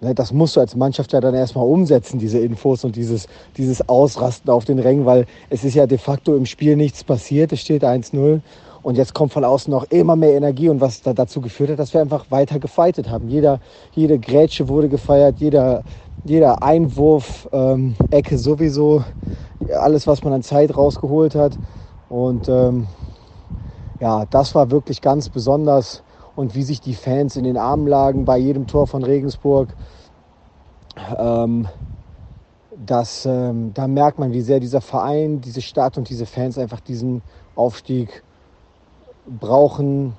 das 0.00 0.32
musst 0.32 0.56
du 0.56 0.60
als 0.60 0.76
Mannschaft 0.76 1.12
ja 1.12 1.20
dann 1.20 1.34
erstmal 1.34 1.66
umsetzen, 1.66 2.18
diese 2.18 2.38
Infos 2.38 2.84
und 2.84 2.94
dieses, 2.94 3.26
dieses 3.56 3.88
Ausrasten 3.88 4.50
auf 4.50 4.64
den 4.64 4.78
Rängen, 4.78 5.06
weil 5.06 5.26
es 5.50 5.64
ist 5.64 5.74
ja 5.74 5.86
de 5.86 5.98
facto 5.98 6.36
im 6.36 6.46
Spiel 6.46 6.76
nichts 6.76 7.02
passiert. 7.02 7.52
Es 7.52 7.60
steht 7.60 7.82
1-0 7.84 8.40
und 8.82 8.96
jetzt 8.96 9.12
kommt 9.12 9.32
von 9.32 9.44
außen 9.44 9.70
noch 9.70 9.84
immer 9.90 10.14
mehr 10.14 10.34
Energie 10.34 10.68
und 10.68 10.80
was 10.80 11.02
da 11.02 11.12
dazu 11.12 11.40
geführt 11.40 11.70
hat, 11.70 11.78
dass 11.78 11.94
wir 11.94 12.00
einfach 12.00 12.30
weiter 12.30 12.60
gefeitet 12.60 13.10
haben. 13.10 13.28
Jeder, 13.28 13.60
jede 13.92 14.18
Grätsche 14.18 14.68
wurde 14.68 14.88
gefeiert, 14.88 15.40
jeder, 15.40 15.82
jeder 16.24 16.62
Einwurf, 16.62 17.48
ähm, 17.52 17.96
Ecke 18.10 18.38
sowieso, 18.38 19.04
alles, 19.80 20.06
was 20.06 20.22
man 20.22 20.32
an 20.32 20.42
Zeit 20.42 20.76
rausgeholt 20.76 21.34
hat. 21.34 21.58
Und 22.08 22.48
ähm, 22.48 22.86
ja, 24.00 24.24
das 24.26 24.54
war 24.54 24.70
wirklich 24.70 25.00
ganz 25.00 25.28
besonders 25.28 26.04
und 26.38 26.54
wie 26.54 26.62
sich 26.62 26.80
die 26.80 26.94
Fans 26.94 27.34
in 27.34 27.42
den 27.42 27.56
Armen 27.56 27.88
lagen 27.88 28.24
bei 28.24 28.38
jedem 28.38 28.68
Tor 28.68 28.86
von 28.86 29.02
Regensburg. 29.02 29.70
Ähm, 31.18 31.66
das, 32.86 33.26
ähm, 33.26 33.72
da 33.74 33.88
merkt 33.88 34.20
man, 34.20 34.32
wie 34.32 34.40
sehr 34.40 34.60
dieser 34.60 34.80
Verein, 34.80 35.40
diese 35.40 35.60
Stadt 35.60 35.98
und 35.98 36.08
diese 36.08 36.26
Fans 36.26 36.56
einfach 36.56 36.78
diesen 36.78 37.22
Aufstieg 37.56 38.22
brauchen. 39.26 40.12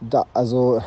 Da, 0.00 0.24
also, 0.32 0.80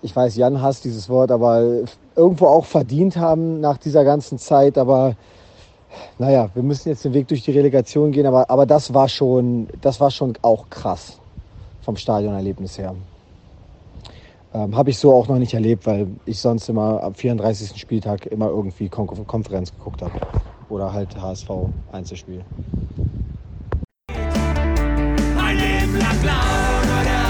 ich 0.00 0.14
weiß, 0.14 0.36
Jan 0.36 0.62
hasst 0.62 0.84
dieses 0.84 1.08
Wort, 1.08 1.32
aber 1.32 1.82
irgendwo 2.14 2.46
auch 2.46 2.66
verdient 2.66 3.16
haben 3.16 3.58
nach 3.58 3.78
dieser 3.78 4.04
ganzen 4.04 4.38
Zeit. 4.38 4.78
Aber 4.78 5.16
naja, 6.20 6.50
wir 6.54 6.62
müssen 6.62 6.90
jetzt 6.90 7.04
den 7.04 7.14
Weg 7.14 7.26
durch 7.26 7.42
die 7.42 7.50
Relegation 7.50 8.12
gehen, 8.12 8.26
aber, 8.26 8.48
aber 8.48 8.64
das 8.64 8.94
war 8.94 9.08
schon, 9.08 9.66
das 9.80 9.98
war 9.98 10.12
schon 10.12 10.34
auch 10.40 10.70
krass 10.70 11.18
vom 11.86 11.96
Stadionerlebnis 11.96 12.78
her. 12.78 12.96
Ähm, 14.52 14.76
Habe 14.76 14.90
ich 14.90 14.98
so 14.98 15.14
auch 15.14 15.28
noch 15.28 15.38
nicht 15.38 15.54
erlebt, 15.54 15.86
weil 15.86 16.08
ich 16.24 16.40
sonst 16.40 16.68
immer 16.68 17.00
am 17.02 17.14
34. 17.14 17.80
Spieltag 17.80 18.26
immer 18.26 18.48
irgendwie 18.48 18.88
Kon 18.88 19.06
Konferenz 19.06 19.72
geguckt 19.72 20.02
habe. 20.02 20.18
Oder 20.68 20.92
halt 20.92 21.16
HSV 21.16 21.48
Einzelspiel. 21.92 22.44
Ein 25.38 25.56
Leben 25.56 25.98
lang 25.98 26.20
blau. 26.20 27.25